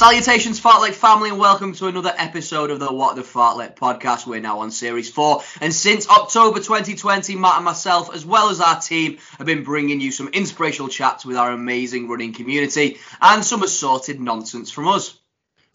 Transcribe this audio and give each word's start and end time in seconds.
Salutations, 0.00 0.58
Fartlek 0.58 0.94
family, 0.94 1.28
and 1.28 1.38
welcome 1.38 1.74
to 1.74 1.86
another 1.86 2.14
episode 2.16 2.70
of 2.70 2.80
the 2.80 2.90
What 2.90 3.16
the 3.16 3.22
Fartlek 3.22 3.76
podcast. 3.76 4.26
We're 4.26 4.40
now 4.40 4.60
on 4.60 4.70
series 4.70 5.10
four, 5.10 5.42
and 5.60 5.74
since 5.74 6.08
October 6.08 6.58
2020, 6.60 7.36
Matt 7.36 7.56
and 7.56 7.66
myself, 7.66 8.14
as 8.14 8.24
well 8.24 8.48
as 8.48 8.62
our 8.62 8.80
team, 8.80 9.18
have 9.36 9.46
been 9.46 9.62
bringing 9.62 10.00
you 10.00 10.10
some 10.10 10.28
inspirational 10.28 10.88
chats 10.88 11.26
with 11.26 11.36
our 11.36 11.52
amazing 11.52 12.08
running 12.08 12.32
community 12.32 12.96
and 13.20 13.44
some 13.44 13.62
assorted 13.62 14.18
nonsense 14.18 14.70
from 14.70 14.88
us. 14.88 15.20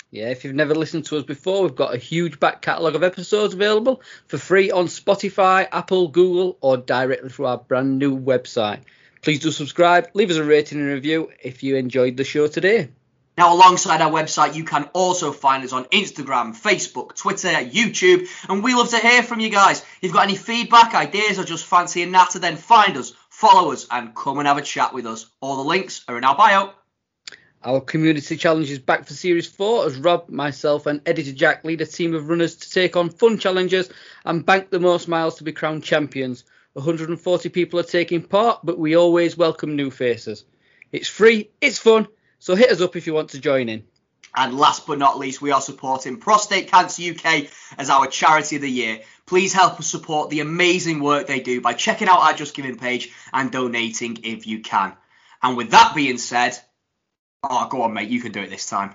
Yeah, 0.10 0.30
if 0.30 0.44
you've 0.44 0.56
never 0.56 0.74
listened 0.74 1.06
to 1.06 1.18
us 1.18 1.24
before, 1.24 1.62
we've 1.62 1.76
got 1.76 1.94
a 1.94 2.00
huge 2.00 2.40
back 2.40 2.64
catalogue 2.64 2.96
of 2.96 3.04
episodes 3.04 3.54
available 3.54 4.02
for 4.26 4.40
free 4.40 4.72
on 4.72 4.88
Spotify, 4.88 5.68
Apple, 5.72 6.08
Google, 6.08 6.58
or 6.62 6.78
directly 6.78 7.30
through 7.30 7.46
our 7.46 7.60
brand 7.60 8.00
new 8.00 8.20
website. 8.20 8.80
Please 9.22 9.42
do 9.42 9.52
subscribe, 9.52 10.10
leave 10.16 10.32
us 10.32 10.38
a 10.38 10.44
rating 10.44 10.80
and 10.80 10.88
review 10.88 11.30
if 11.44 11.62
you 11.62 11.76
enjoyed 11.76 12.18
the 12.18 12.24
show 12.24 12.48
today. 12.48 12.90
Now, 13.38 13.54
alongside 13.54 14.00
our 14.00 14.12
website, 14.12 14.56
you 14.56 14.64
can 14.64 14.86
also 14.94 15.34
find 15.34 15.64
us 15.66 15.74
on 15.74 15.86
Instagram, 15.86 16.56
Facebook, 16.56 17.16
Twitter, 17.16 17.50
YouTube, 17.50 18.30
and 18.48 18.64
we 18.64 18.74
love 18.74 18.90
to 18.92 18.98
hear 18.98 19.24
from 19.24 19.42
you 19.42 19.50
guys. 19.50 19.82
If 19.82 20.04
you've 20.04 20.14
got 20.14 20.24
any 20.24 20.38
feedback, 20.38 20.96
ideas, 20.96 21.38
or 21.38 21.44
just 21.44 21.66
fancy 21.66 22.02
a 22.04 22.06
natter, 22.06 22.40
then 22.40 22.56
find 22.56 22.96
us, 22.96 23.14
follow 23.30 23.74
us, 23.74 23.88
and 23.92 24.16
come 24.16 24.40
and 24.40 24.48
have 24.48 24.58
a 24.58 24.62
chat 24.62 24.94
with 24.94 25.06
us. 25.06 25.26
All 25.42 25.58
the 25.58 25.70
links 25.70 26.06
are 26.08 26.18
in 26.18 26.24
our 26.24 26.38
bio. 26.38 26.72
Our 27.62 27.82
community 27.82 28.38
challenge 28.38 28.72
is 28.72 28.80
back 28.80 29.06
for 29.06 29.14
series 29.14 29.48
four 29.48 29.86
as 29.86 29.98
Rob, 29.98 30.30
myself, 30.30 30.86
and 30.86 31.02
editor 31.06 31.34
Jack 31.34 31.66
lead 31.66 31.82
a 31.82 31.86
team 31.86 32.14
of 32.14 32.30
runners 32.30 32.56
to 32.56 32.70
take 32.70 32.96
on 32.96 33.10
fun 33.10 33.38
challenges 33.38 33.90
and 34.24 34.46
bank 34.46 34.70
the 34.70 34.80
most 34.80 35.10
miles 35.10 35.36
to 35.38 35.44
be 35.44 35.52
crowned 35.52 35.84
champions. 35.84 36.46
140 36.74 37.50
people 37.50 37.80
are 37.80 37.84
taking 37.84 38.22
part, 38.22 38.60
but 38.64 38.80
we 38.80 38.96
always 38.96 39.36
welcome 39.36 39.76
new 39.76 39.90
faces. 39.92 40.46
It's 40.92 41.10
free, 41.10 41.50
it's 41.60 41.80
fun, 41.80 42.08
so 42.46 42.54
hit 42.54 42.70
us 42.70 42.80
up 42.80 42.96
if 42.96 43.08
you 43.08 43.14
want 43.16 43.32
to 43.32 43.40
join 43.40 43.70
in. 43.70 43.86
And 44.36 44.56
last 44.56 44.86
but 44.86 45.00
not 45.00 45.18
least, 45.18 45.42
we 45.42 45.50
are 45.50 45.62
supporting 45.62 46.18
Prostate 46.18 46.70
Cancer 46.70 47.02
UK 47.10 47.48
as 47.76 47.90
our 47.90 48.06
charity 48.06 48.58
of 48.58 48.62
the 48.62 48.70
year. 48.70 49.02
Please 49.26 49.52
help 49.52 49.80
us 49.80 49.88
support 49.88 50.30
the 50.30 50.42
amazing 50.42 51.00
work 51.00 51.26
they 51.26 51.40
do 51.40 51.60
by 51.60 51.74
checking 51.74 52.08
out 52.08 52.20
our 52.20 52.34
Just 52.34 52.54
Giving 52.54 52.78
page 52.78 53.12
and 53.34 53.52
donating 53.52 54.20
if 54.22 54.46
you 54.46 54.60
can. 54.60 54.94
And 55.42 55.58
with 55.58 55.72
that 55.72 55.96
being 55.96 56.20
said, 56.20 56.56
oh, 57.42 57.68
go 57.68 57.82
on, 57.82 57.96
mate, 57.96 58.10
you 58.10 58.22
can 58.22 58.32
do 58.32 58.42
it 58.42 58.52
this 58.52 58.70
time. 58.70 58.94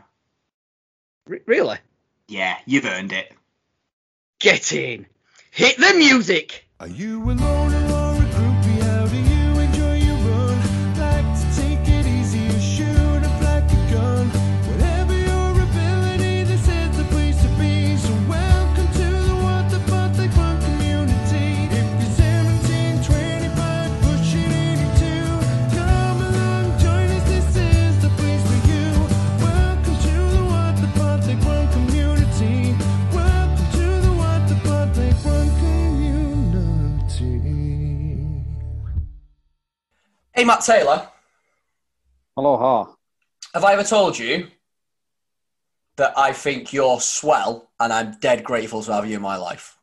R- 1.28 1.40
really? 1.44 1.78
Yeah, 2.28 2.56
you've 2.66 2.86
earned 2.86 3.12
it. 3.12 3.32
Get 4.38 4.72
in! 4.72 5.06
Hit 5.50 5.76
the 5.76 5.94
music! 5.94 6.68
Are 6.78 6.86
you 6.86 7.20
alone 7.32 7.89
Hey, 40.40 40.46
Matt 40.46 40.62
Taylor, 40.62 41.06
Aloha. 42.34 42.86
have 43.52 43.62
I 43.62 43.74
ever 43.74 43.84
told 43.84 44.18
you 44.18 44.46
that 45.96 46.16
I 46.16 46.32
think 46.32 46.72
you're 46.72 46.98
swell 46.98 47.68
and 47.78 47.92
I'm 47.92 48.12
dead 48.20 48.42
grateful 48.42 48.82
to 48.84 48.92
have 48.94 49.06
you 49.06 49.16
in 49.16 49.20
my 49.20 49.36
life? 49.36 49.76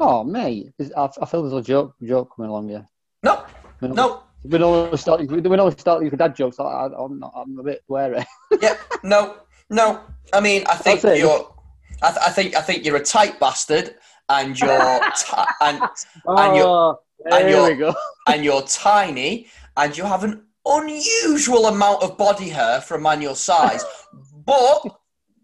Oh, 0.00 0.24
mate. 0.24 0.72
I, 0.96 1.08
I 1.22 1.26
feel 1.26 1.42
there's 1.48 1.52
a 1.52 1.62
joke 1.64 1.94
joke 2.02 2.34
coming 2.34 2.50
along 2.50 2.70
here. 2.70 2.88
No, 3.22 3.44
no, 3.80 4.24
We 4.42 4.58
normally 4.58 4.96
start, 4.98 5.20
we 5.20 5.40
normally 5.40 5.78
start 5.78 6.02
with 6.02 6.18
dad 6.18 6.34
jokes. 6.34 6.58
I, 6.58 6.86
I'm, 6.86 7.20
not, 7.20 7.32
I'm 7.36 7.56
a 7.56 7.62
bit 7.62 7.84
wary. 7.86 8.24
yeah, 8.60 8.78
no, 9.04 9.36
no. 9.70 10.00
I 10.32 10.40
mean, 10.40 10.64
I 10.68 10.74
think 10.74 11.04
you're. 11.04 11.54
I, 12.02 12.08
th- 12.08 12.26
I 12.26 12.30
think 12.30 12.56
I 12.56 12.62
think 12.62 12.84
you're 12.84 12.96
a 12.96 13.04
tight 13.04 13.38
bastard, 13.38 13.94
and 14.28 14.58
you're 14.58 15.00
ti 15.16 15.36
and 15.60 15.82
And 16.26 16.56
you're- 16.56 16.66
oh. 16.68 16.98
And 17.30 17.48
you're- 17.48 17.72
we 17.72 17.78
go. 17.78 17.94
and 18.28 18.44
you're 18.44 18.62
tiny, 18.62 19.48
and 19.76 19.96
you 19.96 20.04
have 20.04 20.24
an 20.24 20.44
unusual 20.66 21.66
amount 21.66 22.02
of 22.02 22.16
body 22.18 22.48
hair 22.48 22.80
for 22.80 22.96
a 22.96 23.00
man 23.00 23.22
your 23.22 23.36
size. 23.36 23.84
but 24.44 24.82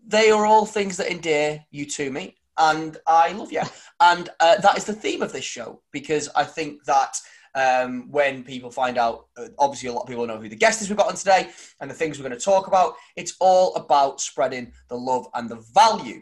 they 0.07 0.31
are 0.31 0.47
all 0.47 0.67
things 0.67 0.97
that 0.97 1.11
endear 1.11 1.65
you 1.71 1.87
to 1.87 2.11
me, 2.11 2.37
and 2.59 2.97
I 3.07 3.33
love 3.33 3.53
you. 3.53 3.63
And 4.01 4.29
uh, 4.41 4.59
that 4.61 4.77
is 4.77 4.85
the 4.85 4.93
theme 4.93 5.23
of 5.23 5.33
this 5.33 5.45
show 5.45 5.83
because 5.93 6.29
I 6.35 6.45
think 6.45 6.85
that. 6.85 7.17
Um, 7.59 8.11
when 8.11 8.45
people 8.45 8.71
find 8.71 8.99
out, 8.99 9.29
uh, 9.39 9.47
obviously, 9.59 9.89
a 9.89 9.93
lot 9.95 10.03
of 10.03 10.09
people 10.09 10.27
know 10.27 10.37
who 10.37 10.51
the 10.51 10.55
guest 10.55 10.83
is 10.83 10.91
we've 10.91 10.99
got 10.99 11.09
on 11.09 11.15
today 11.15 11.49
and 11.81 11.91
the 11.91 11.95
things 11.95 12.19
we're 12.19 12.29
going 12.29 12.39
to 12.39 12.45
talk 12.45 12.67
about. 12.67 12.97
It's 13.17 13.35
all 13.41 13.75
about 13.77 14.21
spreading 14.21 14.73
the 14.89 14.97
love 14.99 15.27
and 15.33 15.49
the 15.49 15.65
value 15.75 16.21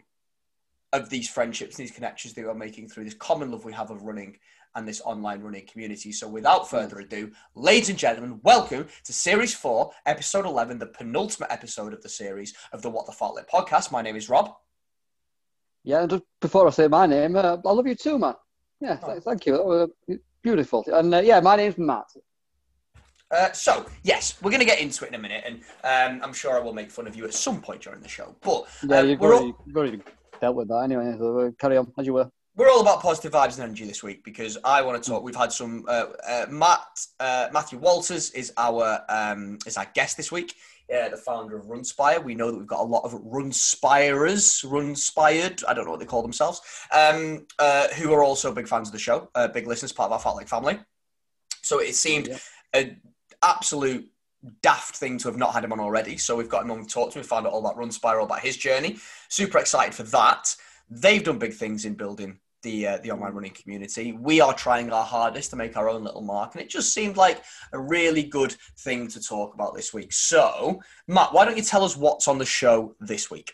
of 0.93 1.09
these 1.09 1.27
friendships, 1.29 1.75
these 1.75 1.91
connections 1.91 2.33
that 2.35 2.45
we're 2.45 2.53
making 2.53 2.87
through 2.87 3.03
this 3.03 3.15
common 3.15 3.51
love 3.51 3.65
we 3.65 3.73
have 3.73 3.91
of 3.91 4.03
running 4.03 4.37
and 4.75 4.87
this 4.87 5.01
online 5.01 5.41
running 5.41 5.65
community. 5.65 6.11
So, 6.11 6.27
without 6.27 6.69
further 6.69 6.99
ado, 6.99 7.31
ladies 7.55 7.89
and 7.89 7.97
gentlemen, 7.97 8.39
welcome 8.43 8.87
to 9.05 9.13
Series 9.13 9.53
4, 9.53 9.91
Episode 10.05 10.45
11, 10.45 10.79
the 10.79 10.85
penultimate 10.87 11.51
episode 11.51 11.93
of 11.93 12.01
the 12.01 12.09
series 12.09 12.53
of 12.73 12.81
the 12.81 12.89
What 12.89 13.05
the 13.05 13.11
Fartlek 13.11 13.47
podcast. 13.49 13.91
My 13.91 14.01
name 14.01 14.15
is 14.15 14.29
Rob. 14.29 14.53
Yeah, 15.83 16.01
and 16.01 16.09
just 16.09 16.23
before 16.41 16.67
I 16.67 16.71
say 16.71 16.87
my 16.87 17.05
name, 17.05 17.35
uh, 17.35 17.57
I 17.65 17.71
love 17.71 17.87
you 17.87 17.95
too, 17.95 18.19
man. 18.19 18.35
Yeah, 18.81 18.99
Oh. 19.01 19.11
th- 19.13 19.23
thank 19.23 19.45
you. 19.45 19.53
That 19.53 19.65
was 19.65 19.89
uh, 20.09 20.13
beautiful. 20.41 20.83
And 20.91 21.13
uh, 21.15 21.19
yeah, 21.19 21.39
my 21.39 21.55
name's 21.55 21.77
Matt. 21.77 22.05
Uh, 23.31 23.51
so, 23.53 23.85
yes, 24.03 24.37
we're 24.41 24.51
going 24.51 24.59
to 24.59 24.65
get 24.65 24.79
into 24.79 25.03
it 25.05 25.09
in 25.09 25.15
a 25.15 25.19
minute, 25.19 25.43
and 25.45 25.61
um, 25.83 26.21
I'm 26.23 26.33
sure 26.33 26.55
I 26.55 26.59
will 26.59 26.73
make 26.73 26.91
fun 26.91 27.07
of 27.07 27.15
you 27.15 27.25
at 27.25 27.33
some 27.33 27.61
point 27.61 27.81
during 27.81 28.01
the 28.01 28.07
show. 28.07 28.35
But 28.41 28.65
Yeah, 28.87 28.99
um, 28.99 29.09
you've, 29.09 29.19
we're, 29.19 29.33
already, 29.33 29.51
all, 29.51 29.63
you've 29.65 29.77
already 29.77 30.01
dealt 30.41 30.55
with 30.55 30.67
that 30.67 30.81
anyway. 30.83 31.15
So 31.17 31.39
uh, 31.39 31.51
carry 31.59 31.77
on 31.77 31.91
as 31.97 32.05
you 32.05 32.13
were. 32.13 32.29
We're 32.57 32.69
all 32.69 32.79
about 32.79 33.01
positive 33.01 33.33
vibes 33.33 33.55
and 33.55 33.63
energy 33.63 33.85
this 33.85 34.01
week 34.01 34.23
because 34.23 34.57
I 34.63 34.81
want 34.81 35.03
to 35.03 35.09
talk. 35.09 35.23
We've 35.23 35.35
had 35.35 35.51
some 35.51 35.83
uh, 35.89 36.05
uh, 36.25 36.45
Matt 36.49 37.05
uh, 37.19 37.49
Matthew 37.51 37.77
Walters 37.79 38.31
is 38.31 38.53
our 38.55 39.01
um, 39.09 39.57
is 39.65 39.75
our 39.75 39.87
guest 39.93 40.15
this 40.15 40.31
week. 40.31 40.53
The 40.87 41.17
founder 41.17 41.57
of 41.57 41.65
Runspire. 41.65 42.23
We 42.23 42.33
know 42.33 42.51
that 42.51 42.57
we've 42.57 42.67
got 42.67 42.79
a 42.79 42.83
lot 42.83 43.03
of 43.03 43.11
Runspirers, 43.13 44.63
Runspired, 44.63 45.63
I 45.67 45.73
don't 45.73 45.85
know 45.85 45.91
what 45.91 45.99
they 45.99 46.05
call 46.05 46.21
themselves, 46.21 46.61
um, 46.93 47.45
uh, 47.59 47.89
who 47.89 48.13
are 48.13 48.23
also 48.23 48.53
big 48.53 48.67
fans 48.67 48.87
of 48.87 48.93
the 48.93 48.99
show, 48.99 49.29
uh, 49.35 49.47
big 49.47 49.67
listeners, 49.67 49.91
part 49.91 50.11
of 50.11 50.25
our 50.25 50.33
Fartlek 50.33 50.47
family. 50.47 50.79
So 51.61 51.79
it 51.79 51.95
seemed 51.95 52.27
Yeah. 52.27 52.37
an 52.73 53.01
absolute 53.41 54.07
daft 54.61 54.95
thing 54.95 55.17
to 55.17 55.27
have 55.27 55.37
not 55.37 55.53
had 55.53 55.63
him 55.63 55.73
on 55.73 55.79
already. 55.79 56.17
So 56.17 56.35
we've 56.35 56.47
got 56.47 56.63
him 56.63 56.71
on 56.71 56.85
to 56.85 56.87
talk 56.87 57.11
to. 57.13 57.19
We 57.19 57.23
found 57.23 57.47
out 57.47 57.53
all 57.53 57.65
about 57.65 57.77
Runspire, 57.77 58.19
all 58.19 58.25
about 58.25 58.41
his 58.41 58.55
journey. 58.55 58.99
Super 59.27 59.57
excited 59.57 59.95
for 59.95 60.03
that. 60.03 60.55
They've 60.87 61.23
done 61.23 61.39
big 61.39 61.55
things 61.55 61.83
in 61.83 61.95
building 61.95 62.39
the 62.65 62.87
uh, 62.87 62.97
the 62.97 63.11
online 63.11 63.31
running 63.31 63.53
community. 63.53 64.11
We 64.11 64.41
are 64.41 64.53
trying 64.53 64.91
our 64.91 65.05
hardest 65.05 65.51
to 65.51 65.55
make 65.55 65.77
our 65.77 65.87
own 65.87 66.03
little 66.03 66.21
mark, 66.21 66.55
and 66.55 66.61
it 66.61 66.69
just 66.69 66.93
seemed 66.93 67.15
like 67.15 67.41
a 67.71 67.79
really 67.79 68.23
good 68.23 68.53
thing 68.79 69.07
to 69.09 69.21
talk 69.21 69.53
about 69.53 69.73
this 69.73 69.93
week. 69.93 70.11
So, 70.11 70.81
Matt, 71.07 71.31
why 71.31 71.45
don't 71.45 71.55
you 71.55 71.63
tell 71.63 71.83
us 71.85 71.95
what's 71.95 72.27
on 72.27 72.39
the 72.39 72.45
show 72.45 72.95
this 72.99 73.31
week? 73.31 73.53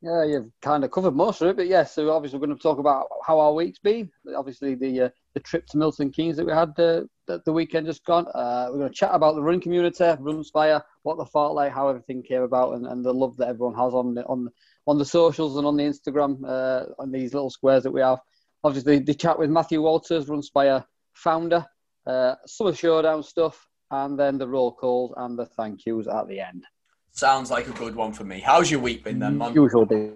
Yeah, 0.00 0.24
you've 0.24 0.50
kind 0.62 0.84
of 0.84 0.92
covered 0.92 1.16
most 1.16 1.40
of 1.40 1.48
it, 1.48 1.56
but 1.56 1.66
yes, 1.66 1.94
so 1.94 2.10
obviously 2.12 2.38
we're 2.38 2.46
going 2.46 2.56
to 2.56 2.62
talk 2.62 2.78
about 2.78 3.06
how 3.26 3.40
our 3.40 3.52
week's 3.52 3.80
been. 3.80 4.10
Obviously, 4.36 4.74
the 4.74 5.00
uh, 5.02 5.08
the 5.34 5.40
trip 5.40 5.66
to 5.68 5.78
Milton 5.78 6.10
Keynes 6.10 6.36
that 6.36 6.46
we 6.46 6.52
had 6.52 6.70
uh, 6.70 7.02
the, 7.26 7.42
the 7.44 7.52
weekend 7.52 7.86
just 7.86 8.04
gone. 8.04 8.26
Uh, 8.34 8.68
we're 8.70 8.78
going 8.78 8.90
to 8.90 8.94
chat 8.94 9.10
about 9.12 9.34
the 9.34 9.42
running 9.42 9.60
community, 9.60 10.04
Runspire, 10.04 10.82
what 11.02 11.16
the 11.16 11.38
like, 11.38 11.72
how 11.72 11.88
everything 11.88 12.22
came 12.22 12.42
about, 12.42 12.74
and, 12.74 12.86
and 12.86 13.04
the 13.04 13.14
love 13.14 13.36
that 13.36 13.48
everyone 13.48 13.74
has 13.74 13.94
on 13.94 14.14
the, 14.14 14.24
on 14.26 14.48
on 14.88 14.96
the 14.96 15.04
socials 15.04 15.56
and 15.58 15.66
on 15.66 15.76
the 15.76 15.84
Instagram, 15.84 16.42
uh, 16.44 16.86
on 16.98 17.12
these 17.12 17.34
little 17.34 17.50
squares 17.50 17.82
that 17.82 17.92
we 17.92 18.00
have. 18.00 18.18
Obviously, 18.64 18.98
the 18.98 19.14
chat 19.14 19.38
with 19.38 19.50
Matthew 19.50 19.82
Walters, 19.82 20.26
Runspire 20.26 20.82
founder, 21.12 21.64
uh, 22.06 22.34
summer 22.46 22.74
showdown 22.74 23.22
stuff, 23.22 23.68
and 23.90 24.18
then 24.18 24.38
the 24.38 24.48
roll 24.48 24.72
calls 24.72 25.12
and 25.18 25.38
the 25.38 25.44
thank 25.44 25.84
yous 25.84 26.08
at 26.08 26.26
the 26.26 26.40
end. 26.40 26.64
Sounds 27.12 27.50
like 27.50 27.68
a 27.68 27.72
good 27.72 27.94
one 27.94 28.12
for 28.14 28.24
me. 28.24 28.40
How's 28.40 28.70
your 28.70 28.80
week 28.80 29.04
been 29.04 29.18
then, 29.18 29.36
man? 29.36 29.54
Usual 29.54 29.84
day. 29.84 30.12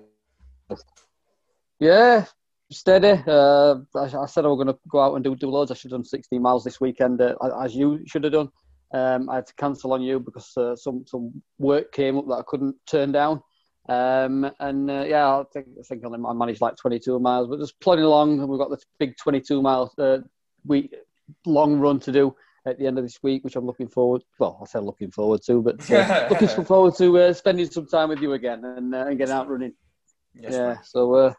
Yeah, 1.78 2.24
steady. 2.70 3.22
Uh, 3.26 3.74
I, 3.94 4.04
I 4.04 4.26
said 4.26 4.46
I 4.46 4.48
was 4.48 4.56
going 4.56 4.68
to 4.68 4.78
go 4.88 5.00
out 5.00 5.14
and 5.14 5.22
do, 5.22 5.36
do 5.36 5.50
loads. 5.50 5.70
I 5.70 5.74
should 5.74 5.90
have 5.90 5.98
done 5.98 6.04
16 6.04 6.40
miles 6.40 6.64
this 6.64 6.80
weekend, 6.80 7.20
uh, 7.20 7.34
as 7.62 7.74
you 7.74 8.00
should 8.06 8.24
have 8.24 8.32
done. 8.32 8.48
Um, 8.94 9.28
I 9.28 9.36
had 9.36 9.46
to 9.46 9.54
cancel 9.54 9.92
on 9.92 10.02
you 10.02 10.20
because 10.20 10.56
uh, 10.56 10.76
some 10.76 11.04
some 11.06 11.42
work 11.58 11.92
came 11.92 12.18
up 12.18 12.26
that 12.28 12.34
I 12.34 12.42
couldn't 12.46 12.76
turn 12.86 13.10
down. 13.10 13.42
Um, 13.88 14.50
and 14.60 14.90
uh, 14.90 15.04
yeah, 15.06 15.28
I 15.28 15.44
think, 15.52 15.66
I 15.78 15.82
think 15.82 16.04
I 16.04 16.32
managed 16.32 16.60
like 16.60 16.76
22 16.76 17.18
miles, 17.18 17.48
but 17.48 17.58
just 17.58 17.78
plodding 17.80 18.04
along. 18.04 18.40
and 18.40 18.48
We've 18.48 18.58
got 18.58 18.70
this 18.70 18.84
big 18.98 19.16
22 19.16 19.60
mile 19.60 19.92
uh, 19.98 20.18
week 20.64 20.94
long 21.46 21.78
run 21.78 21.98
to 22.00 22.12
do 22.12 22.34
at 22.64 22.78
the 22.78 22.86
end 22.86 22.98
of 22.98 23.04
this 23.04 23.22
week, 23.22 23.42
which 23.42 23.56
I'm 23.56 23.66
looking 23.66 23.88
forward. 23.88 24.22
Well, 24.38 24.58
I 24.62 24.66
said 24.66 24.84
looking 24.84 25.10
forward 25.10 25.42
to, 25.46 25.62
but 25.62 25.90
uh, 25.90 26.28
looking 26.30 26.64
forward 26.64 26.94
to 26.98 27.18
uh, 27.18 27.32
spending 27.32 27.70
some 27.70 27.86
time 27.86 28.08
with 28.08 28.20
you 28.20 28.34
again 28.34 28.64
and, 28.64 28.94
uh, 28.94 29.06
and 29.06 29.18
getting 29.18 29.34
out 29.34 29.48
running. 29.48 29.74
Yes, 30.34 30.52
yeah. 30.52 30.68
mate. 30.68 30.78
So 30.84 31.14
uh, 31.14 31.34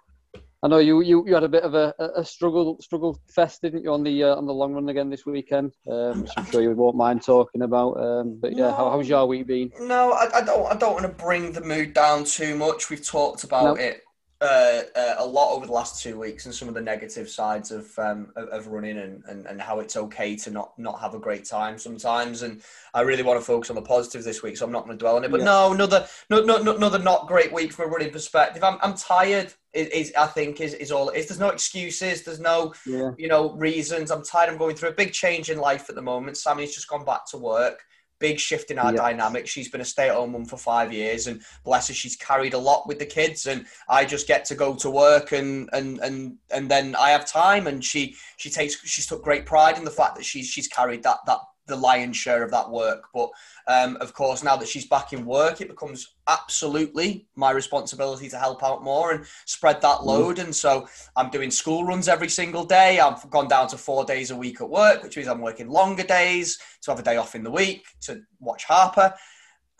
I 0.63 0.69
know 0.69 0.77
you, 0.77 1.01
you 1.01 1.25
you 1.27 1.33
had 1.33 1.43
a 1.43 1.49
bit 1.49 1.63
of 1.63 1.73
a, 1.73 1.93
a 2.15 2.23
struggle 2.23 2.77
struggle 2.81 3.19
fest, 3.27 3.61
didn't 3.61 3.83
you, 3.83 3.91
on 3.91 4.01
the 4.01 4.23
uh, 4.23 4.35
on 4.35 4.45
the 4.45 4.53
long 4.53 4.73
run 4.73 4.87
again 4.87 5.09
this 5.09 5.25
weekend? 5.25 5.73
Um, 5.91 6.21
which 6.21 6.31
I'm 6.37 6.45
sure 6.45 6.61
you 6.61 6.71
won't 6.71 6.95
mind 6.95 7.21
talking 7.21 7.63
about. 7.63 7.99
Um, 7.99 8.39
but 8.39 8.55
yeah, 8.55 8.71
how, 8.71 8.89
how's 8.89 9.09
your 9.09 9.25
week 9.25 9.45
been? 9.45 9.71
No, 9.81 10.13
I, 10.13 10.37
I 10.37 10.41
don't. 10.41 10.71
I 10.71 10.75
don't 10.75 10.93
want 10.93 11.05
to 11.05 11.23
bring 11.23 11.51
the 11.51 11.59
mood 11.59 11.93
down 11.93 12.23
too 12.23 12.55
much. 12.55 12.89
We've 12.89 13.05
talked 13.05 13.43
about 13.43 13.75
No. 13.75 13.83
it 13.83 14.03
uh, 14.43 14.81
uh, 14.95 15.15
a 15.19 15.25
lot 15.25 15.55
over 15.55 15.65
the 15.65 15.71
last 15.71 16.03
two 16.03 16.19
weeks, 16.19 16.45
and 16.45 16.53
some 16.53 16.67
of 16.67 16.73
the 16.73 16.81
negative 16.81 17.29
sides 17.29 17.71
of 17.71 17.97
um, 17.97 18.31
of, 18.35 18.49
of 18.49 18.67
running, 18.67 18.97
and, 18.97 19.23
and, 19.27 19.45
and 19.47 19.61
how 19.61 19.79
it's 19.79 19.95
okay 19.95 20.35
to 20.35 20.51
not 20.51 20.77
not 20.77 20.99
have 20.99 21.15
a 21.15 21.19
great 21.19 21.45
time 21.45 21.77
sometimes. 21.79 22.41
And 22.41 22.61
I 22.93 23.01
really 23.01 23.23
want 23.23 23.39
to 23.39 23.45
focus 23.45 23.69
on 23.69 23.75
the 23.75 23.81
positives 23.81 24.25
this 24.25 24.43
week, 24.43 24.57
so 24.57 24.65
I'm 24.65 24.71
not 24.71 24.85
going 24.85 24.97
to 24.97 25.01
dwell 25.01 25.15
on 25.15 25.23
it. 25.23 25.31
But 25.31 25.39
Yeah. 25.39 25.45
no, 25.45 25.73
another 25.73 26.07
no, 26.29 26.43
no, 26.43 26.57
no, 26.57 26.75
another 26.75 26.99
not 26.99 27.27
great 27.27 27.53
week 27.53 27.71
from 27.71 27.85
a 27.85 27.87
running 27.89 28.11
perspective. 28.11 28.63
I'm 28.63 28.77
I'm 28.81 28.95
tired. 28.95 29.53
Is, 29.73 29.87
is 29.87 30.13
I 30.15 30.27
think 30.27 30.61
is 30.61 30.73
is 30.75 30.91
all 30.91 31.09
it 31.09 31.17
is. 31.17 31.27
There's 31.27 31.39
no 31.39 31.49
excuses. 31.49 32.23
There's 32.23 32.39
no 32.39 32.73
Yeah. 32.85 33.11
you 33.17 33.27
know, 33.27 33.53
reasons. 33.53 34.11
I'm 34.11 34.23
tired. 34.23 34.49
I'm 34.49 34.57
going 34.57 34.75
through 34.75 34.89
a 34.89 34.93
big 34.93 35.13
change 35.13 35.49
in 35.49 35.57
life 35.57 35.89
at 35.89 35.95
the 35.95 36.01
moment. 36.01 36.37
Sammy's 36.37 36.75
just 36.75 36.87
gone 36.87 37.05
back 37.05 37.25
to 37.31 37.37
work. 37.37 37.83
Big 38.29 38.39
shift 38.39 38.71
in 38.71 38.79
our 38.79 38.93
Yeah. 38.93 39.01
dynamic. 39.05 39.43
She's 39.53 39.69
been 39.73 39.81
a 39.81 39.85
stay-at-home 39.95 40.31
mum 40.31 40.45
for 40.45 40.55
five 40.55 40.89
years, 40.93 41.27
and 41.27 41.41
bless 41.65 41.89
her, 41.89 41.93
she's 41.93 42.15
carried 42.15 42.53
a 42.53 42.57
lot 42.69 42.87
with 42.87 42.97
the 43.03 43.05
kids. 43.05 43.47
And 43.51 43.59
I 43.89 44.05
just 44.05 44.27
get 44.27 44.45
to 44.45 44.55
go 44.55 44.69
to 44.83 44.89
work, 44.89 45.33
and 45.39 45.69
and 45.73 45.99
and 45.99 46.37
and 46.55 46.71
then 46.73 46.95
I 46.95 47.09
have 47.15 47.25
time. 47.25 47.67
And 47.67 47.83
she 47.83 48.15
she 48.37 48.49
takes 48.49 48.73
she's 48.91 49.07
took 49.07 49.23
great 49.23 49.45
pride 49.45 49.77
in 49.77 49.83
the 49.83 49.91
fact 49.99 50.15
that 50.15 50.25
she's 50.31 50.47
she's 50.47 50.69
carried 50.69 51.03
that 51.03 51.17
that 51.25 51.39
the 51.67 51.75
lion's 51.75 52.17
share 52.17 52.43
of 52.43 52.51
that 52.51 52.69
work. 52.69 53.05
But 53.13 53.29
um, 53.67 53.97
of 53.97 54.13
course, 54.13 54.43
now 54.43 54.55
that 54.57 54.67
she's 54.67 54.85
back 54.85 55.13
in 55.13 55.25
work, 55.25 55.61
it 55.61 55.69
becomes 55.69 56.15
absolutely 56.27 57.27
my 57.35 57.51
responsibility 57.51 58.29
to 58.29 58.37
help 58.37 58.63
out 58.63 58.83
more 58.83 59.11
and 59.11 59.25
spread 59.45 59.81
that 59.81 60.03
load. 60.03 60.39
And 60.39 60.55
so 60.55 60.87
I'm 61.15 61.29
doing 61.29 61.51
school 61.51 61.85
runs 61.85 62.07
every 62.07 62.29
single 62.29 62.65
day. 62.65 62.99
I've 62.99 63.29
gone 63.29 63.47
down 63.47 63.67
to 63.69 63.77
four 63.77 64.05
days 64.05 64.31
a 64.31 64.35
week 64.35 64.61
at 64.61 64.69
work, 64.69 65.03
which 65.03 65.17
means 65.17 65.27
I'm 65.27 65.41
working 65.41 65.69
longer 65.69 66.03
days 66.03 66.59
to 66.81 66.91
have 66.91 66.99
a 66.99 67.03
day 67.03 67.17
off 67.17 67.35
in 67.35 67.43
the 67.43 67.51
week 67.51 67.85
to 68.01 68.21
watch 68.39 68.65
Harper. 68.65 69.13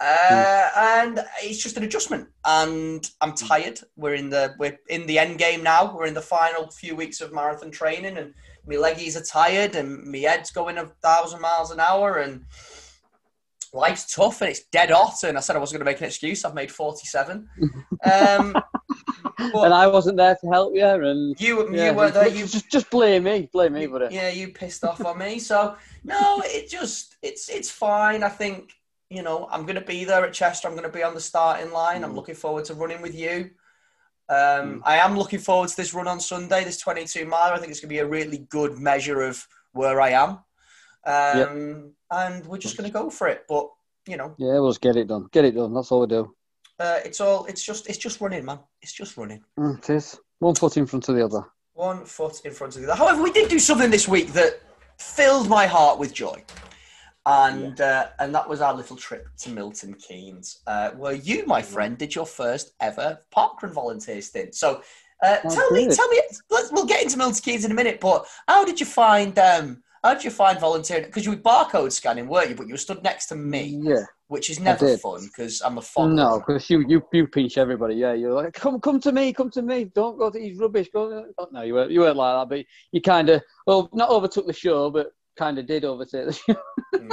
Uh, 0.04 0.70
and 0.76 1.24
it's 1.42 1.64
just 1.64 1.78
an 1.78 1.84
adjustment, 1.84 2.28
and 2.46 3.10
I'm 3.22 3.34
tired. 3.34 3.80
We're 3.96 4.16
in 4.16 4.30
the 4.30 4.54
we're 4.60 4.78
in 4.90 5.08
the 5.08 5.18
end 5.18 5.38
game 5.38 5.64
now. 5.64 5.96
We're 5.96 6.08
in 6.08 6.14
the 6.14 6.22
final 6.22 6.70
few 6.70 6.94
weeks 6.96 7.22
of 7.22 7.32
marathon 7.32 7.72
training, 7.72 8.18
and 8.18 8.34
my 8.68 8.76
leggies 8.76 9.16
are 9.16 9.24
tired, 9.24 9.76
and 9.76 10.04
my 10.06 10.18
head's 10.20 10.52
going 10.52 10.78
a 10.78 10.88
thousand 11.02 11.40
miles 11.40 11.72
an 11.72 11.80
hour, 11.80 12.18
and 12.18 12.44
life's 13.72 14.14
tough, 14.14 14.42
and 14.42 14.50
it's 14.50 14.66
dead 14.72 14.90
hot. 14.90 15.24
And 15.24 15.38
I 15.38 15.42
said 15.42 15.56
I 15.56 15.60
wasn't 15.60 15.80
going 15.80 15.86
to 15.86 15.92
make 15.94 16.02
an 16.02 16.08
excuse. 16.08 16.44
I've 16.44 16.54
made 16.54 16.72
47. 16.72 17.48
Um, 18.12 18.54
And 19.40 19.74
I 19.74 19.88
wasn't 19.88 20.18
there 20.18 20.36
to 20.36 20.48
help 20.50 20.76
you, 20.76 20.86
and 20.86 21.40
you 21.40 21.74
yeah, 21.74 21.92
you 21.92 21.98
were 21.98 22.12
there. 22.12 22.26
just, 22.26 22.36
You 22.36 22.46
just 22.48 22.70
just 22.70 22.90
blame 22.90 23.24
me, 23.24 23.50
blame 23.54 23.74
me, 23.74 23.88
buddy. 23.88 24.14
yeah, 24.14 24.30
you 24.30 24.50
pissed 24.50 24.84
off 24.84 25.04
on 25.06 25.18
me. 25.18 25.40
So 25.40 25.76
no, 26.04 26.42
it 26.46 26.70
just 26.70 27.16
it's 27.22 27.48
it's 27.50 27.72
fine. 27.72 28.24
I 28.24 28.30
think 28.30 28.74
you 29.10 29.22
know 29.24 29.48
I'm 29.52 29.64
going 29.64 29.76
to 29.76 29.82
be 29.86 30.04
there 30.06 30.26
at 30.26 30.34
Chester. 30.34 30.68
I'm 30.68 30.76
going 30.76 30.90
to 30.90 30.96
be 30.98 31.04
on 31.04 31.14
the 31.14 31.22
starting 31.22 31.72
line. 31.72 32.04
I'm 32.04 32.12
Mm. 32.14 32.16
looking 32.16 32.36
forward 32.36 32.66
to 32.66 32.74
running 32.74 33.02
with 33.02 33.16
you. 33.16 33.52
Um, 34.30 34.82
I 34.86 34.98
am 34.98 35.18
looking 35.18 35.40
forward 35.40 35.70
to 35.70 35.76
this 35.76 35.94
run 35.94 36.08
on 36.08 36.20
Sunday, 36.20 36.64
this 36.64 36.78
22 36.80 37.26
mile. 37.26 37.54
I 37.54 37.58
think 37.60 37.72
it's 37.72 37.80
going 37.82 37.90
to 37.90 37.94
be 37.96 38.00
a 38.00 38.08
really 38.08 38.40
good 38.50 38.78
measure 38.80 39.22
of 39.22 39.46
where 39.74 40.00
I 40.02 40.10
am, 40.12 40.40
um, 41.06 41.92
and 42.12 42.46
we're 42.46 42.58
just 42.58 42.78
going 42.78 42.90
to 42.90 42.94
go 42.94 43.10
for 43.10 43.28
it. 43.28 43.46
But 43.48 43.70
you 44.08 44.18
know, 44.18 44.34
Yeah, 44.38 44.54
we'll 44.60 44.70
just 44.70 44.82
get 44.82 44.96
it 44.96 45.08
done. 45.08 45.28
Get 45.32 45.46
it 45.46 45.56
done. 45.56 45.74
That's 45.74 45.92
all 45.92 46.02
we 46.02 46.08
do. 46.08 46.34
uh, 46.80 47.00
it's 47.06 47.22
all 47.22 47.46
it's 47.46 47.64
just 47.64 47.88
it's 47.90 47.98
just 47.98 48.22
running, 48.22 48.46
man. 48.46 48.60
It's 48.82 48.94
just 48.94 49.18
running. 49.18 49.44
Mm, 49.60 49.78
it 49.80 49.90
is 49.90 50.20
one 50.40 50.56
foot 50.56 50.78
in 50.78 50.86
front 50.86 51.08
of 51.10 51.16
the 51.16 51.26
other. 51.26 51.44
one 51.74 52.06
foot 52.06 52.42
in 52.46 52.52
front 52.54 52.76
of 52.76 52.82
the 52.82 52.92
other. 52.92 52.98
However, 52.98 53.22
we 53.24 53.32
did 53.32 53.50
do 53.50 53.60
something 53.60 53.92
this 53.92 54.08
week 54.08 54.34
that 54.34 54.62
filled 55.00 55.50
my 55.50 55.66
heart 55.68 56.00
with 56.00 56.14
joy, 56.14 56.44
and 57.26 57.80
uh, 57.80 58.08
and 58.20 58.36
that 58.36 58.48
was 58.48 58.62
our 58.62 58.74
little 58.74 58.98
trip 58.98 59.28
to 59.40 59.50
Milton 59.50 59.94
Keynes, 59.94 60.62
uh, 60.68 60.92
where 60.92 61.14
you, 61.14 61.46
my 61.46 61.62
friend, 61.62 61.98
did 61.98 62.14
your 62.14 62.26
first 62.26 62.74
ever 62.82 63.20
parkrun 63.36 63.72
volunteer 63.72 64.22
stint. 64.22 64.56
So, 64.56 64.82
uh, 65.24 65.38
tell 65.38 65.72
me, 65.72 65.88
tell 65.88 66.10
me. 66.10 66.22
Let's, 66.50 66.72
we'll 66.72 66.86
get 66.86 67.04
into 67.04 67.18
Milton 67.18 67.42
Keynes 67.42 67.64
in 67.66 67.72
a 67.72 67.76
minute, 67.76 68.00
but 68.02 68.26
how 68.48 68.66
did 68.66 68.80
you 68.80 68.86
find? 68.86 69.38
Um, 69.40 69.84
how 70.04 70.14
did 70.14 70.26
you 70.26 70.32
find 70.32 70.60
volunteering? 70.60 71.06
Because 71.06 71.26
you 71.26 71.32
were 71.32 71.38
barcode 71.38 71.94
scanning, 71.94 72.28
weren't 72.28 72.50
you? 72.50 72.56
But 72.56 72.68
you 72.68 72.74
were 72.74 72.78
stood 72.78 73.02
next 73.04 73.28
to 73.28 73.38
me, 73.38 73.80
Yeah. 73.82 74.04
which 74.28 74.50
is 74.50 74.60
never 74.60 74.98
fun 74.98 75.26
because 75.28 75.62
I'm 75.62 75.78
a 75.78 75.82
fond. 75.82 76.18
No, 76.18 76.40
because 76.46 76.70
you, 76.70 76.84
you 76.90 77.02
you 77.14 77.26
pinch 77.26 77.58
everybody. 77.58 77.96
Yeah, 77.96 78.12
you're 78.12 78.34
like, 78.34 78.54
come 78.54 78.82
come 78.82 79.00
to 79.00 79.14
me, 79.14 79.32
come 79.32 79.50
to 79.52 79.62
me. 79.62 79.86
Don't 79.86 80.18
go 80.20 80.30
to 80.30 80.38
these 80.38 80.58
rubbish. 80.60 80.90
Go. 80.94 81.28
No, 81.54 81.62
you 81.62 81.74
weren't 81.74 81.92
you 81.92 82.02
weren't 82.02 82.18
like 82.18 82.42
that, 82.42 82.50
but 82.54 82.66
you 82.92 83.00
kind 83.00 83.30
of 83.30 83.42
well 83.66 83.90
not 83.94 84.10
overtook 84.10 84.46
the 84.46 84.52
show, 84.52 84.90
but 84.92 85.14
kind 85.36 85.58
of 85.58 85.66
did 85.66 85.86
overtake 85.86 86.26
the 86.28 86.34
show. 86.34 86.56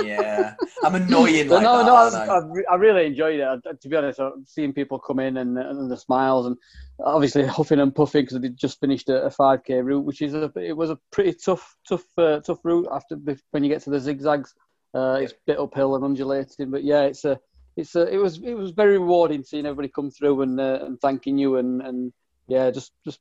Yeah, 0.02 0.54
I'm 0.84 0.94
annoying 0.94 1.48
like 1.48 1.62
no, 1.62 1.78
that. 1.78 1.86
no, 1.86 1.94
I, 1.96 2.38
I? 2.38 2.72
I, 2.72 2.74
really 2.76 3.06
enjoyed 3.06 3.40
it. 3.40 3.44
I- 3.44 3.72
To 3.72 3.88
be 3.88 3.96
honest, 3.96 4.20
seeing 4.44 4.72
people 4.72 4.98
come 4.98 5.18
in 5.18 5.38
and, 5.38 5.58
and 5.58 5.90
the 5.90 5.96
smiles, 5.96 6.46
and 6.46 6.56
obviously 7.04 7.44
huffing 7.46 7.80
and 7.80 7.94
puffing 7.94 8.22
because 8.22 8.40
they 8.40 8.48
just 8.50 8.80
finished 8.80 9.08
a, 9.08 9.24
a 9.24 9.30
5k 9.30 9.84
route, 9.84 10.04
which 10.04 10.22
is 10.22 10.34
a 10.34 10.52
it 10.56 10.76
was 10.76 10.90
a 10.90 10.98
pretty 11.10 11.32
tough, 11.32 11.76
tough, 11.88 12.04
uh, 12.18 12.40
tough 12.40 12.60
route 12.62 12.88
after 12.92 13.16
when 13.50 13.64
you 13.64 13.70
get 13.70 13.82
to 13.82 13.90
the 13.90 14.00
zigzags. 14.00 14.54
Uh, 14.92 15.18
it's 15.22 15.32
a 15.32 15.36
bit 15.46 15.58
uphill 15.58 15.94
and 15.94 16.04
undulating, 16.04 16.70
but 16.70 16.84
yeah, 16.84 17.02
it's 17.02 17.24
a, 17.24 17.38
it's 17.76 17.94
a, 17.94 18.06
it 18.12 18.16
was 18.18 18.40
it 18.42 18.54
was 18.54 18.72
very 18.72 18.98
rewarding 18.98 19.42
seeing 19.42 19.64
everybody 19.66 19.88
come 19.88 20.10
through 20.10 20.42
and 20.42 20.60
uh, 20.60 20.80
and 20.82 21.00
thanking 21.00 21.38
you 21.38 21.56
and 21.56 21.80
and 21.82 22.12
yeah, 22.48 22.70
just 22.70 22.92
just 23.04 23.20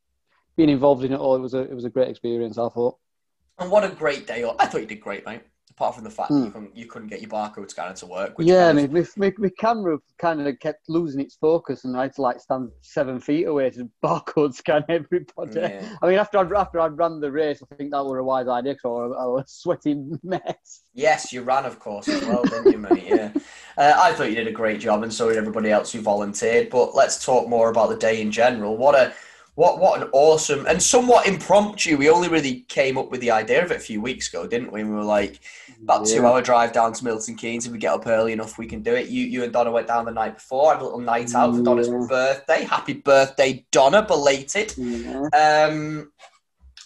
being 0.58 0.70
involved 0.70 1.04
in 1.04 1.14
it 1.14 1.20
all. 1.20 1.36
It 1.36 1.42
was 1.42 1.54
a 1.54 1.62
it 1.62 1.74
was 1.74 1.86
a 1.86 1.90
great 1.90 2.10
experience. 2.10 2.58
I 2.58 2.70
thought. 2.70 2.98
And 3.60 3.70
what 3.70 3.84
a 3.84 3.90
great 3.90 4.26
day! 4.28 4.44
I 4.60 4.66
thought 4.66 4.82
you 4.82 4.88
did 4.88 5.02
great, 5.02 5.26
mate. 5.26 5.42
Apart 5.72 5.96
from 5.96 6.04
the 6.04 6.10
fact 6.10 6.30
that 6.30 6.36
you 6.44 6.52
couldn't, 6.52 6.76
you 6.76 6.86
couldn't 6.88 7.08
get 7.08 7.22
your 7.22 7.30
barcode 7.30 7.70
scanner 7.70 7.94
to 7.96 8.06
work. 8.06 8.38
Which 8.38 8.48
Yeah, 8.48 8.74
kind 8.74 8.92
my, 8.92 9.00
of- 9.00 9.18
my, 9.18 9.28
my, 9.28 9.34
my 9.38 9.50
camera 9.58 9.98
kind 10.18 10.46
of 10.46 10.60
kept 10.60 10.90
losing 10.90 11.22
its 11.22 11.36
focus, 11.36 11.86
and 11.86 11.96
I 11.96 12.02
had 12.04 12.16
to 12.16 12.22
like 12.22 12.42
stand 12.42 12.70
seven 12.82 13.22
feet 13.22 13.46
away 13.46 13.70
to 13.70 13.90
barcode 14.04 14.54
scan 14.54 14.84
everybody. 14.90 15.58
Yeah. 15.58 15.98
I 16.02 16.08
mean, 16.10 16.20
after 16.20 16.38
I 16.38 16.60
after 16.60 16.82
I 16.82 16.88
ran 16.88 17.22
the 17.22 17.32
race, 17.32 17.62
I 17.72 17.76
think 17.76 17.92
that 17.92 18.04
was 18.04 18.18
a 18.20 18.24
wise 18.24 18.50
idea 18.50 18.74
because 18.74 18.86
I 18.86 18.90
was 18.90 19.16
I 19.22 19.26
was 19.26 19.44
a 19.44 19.48
sweating 19.48 20.20
mess. 20.24 20.82
Yes, 20.94 21.32
you 21.32 21.44
ran, 21.44 21.64
of 21.66 21.80
course, 21.80 22.10
as 22.10 22.22
well, 22.26 22.44
didn't 22.44 22.72
you, 22.72 22.78
mate? 22.78 23.04
Yeah. 23.06 23.32
Uh, 23.78 23.94
I 23.98 24.12
thought 24.12 24.28
you 24.28 24.36
did 24.36 24.48
a 24.48 24.52
great 24.52 24.82
job, 24.82 25.04
and 25.04 25.14
so 25.14 25.30
did 25.30 25.38
everybody 25.38 25.72
else 25.72 25.94
who 25.94 26.02
volunteered. 26.02 26.70
But 26.70 26.96
let's 26.96 27.24
talk 27.24 27.48
more 27.48 27.70
about 27.70 27.88
the 27.88 27.96
day 27.96 28.20
in 28.20 28.30
general. 28.30 28.76
What 28.76 28.94
a 28.94 29.14
what 29.60 29.78
what 29.78 30.02
an 30.02 30.08
awesome 30.14 30.66
and 30.68 30.82
somewhat 30.82 31.28
impromptu. 31.28 31.98
We 31.98 32.10
only 32.10 32.30
really 32.30 32.62
came 32.70 32.98
up 32.98 33.12
with 33.12 33.20
the 33.20 33.32
idea 33.32 33.62
of 33.62 33.72
it 33.72 33.78
a 33.78 33.80
few 33.82 34.00
weeks 34.00 34.30
ago, 34.30 34.48
didn't 34.48 34.72
we? 34.72 34.86
We 34.86 34.92
were 34.92 35.04
like, 35.04 35.42
about 35.84 36.08
two 36.08 36.26
hour 36.26 36.42
drive 36.42 36.72
down 36.72 36.94
to 36.94 37.04
Milton 37.04 37.36
Keynes. 37.36 37.66
If 37.66 37.74
we 37.74 37.78
get 37.78 37.94
up 37.94 38.08
early 38.08 38.32
enough, 38.32 38.58
we 38.58 38.66
can 38.68 38.82
do 38.82 38.96
it. 38.96 39.10
You 39.10 39.26
you 39.26 39.44
and 39.44 39.52
Donna 39.52 39.70
went 39.70 39.88
down 39.88 40.06
the 40.06 40.12
night 40.12 40.36
before, 40.36 40.72
I 40.72 40.76
had 40.76 40.82
a 40.82 40.86
little 40.86 41.02
night 41.02 41.36
out 41.36 41.54
for 41.54 41.62
Donna's 41.62 41.90
Yeah. 41.90 42.06
birthday. 42.08 42.64
Happy 42.64 42.94
birthday, 42.94 43.66
Donna, 43.72 44.02
belated. 44.02 44.74
Yeah. 44.78 45.28
Um, 45.34 46.14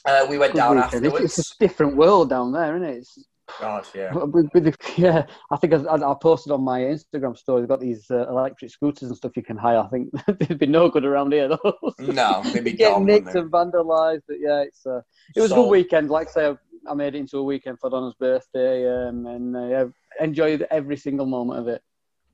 uh, 0.05 0.25
we 0.27 0.39
went 0.39 0.53
Good 0.53 0.59
down 0.59 0.77
weekend. 0.77 1.05
It's, 1.05 1.37
it's 1.37 1.51
a 1.51 1.57
different 1.59 1.95
world 1.95 2.31
down 2.31 2.53
there, 2.53 2.75
isn't 2.75 2.89
it? 2.89 2.97
It's, 2.97 3.19
God, 3.59 3.85
yeah. 3.93 4.13
with, 4.13 4.49
with 4.53 4.63
the, 4.63 4.75
yeah, 4.95 5.25
I 5.51 5.57
think 5.57 5.73
I, 5.73 5.95
I 5.95 6.15
posted 6.21 6.51
on 6.53 6.63
my 6.63 6.79
Instagram 6.79 7.37
story. 7.37 7.61
They've 7.61 7.69
got 7.69 7.81
these 7.81 8.09
uh, 8.09 8.27
electric 8.29 8.71
scooters 8.71 9.09
and 9.09 9.17
stuff 9.17 9.35
you 9.35 9.43
can 9.43 9.57
hire. 9.57 9.79
I 9.79 9.87
think 9.87 10.09
they'd 10.39 10.57
be 10.57 10.65
no 10.65 10.89
good 10.89 11.05
around 11.05 11.33
here 11.33 11.49
though. 11.49 11.77
No, 11.99 12.41
they'd 12.45 12.63
be 12.63 12.71
You 12.71 12.77
get 12.77 12.93
gone, 12.93 13.05
nicked 13.05 13.35
and 13.35 13.51
vandalised. 13.51 14.21
But 14.27 14.37
yeah, 14.39 14.61
it's 14.61 14.85
uh, 14.85 15.01
it 15.35 15.41
was 15.41 15.51
a 15.51 15.55
good 15.55 15.69
weekend. 15.69 16.09
Like 16.09 16.29
I 16.29 16.31
say, 16.31 16.47
I- 16.47 16.57
I 16.85 16.93
made 16.93 17.15
it 17.15 17.19
into 17.19 17.37
a 17.37 17.43
weekend 17.43 17.79
for 17.79 17.89
Donna's 17.89 18.15
birthday, 18.15 19.07
um, 19.07 19.25
and 19.25 19.55
uh, 19.55 19.67
yeah, 19.67 19.85
enjoyed 20.19 20.67
every 20.69 20.97
single 20.97 21.25
moment 21.25 21.59
of 21.59 21.67
it. 21.69 21.81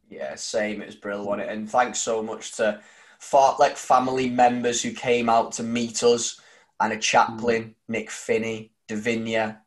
Yeah, 0.09 0.33
same. 0.35 0.81
It 0.81 0.87
was 0.87 0.95
brilliant, 0.95 1.41
it? 1.41 1.49
And 1.49 1.69
thanks 1.69 1.99
so 1.99 2.23
much 2.23 2.55
to 2.57 2.81
Fartlek 3.21 3.77
family 3.77 4.27
members 4.27 4.81
who 4.81 4.91
came 4.91 5.29
out 5.29 5.51
to 5.53 5.63
meet 5.63 6.03
us, 6.03 6.41
and 6.79 6.91
Anna 6.91 6.99
Chaplin, 6.99 7.75
Nick 7.87 8.09
Finney, 8.09 8.71
Davinia, 8.87 9.59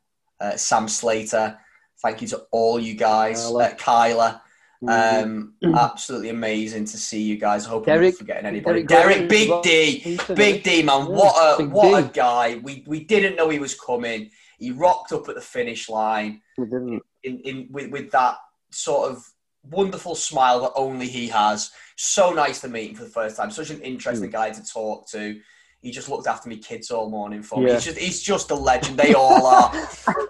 uh, 0.43 0.57
Sam 0.57 0.89
Slater. 0.89 1.59
Thank 2.03 2.21
you 2.21 2.29
to 2.29 2.43
all 2.51 2.81
you 2.81 2.95
guys, 2.95 3.41
Kyla. 3.47 3.65
uh, 3.65 3.75
Kyla. 3.77 4.43
Um, 4.89 5.55
absolutely 5.77 6.31
amazing 6.31 6.87
to 6.87 6.97
see 6.99 7.23
you 7.23 7.37
guys. 7.37 7.67
I 7.67 7.71
hope 7.71 7.83
I'm 7.87 7.95
Derek- 7.95 8.15
not 8.15 8.19
forgetting 8.19 8.47
anybody. 8.47 8.83
Derek 8.83 9.29
Derek, 9.29 9.29
Big 9.29 9.63
D, 9.63 10.19
Big 10.35 10.63
D, 10.65 10.83
man. 10.83 11.07
What 11.07 11.61
a 11.61 11.65
what 11.67 12.05
a 12.05 12.09
guy. 12.09 12.61
We 12.65 12.83
we 12.89 13.05
didn't 13.05 13.37
know 13.37 13.49
he 13.49 13.61
was 13.61 13.79
coming. 13.79 14.31
He 14.59 14.73
rocked 14.73 15.13
up 15.13 15.29
at 15.29 15.37
the 15.37 15.41
finish 15.41 15.89
line 15.89 16.41
We 16.59 16.65
didn't. 16.65 17.03
in, 17.23 17.39
in 17.41 17.69
with, 17.71 17.91
with 17.93 18.11
that 18.13 18.37
sort 18.73 19.11
of 19.13 19.25
wonderful 19.71 20.17
smile 20.17 20.61
that 20.63 20.73
only 20.75 21.07
he 21.09 21.29
has. 21.29 21.71
So 21.97 22.33
nice 22.33 22.61
to 22.63 22.69
meet 22.69 22.91
him 22.91 22.97
for 22.97 23.05
the 23.05 23.11
first 23.11 23.37
time. 23.37 23.51
Such 23.53 23.71
an 23.71 23.81
interesting 23.83 24.31
Mm. 24.31 24.33
guy 24.33 24.51
to 24.51 24.65
talk 24.65 25.09
to. 25.11 25.41
He 25.83 25.91
just 25.91 26.09
looked 26.09 26.27
after 26.27 26.49
me 26.49 26.57
kids 26.57 26.91
all 26.91 27.11
morning 27.11 27.43
for 27.43 27.61
me. 27.61 27.67
Yeah. 27.67 27.75
He's 27.75 27.85
just 27.85 27.99
he's 27.99 28.23
just 28.23 28.51
a 28.51 28.55
legend. 28.55 28.99
They 28.99 29.15
all 29.15 29.47
are. 29.47 29.73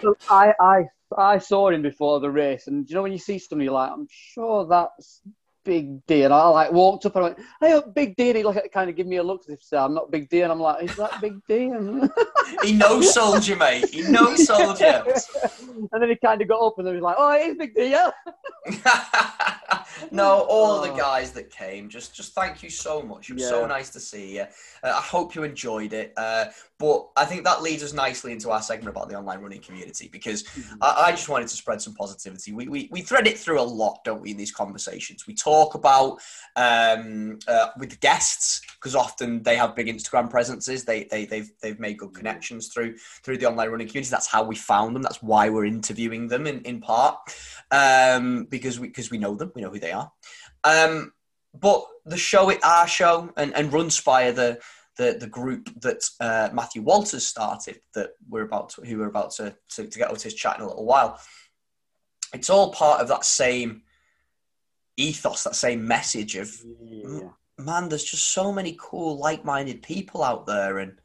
So 0.00 0.14
I, 0.28 0.52
I 0.60 0.84
I 1.16 1.38
saw 1.38 1.70
him 1.70 1.80
before 1.80 2.20
the 2.20 2.30
race, 2.30 2.66
and 2.66 2.88
you 2.88 2.94
know 2.94 3.02
when 3.02 3.12
you 3.12 3.18
see 3.18 3.38
somebody, 3.38 3.64
you're 3.64 3.74
like, 3.74 3.90
I'm 3.90 4.06
sure 4.10 4.66
that's 4.66 5.22
Big 5.64 6.04
D, 6.06 6.22
and 6.22 6.32
I 6.34 6.46
like 6.48 6.72
walked 6.72 7.06
up 7.06 7.16
and 7.16 7.24
I 7.24 7.28
went, 7.28 7.38
"Hey, 7.60 7.72
up, 7.72 7.94
Big 7.94 8.16
D," 8.16 8.28
and 8.28 8.36
he 8.38 8.42
like 8.44 8.70
kind 8.72 8.90
of 8.90 8.96
give 8.96 9.06
me 9.06 9.16
a 9.16 9.22
look 9.22 9.40
as 9.48 9.54
if 9.54 9.62
say, 9.62 9.76
"I'm 9.76 9.94
not 9.94 10.10
Big 10.10 10.28
D," 10.28 10.42
and 10.42 10.52
I'm 10.52 10.60
like, 10.60 10.84
"Is 10.88 10.96
that 10.96 11.20
Big 11.20 11.34
D?" 11.48 11.64
And, 11.66 12.10
He 12.62 12.72
no 12.72 13.00
sold 13.00 13.46
you, 13.46 13.56
mate. 13.56 13.88
He 13.88 14.02
no 14.02 14.36
sold 14.36 14.78
you. 14.80 14.86
and 14.86 16.02
then 16.02 16.08
he 16.10 16.16
kind 16.16 16.40
of 16.42 16.48
got 16.48 16.60
up 16.60 16.74
and 16.78 16.86
then 16.86 16.94
he 16.94 17.00
was 17.00 17.04
like, 17.04 17.16
"Oh, 17.18 17.32
it 17.32 17.48
is 17.48 17.56
Big 17.56 17.74
D, 17.74 17.90
yeah." 17.90 18.10
no, 20.10 20.40
all 20.48 20.80
the 20.82 20.90
Oh. 20.92 20.96
guys 20.96 21.32
that 21.32 21.50
came, 21.50 21.88
just 21.88 22.14
just 22.14 22.34
thank 22.34 22.62
you 22.62 22.70
so 22.70 23.02
much. 23.02 23.30
It 23.30 23.34
was 23.34 23.48
so 23.48 23.66
nice 23.66 23.90
to 23.90 24.00
see 24.00 24.36
you. 24.36 24.42
Uh, 24.82 24.92
I 24.94 25.00
hope 25.00 25.34
you 25.34 25.42
enjoyed 25.42 25.92
it. 25.92 26.12
Uh, 26.16 26.46
but 26.78 27.08
I 27.16 27.24
think 27.24 27.44
that 27.44 27.62
leads 27.62 27.82
us 27.82 27.92
nicely 27.92 28.32
into 28.32 28.50
our 28.50 28.60
segment 28.60 28.88
about 28.94 29.08
the 29.08 29.14
online 29.16 29.40
running 29.40 29.60
community 29.60 30.08
because 30.12 30.44
I, 30.80 31.04
I 31.06 31.10
just 31.12 31.28
wanted 31.28 31.48
to 31.48 31.56
spread 31.56 31.80
some 31.80 31.94
positivity. 31.94 32.52
We, 32.52 32.68
we, 32.68 32.88
we 32.90 33.00
thread 33.00 33.26
it 33.26 33.38
through 33.38 33.60
a 33.60 33.62
lot, 33.62 34.00
don't 34.04 34.20
we, 34.20 34.32
in 34.32 34.36
these 34.36 34.52
conversations? 34.52 35.26
We 35.26 35.34
talk 35.34 35.53
about 35.74 36.18
um, 36.56 37.38
uh, 37.46 37.68
with 37.78 38.00
guests 38.00 38.60
because 38.74 38.94
often 38.94 39.42
they 39.42 39.56
have 39.56 39.74
big 39.74 39.86
Instagram 39.86 40.28
presences. 40.28 40.84
They, 40.84 41.04
they, 41.04 41.24
they've, 41.24 41.50
they've 41.62 41.78
made 41.78 41.98
good 41.98 42.14
connections 42.14 42.68
through 42.68 42.96
through 43.22 43.38
the 43.38 43.46
online 43.46 43.70
running 43.70 43.88
community. 43.88 44.10
That's 44.10 44.26
how 44.26 44.44
we 44.44 44.56
found 44.56 44.94
them. 44.94 45.02
That's 45.02 45.22
why 45.22 45.48
we're 45.48 45.64
interviewing 45.64 46.28
them 46.28 46.46
in, 46.46 46.60
in 46.62 46.80
part 46.80 47.16
um, 47.70 48.44
because 48.50 48.78
we 48.78 48.88
because 48.88 49.10
we 49.10 49.18
know 49.18 49.34
them. 49.34 49.52
We 49.54 49.62
know 49.62 49.70
who 49.70 49.80
they 49.80 49.92
are. 49.92 50.10
Um, 50.64 51.12
but 51.54 51.84
the 52.04 52.16
show, 52.16 52.50
it 52.50 52.62
our 52.64 52.88
show, 52.88 53.32
and 53.36 53.54
and 53.54 53.70
Runspire, 53.70 54.34
the 54.34 54.58
the 54.96 55.16
the 55.18 55.26
group 55.26 55.70
that 55.80 56.04
uh, 56.20 56.50
Matthew 56.52 56.82
Walters 56.82 57.26
started, 57.26 57.80
that 57.94 58.10
we're 58.28 58.44
about 58.44 58.70
to, 58.70 58.82
who 58.82 58.98
we're 58.98 59.06
about 59.06 59.32
to, 59.32 59.56
to 59.70 59.86
to 59.86 59.98
get 59.98 60.08
over 60.08 60.18
to 60.18 60.24
his 60.24 60.34
chat 60.34 60.56
in 60.56 60.62
a 60.62 60.68
little 60.68 60.84
while. 60.84 61.20
It's 62.32 62.50
all 62.50 62.72
part 62.72 63.00
of 63.00 63.08
that 63.08 63.24
same 63.24 63.82
ethos, 64.96 65.44
that 65.44 65.56
same 65.56 65.86
message 65.86 66.36
of 66.36 66.50
Yeah. 67.02 67.30
man, 67.58 67.88
there's 67.88 68.04
just 68.04 68.30
so 68.30 68.52
many 68.52 68.76
cool, 68.80 69.18
like-minded 69.18 69.82
people 69.82 70.22
out 70.24 70.46
there, 70.46 70.78
and 70.78 71.00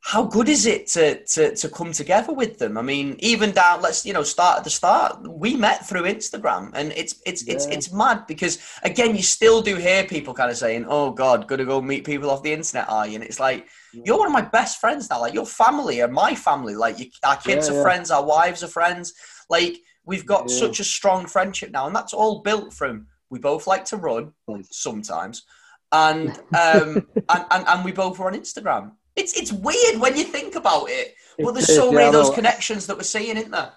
how 0.00 0.22
good 0.24 0.48
is 0.48 0.64
it 0.64 0.86
to 0.86 1.22
to 1.24 1.54
to 1.56 1.68
come 1.68 1.92
together 1.92 2.32
with 2.32 2.58
them? 2.58 2.78
I 2.78 2.82
mean, 2.82 3.16
even 3.18 3.50
down, 3.52 3.82
let's 3.82 4.06
you 4.06 4.12
know, 4.12 4.22
start 4.22 4.58
at 4.58 4.64
the 4.64 4.70
start. 4.70 5.20
We 5.28 5.56
met 5.56 5.86
through 5.86 6.02
Instagram, 6.04 6.70
and 6.74 6.92
it's 6.92 7.20
it's 7.26 7.42
it's 7.46 7.66
Yeah. 7.66 7.74
it's 7.74 7.92
mad 7.92 8.26
because 8.26 8.58
again, 8.84 9.16
you 9.16 9.22
still 9.22 9.60
do 9.60 9.76
hear 9.76 10.04
people 10.04 10.32
kind 10.34 10.50
of 10.50 10.56
saying, 10.56 10.86
"Oh 10.88 11.10
God, 11.10 11.46
gotta 11.48 11.64
go 11.66 11.82
meet 11.82 12.04
people 12.04 12.30
off 12.30 12.42
the 12.42 12.52
internet," 12.52 12.88
are 12.88 13.06
you? 13.06 13.16
And 13.16 13.24
it's 13.24 13.40
like 13.40 13.68
you're 14.04 14.16
one 14.18 14.28
of 14.28 14.32
my 14.32 14.42
best 14.42 14.80
friends 14.80 15.10
now. 15.10 15.20
Like 15.20 15.34
your 15.34 15.46
family 15.46 16.00
are 16.00 16.08
my 16.08 16.34
family. 16.34 16.74
Like 16.74 16.98
you, 16.98 17.06
our 17.24 17.36
kids 17.36 17.68
Yeah, 17.68 17.74
are 17.74 17.82
friends, 17.82 18.10
our 18.10 18.24
wives 18.24 18.62
are 18.62 18.68
friends. 18.68 19.12
Like 19.50 19.78
we've 20.08 20.26
got 20.26 20.48
Yeah. 20.48 20.56
such 20.56 20.80
a 20.80 20.84
strong 20.84 21.26
friendship 21.26 21.70
now, 21.70 21.86
and 21.86 21.94
that's 21.94 22.14
all 22.14 22.40
built 22.40 22.72
from 22.72 23.06
we 23.30 23.38
both 23.38 23.66
like 23.66 23.84
to 23.86 23.96
run 23.98 24.32
sometimes, 24.70 25.44
and 25.92 26.30
um, 26.30 27.06
and, 27.34 27.44
and 27.50 27.64
and 27.68 27.84
we 27.84 27.92
both 27.92 28.18
are 28.18 28.26
on 28.26 28.34
Instagram. 28.34 28.92
It's 29.14 29.38
it's 29.40 29.52
weird 29.52 30.00
when 30.00 30.16
you 30.16 30.24
think 30.24 30.54
about 30.56 30.86
it, 30.88 31.14
but 31.38 31.50
It 31.50 31.54
there's 31.54 31.76
so 31.76 31.90
yeah, 31.90 31.96
many 31.96 32.06
of 32.06 32.12
those 32.14 32.34
connections 32.34 32.86
that 32.86 32.96
we're 32.96 33.02
seeing, 33.02 33.36
isn't 33.36 33.50
there? 33.50 33.72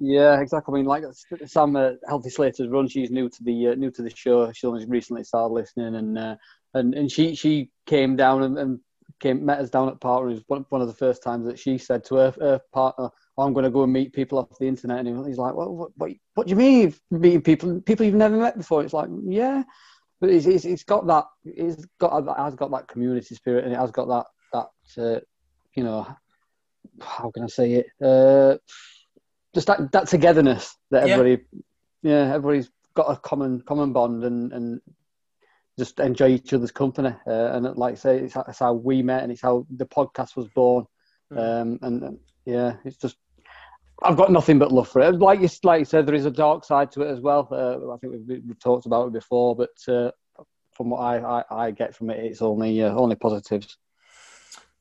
Yeah, 0.00 0.40
exactly. 0.40 0.72
I 0.72 0.76
mean, 0.76 0.86
like 0.86 1.04
Sam, 1.46 1.74
uh, 1.74 1.90
Healthy 2.06 2.30
Slater's 2.30 2.68
run. 2.68 2.88
She's 2.88 3.10
new 3.10 3.28
to 3.28 3.44
the 3.44 3.68
uh, 3.68 3.74
new 3.74 3.90
to 3.90 4.02
the 4.02 4.10
show. 4.14 4.50
She 4.52 4.66
only 4.66 4.86
recently 4.86 5.24
started 5.24 5.52
listening, 5.52 5.96
and 5.96 6.18
uh, 6.18 6.36
and 6.74 6.94
and 6.94 7.10
she 7.10 7.34
she 7.34 7.70
came 7.84 8.16
down 8.16 8.42
and, 8.44 8.58
and 8.58 8.80
came 9.20 9.44
met 9.44 9.58
us 9.58 9.70
down 9.70 9.88
at 9.88 10.00
Park. 10.00 10.22
It 10.22 10.34
was 10.34 10.42
one, 10.46 10.64
one 10.68 10.80
of 10.80 10.88
the 10.88 10.94
first 10.94 11.22
times 11.22 11.46
that 11.46 11.58
she 11.58 11.76
said 11.78 12.04
to 12.04 12.14
her, 12.14 12.34
her 12.40 12.60
partner, 12.72 13.10
"I'm 13.38 13.52
going 13.52 13.64
to 13.64 13.70
go 13.70 13.84
and 13.84 13.92
meet 13.92 14.12
people 14.12 14.38
off 14.38 14.58
the 14.58 14.66
internet." 14.66 15.04
And 15.06 15.26
he's 15.26 15.38
like, 15.38 15.54
"Well, 15.54 15.74
what, 15.74 15.90
what, 15.96 16.10
what 16.34 16.46
do 16.46 16.50
you 16.50 16.56
mean 16.56 16.94
meeting 17.10 17.42
people? 17.42 17.80
People 17.80 18.04
you've 18.06 18.14
never 18.14 18.36
met 18.36 18.56
before?" 18.56 18.82
It's 18.82 18.92
like, 18.92 19.08
"Yeah." 19.24 19.62
But 20.20 20.30
it's, 20.30 20.46
it's, 20.46 20.64
it's 20.64 20.82
got 20.84 21.06
that 21.06 21.26
it's 21.44 21.84
got 22.00 22.18
it 22.18 22.36
has 22.36 22.54
got 22.56 22.72
that 22.72 22.88
community 22.88 23.34
spirit 23.36 23.64
and 23.64 23.72
it 23.72 23.78
has 23.78 23.92
got 23.92 24.08
that 24.08 24.26
that 24.52 25.02
uh, 25.02 25.20
you 25.76 25.84
know 25.84 26.06
how 27.00 27.30
can 27.30 27.44
I 27.44 27.46
say 27.46 27.72
it 27.74 27.86
uh, 28.02 28.56
just 29.54 29.68
that, 29.68 29.92
that 29.92 30.08
togetherness 30.08 30.74
that 30.90 31.06
Yeah. 31.06 31.14
everybody 31.14 31.44
yeah. 32.02 32.34
everybody's 32.34 32.68
got 32.94 33.12
a 33.12 33.16
common 33.16 33.60
common 33.60 33.92
bond 33.92 34.24
and 34.24 34.52
and 34.52 34.80
just 35.78 36.00
enjoy 36.00 36.30
each 36.30 36.52
other's 36.52 36.72
company 36.72 37.14
uh, 37.28 37.50
and 37.52 37.76
like 37.76 37.92
I 37.92 37.96
say 37.96 38.18
it's, 38.18 38.34
it's 38.48 38.58
how 38.58 38.72
we 38.72 39.02
met 39.02 39.22
and 39.22 39.30
it's 39.30 39.42
how 39.42 39.66
the 39.70 39.86
podcast 39.86 40.34
was 40.36 40.48
born 40.48 40.84
Mm. 41.30 41.38
um, 41.38 41.78
and, 41.82 42.02
and 42.02 42.18
yeah 42.46 42.76
it's 42.86 42.96
just 42.96 43.18
I've 44.02 44.16
got 44.16 44.30
nothing 44.30 44.58
but 44.58 44.72
love 44.72 44.88
for 44.88 45.02
it 45.02 45.14
like 45.18 45.40
you 45.40 45.48
like 45.64 45.80
you 45.80 45.84
said 45.84 46.06
there 46.06 46.14
is 46.14 46.26
a 46.26 46.30
dark 46.30 46.64
side 46.64 46.90
to 46.92 47.02
it 47.02 47.10
as 47.10 47.20
well 47.20 47.48
uh, 47.50 47.92
I 47.92 47.96
think 47.98 48.12
we've, 48.12 48.42
we've 48.46 48.58
talked 48.60 48.86
about 48.86 49.08
it 49.08 49.12
before 49.12 49.56
but 49.56 49.92
uh, 49.92 50.10
from 50.72 50.90
what 50.90 51.00
I, 51.00 51.18
I, 51.18 51.66
I 51.66 51.70
get 51.72 51.94
from 51.94 52.10
it 52.10 52.24
it's 52.24 52.42
only 52.42 52.82
uh, 52.82 52.94
only 52.94 53.16
positives 53.16 53.76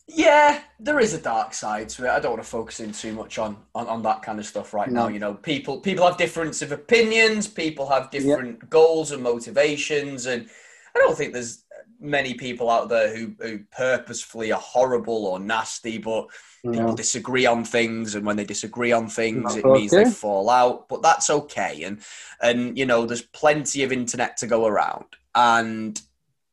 Yeah, 0.08 0.62
there 0.80 1.00
is 1.02 1.14
a 1.14 1.22
dark 1.22 1.54
side 1.54 1.90
to 1.90 2.06
it. 2.06 2.10
I 2.10 2.20
don't 2.20 2.32
want 2.32 2.44
to 2.44 2.50
focus 2.50 2.80
in 2.80 2.94
too 2.94 3.12
much 3.12 3.38
on, 3.38 3.58
on, 3.76 3.88
on 3.88 4.02
that 4.04 4.22
kind 4.22 4.40
of 4.40 4.46
stuff 4.46 4.74
right 4.74 4.90
now. 4.90 5.10
You 5.10 5.20
know, 5.20 5.34
people 5.34 5.82
people 5.82 6.06
have 6.06 6.16
difference 6.18 6.62
of 6.62 6.72
opinions, 6.72 7.46
people 7.48 7.90
have 7.90 8.10
different 8.10 8.70
goals 8.70 9.12
and 9.12 9.22
motivations, 9.22 10.26
and 10.26 10.48
I 10.96 11.00
don't 11.00 11.18
think 11.18 11.34
there's 11.34 11.64
many 12.00 12.34
people 12.34 12.70
out 12.70 12.90
there 12.90 13.16
who, 13.16 13.34
who 13.40 13.60
purposefully 13.72 14.52
are 14.52 14.60
horrible 14.60 15.26
or 15.26 15.40
nasty, 15.40 15.98
but 15.98 16.28
people 16.64 16.96
disagree 16.96 17.46
on 17.46 17.64
things, 17.64 18.16
and 18.16 18.26
when 18.26 18.36
they 18.36 18.44
disagree 18.44 18.92
on 18.92 19.08
things, 19.08 19.44
That's 19.44 19.58
it 19.58 19.66
means 19.66 19.92
they 19.92 20.06
fall 20.06 20.50
out. 20.50 20.88
But 20.90 21.02
that's 21.02 21.30
okay, 21.30 21.84
and 21.84 22.02
and 22.42 22.78
you 22.78 22.86
know, 22.86 23.06
there's 23.06 23.22
plenty 23.22 23.84
of 23.84 23.92
internet 23.92 24.38
to 24.38 24.48
go 24.48 24.66
around, 24.66 25.06
and 25.36 26.00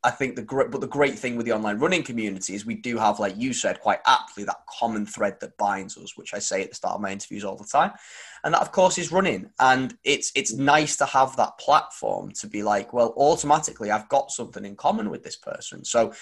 I 0.04 0.10
think 0.10 0.36
the 0.36 0.42
great, 0.42 0.70
but 0.70 0.82
the 0.82 0.86
great 0.86 1.18
thing 1.18 1.34
with 1.34 1.46
the 1.46 1.52
online 1.52 1.78
running 1.78 2.02
community 2.02 2.54
is 2.54 2.66
we 2.66 2.74
do 2.74 2.98
have, 2.98 3.18
like 3.18 3.34
you 3.38 3.54
said, 3.54 3.80
quite 3.80 4.00
aptly, 4.06 4.44
that 4.44 4.60
common 4.68 5.06
thread 5.06 5.40
that 5.40 5.56
binds 5.56 5.96
us, 5.96 6.14
which 6.14 6.34
I 6.34 6.38
say 6.38 6.62
at 6.62 6.68
the 6.68 6.76
start 6.76 6.96
of 6.96 7.00
my 7.00 7.10
interviews 7.10 7.42
all 7.42 7.56
the 7.56 7.64
time, 7.64 7.92
and 8.44 8.52
that 8.52 8.60
of 8.60 8.70
course 8.70 8.98
is 8.98 9.10
running. 9.10 9.50
And 9.58 9.96
it's 10.04 10.30
it's 10.34 10.52
nice 10.52 10.96
to 10.98 11.06
have 11.06 11.36
that 11.36 11.56
platform 11.58 12.32
to 12.32 12.46
be 12.46 12.62
like, 12.62 12.92
well, 12.92 13.14
automatically 13.16 13.90
I've 13.90 14.08
got 14.10 14.30
something 14.30 14.64
in 14.64 14.76
common 14.76 15.08
with 15.08 15.24
this 15.24 15.36
person. 15.36 15.84
So, 15.84 16.12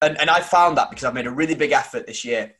and 0.00 0.18
and 0.18 0.30
I 0.30 0.40
found 0.40 0.78
that 0.78 0.88
because 0.88 1.04
I've 1.04 1.14
made 1.14 1.26
a 1.26 1.30
really 1.30 1.54
big 1.54 1.72
effort 1.72 2.06
this 2.06 2.24
year 2.24 2.54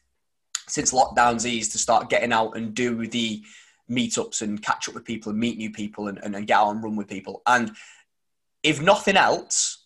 since 0.68 0.92
lockdowns 0.92 1.46
eased 1.46 1.72
to 1.72 1.78
start 1.78 2.10
getting 2.10 2.32
out 2.32 2.56
and 2.56 2.74
do 2.74 3.06
the 3.06 3.42
meetups 3.90 4.42
and 4.42 4.62
catch 4.62 4.88
up 4.88 4.94
with 4.94 5.04
people 5.04 5.30
and 5.30 5.38
meet 5.38 5.56
new 5.56 5.70
people 5.70 6.08
and, 6.08 6.18
and, 6.22 6.34
and 6.34 6.46
get 6.46 6.58
out 6.58 6.70
and 6.70 6.82
run 6.82 6.96
with 6.96 7.08
people. 7.08 7.40
And 7.46 7.70
if 8.62 8.82
nothing 8.82 9.16
else, 9.16 9.85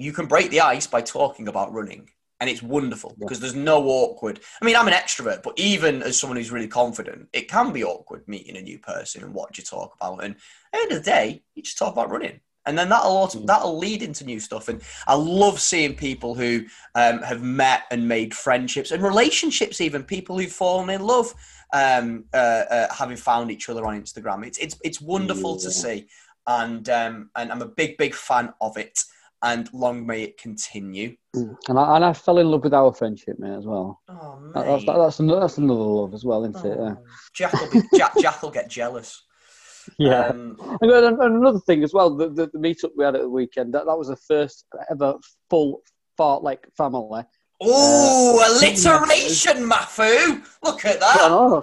you 0.00 0.12
can 0.12 0.26
break 0.26 0.50
the 0.50 0.60
ice 0.60 0.86
by 0.86 1.02
talking 1.02 1.48
about 1.48 1.72
running. 1.72 2.10
And 2.40 2.48
it's 2.48 2.62
wonderful 2.62 3.14
because 3.18 3.38
there's 3.38 3.54
no 3.54 3.86
awkward. 3.86 4.40
I 4.62 4.64
mean, 4.64 4.74
I'm 4.74 4.88
an 4.88 4.94
extrovert, 4.94 5.42
but 5.42 5.52
even 5.58 6.02
as 6.02 6.18
someone 6.18 6.38
who's 6.38 6.50
really 6.50 6.68
confident, 6.68 7.28
it 7.34 7.48
can 7.48 7.70
be 7.70 7.84
awkward 7.84 8.26
meeting 8.26 8.56
a 8.56 8.62
new 8.62 8.78
person 8.78 9.22
and 9.22 9.34
what 9.34 9.58
you 9.58 9.64
talk 9.64 9.94
about. 9.94 10.24
And 10.24 10.34
at 10.34 10.40
the 10.72 10.78
end 10.78 10.92
of 10.92 10.98
the 11.04 11.10
day, 11.10 11.42
you 11.54 11.62
just 11.62 11.76
talk 11.76 11.92
about 11.92 12.10
running. 12.10 12.40
And 12.64 12.78
then 12.78 12.88
that'll 12.88 13.14
also, 13.14 13.40
that'll 13.40 13.76
lead 13.76 14.02
into 14.02 14.24
new 14.24 14.40
stuff. 14.40 14.68
And 14.68 14.80
I 15.06 15.14
love 15.14 15.60
seeing 15.60 15.94
people 15.94 16.34
who 16.34 16.64
um, 16.94 17.20
have 17.22 17.42
met 17.42 17.82
and 17.90 18.08
made 18.08 18.34
friendships 18.34 18.90
and 18.90 19.02
relationships, 19.02 19.80
even 19.82 20.02
people 20.02 20.38
who've 20.38 20.50
fallen 20.50 20.88
in 20.88 21.02
love, 21.02 21.34
um, 21.72 22.24
uh, 22.32 22.36
uh, 22.70 22.92
having 22.92 23.16
found 23.16 23.50
each 23.50 23.68
other 23.68 23.86
on 23.86 24.00
Instagram. 24.00 24.46
It's 24.46 24.58
it's 24.58 24.78
it's 24.82 25.00
wonderful 25.00 25.56
to 25.58 25.70
see, 25.70 26.08
and 26.46 26.88
um, 26.88 27.30
and 27.36 27.52
I'm 27.52 27.62
a 27.62 27.66
big 27.68 27.96
big 27.96 28.14
fan 28.14 28.52
of 28.60 28.76
it. 28.76 29.04
And 29.42 29.68
long 29.72 30.06
may 30.06 30.22
it 30.24 30.38
continue. 30.38 31.16
and 31.34 31.78
I, 31.78 31.96
and 31.96 32.04
I 32.04 32.12
fell 32.12 32.38
in 32.38 32.50
love 32.50 32.62
with 32.64 32.74
our 32.74 32.92
friendship 32.92 33.38
mate 33.38 33.56
as 33.56 33.64
well 33.66 34.00
Oh 34.08 34.38
man, 34.40 34.52
that, 34.54 34.66
that's, 34.66 34.84
that, 34.86 34.98
that's, 34.98 35.20
another, 35.20 35.40
that's 35.40 35.58
another 35.58 35.80
love 35.80 36.12
as 36.12 36.24
well 36.24 36.44
isn't 36.44 36.64
it 36.66 36.78
yeah. 36.78 36.94
Jack 37.34 37.52
will 37.54 37.70
be 37.70 37.80
Jack, 37.96 38.12
Jack 38.20 38.42
will 38.42 38.50
get 38.50 38.68
jealous. 38.68 39.22
yeah 39.98 40.26
Um, 40.26 40.56
And 40.82 40.90
and 40.90 41.22
another 41.22 41.60
thing 41.60 41.82
as 41.84 41.94
well, 41.94 42.14
the, 42.14 42.28
the, 42.28 42.50
the 42.52 42.58
meetup 42.58 42.90
we 42.96 43.04
had 43.04 43.14
at 43.14 43.22
the 43.22 43.30
weekend, 43.30 43.72
that, 43.74 43.86
that 43.86 43.96
was 43.96 44.08
the 44.08 44.16
first 44.16 44.66
ever 44.90 45.14
full 45.48 45.82
Fartlek 46.18 46.58
family. 46.76 47.22
oh, 47.62 48.40
Uh, 48.42 48.58
alliteration, 48.58 49.56
Mafu! 49.70 50.44
Look 50.62 50.84
at 50.84 51.00
that. 51.00 51.62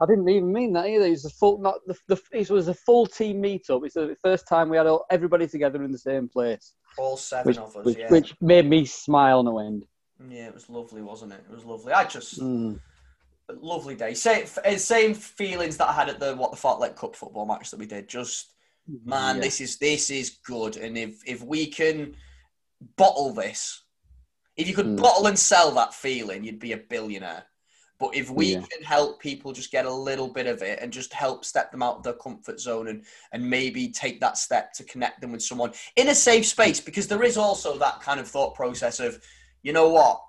I 0.00 0.06
didn't 0.06 0.28
even 0.28 0.52
mean 0.52 0.72
that 0.74 0.86
either. 0.86 1.06
It 1.06 1.10
was 1.10 1.24
a 1.24 1.30
full, 1.30 1.58
not 1.58 1.74
the, 1.86 1.96
the 2.06 2.20
it 2.32 2.48
was 2.50 2.68
a 2.68 2.74
full 2.74 3.04
team 3.06 3.42
meetup. 3.42 3.84
It's 3.84 3.94
the 3.94 4.16
first 4.22 4.46
time 4.46 4.68
we 4.68 4.76
had 4.76 4.86
all, 4.86 5.04
everybody 5.10 5.46
together 5.48 5.82
in 5.82 5.90
the 5.90 5.98
same 5.98 6.28
place, 6.28 6.72
All 6.98 7.16
seven 7.16 7.46
which, 7.46 7.58
of 7.58 7.76
us, 7.76 7.84
which, 7.84 7.98
yeah. 7.98 8.10
which 8.10 8.34
made 8.40 8.66
me 8.66 8.84
smile 8.84 9.42
no 9.42 9.58
end. 9.58 9.84
Yeah, 10.28 10.48
it 10.48 10.54
was 10.54 10.68
lovely, 10.68 11.02
wasn't 11.02 11.32
it? 11.32 11.44
It 11.48 11.54
was 11.54 11.64
lovely. 11.64 11.92
I 11.92 12.04
just 12.04 12.40
Mm. 12.40 12.80
lovely 13.60 13.94
day. 13.94 14.14
Same, 14.14 14.46
same 14.76 15.14
feelings 15.14 15.76
that 15.76 15.88
I 15.88 15.92
had 15.92 16.08
at 16.08 16.18
the 16.20 16.34
what 16.34 16.50
the 16.50 16.56
Fartlek 16.56 16.96
Cup 16.96 17.14
football 17.14 17.46
match 17.46 17.70
that 17.70 17.78
we 17.78 17.86
did. 17.86 18.08
Just 18.08 18.52
man, 19.04 19.36
Yeah. 19.36 19.42
this 19.42 19.60
is 19.60 19.78
this 19.78 20.10
is 20.10 20.38
good. 20.44 20.76
And 20.76 20.98
if 20.98 21.22
if 21.26 21.42
we 21.42 21.66
can 21.66 22.16
bottle 22.96 23.32
this, 23.32 23.82
if 24.56 24.66
you 24.68 24.74
could 24.74 24.86
Mm. 24.86 25.00
bottle 25.00 25.26
and 25.26 25.38
sell 25.38 25.70
that 25.72 25.94
feeling, 25.94 26.42
you'd 26.44 26.58
be 26.58 26.72
a 26.72 26.76
billionaire. 26.78 27.44
But 27.98 28.14
if 28.14 28.30
we 28.30 28.52
Yeah. 28.52 28.60
can 28.60 28.82
help 28.84 29.20
people 29.20 29.52
just 29.52 29.72
get 29.72 29.84
a 29.84 29.92
little 29.92 30.28
bit 30.28 30.46
of 30.46 30.62
it 30.62 30.78
and 30.80 30.92
just 30.92 31.12
help 31.12 31.44
step 31.44 31.72
them 31.72 31.82
out 31.82 31.96
of 31.96 32.02
their 32.04 32.12
comfort 32.14 32.60
zone 32.60 32.88
and 32.88 33.04
and 33.32 33.48
maybe 33.48 33.88
take 33.88 34.20
that 34.20 34.38
step 34.38 34.72
to 34.74 34.84
connect 34.84 35.20
them 35.20 35.32
with 35.32 35.42
someone 35.42 35.72
in 35.96 36.08
a 36.08 36.14
safe 36.14 36.46
space, 36.46 36.80
because 36.80 37.08
there 37.08 37.24
is 37.24 37.36
also 37.36 37.76
that 37.78 38.00
kind 38.00 38.20
of 38.20 38.28
thought 38.28 38.54
process 38.54 39.00
of, 39.00 39.20
you 39.62 39.72
know 39.72 39.88
what, 39.88 40.22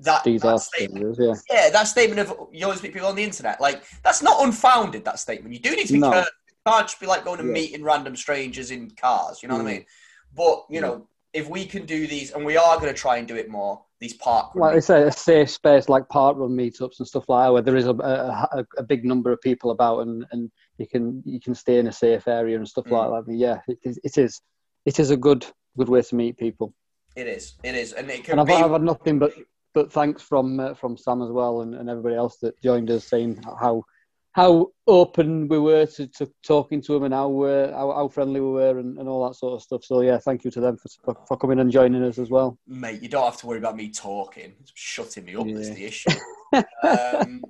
that, 0.00 0.24
These 0.24 0.42
that 0.42 0.60
statement 0.60 1.16
yeah. 1.18 1.34
yeah, 1.48 1.70
that 1.70 1.84
statement 1.84 2.20
of 2.20 2.48
you 2.52 2.64
always 2.66 2.82
meet 2.82 2.92
people 2.92 3.08
on 3.08 3.14
the 3.14 3.24
internet, 3.24 3.60
like 3.60 3.84
that's 4.02 4.22
not 4.22 4.44
unfounded. 4.44 5.04
That 5.04 5.20
statement, 5.20 5.54
you 5.54 5.60
do 5.60 5.74
need 5.76 5.86
to 5.86 5.92
be 5.94 6.00
No. 6.00 6.10
careful. 6.10 6.32
You 6.48 6.54
can't 6.66 6.86
just 6.88 7.00
be 7.00 7.06
like 7.06 7.24
going 7.24 7.40
and 7.40 7.48
Yeah. 7.48 7.54
meeting 7.54 7.84
random 7.84 8.16
strangers 8.16 8.70
in 8.72 8.90
cars. 8.90 9.42
You 9.42 9.48
know 9.48 9.54
what 9.54 9.62
I 9.66 9.70
Mm. 9.70 9.72
mean? 9.74 9.86
But 10.34 10.66
you 10.68 10.80
know, 10.80 11.08
if 11.32 11.48
we 11.48 11.64
can 11.64 11.86
do 11.86 12.06
these, 12.08 12.32
and 12.32 12.44
we 12.44 12.56
are 12.56 12.76
going 12.78 12.92
to 12.92 13.00
try 13.00 13.18
and 13.18 13.28
do 13.28 13.36
it 13.36 13.48
more, 13.48 13.84
these 14.00 14.14
park. 14.14 14.54
Like 14.54 14.76
I 14.76 14.80
say, 14.80 15.02
a 15.02 15.12
safe 15.12 15.50
space 15.50 15.88
like 15.88 16.08
park 16.08 16.36
run 16.38 16.50
meetups 16.50 16.98
and 16.98 17.06
stuff 17.06 17.28
like 17.28 17.46
that, 17.46 17.52
where 17.52 17.62
there 17.62 17.76
is 17.76 17.86
a, 17.86 17.90
a, 17.94 18.48
a- 18.60 18.66
a 18.78 18.82
big 18.82 19.04
number 19.04 19.30
of 19.30 19.40
people 19.42 19.70
about 19.70 20.00
and, 20.00 20.24
and 20.32 20.50
you 20.78 20.86
can 20.86 21.22
you 21.26 21.38
can 21.40 21.54
stay 21.54 21.78
in 21.78 21.86
a 21.86 21.92
safe 21.92 22.26
area 22.26 22.56
and 22.56 22.66
stuff 22.68 22.86
Mm. 22.86 22.92
like 22.92 23.10
that. 23.10 23.26
But 23.26 23.36
yeah, 23.36 23.60
it 23.68 23.78
is, 23.84 24.00
it 24.02 24.16
is 24.18 24.40
it 24.86 24.98
is 24.98 25.10
a 25.10 25.16
good 25.16 25.44
good 25.76 25.88
way 25.88 26.02
to 26.02 26.14
meet 26.14 26.36
people. 26.38 26.74
it 27.16 27.26
is, 27.26 27.54
it 27.62 27.74
is, 27.74 27.92
and 27.92 28.10
it 28.10 28.24
can 28.24 28.32
And 28.32 28.40
I've, 28.40 28.46
be. 28.46 28.54
I've 28.54 28.70
had 28.72 28.82
nothing 28.82 29.18
but 29.18 29.32
but 29.74 29.92
thanks 29.92 30.22
from 30.22 30.58
uh, 30.58 30.74
from 30.74 30.96
Sam 30.96 31.22
as 31.22 31.30
well 31.30 31.60
and, 31.60 31.74
and 31.74 31.88
everybody 31.90 32.16
else 32.16 32.38
that 32.38 32.60
joined 32.62 32.90
us, 32.90 33.04
saying 33.06 33.42
how 33.60 33.84
how 34.32 34.68
open 34.86 35.48
we 35.48 35.58
were 35.58 35.86
to, 35.86 36.06
to 36.06 36.30
talking 36.44 36.80
to 36.82 36.94
him 36.94 37.02
and 37.02 37.12
how, 37.14 37.42
uh, 37.42 37.72
how 37.72 37.92
how 37.92 38.08
friendly 38.08 38.40
we 38.40 38.50
were 38.50 38.78
and, 38.78 38.98
and 38.98 39.08
all 39.08 39.26
that 39.26 39.34
sort 39.34 39.54
of 39.54 39.62
stuff. 39.62 39.84
So 39.84 40.02
yeah, 40.02 40.18
thank 40.18 40.44
you 40.44 40.50
to 40.52 40.60
them 40.60 40.76
for, 40.76 40.88
for, 41.04 41.20
for 41.26 41.36
coming 41.36 41.58
and 41.58 41.70
joining 41.70 42.02
us 42.04 42.18
as 42.18 42.30
well. 42.30 42.56
Mate, 42.66 43.02
you 43.02 43.08
don't 43.08 43.24
have 43.24 43.38
to 43.38 43.46
worry 43.46 43.58
about 43.58 43.76
me 43.76 43.90
talking. 43.90 44.54
It's 44.60 44.72
shutting 44.74 45.24
me 45.24 45.34
up 45.34 45.48
is 45.48 45.74
the 45.74 45.84
issue. 45.84 46.10
um, 46.82 47.42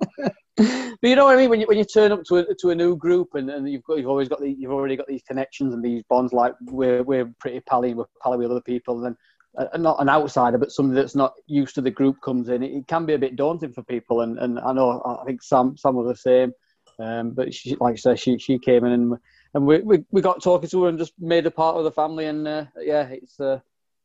but 0.57 1.09
you 1.09 1.15
know 1.15 1.25
what 1.25 1.35
I 1.35 1.37
mean 1.37 1.49
when 1.49 1.59
you 1.59 1.67
when 1.67 1.77
you 1.77 1.85
turn 1.85 2.11
up 2.11 2.23
to 2.25 2.37
a 2.37 2.55
to 2.55 2.71
a 2.71 2.75
new 2.75 2.95
group 2.95 3.35
and, 3.35 3.49
and 3.49 3.69
you've 3.69 3.83
got 3.83 3.97
you've 3.97 4.09
always 4.09 4.27
got 4.27 4.39
the, 4.39 4.49
you've 4.49 4.71
already 4.71 4.95
got 4.95 5.07
these 5.07 5.23
connections 5.23 5.73
and 5.73 5.83
these 5.83 6.03
bonds 6.09 6.33
like 6.33 6.53
we're 6.61 7.03
we're 7.03 7.31
pretty 7.39 7.59
pally 7.61 7.93
we're 7.93 8.05
pally 8.21 8.37
with 8.37 8.51
other 8.51 8.61
people 8.61 8.95
and 8.95 9.05
then 9.05 9.17
uh, 9.57 9.77
not 9.77 10.01
an 10.01 10.09
outsider 10.09 10.57
but 10.57 10.71
somebody 10.71 10.99
that's 10.99 11.15
not 11.15 11.33
used 11.47 11.75
to 11.75 11.81
the 11.81 11.91
group 11.91 12.17
comes 12.23 12.49
in 12.49 12.63
it, 12.63 12.71
it 12.71 12.87
can 12.87 13.05
be 13.05 13.13
a 13.13 13.19
bit 13.19 13.35
daunting 13.35 13.73
for 13.73 13.83
people 13.83 14.21
and, 14.21 14.37
and 14.39 14.59
I 14.59 14.73
know 14.73 15.01
I 15.03 15.25
think 15.25 15.41
Sam 15.41 15.75
Sam 15.77 15.95
was 15.95 16.07
the 16.07 16.15
same 16.15 16.53
um, 17.01 17.31
but 17.31 17.53
she, 17.53 17.75
like 17.75 17.93
I 17.93 17.97
said 17.97 18.19
she 18.19 18.37
she 18.37 18.59
came 18.59 18.85
in 18.85 18.91
and 18.91 19.17
and 19.53 19.65
we, 19.65 19.79
we 19.79 20.03
we 20.11 20.21
got 20.21 20.41
talking 20.41 20.69
to 20.69 20.83
her 20.83 20.89
and 20.89 20.97
just 20.97 21.13
made 21.19 21.43
her 21.45 21.49
part 21.49 21.75
of 21.77 21.83
the 21.83 21.91
family 21.91 22.25
and 22.27 22.47
uh, 22.47 22.65
yeah 22.79 23.07
it's 23.09 23.39
uh, 23.39 23.59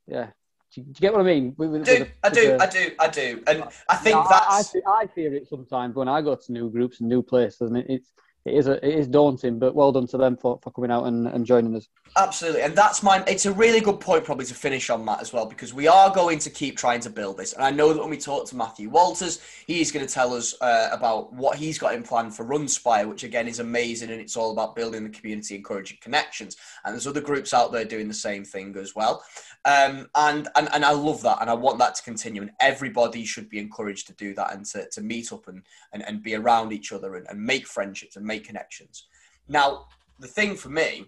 yeah 0.06 0.28
do 0.74 0.80
you, 0.80 0.84
do 0.84 0.88
you 0.90 1.00
get 1.00 1.12
what 1.12 1.20
I 1.20 1.24
mean? 1.24 1.54
With- 1.56 1.70
with- 1.70 1.82
I 1.88 1.94
do, 1.94 1.98
with 2.00 2.10
I 2.24 2.28
do, 2.30 2.56
I 2.60 2.66
do, 2.66 2.90
I 2.98 3.08
do, 3.08 3.42
and 3.46 3.64
I 3.88 3.96
think 3.96 4.14
yeah, 4.16 4.20
I- 4.22 4.28
that's. 4.28 4.74
I, 4.74 4.78
fe- 4.78 4.84
I 4.86 5.06
fear 5.06 5.34
it 5.34 5.48
sometimes 5.48 5.94
when 5.94 6.08
I 6.08 6.20
go 6.22 6.34
to 6.34 6.52
new 6.52 6.68
groups 6.70 7.00
and 7.00 7.08
new 7.08 7.22
places, 7.22 7.70
and 7.70 7.76
it, 7.78 7.86
it's 7.88 8.10
it 8.46 8.54
is 8.54 8.66
a, 8.66 8.74
it 8.86 8.98
is 8.98 9.06
daunting. 9.08 9.58
But 9.58 9.74
well 9.74 9.92
done 9.92 10.06
to 10.08 10.16
them 10.16 10.36
for, 10.36 10.58
for 10.62 10.70
coming 10.70 10.90
out 10.90 11.04
and, 11.06 11.26
and 11.26 11.44
joining 11.44 11.74
us. 11.76 11.88
Absolutely, 12.16 12.62
and 12.62 12.74
that's 12.74 13.02
my. 13.02 13.22
It's 13.26 13.46
a 13.46 13.52
really 13.52 13.80
good 13.80 14.00
point, 14.00 14.24
probably 14.24 14.46
to 14.46 14.54
finish 14.54 14.88
on 14.88 15.04
that 15.06 15.20
as 15.20 15.32
well, 15.32 15.46
because 15.46 15.74
we 15.74 15.86
are 15.86 16.10
going 16.14 16.38
to 16.38 16.50
keep 16.50 16.76
trying 16.76 17.00
to 17.00 17.10
build 17.10 17.36
this. 17.36 17.52
And 17.52 17.62
I 17.62 17.70
know 17.70 17.92
that 17.92 18.00
when 18.00 18.10
we 18.10 18.16
talk 18.16 18.46
to 18.48 18.56
Matthew 18.56 18.88
Walters, 18.88 19.40
he's 19.66 19.92
going 19.92 20.06
to 20.06 20.12
tell 20.12 20.32
us 20.32 20.54
uh, 20.60 20.88
about 20.92 21.32
what 21.32 21.58
he's 21.58 21.78
got 21.78 21.94
in 21.94 22.02
plan 22.02 22.30
for 22.30 22.44
Runspire, 22.44 23.08
which 23.08 23.24
again 23.24 23.48
is 23.48 23.58
amazing, 23.58 24.10
and 24.10 24.20
it's 24.20 24.36
all 24.36 24.52
about 24.52 24.76
building 24.76 25.04
the 25.04 25.10
community, 25.10 25.56
encouraging 25.56 25.98
connections. 26.00 26.56
And 26.84 26.94
there's 26.94 27.06
other 27.06 27.20
groups 27.20 27.52
out 27.52 27.72
there 27.72 27.84
doing 27.84 28.08
the 28.08 28.14
same 28.14 28.44
thing 28.44 28.76
as 28.76 28.94
well. 28.94 29.22
Um, 29.64 30.08
and, 30.14 30.48
and 30.56 30.68
and 30.72 30.84
I 30.84 30.92
love 30.92 31.22
that, 31.22 31.38
and 31.40 31.50
I 31.50 31.54
want 31.54 31.78
that 31.80 31.96
to 31.96 32.02
continue. 32.02 32.42
And 32.42 32.52
everybody 32.60 33.24
should 33.24 33.48
be 33.48 33.58
encouraged 33.58 34.06
to 34.06 34.12
do 34.14 34.32
that 34.34 34.54
and 34.54 34.64
to, 34.66 34.88
to 34.90 35.00
meet 35.00 35.32
up 35.32 35.48
and, 35.48 35.62
and, 35.92 36.02
and 36.06 36.22
be 36.22 36.34
around 36.34 36.72
each 36.72 36.92
other 36.92 37.16
and, 37.16 37.26
and 37.28 37.40
make 37.40 37.66
friendships 37.66 38.16
and 38.16 38.24
make 38.24 38.35
connections. 38.40 39.06
Now, 39.48 39.86
the 40.18 40.26
thing 40.26 40.56
for 40.56 40.68
me 40.68 41.06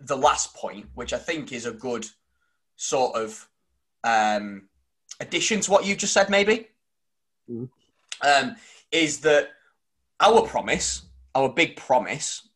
the 0.00 0.16
last 0.16 0.54
point, 0.54 0.86
which 0.94 1.12
I 1.12 1.18
think 1.18 1.52
is 1.52 1.66
a 1.66 1.72
good 1.72 2.06
sort 2.76 3.16
of 3.16 3.48
um, 4.04 4.68
addition 5.20 5.60
to 5.60 5.70
what 5.70 5.84
you 5.84 5.96
just 5.96 6.12
said, 6.12 6.30
maybe, 6.30 6.68
Mhm. 7.50 7.68
um, 8.20 8.56
is 8.92 9.20
that 9.20 9.50
our 10.20 10.46
promise, 10.46 11.02
our 11.34 11.48
big 11.48 11.76
promise 11.76 12.48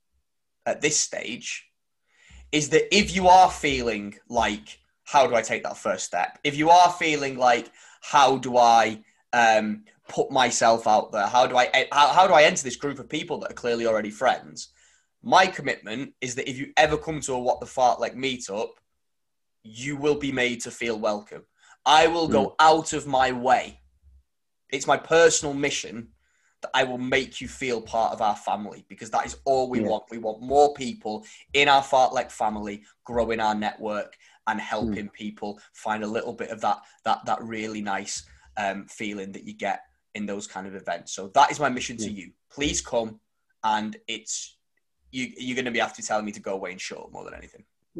at 0.67 0.81
this 0.81 0.99
stage, 0.99 1.69
is 2.53 2.69
that 2.69 2.95
if 2.95 3.15
you 3.15 3.29
are 3.29 3.51
feeling 3.51 4.19
like, 4.29 4.79
how 5.05 5.27
do 5.27 5.35
I 5.35 5.43
take 5.43 5.63
that 5.65 5.77
first 5.77 6.05
step? 6.05 6.39
If 6.45 6.57
you 6.57 6.71
are 6.71 6.93
feeling 6.93 7.37
like, 7.37 7.73
how 8.03 8.39
do 8.39 8.57
I 8.57 9.03
um, 9.33 9.85
put 10.13 10.31
myself 10.31 10.87
out 10.87 11.13
there? 11.13 11.27
How 11.27 11.47
do 11.47 11.57
I 11.57 11.89
how, 11.91 12.09
how 12.09 12.27
do 12.27 12.35
I 12.35 12.43
enter 12.43 12.63
this 12.63 12.77
group 12.77 12.99
of 12.99 13.09
people 13.09 13.39
that 13.39 13.51
are 13.53 13.55
clearly 13.55 13.87
already 13.87 14.11
friends? 14.11 14.69
my 15.23 15.47
commitment 15.47 16.13
is 16.21 16.35
that 16.35 16.51
if 16.51 16.59
you 16.59 16.73
ever 16.77 16.97
come 16.97 17.21
to 17.21 17.35
a 17.35 17.39
what 17.39 17.61
the 17.61 17.67
Fartlek 17.67 18.17
meetup, 18.17 18.71
you 19.63 19.97
will 19.97 20.17
be 20.17 20.33
made 20.33 20.61
to 20.63 20.71
feel 20.71 20.99
welcome. 20.99 21.45
I 21.87 22.09
will 22.09 22.29
go 22.29 22.57
out 22.59 22.93
of 22.93 23.07
my 23.07 23.31
way. 23.33 23.81
It's 24.71 24.87
my 24.87 24.97
personal 24.97 25.55
mission 25.55 26.09
that 26.63 26.71
I 26.75 26.85
will 26.85 26.99
make 26.99 27.41
you 27.41 27.49
feel 27.49 27.81
part 27.81 28.13
of 28.13 28.23
our 28.23 28.37
family 28.37 28.85
because 28.89 29.11
that 29.11 29.27
is 29.27 29.37
all 29.45 29.69
we 29.69 29.81
Yeah. 29.81 29.89
want. 29.89 30.05
We 30.11 30.19
want 30.19 30.43
more 30.43 30.75
people 30.75 31.25
in 31.53 31.69
our 31.69 31.83
fartlek 31.83 32.31
family 32.31 32.85
growing 33.05 33.41
our 33.41 33.55
network 33.55 34.17
and 34.47 34.61
helping 34.61 35.09
people 35.09 35.61
find 35.73 36.03
a 36.03 36.07
little 36.07 36.33
bit 36.33 36.51
of 36.51 36.61
that 36.63 36.79
that 37.05 37.25
that 37.27 37.43
really 37.43 37.81
nice 37.81 38.25
um, 38.57 38.87
feeling 38.87 39.33
that 39.33 39.45
you 39.45 39.55
get 39.55 39.85
in 40.15 40.27
those 40.27 40.47
kind 40.47 40.67
of 40.67 40.75
events. 40.75 41.13
So 41.13 41.29
that 41.35 41.51
is 41.51 41.61
my 41.61 41.69
mission 41.69 41.97
to 41.99 42.11
you. 42.11 42.33
Please 42.51 42.81
come, 42.81 43.21
and 43.65 43.97
it's 44.07 44.57
you. 45.11 45.33
You're 45.37 45.57
going 45.57 45.67
to 45.67 45.71
be 45.71 45.81
after 45.81 46.03
telling 46.03 46.25
me 46.25 46.33
to 46.33 46.41
go 46.41 46.55
away 46.55 46.73
and 46.73 46.81
shut 46.81 46.99
up 46.99 47.13
more 47.13 47.25
than 47.25 47.35
anything. 47.35 47.65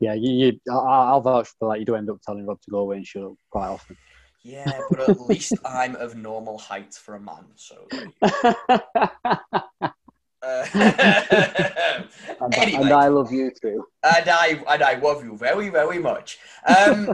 yeah, 0.00 0.14
you, 0.14 0.32
you 0.32 0.72
I'll 0.72 1.20
vouch 1.20 1.48
for 1.58 1.72
that. 1.72 1.80
You 1.80 1.84
do 1.84 1.96
end 1.96 2.10
up 2.10 2.20
telling 2.24 2.46
Rob 2.46 2.60
to 2.62 2.70
go 2.70 2.78
away 2.78 2.96
and 2.96 3.06
shut 3.06 3.24
up 3.24 3.34
quite 3.50 3.68
often. 3.68 3.96
Yeah, 4.42 4.80
but 4.90 5.08
at 5.08 5.20
least 5.20 5.54
I'm 5.64 5.96
of 5.96 6.14
normal 6.14 6.58
height 6.58 6.94
for 6.94 7.14
a 7.16 7.20
man. 7.20 7.46
So. 7.56 7.88
Uh, 10.42 10.64
and, 12.40 12.54
anyway. 12.54 12.82
and 12.82 12.92
I 12.92 13.08
love 13.08 13.32
you 13.32 13.50
too. 13.60 13.84
and 14.04 14.28
I 14.28 14.62
and 14.68 14.82
I 14.82 14.94
love 14.94 15.24
you 15.24 15.36
very 15.36 15.70
very 15.70 15.98
much. 15.98 16.38
Um, 16.64 17.12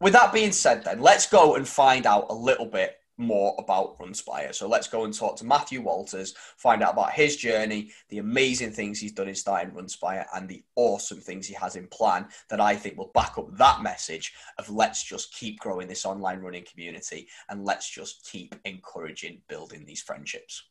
with 0.00 0.14
that 0.14 0.32
being 0.32 0.52
said, 0.52 0.84
then 0.84 1.00
let's 1.00 1.26
go 1.26 1.54
and 1.56 1.68
find 1.68 2.06
out 2.06 2.26
a 2.30 2.34
little 2.34 2.66
bit 2.66 2.96
more 3.20 3.54
about 3.58 3.98
Runspire. 3.98 4.54
So 4.54 4.66
let's 4.66 4.88
go 4.88 5.04
and 5.04 5.12
talk 5.12 5.36
to 5.36 5.44
Matthew 5.44 5.82
Walters, 5.82 6.34
find 6.56 6.82
out 6.82 6.94
about 6.94 7.12
his 7.12 7.36
journey, 7.36 7.90
the 8.08 8.18
amazing 8.18 8.72
things 8.72 8.98
he's 8.98 9.12
done 9.12 9.28
in 9.28 9.34
starting 9.34 9.74
Runspire, 9.74 10.24
and 10.34 10.48
the 10.48 10.64
awesome 10.74 11.20
things 11.20 11.46
he 11.46 11.54
has 11.54 11.76
in 11.76 11.86
plan 11.88 12.26
that 12.48 12.60
I 12.60 12.74
think 12.74 12.96
will 12.96 13.10
back 13.14 13.36
up 13.36 13.54
that 13.58 13.82
message 13.82 14.32
of 14.58 14.70
let's 14.70 15.04
just 15.04 15.34
keep 15.34 15.60
growing 15.60 15.86
this 15.86 16.06
online 16.06 16.40
running 16.40 16.64
community 16.64 17.28
and 17.50 17.64
let's 17.64 17.88
just 17.88 18.26
keep 18.30 18.54
encouraging 18.64 19.42
building 19.48 19.84
these 19.84 20.00
friendships. 20.00 20.64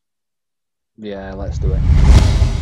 Yeah, 0.97 1.33
let's 1.33 1.59
do 1.59 1.71
it. 1.71 2.58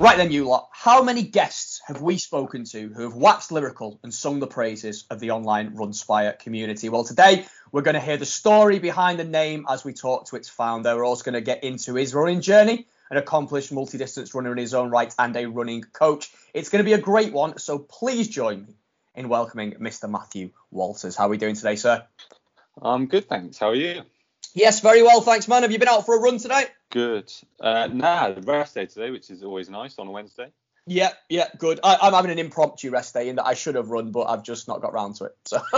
Right 0.00 0.16
then, 0.16 0.30
you 0.30 0.44
lot, 0.44 0.68
how 0.70 1.02
many 1.02 1.24
guests 1.24 1.82
have 1.88 2.00
we 2.00 2.18
spoken 2.18 2.62
to 2.66 2.88
who 2.94 3.02
have 3.02 3.14
waxed 3.14 3.50
lyrical 3.50 3.98
and 4.04 4.14
sung 4.14 4.38
the 4.38 4.46
praises 4.46 5.04
of 5.10 5.18
the 5.18 5.32
online 5.32 5.74
Runspire 5.74 6.38
community? 6.38 6.88
Well, 6.88 7.02
today 7.02 7.46
we're 7.72 7.82
going 7.82 7.96
to 7.96 8.00
hear 8.00 8.16
the 8.16 8.24
story 8.24 8.78
behind 8.78 9.18
the 9.18 9.24
name 9.24 9.66
as 9.68 9.84
we 9.84 9.92
talk 9.92 10.26
to 10.28 10.36
its 10.36 10.48
founder. 10.48 10.94
We're 10.94 11.04
also 11.04 11.24
going 11.24 11.34
to 11.34 11.40
get 11.40 11.64
into 11.64 11.96
his 11.96 12.14
running 12.14 12.42
journey, 12.42 12.86
an 13.10 13.16
accomplished 13.16 13.72
multi 13.72 13.98
distance 13.98 14.32
runner 14.36 14.52
in 14.52 14.58
his 14.58 14.72
own 14.72 14.88
right, 14.88 15.12
and 15.18 15.34
a 15.34 15.46
running 15.46 15.82
coach. 15.82 16.30
It's 16.54 16.68
going 16.68 16.84
to 16.84 16.88
be 16.88 16.92
a 16.92 16.98
great 16.98 17.32
one, 17.32 17.58
so 17.58 17.80
please 17.80 18.28
join 18.28 18.66
me 18.66 18.76
in 19.16 19.28
welcoming 19.28 19.72
Mr. 19.80 20.08
Matthew 20.08 20.50
Walters. 20.70 21.16
How 21.16 21.26
are 21.26 21.30
we 21.30 21.38
doing 21.38 21.56
today, 21.56 21.74
sir? 21.74 22.04
I'm 22.80 23.06
good, 23.06 23.28
thanks. 23.28 23.58
How 23.58 23.70
are 23.70 23.74
you? 23.74 24.02
Yes, 24.54 24.78
very 24.78 25.02
well, 25.02 25.22
thanks, 25.22 25.48
man. 25.48 25.62
Have 25.62 25.72
you 25.72 25.80
been 25.80 25.88
out 25.88 26.06
for 26.06 26.16
a 26.16 26.20
run 26.20 26.38
today? 26.38 26.66
Good. 26.90 27.32
Uh, 27.60 27.88
nah, 27.92 28.34
rest 28.44 28.74
day 28.74 28.86
today, 28.86 29.10
which 29.10 29.30
is 29.30 29.42
always 29.42 29.68
nice 29.68 29.98
on 29.98 30.06
a 30.06 30.10
Wednesday. 30.10 30.50
Yeah, 30.86 31.12
yeah, 31.28 31.48
good. 31.58 31.80
I, 31.84 31.98
I'm 32.00 32.14
having 32.14 32.30
an 32.30 32.38
impromptu 32.38 32.90
rest 32.90 33.12
day 33.12 33.28
in 33.28 33.36
that 33.36 33.46
I 33.46 33.52
should 33.54 33.74
have 33.74 33.90
run, 33.90 34.10
but 34.10 34.22
I've 34.22 34.42
just 34.42 34.68
not 34.68 34.80
got 34.80 34.94
round 34.94 35.16
to 35.16 35.24
it. 35.24 35.36
So 35.44 35.60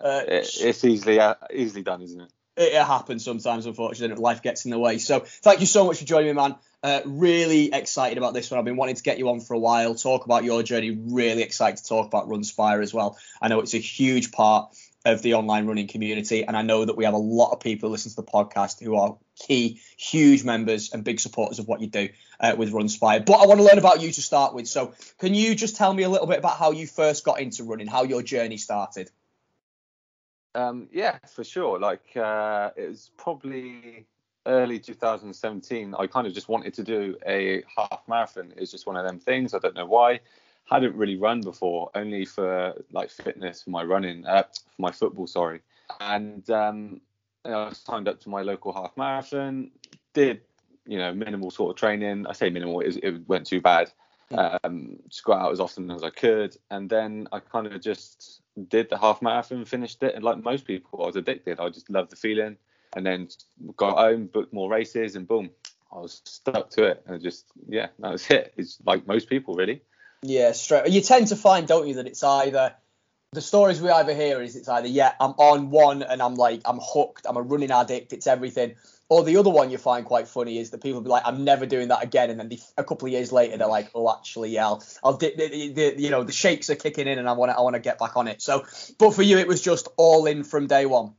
Uh, 0.00 0.22
it, 0.26 0.50
it's 0.60 0.84
easily 0.84 1.20
uh, 1.20 1.34
easily 1.52 1.82
done, 1.82 2.02
isn't 2.02 2.20
it? 2.20 2.32
it, 2.58 2.74
it 2.74 2.84
happens 2.84 3.24
sometimes, 3.24 3.66
unfortunately. 3.66 4.20
Life 4.20 4.42
gets 4.42 4.64
in 4.64 4.70
the 4.70 4.78
way. 4.78 4.98
So 4.98 5.20
thank 5.20 5.60
you 5.60 5.66
so 5.66 5.86
much 5.86 5.98
for 5.98 6.04
joining 6.04 6.28
me, 6.28 6.32
man. 6.34 6.56
Uh, 6.82 7.00
really 7.06 7.72
excited 7.72 8.18
about 8.18 8.34
this 8.34 8.50
one. 8.50 8.58
I've 8.58 8.64
been 8.64 8.76
wanting 8.76 8.96
to 8.96 9.02
get 9.02 9.18
you 9.18 9.28
on 9.30 9.40
for 9.40 9.54
a 9.54 9.58
while, 9.58 9.94
talk 9.94 10.26
about 10.26 10.44
your 10.44 10.62
journey. 10.62 10.90
Really 10.90 11.42
excited 11.42 11.78
to 11.78 11.84
talk 11.88 12.06
about 12.06 12.28
Runspire 12.28 12.82
as 12.82 12.92
well. 12.94 13.16
I 13.40 13.48
know 13.48 13.60
it's 13.60 13.74
a 13.74 13.78
huge 13.78 14.30
part 14.30 14.74
of 15.04 15.22
the 15.22 15.34
online 15.34 15.66
running 15.66 15.86
community, 15.86 16.44
and 16.44 16.56
I 16.56 16.62
know 16.62 16.84
that 16.84 16.96
we 16.96 17.04
have 17.04 17.14
a 17.14 17.18
lot 17.18 17.52
of 17.52 17.60
people 17.60 17.88
who 17.88 17.92
listen 17.92 18.10
to 18.10 18.16
the 18.16 18.24
podcast 18.24 18.82
who 18.82 18.96
are 18.96 19.16
key, 19.36 19.80
huge 19.96 20.44
members 20.44 20.92
and 20.92 21.04
big 21.04 21.20
supporters 21.20 21.58
of 21.58 21.68
what 21.68 21.80
you 21.80 21.86
do 21.86 22.08
uh, 22.40 22.54
with 22.58 22.72
Runspire. 22.72 23.24
But 23.24 23.40
I 23.40 23.46
want 23.46 23.60
to 23.60 23.64
learn 23.64 23.78
about 23.78 24.00
you 24.00 24.10
to 24.10 24.22
start 24.22 24.54
with. 24.54 24.66
So 24.66 24.94
can 25.18 25.34
you 25.34 25.54
just 25.54 25.76
tell 25.76 25.92
me 25.92 26.02
a 26.02 26.08
little 26.08 26.26
bit 26.26 26.38
about 26.38 26.58
how 26.58 26.72
you 26.72 26.86
first 26.86 27.24
got 27.24 27.40
into 27.40 27.64
running, 27.64 27.86
how 27.86 28.02
your 28.04 28.22
journey 28.22 28.56
started? 28.56 29.10
Um, 30.54 30.88
yeah, 30.92 31.18
for 31.34 31.44
sure. 31.44 31.78
Like 31.78 32.16
uh, 32.16 32.70
it 32.76 32.88
was 32.88 33.10
probably 33.16 34.06
early 34.46 34.78
2017. 34.78 35.94
I 35.96 36.06
kind 36.06 36.26
of 36.26 36.32
just 36.32 36.48
wanted 36.48 36.74
to 36.74 36.82
do 36.82 37.16
a 37.26 37.62
half 37.76 38.02
marathon. 38.08 38.52
It's 38.56 38.72
just 38.72 38.86
one 38.86 38.96
of 38.96 39.06
them 39.06 39.20
things. 39.20 39.54
I 39.54 39.58
don't 39.58 39.74
know 39.74 39.86
why. 39.86 40.20
Hadn't 40.70 40.96
really 40.96 41.16
run 41.16 41.40
before, 41.40 41.90
only 41.94 42.24
for 42.24 42.74
like 42.92 43.10
fitness 43.10 43.62
for 43.62 43.70
my 43.70 43.82
running, 43.82 44.26
uh, 44.26 44.42
for 44.42 44.82
my 44.82 44.92
football, 44.92 45.26
sorry. 45.26 45.60
And 46.00 46.48
um, 46.50 47.00
you 47.44 47.50
know, 47.50 47.64
I 47.64 47.72
signed 47.72 48.08
up 48.08 48.20
to 48.20 48.28
my 48.28 48.42
local 48.42 48.72
half 48.72 48.96
marathon. 48.96 49.70
Did 50.12 50.42
you 50.86 50.98
know 50.98 51.12
minimal 51.14 51.50
sort 51.50 51.70
of 51.70 51.76
training? 51.76 52.26
I 52.26 52.32
say 52.32 52.50
minimal. 52.50 52.80
It, 52.80 52.98
it 53.02 53.28
went 53.28 53.46
too 53.46 53.60
bad. 53.60 53.90
Um, 54.30 54.98
just 55.08 55.24
got 55.24 55.40
out 55.40 55.52
as 55.52 55.60
often 55.60 55.90
as 55.90 56.02
I 56.02 56.10
could, 56.10 56.54
and 56.70 56.90
then 56.90 57.28
I 57.32 57.40
kind 57.40 57.66
of 57.66 57.80
just 57.80 58.42
did 58.68 58.90
the 58.90 58.98
half 58.98 59.22
marathon, 59.22 59.64
finished 59.64 60.02
it, 60.02 60.14
and 60.14 60.22
like 60.22 60.42
most 60.44 60.66
people, 60.66 61.02
I 61.02 61.06
was 61.06 61.16
addicted. 61.16 61.60
I 61.60 61.70
just 61.70 61.88
loved 61.88 62.10
the 62.10 62.16
feeling, 62.16 62.58
and 62.94 63.06
then 63.06 63.28
got 63.76 63.96
home, 63.96 64.26
booked 64.26 64.52
more 64.52 64.70
races, 64.70 65.16
and 65.16 65.26
boom, 65.26 65.48
I 65.90 65.96
was 65.96 66.20
stuck 66.24 66.68
to 66.70 66.84
it, 66.84 67.02
and 67.06 67.22
just 67.22 67.46
yeah, 67.66 67.88
that 68.00 68.12
was 68.12 68.30
it. 68.30 68.52
It's 68.58 68.78
like 68.84 69.06
most 69.06 69.30
people 69.30 69.54
really. 69.54 69.80
Yeah, 70.22 70.52
straight. 70.52 70.88
You 70.88 71.00
tend 71.00 71.28
to 71.28 71.36
find, 71.36 71.68
don't 71.68 71.86
you, 71.86 71.94
that 71.94 72.06
it's 72.06 72.22
either 72.22 72.74
the 73.32 73.40
stories 73.40 73.80
we 73.80 73.90
either 73.90 74.14
hear 74.14 74.40
is 74.40 74.56
it's 74.56 74.68
either 74.68 74.88
yeah, 74.88 75.12
I'm 75.20 75.32
on 75.32 75.70
one 75.70 76.02
and 76.02 76.22
I'm 76.22 76.34
like 76.34 76.62
I'm 76.64 76.80
hooked, 76.82 77.26
I'm 77.28 77.36
a 77.36 77.42
running 77.42 77.70
addict, 77.70 78.12
it's 78.12 78.26
everything. 78.26 78.76
Or 79.10 79.22
the 79.22 79.38
other 79.38 79.50
one 79.50 79.70
you 79.70 79.78
find 79.78 80.04
quite 80.04 80.28
funny 80.28 80.58
is 80.58 80.70
that 80.70 80.82
people 80.82 81.00
be 81.00 81.08
like, 81.08 81.22
I'm 81.24 81.44
never 81.44 81.64
doing 81.64 81.88
that 81.88 82.02
again, 82.02 82.30
and 82.30 82.38
then 82.38 82.50
a 82.76 82.84
couple 82.84 83.06
of 83.06 83.12
years 83.12 83.32
later 83.32 83.56
they're 83.56 83.66
like, 83.66 83.90
oh, 83.94 84.10
actually, 84.14 84.50
yeah, 84.50 84.66
I'll, 84.66 84.84
I'll 85.02 85.16
the, 85.16 85.72
the, 85.74 85.94
you 85.96 86.10
know, 86.10 86.24
the 86.24 86.32
shakes 86.32 86.68
are 86.68 86.74
kicking 86.74 87.06
in, 87.06 87.18
and 87.18 87.28
I 87.28 87.32
want 87.32 87.50
to, 87.50 87.56
I 87.56 87.60
want 87.62 87.74
to 87.74 87.80
get 87.80 87.98
back 87.98 88.16
on 88.16 88.28
it. 88.28 88.42
So, 88.42 88.66
but 88.98 89.12
for 89.12 89.22
you, 89.22 89.38
it 89.38 89.48
was 89.48 89.62
just 89.62 89.88
all 89.96 90.26
in 90.26 90.44
from 90.44 90.66
day 90.66 90.84
one. 90.84 91.14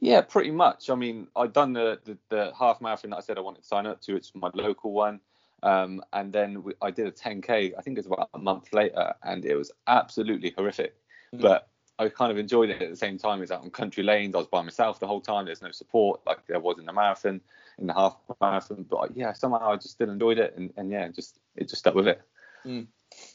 Yeah, 0.00 0.22
pretty 0.22 0.50
much. 0.50 0.88
I 0.88 0.94
mean, 0.94 1.28
I'd 1.36 1.52
done 1.52 1.74
the, 1.74 1.98
the, 2.04 2.18
the 2.30 2.52
half 2.58 2.80
marathon 2.80 3.10
that 3.10 3.16
I 3.16 3.20
said 3.20 3.36
I 3.36 3.42
wanted 3.42 3.62
to 3.62 3.66
sign 3.66 3.86
up 3.86 4.00
to. 4.02 4.16
It's 4.16 4.32
my 4.34 4.50
local 4.54 4.92
one. 4.92 5.20
Um, 5.62 6.02
and 6.12 6.32
then 6.32 6.62
we, 6.62 6.72
I 6.80 6.90
did 6.90 7.06
a 7.06 7.12
10K, 7.12 7.72
I 7.76 7.82
think 7.82 7.98
it 7.98 8.00
was 8.00 8.06
about 8.06 8.30
a 8.34 8.38
month 8.38 8.72
later, 8.72 9.14
and 9.22 9.44
it 9.44 9.56
was 9.56 9.72
absolutely 9.86 10.54
horrific. 10.56 10.94
Mm. 11.34 11.42
But 11.42 11.68
I 11.98 12.08
kind 12.08 12.30
of 12.30 12.38
enjoyed 12.38 12.70
it 12.70 12.80
at 12.80 12.90
the 12.90 12.96
same 12.96 13.18
time. 13.18 13.38
It 13.38 13.42
was 13.42 13.50
out 13.50 13.62
on 13.62 13.70
country 13.70 14.04
lanes. 14.04 14.34
I 14.34 14.38
was 14.38 14.46
by 14.46 14.62
myself 14.62 15.00
the 15.00 15.06
whole 15.06 15.20
time. 15.20 15.46
There's 15.46 15.62
no 15.62 15.72
support 15.72 16.20
like 16.26 16.46
there 16.46 16.60
was 16.60 16.78
in 16.78 16.86
the 16.86 16.92
marathon, 16.92 17.40
in 17.78 17.88
the 17.88 17.94
half 17.94 18.16
marathon. 18.40 18.86
But 18.88 19.16
yeah, 19.16 19.32
somehow 19.32 19.72
I 19.72 19.76
just 19.76 19.90
still 19.90 20.10
enjoyed 20.10 20.38
it. 20.38 20.54
And, 20.56 20.72
and 20.76 20.92
yeah, 20.92 21.08
just 21.08 21.40
it 21.56 21.68
just 21.68 21.80
stuck 21.80 21.94
with 21.94 22.06
it. 22.06 22.22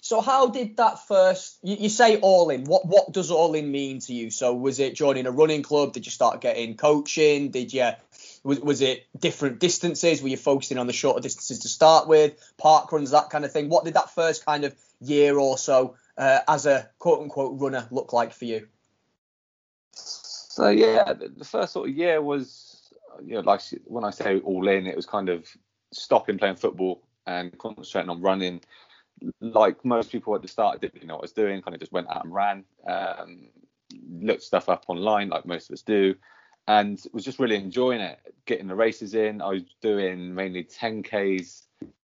So 0.04 0.20
how 0.20 0.48
did 0.48 0.76
that 0.78 1.08
first? 1.08 1.60
You, 1.64 1.78
you 1.80 1.88
say 1.88 2.18
all 2.18 2.50
in. 2.50 2.66
What 2.66 2.86
what 2.86 3.14
does 3.14 3.32
all 3.32 3.54
in 3.54 3.72
mean 3.72 4.00
to 4.00 4.14
you? 4.14 4.32
So 4.32 4.54
was 4.54 4.82
it 4.82 4.96
joining 4.96 5.28
a 5.28 5.32
running 5.32 5.64
club? 5.64 5.94
Did 5.94 6.06
you 6.06 6.12
start 6.12 6.42
getting 6.42 6.76
coaching? 6.76 7.52
Did 7.52 7.72
you 7.72 7.92
was, 8.44 8.60
was 8.60 8.82
it 8.82 9.06
different 9.18 9.60
distances? 9.60 10.22
Were 10.22 10.28
you 10.28 10.36
focusing 10.36 10.78
on 10.78 10.88
the 10.88 10.94
shorter 10.94 11.22
distances 11.22 11.60
to 11.60 11.70
start 11.70 12.10
with? 12.10 12.36
Park 12.58 12.92
runs, 12.92 13.12
that 13.12 13.30
kind 13.30 13.46
of 13.46 13.54
thing. 13.54 13.70
What 13.70 13.86
did 13.86 13.94
that 13.94 14.10
first 14.10 14.46
kind 14.46 14.66
of 14.66 14.76
year 15.00 15.40
or 15.40 15.58
so 15.58 15.96
uh, 16.18 16.40
as 16.50 16.66
a 16.66 16.90
quote 17.00 17.22
unquote 17.22 17.62
runner 17.62 17.88
look 17.90 18.12
like 18.12 18.34
for 18.34 18.44
you? 18.44 18.68
So 19.94 20.68
yeah, 20.68 21.14
the, 21.14 21.46
first 21.46 21.72
sort 21.72 21.88
of 21.88 21.96
year 21.96 22.22
was, 22.22 22.94
you 23.24 23.36
know, 23.36 23.40
like 23.40 23.62
when 23.86 24.04
I 24.04 24.10
say 24.10 24.40
all 24.42 24.68
in, 24.68 24.86
it 24.86 24.98
was 24.98 25.06
kind 25.06 25.30
of 25.30 25.48
stopping 25.94 26.38
playing 26.38 26.58
football 26.58 27.02
and 27.26 27.58
concentrating 27.58 28.10
on 28.10 28.22
running. 28.22 28.60
Like 29.40 29.84
most 29.86 30.12
people 30.12 30.36
at 30.36 30.42
the 30.42 30.48
start, 30.48 30.76
I 30.76 30.78
didn't 30.80 30.96
really 30.96 31.08
know 31.08 31.16
what 31.16 31.22
I 31.22 31.24
was 31.24 31.34
doing. 31.34 31.62
Kind 31.62 31.76
of 31.76 31.80
just 31.80 31.92
went 31.92 32.10
out 32.10 32.26
and 32.26 32.34
ran, 32.34 32.64
um, 32.88 33.48
looked 34.10 34.44
stuff 34.44 34.70
up 34.70 34.86
online, 34.88 35.30
like 35.30 35.46
most 35.46 35.70
of 35.70 35.74
us 35.74 35.82
do, 35.82 36.16
and 36.68 37.02
was 37.14 37.24
just 37.24 37.40
really 37.40 37.56
enjoying 37.56 38.02
it. 38.02 38.20
Getting 38.46 38.68
the 38.68 38.76
races 38.76 39.14
in. 39.14 39.42
I 39.42 39.50
was 39.50 39.64
doing 39.82 40.34
mainly 40.34 40.64
10ks. 40.64 41.64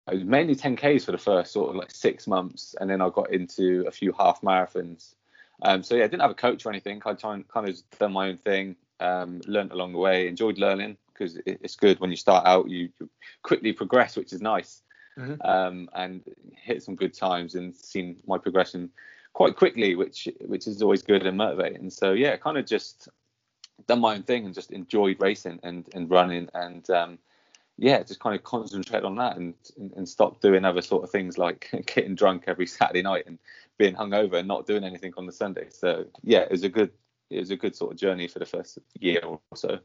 I 0.06 0.14
was 0.14 0.24
mainly 0.24 0.54
10ks 0.54 1.04
for 1.04 1.12
the 1.12 1.18
first 1.18 1.52
sort 1.52 1.70
of 1.70 1.76
like 1.76 1.90
six 1.90 2.26
months, 2.26 2.74
and 2.80 2.88
then 2.90 3.00
I 3.00 3.10
got 3.10 3.32
into 3.32 3.84
a 3.86 3.90
few 3.90 4.12
half 4.12 4.40
marathons. 4.40 5.14
Um, 5.62 5.82
so 5.82 5.94
yeah, 5.94 6.04
I 6.04 6.08
didn't 6.08 6.22
have 6.22 6.30
a 6.30 6.34
coach 6.34 6.66
or 6.66 6.70
anything. 6.70 7.00
I 7.04 7.14
kind 7.14 7.44
of 7.54 7.76
done 7.98 8.12
my 8.12 8.28
own 8.28 8.38
thing, 8.38 8.76
um, 9.00 9.40
learned 9.46 9.72
along 9.72 9.92
the 9.92 9.98
way, 9.98 10.28
enjoyed 10.28 10.58
learning 10.58 10.96
because 11.12 11.38
it's 11.46 11.76
good 11.76 12.00
when 12.00 12.10
you 12.10 12.16
start 12.16 12.46
out. 12.46 12.68
You 12.68 12.90
quickly 13.42 13.72
progress, 13.72 14.16
which 14.16 14.32
is 14.32 14.40
nice, 14.40 14.82
Mhm. 15.18 15.38
um, 15.44 15.88
and 15.94 16.22
hit 16.57 16.83
some 16.83 16.96
good 16.96 17.14
times 17.14 17.55
and 17.55 17.74
seen 17.74 18.20
my 18.27 18.38
progression 18.38 18.90
quite 19.33 19.57
quickly, 19.57 19.94
which 19.94 20.29
which 20.40 20.66
is 20.66 20.83
always 20.83 21.03
good 21.03 21.27
and 21.27 21.37
motivating. 21.37 21.90
So 21.90 22.12
yeah, 22.12 22.37
kind 22.37 22.57
of 22.57 22.66
just 22.66 23.09
done 23.87 24.00
my 24.00 24.14
own 24.14 24.22
thing 24.22 24.46
and 24.46 24.55
just 24.55 24.70
enjoyed 24.70 25.20
racing 25.20 25.61
and 25.62 25.88
and 25.94 26.11
running 26.11 26.48
and 26.55 26.88
um, 26.90 27.18
yeah, 27.77 28.03
just 28.03 28.20
kind 28.20 28.37
of 28.37 28.44
concentrate 28.44 29.03
on 29.03 29.16
that 29.16 29.37
and, 29.37 29.55
and 29.77 29.92
and 29.96 30.09
stop 30.09 30.40
doing 30.40 30.64
other 30.64 30.83
sort 30.83 31.05
of 31.05 31.11
things 31.11 31.37
like 31.37 31.68
getting 31.87 32.14
drunk 32.14 32.44
every 32.46 32.66
Saturday 32.66 33.03
night 33.03 33.24
and 33.27 33.38
being 33.77 33.94
hungover 33.94 34.35
and 34.35 34.48
not 34.48 34.66
doing 34.66 34.85
anything 34.85 35.12
on 35.16 35.27
the 35.27 35.33
Sunday. 35.33 35.66
So 35.70 36.07
yeah, 36.22 36.40
it 36.40 36.50
was 36.50 36.62
a 36.62 36.68
good 36.68 36.90
it 37.31 37.40
was 37.40 37.50
a 37.50 37.57
good 37.57 37.74
sort 37.74 37.92
of 37.92 37.98
journey 37.98 38.29
for 38.29 38.38
the 38.38 38.46
first 38.46 38.79
year 38.98 39.20
or 39.24 39.40
so. 39.55 39.79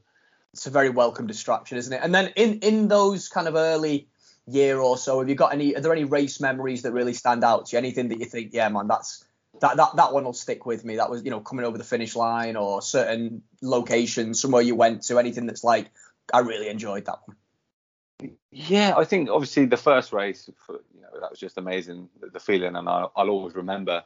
It's 0.54 0.68
a 0.68 0.72
very 0.72 0.89
welcome 0.89 1.28
distraction, 1.28 1.78
isn't 1.78 1.94
it? 1.94 2.02
And 2.04 2.13
then 2.13 2.32
in 2.36 2.60
in 2.60 2.88
those 2.88 3.28
kind 3.28 3.48
of 3.48 3.56
early 3.56 4.08
year 4.50 4.80
or 4.80 4.98
so, 4.98 5.20
have 5.20 5.30
you 5.30 5.36
got 5.36 5.54
any? 5.54 5.76
Are 5.76 5.82
there 5.82 5.94
any 5.94 6.04
race 6.04 6.40
memories 6.40 6.82
that 6.84 6.92
really 6.92 7.14
stand 7.14 7.44
out 7.44 7.68
to 7.68 7.72
you? 7.74 7.78
Anything 7.78 8.10
that 8.10 8.20
you 8.20 8.26
think, 8.26 8.54
yeah, 8.54 8.70
man, 8.70 8.88
that's 8.88 9.24
that 9.62 9.78
that 9.78 9.96
that 9.96 10.14
one 10.14 10.24
will 10.24 10.34
stick 10.34 10.66
with 10.66 10.84
me. 10.84 10.98
That 10.98 11.10
was 11.10 11.24
you 11.24 11.32
know 11.32 11.40
coming 11.40 11.66
over 11.66 11.78
the 11.78 11.84
finish 11.84 12.16
line 12.16 12.56
or 12.56 12.82
certain 12.82 13.44
locations, 13.62 14.42
somewhere 14.42 14.62
you 14.62 14.76
went 14.76 15.04
to, 15.04 15.20
anything 15.20 15.46
that's 15.46 15.64
like, 15.64 15.90
I 16.34 16.40
really 16.40 16.70
enjoyed 16.70 17.06
that 17.06 17.20
one. 17.26 18.36
Yeah, 18.52 18.94
I 18.98 19.06
think 19.06 19.30
obviously 19.30 19.66
the 19.66 19.78
first 19.78 20.12
race, 20.12 20.50
for, 20.66 20.82
you 20.94 21.02
know, 21.02 21.22
that 21.22 21.30
was 21.30 21.40
just 21.40 21.58
amazing. 21.58 22.10
The, 22.20 22.40
feeling, 22.40 22.76
and 22.76 22.90
I'll, 22.90 23.12
I'll 23.16 23.30
always 23.30 23.56
remember 23.56 24.04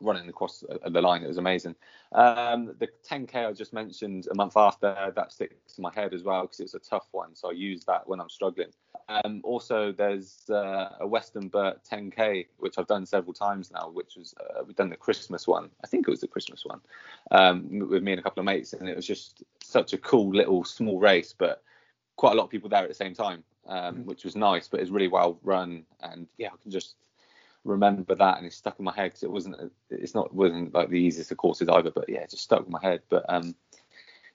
running 0.00 0.28
across 0.28 0.60
the 0.60 0.90
the 0.90 1.00
line. 1.00 1.22
It 1.22 1.28
was 1.28 1.38
amazing. 1.38 1.74
Um, 2.12 2.74
the 2.78 2.88
10k 3.08 3.34
I 3.48 3.52
just 3.52 3.72
mentioned 3.72 4.28
a 4.30 4.34
month 4.34 4.56
after 4.56 5.12
that 5.14 5.32
sticks 5.32 5.78
in 5.78 5.82
my 5.82 5.92
head 5.92 6.14
as 6.14 6.22
well 6.22 6.42
because 6.42 6.60
it's 6.60 6.74
a 6.74 6.78
tough 6.78 7.08
one. 7.12 7.34
So 7.34 7.50
I 7.50 7.52
use 7.52 7.84
that 7.84 8.06
when 8.08 8.20
I'm 8.20 8.28
struggling. 8.28 8.72
Um, 9.08 9.40
also, 9.44 9.92
there's 9.92 10.48
uh, 10.50 10.96
a 11.00 11.06
Western 11.06 11.48
Burt 11.48 11.80
10k 11.84 12.46
which 12.58 12.78
I've 12.78 12.86
done 12.86 13.06
several 13.06 13.32
times 13.32 13.70
now, 13.70 13.90
which 13.92 14.16
was 14.16 14.34
uh, 14.40 14.62
we've 14.66 14.76
done 14.76 14.90
the 14.90 14.96
Christmas 14.96 15.46
one. 15.46 15.70
I 15.84 15.86
think 15.86 16.06
it 16.06 16.10
was 16.10 16.20
the 16.20 16.28
Christmas 16.28 16.64
one 16.64 16.80
um, 17.30 17.88
with 17.88 18.02
me 18.02 18.12
and 18.12 18.20
a 18.20 18.22
couple 18.22 18.40
of 18.40 18.46
mates, 18.46 18.72
and 18.72 18.88
it 18.88 18.96
was 18.96 19.06
just 19.06 19.42
such 19.62 19.92
a 19.92 19.98
cool 19.98 20.30
little 20.30 20.64
small 20.64 20.98
race, 20.98 21.34
but 21.36 21.62
quite 22.16 22.32
a 22.32 22.34
lot 22.34 22.44
of 22.44 22.50
people 22.50 22.68
there 22.68 22.82
at 22.82 22.88
the 22.88 22.94
same 22.94 23.14
time, 23.14 23.44
um, 23.66 24.04
which 24.04 24.24
was 24.24 24.36
nice. 24.36 24.68
But 24.68 24.80
it's 24.80 24.90
really 24.90 25.08
well 25.08 25.38
run, 25.42 25.84
and 26.00 26.26
yeah, 26.38 26.48
I 26.48 26.62
can 26.62 26.70
just 26.70 26.96
remember 27.66 28.14
that, 28.14 28.38
and 28.38 28.46
it's 28.46 28.56
stuck 28.56 28.78
in 28.78 28.84
my 28.84 28.94
head 28.94 29.04
because 29.04 29.22
it 29.22 29.30
wasn't 29.30 29.72
it's 29.90 30.14
not 30.14 30.34
wasn't 30.34 30.74
like 30.74 30.88
the 30.88 31.00
easiest 31.00 31.30
of 31.30 31.36
courses 31.36 31.68
either, 31.68 31.90
but 31.90 32.08
yeah, 32.08 32.26
just 32.26 32.42
stuck 32.42 32.64
in 32.64 32.72
my 32.72 32.80
head. 32.82 33.02
But 33.08 33.24
um, 33.28 33.54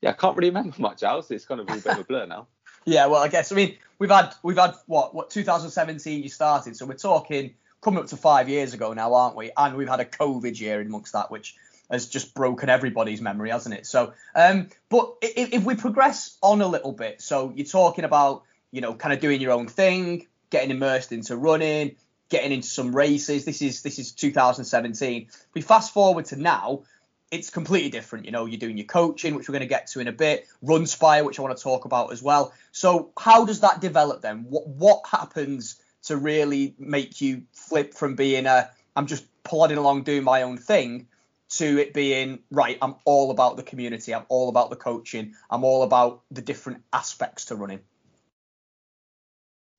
yeah, 0.01 0.11
I 0.11 0.13
can't 0.13 0.35
really 0.37 0.49
remember 0.49 0.75
much 0.79 1.03
else. 1.03 1.31
It's 1.31 1.45
kind 1.45 1.61
of 1.61 1.69
all 1.69 1.99
a 1.99 2.03
blur 2.03 2.25
now. 2.25 2.47
Yeah, 2.83 3.05
well, 3.05 3.21
I 3.21 3.27
guess 3.27 3.51
I 3.51 3.55
mean 3.55 3.77
we've 3.99 4.09
had 4.09 4.33
we've 4.41 4.57
had 4.57 4.73
what 4.87 5.13
what 5.13 5.29
2017 5.29 6.23
you 6.23 6.29
started, 6.29 6.75
so 6.75 6.87
we're 6.87 6.95
talking 6.95 7.53
coming 7.79 7.99
up 7.99 8.07
to 8.07 8.17
five 8.17 8.49
years 8.49 8.73
ago 8.73 8.93
now, 8.93 9.13
aren't 9.13 9.35
we? 9.35 9.51
And 9.55 9.75
we've 9.75 9.87
had 9.87 9.99
a 9.99 10.05
COVID 10.05 10.59
year 10.59 10.81
amongst 10.81 11.13
that, 11.13 11.29
which 11.29 11.55
has 11.91 12.07
just 12.07 12.33
broken 12.33 12.69
everybody's 12.69 13.21
memory, 13.21 13.51
hasn't 13.51 13.75
it? 13.75 13.85
So, 13.85 14.13
um, 14.33 14.69
but 14.89 15.15
if, 15.21 15.53
if 15.53 15.63
we 15.63 15.75
progress 15.75 16.37
on 16.41 16.61
a 16.61 16.67
little 16.67 16.91
bit, 16.91 17.21
so 17.21 17.51
you're 17.55 17.67
talking 17.67 18.05
about 18.05 18.43
you 18.71 18.81
know 18.81 18.95
kind 18.95 19.13
of 19.13 19.19
doing 19.19 19.41
your 19.41 19.51
own 19.51 19.67
thing, 19.67 20.25
getting 20.49 20.71
immersed 20.71 21.11
into 21.11 21.35
running, 21.35 21.97
getting 22.31 22.51
into 22.51 22.67
some 22.67 22.95
races. 22.95 23.45
This 23.45 23.61
is 23.61 23.83
this 23.83 23.99
is 23.99 24.13
2017. 24.13 25.27
We 25.53 25.61
fast 25.61 25.93
forward 25.93 26.25
to 26.25 26.35
now. 26.35 26.83
It's 27.29 27.49
completely 27.49 27.89
different. 27.89 28.25
You 28.25 28.31
know, 28.31 28.45
you're 28.45 28.59
doing 28.59 28.77
your 28.77 28.87
coaching, 28.87 29.35
which 29.35 29.47
we're 29.47 29.53
going 29.53 29.61
to 29.61 29.67
get 29.67 29.87
to 29.87 29.99
in 29.99 30.07
a 30.07 30.11
bit. 30.11 30.47
Run 30.61 30.83
Runspire, 30.83 31.23
which 31.23 31.39
I 31.39 31.43
want 31.43 31.55
to 31.55 31.63
talk 31.63 31.85
about 31.85 32.11
as 32.11 32.21
well. 32.23 32.53
So, 32.71 33.11
how 33.17 33.45
does 33.45 33.59
that 33.59 33.79
develop 33.79 34.21
then? 34.21 34.45
What 34.49 34.67
what 34.67 35.01
happens 35.09 35.79
to 36.03 36.17
really 36.17 36.73
make 36.79 37.21
you 37.21 37.43
flip 37.53 37.93
from 37.93 38.15
being 38.15 38.47
a 38.47 38.71
I'm 38.95 39.07
just 39.07 39.25
plodding 39.43 39.77
along 39.77 40.03
doing 40.03 40.23
my 40.23 40.41
own 40.41 40.57
thing 40.57 41.07
to 41.51 41.79
it 41.79 41.93
being 41.93 42.39
right? 42.49 42.77
I'm 42.81 42.95
all 43.05 43.29
about 43.29 43.57
the 43.57 43.63
community. 43.63 44.15
I'm 44.15 44.25
all 44.29 44.49
about 44.49 44.69
the 44.69 44.77
coaching. 44.77 45.35
I'm 45.49 45.63
all 45.63 45.83
about 45.83 46.21
the 46.31 46.41
different 46.41 46.83
aspects 46.91 47.45
to 47.45 47.55
running. 47.55 47.81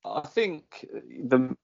I 0.05 0.21
think 0.21 0.87
the, 0.93 1.57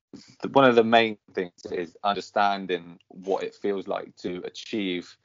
the 0.42 0.48
one 0.50 0.64
of 0.64 0.76
the 0.76 0.84
main 0.84 1.18
things 1.34 1.52
is 1.70 1.96
understanding 2.04 2.98
what 3.08 3.42
it 3.42 3.54
feels 3.54 3.88
like 3.88 4.14
to 4.18 4.42
achieve 4.44 5.16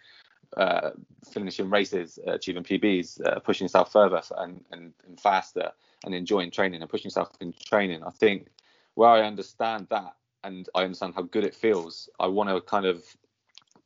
uh, 0.58 0.92
finishing 1.32 1.70
races, 1.70 2.20
uh, 2.28 2.34
achieving 2.34 2.64
PBs, 2.64 3.26
uh, 3.26 3.40
pushing 3.40 3.66
yourself 3.66 3.92
further 3.92 4.22
and, 4.38 4.64
and, 4.72 4.94
and 5.06 5.20
faster, 5.20 5.72
and 6.06 6.14
enjoying 6.14 6.52
training 6.52 6.82
and 6.82 6.90
pushing 6.90 7.10
yourself 7.10 7.32
in 7.40 7.54
training. 7.66 8.04
I 8.04 8.12
think 8.12 8.48
where 8.96 9.10
I 9.10 9.22
understand 9.22 9.88
that 9.90 10.16
and 10.44 10.68
I 10.76 10.84
understand 10.84 11.14
how 11.16 11.24
good 11.24 11.44
it 11.44 11.56
feels, 11.56 12.10
I 12.20 12.28
want 12.28 12.50
to 12.50 12.62
kind 12.62 12.86
of 12.86 13.04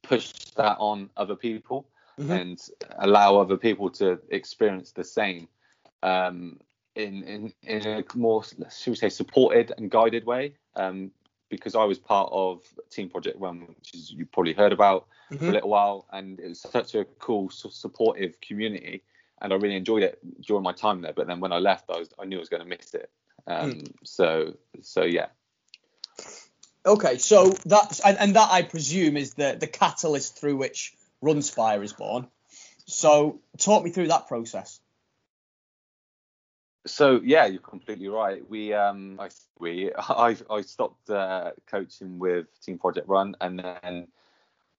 push 0.03 0.33
that 0.55 0.77
on 0.79 1.09
other 1.17 1.35
people. 1.35 1.89
Mhm. 2.19 2.31
and 2.31 2.69
allow 2.97 3.37
other 3.37 3.57
people 3.57 3.91
to 3.91 4.19
experience 4.29 4.91
the 4.91 5.03
same 5.03 5.47
um, 6.01 6.59
in, 6.97 7.23
in 7.23 7.53
in 7.63 7.87
a 7.87 8.03
more 8.15 8.43
should 8.43 8.91
we 8.91 8.95
say 8.95 9.09
supported 9.09 9.73
and 9.77 9.89
guided 9.89 10.25
way. 10.25 10.55
Um, 10.75 11.11
because 11.49 11.75
I 11.75 11.85
was 11.85 11.97
part 11.97 12.29
of 12.33 12.61
Team 12.89 13.09
Project 13.09 13.39
Run, 13.39 13.61
which 13.77 13.93
is 13.93 14.11
you 14.11 14.25
probably 14.25 14.51
heard 14.53 14.73
about 14.73 15.07
for 15.29 15.35
a 15.35 15.37
Mhm. 15.37 15.53
little 15.53 15.69
while, 15.69 16.05
and 16.11 16.39
it 16.39 16.49
was 16.49 16.59
such 16.59 16.93
a 16.93 17.05
cool, 17.19 17.49
supportive 17.49 18.41
community, 18.41 19.03
and 19.41 19.53
I 19.53 19.55
really 19.55 19.77
enjoyed 19.77 20.03
it 20.03 20.19
during 20.41 20.63
my 20.63 20.73
time 20.73 21.01
there. 21.01 21.13
But 21.13 21.27
then 21.27 21.39
when 21.39 21.53
I 21.53 21.59
left, 21.59 21.89
I 21.89 21.99
was 21.99 22.09
I 22.19 22.25
knew 22.25 22.37
I 22.37 22.39
was 22.39 22.49
going 22.49 22.63
to 22.63 22.67
miss 22.67 22.93
it. 22.93 23.09
Um, 23.45 23.81
So 24.03 24.57
so 24.81 25.03
yeah. 25.03 25.27
Okay, 26.85 27.17
so 27.17 27.51
that's 27.65 27.99
and, 28.01 28.17
and 28.17 28.35
that 28.35 28.51
I 28.51 28.63
presume 28.63 29.17
is 29.17 29.33
the 29.33 29.55
the 29.59 29.67
catalyst 29.67 30.37
through 30.37 30.57
which 30.57 30.93
Runspire 31.23 31.83
is 31.83 31.93
born. 31.93 32.27
So 32.85 33.39
talk 33.57 33.83
me 33.83 33.91
through 33.91 34.07
that 34.07 34.27
process. 34.27 34.79
So 36.87 37.21
yeah, 37.23 37.45
you're 37.45 37.61
completely 37.61 38.07
right. 38.07 38.47
We 38.49 38.73
um 38.73 39.19
I 39.19 39.29
we 39.59 39.91
I 39.97 40.35
I 40.49 40.61
stopped 40.61 41.09
uh, 41.09 41.51
coaching 41.69 42.19
with 42.19 42.47
Team 42.61 42.77
Project 42.77 43.07
Run, 43.07 43.35
and 43.41 43.59
then 43.59 44.07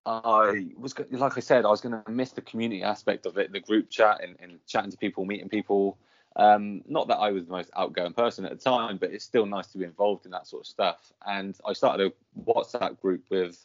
I 0.07 0.69
was 0.77 0.95
like 1.11 1.37
I 1.37 1.41
said, 1.41 1.65
I 1.65 1.69
was 1.69 1.81
going 1.81 2.03
to 2.03 2.11
miss 2.11 2.33
the 2.33 2.41
community 2.41 2.83
aspect 2.83 3.27
of 3.27 3.37
it, 3.37 3.53
the 3.53 3.61
group 3.61 3.91
chat 3.91 4.23
and, 4.23 4.37
and 4.41 4.59
chatting 4.67 4.91
to 4.91 4.97
people, 4.97 5.25
meeting 5.25 5.49
people. 5.49 5.99
Um, 6.37 6.83
not 6.87 7.09
that 7.09 7.17
I 7.17 7.31
was 7.33 7.47
the 7.47 7.51
most 7.51 7.71
outgoing 7.77 8.13
person 8.13 8.45
at 8.45 8.53
the 8.53 8.57
time, 8.57 8.97
but 8.97 9.11
it's 9.11 9.25
still 9.25 9.45
nice 9.45 9.67
to 9.69 9.79
be 9.79 9.85
involved 9.85 10.25
in 10.25 10.31
that 10.31 10.47
sort 10.47 10.63
of 10.63 10.67
stuff. 10.67 11.13
And 11.27 11.59
I 11.67 11.73
started 11.73 12.13
a 12.13 12.41
WhatsApp 12.51 13.01
group 13.01 13.25
with 13.29 13.65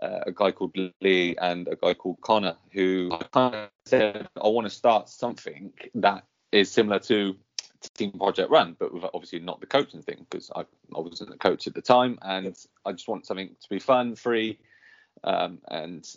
uh, 0.00 0.20
a 0.26 0.32
guy 0.32 0.52
called 0.52 0.76
Lee 1.00 1.36
and 1.36 1.68
a 1.68 1.76
guy 1.76 1.94
called 1.94 2.20
Connor, 2.20 2.56
who 2.72 3.10
I 3.12 3.24
kind 3.24 3.54
of 3.54 3.70
said 3.86 4.28
I 4.42 4.48
want 4.48 4.66
to 4.66 4.70
start 4.70 5.08
something 5.08 5.72
that 5.96 6.24
is 6.52 6.70
similar 6.70 7.00
to 7.00 7.36
Team 7.90 8.12
Project 8.12 8.50
Run, 8.50 8.76
but 8.78 8.90
obviously 9.14 9.40
not 9.40 9.60
the 9.60 9.66
coaching 9.66 10.02
thing 10.02 10.26
because 10.28 10.50
I, 10.54 10.60
I 10.60 11.00
wasn't 11.00 11.34
a 11.34 11.38
coach 11.38 11.66
at 11.66 11.74
the 11.74 11.82
time, 11.82 12.18
and 12.22 12.56
I 12.84 12.92
just 12.92 13.08
want 13.08 13.26
something 13.26 13.48
to 13.48 13.68
be 13.68 13.78
fun, 13.78 14.14
free, 14.14 14.58
um, 15.24 15.58
and 15.68 16.08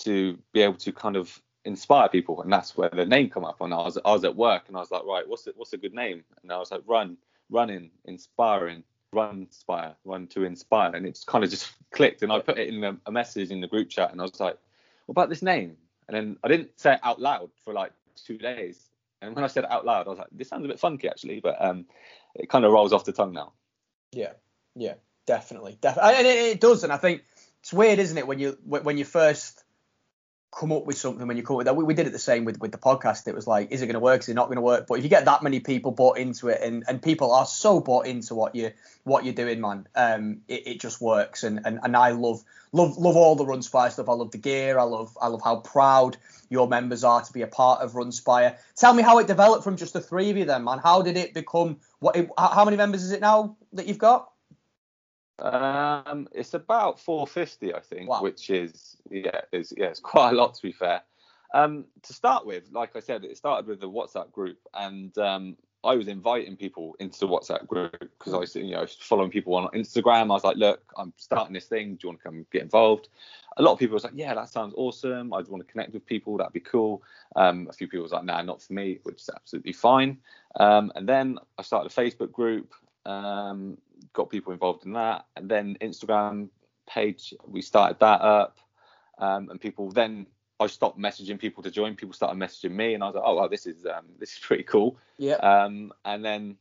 to 0.00 0.38
be 0.52 0.62
able 0.62 0.76
to 0.78 0.92
kind 0.92 1.16
of 1.16 1.40
inspire 1.64 2.08
people, 2.08 2.42
and 2.42 2.52
that's 2.52 2.76
where 2.76 2.90
the 2.90 3.06
name 3.06 3.30
come 3.30 3.44
up. 3.44 3.60
And 3.60 3.72
I 3.72 3.78
was 3.78 3.98
I 4.04 4.12
was 4.12 4.24
at 4.24 4.36
work, 4.36 4.64
and 4.68 4.76
I 4.76 4.80
was 4.80 4.90
like, 4.90 5.04
right, 5.04 5.28
what's 5.28 5.46
it, 5.46 5.54
what's 5.56 5.72
a 5.72 5.78
good 5.78 5.94
name? 5.94 6.24
And 6.42 6.52
I 6.52 6.58
was 6.58 6.70
like, 6.70 6.82
run, 6.86 7.16
running, 7.50 7.90
inspiring, 8.04 8.82
run, 9.12 9.42
inspire, 9.42 9.94
run 10.04 10.26
to 10.28 10.44
inspire, 10.44 10.94
and 10.94 11.06
it's 11.06 11.24
kind 11.24 11.44
of 11.44 11.50
just 11.50 11.72
clicked. 11.90 12.22
And 12.22 12.32
I 12.32 12.40
put 12.40 12.58
it 12.58 12.68
in 12.68 12.82
a, 12.84 12.96
a 13.06 13.12
message 13.12 13.50
in 13.50 13.60
the 13.60 13.68
group 13.68 13.88
chat, 13.88 14.12
and 14.12 14.20
I 14.20 14.24
was 14.24 14.40
like, 14.40 14.58
what 15.06 15.12
about 15.12 15.28
this 15.28 15.42
name? 15.42 15.76
And 16.08 16.16
then 16.16 16.36
I 16.44 16.48
didn't 16.48 16.78
say 16.78 16.94
it 16.94 17.00
out 17.02 17.20
loud 17.20 17.50
for 17.64 17.72
like 17.72 17.92
two 18.14 18.38
days. 18.38 18.90
And 19.24 19.34
when 19.34 19.44
I 19.44 19.48
said 19.48 19.64
it 19.64 19.70
out 19.70 19.84
loud, 19.84 20.06
I 20.06 20.10
was 20.10 20.18
like, 20.18 20.28
this 20.32 20.48
sounds 20.48 20.64
a 20.64 20.68
bit 20.68 20.80
funky 20.80 21.08
actually, 21.08 21.40
but 21.40 21.56
um, 21.64 21.86
it 22.34 22.48
kind 22.48 22.64
of 22.64 22.72
rolls 22.72 22.92
off 22.92 23.04
the 23.04 23.12
tongue 23.12 23.32
now. 23.32 23.52
Yeah, 24.12 24.32
yeah, 24.76 24.94
definitely, 25.26 25.78
definitely, 25.80 26.14
and 26.14 26.26
it, 26.26 26.38
it 26.52 26.60
does. 26.60 26.84
And 26.84 26.92
I 26.92 26.96
think 26.96 27.24
it's 27.60 27.72
weird, 27.72 27.98
isn't 27.98 28.18
it, 28.18 28.26
when 28.26 28.38
you 28.38 28.58
when 28.64 28.84
when 28.84 28.98
you 28.98 29.04
first 29.04 29.63
come 30.54 30.72
up 30.72 30.86
with 30.86 30.96
something 30.96 31.26
when 31.26 31.36
you 31.36 31.42
come 31.42 31.54
up 31.54 31.58
with 31.58 31.66
that. 31.66 31.76
We, 31.76 31.84
we 31.84 31.94
did 31.94 32.06
it 32.06 32.12
the 32.12 32.18
same 32.18 32.44
with 32.44 32.60
with 32.60 32.72
the 32.72 32.78
podcast. 32.78 33.26
It 33.26 33.34
was 33.34 33.46
like, 33.46 33.72
is 33.72 33.82
it 33.82 33.86
going 33.86 33.94
to 33.94 34.00
work? 34.00 34.20
Is 34.22 34.28
it 34.28 34.34
not 34.34 34.46
going 34.46 34.56
to 34.56 34.62
work? 34.62 34.86
But 34.86 34.94
if 34.94 35.04
you 35.04 35.10
get 35.10 35.24
that 35.24 35.42
many 35.42 35.60
people 35.60 35.90
bought 35.90 36.18
into 36.18 36.48
it, 36.48 36.60
and 36.62 36.84
and 36.86 37.02
people 37.02 37.32
are 37.32 37.46
so 37.46 37.80
bought 37.80 38.06
into 38.06 38.34
what 38.34 38.54
you 38.54 38.72
what 39.02 39.24
you're 39.24 39.34
doing, 39.34 39.60
man, 39.60 39.86
um, 39.94 40.40
it, 40.48 40.66
it 40.66 40.80
just 40.80 41.00
works. 41.00 41.42
And, 41.42 41.60
and 41.64 41.80
and 41.82 41.96
I 41.96 42.10
love 42.10 42.42
love 42.72 42.96
love 42.96 43.16
all 43.16 43.34
the 43.34 43.44
Runspire 43.44 43.90
stuff. 43.90 44.08
I 44.08 44.12
love 44.12 44.30
the 44.30 44.38
gear. 44.38 44.78
I 44.78 44.84
love 44.84 45.16
I 45.20 45.28
love 45.28 45.42
how 45.42 45.56
proud 45.56 46.16
your 46.48 46.68
members 46.68 47.04
are 47.04 47.22
to 47.22 47.32
be 47.32 47.42
a 47.42 47.46
part 47.46 47.80
of 47.80 47.92
Runspire. 47.92 48.56
Tell 48.76 48.94
me 48.94 49.02
how 49.02 49.18
it 49.18 49.26
developed 49.26 49.64
from 49.64 49.76
just 49.76 49.92
the 49.92 50.00
three 50.00 50.30
of 50.30 50.36
you, 50.36 50.44
then, 50.44 50.64
man. 50.64 50.78
How 50.78 51.02
did 51.02 51.16
it 51.16 51.34
become? 51.34 51.78
What? 51.98 52.16
It, 52.16 52.30
how 52.38 52.48
how 52.48 52.64
many 52.64 52.76
members 52.76 53.02
is 53.02 53.12
it 53.12 53.20
now 53.20 53.56
that 53.72 53.86
you've 53.86 53.98
got? 53.98 54.30
Um, 55.38 56.28
it's 56.32 56.54
about 56.54 57.00
450, 57.00 57.74
I 57.74 57.80
think, 57.80 58.08
Wow. 58.08 58.22
which 58.22 58.50
is 58.50 58.96
yeah, 59.10 59.40
is 59.52 59.72
yeah, 59.76 59.86
it's 59.86 60.00
quite 60.12 60.30
a 60.30 60.34
lot 60.34 60.54
to 60.54 60.62
be 60.62 60.72
fair. 60.72 61.02
Um, 61.52 61.84
to 62.02 62.12
start 62.12 62.46
with, 62.46 62.64
like 62.72 62.96
I 62.96 63.00
said, 63.00 63.24
it 63.24 63.36
started 63.36 63.66
with 63.66 63.80
the 63.80 63.88
WhatsApp 63.88 64.32
group, 64.32 64.58
and 64.74 65.16
um, 65.18 65.56
I 65.84 65.94
was 65.94 66.08
inviting 66.08 66.56
people 66.56 66.96
into 66.98 67.20
the 67.20 67.28
WhatsApp 67.28 67.66
group 67.68 67.96
because 68.00 68.32
I 68.32 68.38
was, 68.38 68.56
you 68.56 68.70
know, 68.72 68.86
following 68.86 69.30
people 69.30 69.54
on 69.54 69.68
Instagram. 69.68 70.22
I 70.22 70.26
was 70.34 70.42
like, 70.42 70.56
look, 70.56 70.80
I'm 70.96 71.12
starting 71.16 71.52
this 71.52 71.66
thing. 71.66 71.96
Do 71.96 71.98
you 72.04 72.08
want 72.08 72.20
to 72.20 72.24
come 72.24 72.46
get 72.50 72.62
involved? 72.62 73.08
A 73.56 73.62
lot 73.62 73.72
of 73.72 73.78
people 73.78 73.94
was 73.94 74.02
like, 74.02 74.14
yeah, 74.16 74.34
that 74.34 74.48
sounds 74.48 74.74
awesome. 74.76 75.32
I 75.32 75.40
just 75.40 75.50
want 75.50 75.64
to 75.64 75.70
connect 75.70 75.92
with 75.92 76.06
people. 76.06 76.38
That'd 76.38 76.54
be 76.54 76.60
cool. 76.60 77.02
Um, 77.36 77.68
a 77.70 77.72
few 77.72 77.86
people 77.86 78.02
was 78.02 78.12
like, 78.12 78.24
nah, 78.24 78.42
not 78.42 78.62
for 78.62 78.72
me, 78.72 78.98
which 79.02 79.20
is 79.20 79.30
absolutely 79.32 79.74
fine. 79.74 80.18
Um, 80.58 80.90
and 80.96 81.06
then 81.08 81.38
I 81.58 81.62
started 81.62 81.92
a 81.92 81.94
Facebook 81.94 82.32
group. 82.32 82.72
Um, 83.06 83.76
got 84.12 84.30
people 84.30 84.52
involved 84.52 84.84
in 84.86 84.92
that, 84.92 85.26
and 85.36 85.48
then 85.48 85.76
Instagram 85.80 86.48
page. 86.88 87.34
We 87.46 87.62
started 87.62 87.98
that 88.00 88.20
up, 88.20 88.58
um, 89.18 89.50
and 89.50 89.60
people 89.60 89.90
then 89.90 90.26
I 90.60 90.66
stopped 90.66 90.98
messaging 90.98 91.38
people 91.38 91.62
to 91.62 91.70
join. 91.70 91.96
People 91.96 92.14
started 92.14 92.38
messaging 92.38 92.72
me, 92.72 92.94
and 92.94 93.02
I 93.02 93.06
was 93.06 93.14
like, 93.16 93.24
oh, 93.26 93.34
wow, 93.34 93.48
this 93.48 93.66
is 93.66 93.86
um, 93.86 94.06
this 94.18 94.32
is 94.32 94.38
pretty 94.38 94.64
cool. 94.64 94.96
Yeah. 95.18 95.34
Um, 95.34 95.92
and 96.04 96.24
then 96.24 96.56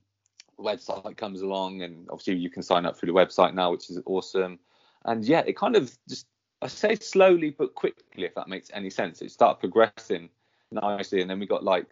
website 0.59 1.17
comes 1.17 1.41
along, 1.41 1.81
and 1.81 2.07
obviously 2.09 2.35
you 2.35 2.49
can 2.49 2.63
sign 2.63 2.85
up 2.85 2.97
through 2.97 3.07
the 3.07 3.13
website 3.13 3.53
now, 3.53 3.71
which 3.71 3.89
is 3.89 3.99
awesome. 4.05 4.59
And 5.05 5.23
yeah, 5.25 5.43
it 5.45 5.57
kind 5.57 5.75
of 5.75 5.95
just 6.07 6.27
I 6.61 6.67
say 6.67 6.95
slowly 6.95 7.51
but 7.51 7.75
quickly, 7.75 8.25
if 8.25 8.35
that 8.35 8.47
makes 8.47 8.69
any 8.73 8.89
sense. 8.89 9.21
It 9.21 9.31
started 9.31 9.59
progressing 9.59 10.29
nicely, 10.71 11.21
and 11.21 11.29
then 11.29 11.39
we 11.39 11.45
got 11.45 11.63
like 11.63 11.87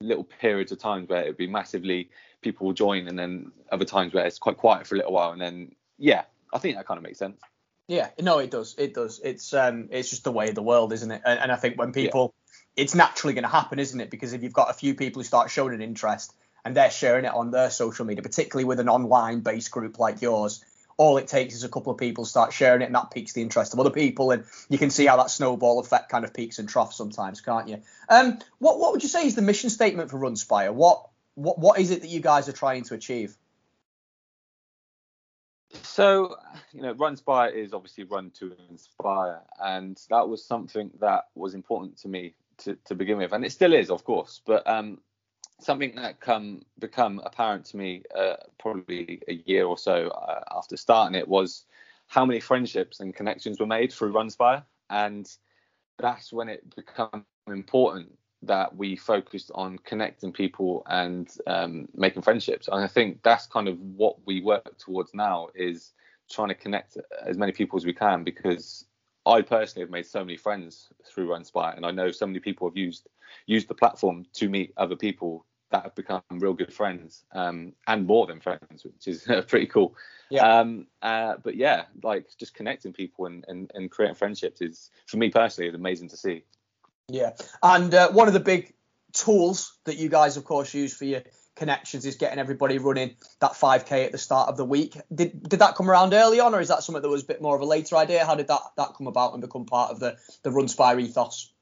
little 0.00 0.24
periods 0.24 0.72
of 0.72 0.78
times 0.78 1.08
where 1.08 1.22
it'd 1.22 1.36
be 1.36 1.46
massively 1.46 2.10
people 2.40 2.66
will 2.66 2.74
join, 2.74 3.06
and 3.08 3.18
then 3.18 3.52
other 3.70 3.84
times 3.84 4.12
where 4.14 4.26
it's 4.26 4.38
quite 4.38 4.56
quiet 4.56 4.86
for 4.86 4.94
a 4.94 4.98
little 4.98 5.12
while, 5.12 5.32
and 5.32 5.40
then 5.40 5.72
yeah, 5.98 6.24
I 6.52 6.58
think 6.58 6.76
that 6.76 6.86
kind 6.86 6.98
of 6.98 7.04
makes 7.04 7.18
sense. 7.18 7.40
Yeah, 7.88 8.10
no, 8.20 8.38
it 8.38 8.50
does. 8.50 8.76
It 8.78 8.94
does. 8.94 9.20
It's 9.22 9.52
um, 9.52 9.88
it's 9.90 10.10
just 10.10 10.24
the 10.24 10.32
way 10.32 10.48
of 10.48 10.54
the 10.54 10.62
world, 10.62 10.92
isn't 10.92 11.10
it? 11.10 11.22
And, 11.24 11.40
and 11.40 11.52
I 11.52 11.56
think 11.56 11.76
when 11.76 11.92
people, 11.92 12.32
it's 12.76 12.94
naturally 12.94 13.34
going 13.34 13.42
to 13.42 13.50
happen, 13.50 13.80
isn't 13.80 14.00
it? 14.00 14.10
Because 14.10 14.32
if 14.32 14.42
you've 14.44 14.52
got 14.52 14.70
a 14.70 14.74
few 14.74 14.94
people 14.94 15.20
who 15.20 15.24
start 15.24 15.50
showing 15.50 15.74
an 15.74 15.82
interest 15.82 16.32
and 16.64 16.76
they're 16.76 16.90
sharing 16.90 17.24
it 17.24 17.34
on 17.34 17.50
their 17.50 17.68
social 17.68 18.04
media, 18.04 18.22
particularly 18.22 18.64
with 18.64 18.78
an 18.78 18.88
online-based 18.88 19.70
group 19.72 19.98
like 19.98 20.22
yours, 20.22 20.64
all 21.00 21.16
it 21.16 21.28
takes 21.28 21.54
is 21.54 21.64
a 21.64 21.68
couple 21.70 21.90
of 21.90 21.96
people 21.96 22.26
start 22.26 22.52
sharing 22.52 22.82
it, 22.82 22.84
and 22.84 22.94
that 22.94 23.10
piques 23.10 23.32
the 23.32 23.40
interest 23.40 23.72
of 23.72 23.80
other 23.80 23.90
people, 23.90 24.32
and 24.32 24.44
you 24.68 24.76
can 24.76 24.90
see 24.90 25.06
how 25.06 25.16
that 25.16 25.30
snowball 25.30 25.80
effect 25.80 26.10
kind 26.10 26.26
of 26.26 26.34
peaks 26.34 26.58
and 26.58 26.68
troughs 26.68 26.94
sometimes, 26.94 27.40
can't 27.40 27.68
you? 27.68 27.80
Um, 28.10 28.38
what 28.58 28.78
what 28.78 28.92
would 28.92 29.02
you 29.02 29.08
say 29.08 29.26
is 29.26 29.34
the 29.34 29.40
mission 29.40 29.70
statement 29.70 30.10
for 30.10 30.18
Runspire? 30.18 30.74
What 30.74 31.08
what 31.36 31.58
what 31.58 31.80
is 31.80 31.90
it 31.90 32.02
that 32.02 32.08
you 32.08 32.20
guys 32.20 32.50
are 32.50 32.52
trying 32.52 32.84
to 32.84 32.94
achieve? 32.94 33.34
So, 35.84 36.36
you 36.74 36.82
know, 36.82 36.92
Runspire 36.92 37.54
is 37.54 37.72
obviously 37.72 38.04
run 38.04 38.30
to 38.32 38.54
inspire, 38.68 39.40
and 39.58 39.98
that 40.10 40.28
was 40.28 40.44
something 40.44 40.90
that 41.00 41.28
was 41.34 41.54
important 41.54 41.96
to 42.00 42.08
me 42.08 42.34
to, 42.58 42.76
to 42.84 42.94
begin 42.94 43.16
with, 43.16 43.32
and 43.32 43.42
it 43.42 43.52
still 43.52 43.72
is, 43.72 43.90
of 43.90 44.04
course. 44.04 44.42
But 44.44 44.66
um, 44.68 44.98
something 45.62 45.94
that 45.96 46.20
come 46.20 46.62
become 46.78 47.20
apparent 47.24 47.64
to 47.66 47.76
me 47.76 48.02
uh, 48.16 48.36
probably 48.58 49.20
a 49.28 49.34
year 49.46 49.66
or 49.66 49.78
so 49.78 50.08
uh, 50.08 50.42
after 50.56 50.76
starting 50.76 51.18
it 51.18 51.28
was 51.28 51.64
how 52.10 52.26
many 52.26 52.40
friendships 52.40 52.98
and 53.00 53.14
connections 53.14 53.60
were 53.60 53.66
made 53.66 53.92
through 53.92 54.12
Runspire, 54.12 54.64
and 54.90 55.30
that's 55.98 56.32
when 56.32 56.48
it 56.48 56.74
became 56.74 57.24
important 57.46 58.10
that 58.42 58.74
we 58.74 58.96
focused 58.96 59.52
on 59.54 59.78
connecting 59.78 60.32
people 60.32 60.82
and 60.86 61.30
um, 61.46 61.88
making 61.94 62.22
friendships. 62.22 62.68
And 62.68 62.82
I 62.82 62.88
think 62.88 63.22
that's 63.22 63.46
kind 63.46 63.68
of 63.68 63.78
what 63.78 64.16
we 64.26 64.40
work 64.40 64.76
towards 64.78 65.14
now 65.14 65.50
is 65.54 65.92
trying 66.30 66.48
to 66.48 66.54
connect 66.54 66.96
as 67.24 67.36
many 67.36 67.52
people 67.52 67.76
as 67.76 67.84
we 67.84 67.92
can 67.92 68.24
because 68.24 68.86
I 69.26 69.42
personally 69.42 69.84
have 69.84 69.90
made 69.90 70.06
so 70.06 70.24
many 70.24 70.36
friends 70.36 70.88
through 71.06 71.28
Runspire, 71.28 71.76
and 71.76 71.86
I 71.86 71.92
know 71.92 72.10
so 72.10 72.26
many 72.26 72.40
people 72.40 72.68
have 72.68 72.76
used 72.76 73.08
used 73.46 73.68
the 73.68 73.74
platform 73.74 74.26
to 74.32 74.48
meet 74.48 74.72
other 74.76 74.96
people 74.96 75.46
that 75.70 75.84
have 75.84 75.94
become 75.94 76.22
real 76.30 76.52
good 76.52 76.72
friends 76.72 77.24
um, 77.32 77.72
and 77.86 78.06
more 78.06 78.26
than 78.26 78.40
friends, 78.40 78.84
which 78.84 79.06
is 79.06 79.26
pretty 79.46 79.66
cool. 79.66 79.94
Yeah. 80.28 80.60
Um, 80.60 80.86
uh, 81.02 81.34
but 81.42 81.56
yeah, 81.56 81.84
like 82.02 82.26
just 82.38 82.54
connecting 82.54 82.92
people 82.92 83.26
and, 83.26 83.44
and, 83.48 83.70
and 83.74 83.90
creating 83.90 84.16
friendships 84.16 84.60
is, 84.60 84.90
for 85.06 85.16
me 85.16 85.30
personally, 85.30 85.68
is 85.68 85.74
amazing 85.74 86.08
to 86.10 86.16
see. 86.16 86.44
Yeah, 87.08 87.32
and 87.62 87.92
uh, 87.92 88.10
one 88.12 88.28
of 88.28 88.34
the 88.34 88.40
big 88.40 88.72
tools 89.12 89.76
that 89.84 89.96
you 89.96 90.08
guys, 90.08 90.36
of 90.36 90.44
course, 90.44 90.72
use 90.72 90.94
for 90.94 91.04
your 91.04 91.22
connections 91.56 92.06
is 92.06 92.16
getting 92.16 92.38
everybody 92.38 92.78
running 92.78 93.16
that 93.40 93.52
5k 93.52 94.06
at 94.06 94.12
the 94.12 94.18
start 94.18 94.48
of 94.48 94.56
the 94.56 94.64
week. 94.64 94.96
Did 95.12 95.42
did 95.48 95.58
that 95.58 95.74
come 95.74 95.90
around 95.90 96.14
early 96.14 96.40
on, 96.40 96.54
or 96.54 96.60
is 96.60 96.68
that 96.68 96.82
something 96.82 97.02
that 97.02 97.08
was 97.08 97.24
a 97.24 97.26
bit 97.26 97.42
more 97.42 97.56
of 97.56 97.62
a 97.62 97.66
later 97.66 97.96
idea? 97.96 98.24
How 98.24 98.34
did 98.34 98.48
that 98.48 98.60
that 98.76 98.94
come 98.96 99.08
about 99.08 99.32
and 99.32 99.40
become 99.40 99.66
part 99.66 99.90
of 99.90 99.98
the 100.00 100.16
the 100.42 100.50
Runspire 100.50 101.00
ethos? 101.00 101.52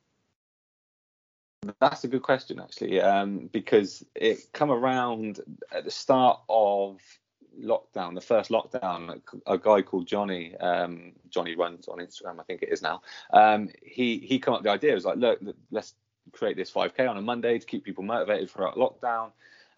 That's 1.80 2.04
a 2.04 2.08
good 2.08 2.22
question, 2.22 2.60
actually, 2.60 3.00
um, 3.00 3.48
because 3.52 4.04
it 4.14 4.52
come 4.52 4.70
around 4.70 5.40
at 5.72 5.84
the 5.84 5.90
start 5.90 6.40
of 6.48 7.00
lockdown, 7.60 8.14
the 8.14 8.20
first 8.20 8.50
lockdown, 8.50 9.20
a 9.46 9.58
guy 9.58 9.82
called 9.82 10.06
Johnny, 10.06 10.56
um, 10.56 11.12
Johnny 11.30 11.56
runs 11.56 11.88
on 11.88 11.98
Instagram, 11.98 12.40
I 12.40 12.44
think 12.44 12.62
it 12.62 12.72
is 12.72 12.82
now. 12.82 13.02
Um, 13.32 13.70
he 13.82 14.18
he 14.18 14.38
come 14.38 14.54
up 14.54 14.60
with 14.60 14.66
the 14.66 14.70
idea. 14.70 14.92
It 14.92 14.96
was 14.96 15.04
like, 15.04 15.18
look, 15.18 15.40
let's 15.70 15.94
create 16.32 16.56
this 16.56 16.70
5k 16.70 17.08
on 17.08 17.16
a 17.16 17.22
Monday 17.22 17.58
to 17.58 17.66
keep 17.66 17.84
people 17.84 18.04
motivated 18.04 18.50
throughout 18.50 18.76
lockdown. 18.76 19.32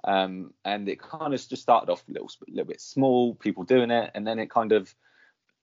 Um, 0.04 0.52
and 0.64 0.88
it 0.88 1.00
kind 1.00 1.34
of 1.34 1.40
just 1.48 1.62
started 1.62 1.90
off 1.90 2.04
a 2.08 2.12
little, 2.12 2.30
little 2.48 2.64
bit 2.64 2.80
small, 2.80 3.34
people 3.34 3.64
doing 3.64 3.90
it, 3.90 4.10
and 4.14 4.26
then 4.26 4.38
it 4.38 4.50
kind 4.50 4.72
of 4.72 4.94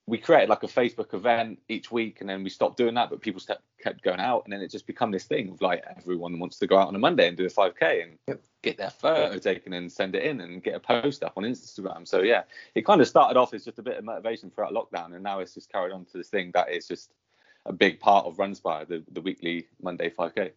we 0.07 0.17
created 0.17 0.47
like 0.47 0.63
a 0.63 0.67
Facebook 0.67 1.13
event 1.13 1.59
each 1.67 1.91
week, 1.91 2.21
and 2.21 2.29
then 2.29 2.41
we 2.41 2.49
stopped 2.49 2.77
doing 2.77 2.95
that, 2.95 3.09
but 3.09 3.21
people 3.21 3.41
kept 3.41 3.61
kept 3.83 4.01
going 4.01 4.21
out, 4.21 4.43
and 4.45 4.53
then 4.53 4.61
it 4.61 4.71
just 4.71 4.87
become 4.87 5.11
this 5.11 5.25
thing 5.25 5.49
of 5.49 5.61
like 5.61 5.83
everyone 5.97 6.39
wants 6.39 6.57
to 6.59 6.67
go 6.67 6.77
out 6.77 6.87
on 6.87 6.95
a 6.95 6.99
Monday 6.99 7.27
and 7.27 7.35
do 7.35 7.45
a 7.45 7.49
5k 7.49 8.03
and 8.03 8.39
get 8.63 8.77
their 8.77 8.89
photo 8.89 9.37
taken 9.37 9.73
and 9.73 9.91
send 9.91 10.15
it 10.15 10.23
in 10.23 10.39
and 10.39 10.63
get 10.63 10.75
a 10.75 10.79
post 10.79 11.23
up 11.23 11.33
on 11.35 11.43
Instagram. 11.43 12.07
So 12.07 12.21
yeah, 12.21 12.43
it 12.73 12.85
kind 12.85 13.01
of 13.01 13.07
started 13.07 13.37
off 13.37 13.53
as 13.53 13.65
just 13.65 13.79
a 13.79 13.83
bit 13.83 13.97
of 13.97 14.05
motivation 14.05 14.49
throughout 14.49 14.71
lockdown, 14.71 15.13
and 15.13 15.23
now 15.23 15.39
it's 15.39 15.53
just 15.53 15.71
carried 15.71 15.91
on 15.91 16.05
to 16.05 16.17
this 16.17 16.29
thing 16.29 16.51
that 16.53 16.71
is 16.71 16.87
just 16.87 17.11
a 17.65 17.73
big 17.73 17.99
part 17.99 18.25
of 18.25 18.37
Runspire, 18.37 18.87
the 18.87 19.03
the 19.11 19.21
weekly 19.21 19.67
Monday 19.81 20.09
5k. 20.09 20.51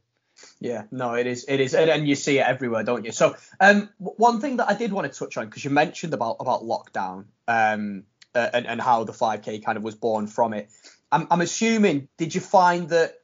Yeah, 0.60 0.84
no, 0.90 1.14
it 1.14 1.26
is, 1.26 1.44
it 1.48 1.60
is, 1.60 1.74
and, 1.74 1.90
and 1.90 2.08
you 2.08 2.14
see 2.14 2.38
it 2.38 2.46
everywhere, 2.46 2.84
don't 2.84 3.04
you? 3.04 3.12
So, 3.12 3.34
um, 3.58 3.90
w- 3.98 4.16
one 4.16 4.40
thing 4.40 4.56
that 4.58 4.70
I 4.70 4.74
did 4.74 4.92
want 4.92 5.12
to 5.12 5.18
touch 5.18 5.36
on 5.36 5.46
because 5.46 5.64
you 5.64 5.70
mentioned 5.70 6.14
about 6.14 6.36
about 6.40 6.62
lockdown, 6.62 7.26
um, 7.48 8.04
uh, 8.34 8.50
and 8.52 8.66
and 8.66 8.80
how 8.80 9.04
the 9.04 9.12
5k 9.12 9.64
kind 9.64 9.76
of 9.76 9.84
was 9.84 9.94
born 9.94 10.26
from 10.26 10.52
it. 10.54 10.70
I'm 11.12 11.26
I'm 11.30 11.40
assuming, 11.40 12.08
did 12.16 12.34
you 12.34 12.40
find 12.40 12.88
that 12.90 13.18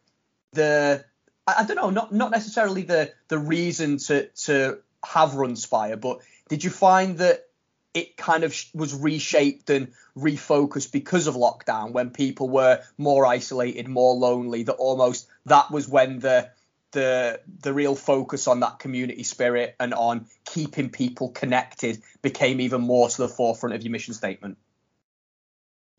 the 0.53 1.05
I, 1.47 1.55
I 1.59 1.65
don't 1.65 1.77
know, 1.77 1.91
not 1.91 2.13
not 2.13 2.31
necessarily 2.31 2.83
the 2.83 3.13
the 3.29 3.39
reason 3.39 3.99
to 3.99 4.29
to 4.45 4.79
have 5.05 5.31
Runspire, 5.31 6.01
but 6.01 6.21
did 6.49 6.65
you 6.65 6.71
find 6.71 7.19
that 7.19 7.47
it 7.95 8.17
kind 8.17 8.45
of 8.45 8.55
was 8.75 8.95
reshaped 8.95 9.71
and 9.71 9.93
refocused 10.17 10.93
because 10.93 11.27
of 11.27 11.35
lockdown 11.35 11.93
when 11.93 12.11
people 12.11 12.49
were 12.49 12.83
more 12.99 13.25
isolated, 13.25 13.89
more 13.89 14.15
lonely, 14.15 14.65
that 14.65 14.75
almost 14.75 15.27
that 15.47 15.71
was 15.71 15.89
when 15.89 16.19
the 16.19 16.51
the 16.93 17.41
the 17.61 17.73
real 17.73 17.95
focus 17.95 18.47
on 18.47 18.61
that 18.61 18.79
community 18.79 19.23
spirit 19.23 19.75
and 19.81 19.95
on 19.95 20.27
keeping 20.45 20.91
people 20.91 21.31
connected 21.31 22.03
became 22.23 22.61
even 22.61 22.81
more 22.81 23.09
to 23.09 23.17
the 23.19 23.29
forefront 23.29 23.75
of 23.75 23.83
your 23.83 23.93
mission 23.93 24.15
statement. 24.15 24.59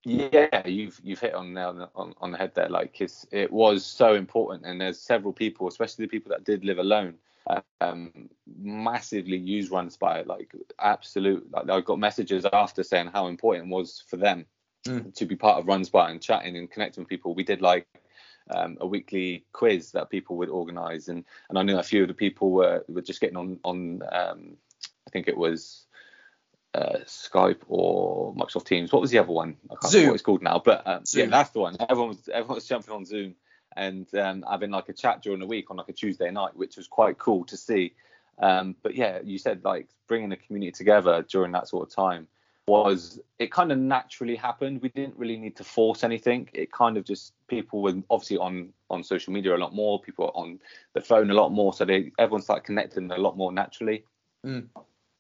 Yeah, 0.08 0.66
you've 0.66 1.00
you've 1.04 1.20
hit 1.20 1.34
on 1.34 1.54
nail 1.54 1.90
on, 1.96 2.14
on 2.22 2.32
the 2.32 2.38
head 2.38 2.54
there. 2.56 2.70
Like 2.70 3.02
it's, 3.02 3.28
it 3.32 3.52
was 3.52 3.86
so 3.86 4.16
important, 4.16 4.66
and 4.66 4.80
there's 4.80 5.00
several 5.00 5.34
people, 5.34 5.68
especially 5.68 6.06
the 6.06 6.10
people 6.10 6.30
that 6.30 6.46
did 6.46 6.64
live 6.64 6.78
alone, 6.78 7.16
um, 7.82 8.30
massively 8.58 9.38
use 9.38 9.70
Runspire. 9.70 10.26
Like 10.26 10.54
absolute, 10.80 11.50
like 11.52 11.70
I 11.70 11.82
got 11.82 12.00
messages 12.00 12.46
after 12.54 12.84
saying 12.84 13.08
how 13.08 13.28
important 13.28 13.70
it 13.70 13.76
was 13.76 14.04
for 14.08 14.18
them 14.18 14.46
Mm. 14.88 15.14
to 15.16 15.26
be 15.26 15.36
part 15.36 15.60
of 15.60 15.66
Runspire 15.66 16.12
and 16.12 16.22
chatting 16.22 16.56
and 16.56 16.72
connecting 16.72 17.02
with 17.02 17.10
people. 17.10 17.34
We 17.34 17.44
did 17.44 17.62
like 17.62 17.88
um, 18.52 18.78
a 18.80 18.88
weekly 18.88 19.44
quiz 19.52 19.92
that 19.92 20.10
people 20.10 20.38
would 20.38 20.48
organise, 20.50 21.10
and 21.10 21.26
and 21.50 21.60
I 21.60 21.64
knew 21.64 21.78
a 21.78 21.84
few 21.84 22.04
of 22.04 22.08
the 22.08 22.14
people 22.14 22.52
were 22.52 22.86
were 22.88 23.02
just 23.02 23.20
getting 23.20 23.36
on 23.36 23.60
on. 23.64 24.02
Um, 24.14 24.58
I 25.06 25.10
think 25.10 25.28
it 25.28 25.38
was 25.38 25.87
uh, 26.78 27.00
Skype 27.06 27.62
or 27.68 28.34
Microsoft 28.36 28.66
Teams. 28.66 28.92
What 28.92 29.02
was 29.02 29.12
the 29.12 29.18
other 29.18 29.32
one? 29.32 29.58
I 29.70 29.76
can't 29.76 29.92
Zoom. 29.92 30.00
remember 30.00 30.12
what 30.12 30.16
it's 30.16 30.24
called 30.24 30.44
now, 30.44 30.62
but 30.64 30.86
um, 30.86 31.04
yeah, 31.14 31.26
that's 31.26 31.50
the 31.50 31.60
one. 31.60 31.76
Everyone 31.80 32.10
was 32.10 32.30
everyone 32.30 32.56
was 32.56 32.68
jumping 32.68 32.94
on 32.94 33.06
Zoom 33.06 33.36
and 33.76 34.14
um, 34.16 34.46
having 34.50 34.72
like 34.72 34.90
a 34.90 34.94
chat 34.94 35.22
during 35.22 35.40
the 35.40 35.46
week 35.46 35.72
on 35.72 35.78
like 35.78 35.90
a 35.90 35.94
Tuesday 35.94 36.30
night, 36.32 36.56
which 36.56 36.78
was 36.78 36.88
quite 36.88 37.18
cool 37.18 37.46
to 37.46 37.58
see. 37.58 37.94
Um, 38.40 38.76
but 38.84 38.96
yeah, 38.96 39.20
you 39.24 39.40
said 39.40 39.64
like 39.64 39.88
bringing 40.08 40.30
the 40.30 40.38
community 40.38 40.72
together 40.72 41.26
during 41.28 41.52
that 41.54 41.68
sort 41.68 41.88
of 41.88 41.96
time 41.96 42.28
was 42.68 43.20
it 43.40 43.50
kind 43.52 43.72
of 43.72 43.78
naturally 43.78 44.36
happened. 44.36 44.82
We 44.82 44.90
didn't 44.90 45.18
really 45.18 45.38
need 45.38 45.56
to 45.56 45.64
force 45.64 46.04
anything. 46.04 46.50
It 46.54 46.72
kind 46.72 46.98
of 46.98 47.06
just 47.06 47.34
people 47.48 47.82
were 47.82 47.96
obviously 48.10 48.38
on 48.38 48.74
on 48.90 49.04
social 49.04 49.34
media 49.34 49.56
a 49.56 49.58
lot 49.58 49.74
more, 49.74 50.02
people 50.02 50.32
on 50.36 50.60
the 50.94 51.02
phone 51.02 51.32
a 51.32 51.34
lot 51.34 51.50
more, 51.50 51.74
so 51.74 51.86
they 51.86 52.12
everyone 52.20 52.42
started 52.42 52.66
connecting 52.66 53.10
a 53.12 53.18
lot 53.18 53.38
more 53.38 53.52
naturally. 53.52 54.04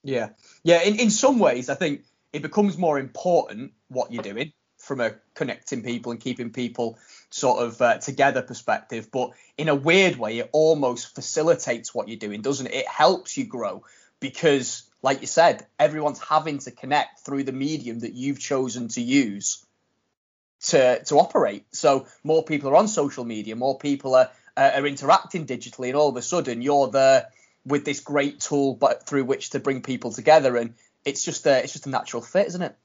Yeah, 0.07 0.29
yeah. 0.63 0.83
In 0.83 0.95
in 1.01 1.11
some 1.11 1.37
ways, 1.37 1.69
I 1.69 1.75
think 1.75 2.03
it 2.31 2.41
becomes 2.41 2.77
more 2.77 2.97
important 2.97 3.73
what 3.89 4.09
you're 4.09 4.23
doing 4.23 4.53
from 4.77 5.01
a 5.01 5.15
connecting 5.35 5.83
people 5.83 6.13
and 6.13 6.21
keeping 6.21 6.51
people 6.51 6.97
sort 7.29 7.61
of 7.61 7.81
uh, 7.81 7.97
together 7.97 8.41
perspective. 8.41 9.11
But 9.11 9.31
in 9.57 9.67
a 9.67 9.75
weird 9.75 10.15
way, 10.15 10.39
it 10.39 10.49
almost 10.53 11.13
facilitates 11.13 11.93
what 11.93 12.07
you're 12.07 12.15
doing, 12.15 12.41
doesn't 12.41 12.67
it? 12.67 12.73
It 12.73 12.87
helps 12.87 13.35
you 13.35 13.43
grow 13.43 13.83
because, 14.21 14.83
like 15.01 15.19
you 15.19 15.27
said, 15.27 15.67
everyone's 15.77 16.19
having 16.19 16.59
to 16.59 16.71
connect 16.71 17.25
through 17.25 17.43
the 17.43 17.51
medium 17.51 17.99
that 17.99 18.13
you've 18.13 18.39
chosen 18.39 18.87
to 18.89 19.01
use 19.01 19.65
to 20.67 21.03
to 21.03 21.19
operate. 21.19 21.65
So 21.73 22.07
more 22.23 22.45
people 22.45 22.69
are 22.69 22.77
on 22.77 22.87
social 22.87 23.25
media, 23.25 23.57
more 23.57 23.77
people 23.77 24.15
are 24.15 24.31
uh, 24.55 24.71
are 24.75 24.87
interacting 24.87 25.45
digitally, 25.45 25.87
and 25.87 25.97
all 25.97 26.07
of 26.07 26.15
a 26.15 26.21
sudden 26.21 26.61
you're 26.61 26.87
there 26.87 27.27
with 27.67 27.85
this 27.85 27.99
great 27.99 28.39
tool, 28.39 28.73
but 28.73 29.05
through 29.05 29.25
which 29.25 29.51
to 29.51 29.59
bring 29.59 29.81
people 29.81 30.11
together, 30.11 30.55
and 30.55 30.73
it's 31.05 31.23
just 31.23 31.45
a 31.45 31.63
it's 31.63 31.73
just 31.73 31.85
a 31.85 31.89
natural 31.89 32.21
fit, 32.21 32.47
isn't 32.47 32.61
it? 32.61 32.75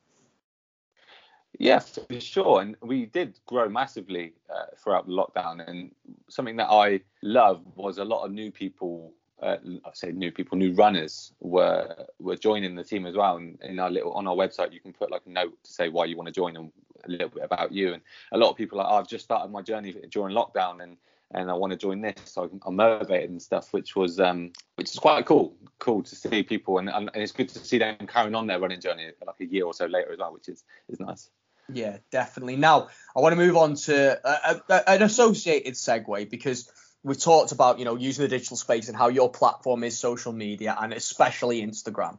Yeah, 1.59 1.81
for 1.81 2.21
sure. 2.21 2.61
And 2.61 2.77
we 2.81 3.07
did 3.07 3.39
grow 3.47 3.69
massively 3.69 4.33
uh, 4.51 4.75
throughout 4.83 5.07
the 5.07 5.13
lockdown. 5.13 5.67
And 5.69 5.95
something 6.29 6.57
that 6.57 6.71
I 6.71 7.01
love 7.23 7.63
was 7.77 7.99
a 7.99 8.05
lot 8.05 8.25
of 8.25 8.33
new 8.33 8.51
people. 8.51 9.13
Uh, 9.41 9.57
I 9.85 9.91
say 9.93 10.13
new 10.13 10.31
people, 10.31 10.57
new 10.57 10.73
runners 10.73 11.33
were 11.41 12.07
were 12.21 12.37
joining 12.37 12.75
the 12.75 12.85
team 12.85 13.07
as 13.07 13.17
well. 13.17 13.37
And 13.37 13.61
in 13.63 13.79
our 13.79 13.91
little 13.91 14.13
on 14.13 14.27
our 14.27 14.35
website, 14.35 14.73
you 14.73 14.81
can 14.81 14.93
put 14.93 15.11
like 15.11 15.23
a 15.27 15.31
note 15.31 15.53
to 15.65 15.73
say 15.73 15.89
why 15.89 16.07
you 16.07 16.17
want 16.17 16.29
to 16.29 16.33
join 16.33 16.57
and 16.57 16.73
a 17.05 17.11
little 17.11 17.29
bit 17.29 17.45
about 17.45 17.73
you. 17.73 17.93
And 17.93 18.03
a 18.33 18.39
lot 18.39 18.51
of 18.51 18.57
people 18.57 18.81
are 18.81 18.85
like, 18.85 18.93
oh, 18.93 18.97
I've 18.97 19.09
just 19.09 19.25
started 19.25 19.51
my 19.51 19.63
journey 19.63 19.95
during 20.11 20.35
lockdown 20.35 20.83
and 20.83 20.97
and 21.35 21.51
I 21.51 21.55
want 21.55 21.73
to 21.73 21.77
join 21.77 22.01
this. 22.01 22.17
So 22.25 22.51
I'm, 22.65 22.77
motivated 22.77 23.31
and 23.31 23.43
stuff, 23.43 23.73
which 23.73 23.97
was 23.97 24.21
um 24.21 24.53
which 24.77 24.91
is 24.91 24.99
quite 24.99 25.27
cool, 25.27 25.57
cool 25.79 26.03
to 26.03 26.17
see 26.17 26.43
people 26.43 26.79
and, 26.79 26.89
and 26.89 27.11
it's 27.15 27.33
good 27.33 27.49
to 27.51 27.59
see 27.59 27.79
them 27.79 27.97
carrying 28.07 28.35
on 28.35 28.47
their 28.47 28.61
running 28.61 28.81
journey 28.81 29.11
like 29.27 29.37
a 29.41 29.45
year 29.45 29.65
or 29.65 29.75
so 29.75 29.87
later 29.87 30.13
as 30.13 30.19
well, 30.19 30.33
which 30.33 30.49
is 30.49 30.65
is 30.89 31.01
nice. 31.01 31.31
Yeah, 31.73 31.99
definitely. 32.11 32.57
Now, 32.57 32.89
I 33.17 33.21
want 33.21 33.33
to 33.33 33.37
move 33.37 33.57
on 33.57 33.75
to 33.75 34.21
a, 34.25 34.61
a, 34.69 34.91
an 34.91 35.03
associated 35.03 35.75
segue 35.75 36.29
because 36.29 36.71
we've 37.03 37.21
talked 37.21 37.53
about, 37.53 37.79
you 37.79 37.85
know, 37.85 37.97
using 37.97 38.23
the 38.23 38.29
digital 38.29 38.57
space 38.57 38.89
and 38.89 38.97
how 38.97 39.09
your 39.09 39.31
platform 39.31 39.85
is 39.85 39.99
social 39.99 40.33
media 40.33 40.77
and 40.79 40.93
especially 40.93 41.65
Instagram. 41.65 42.19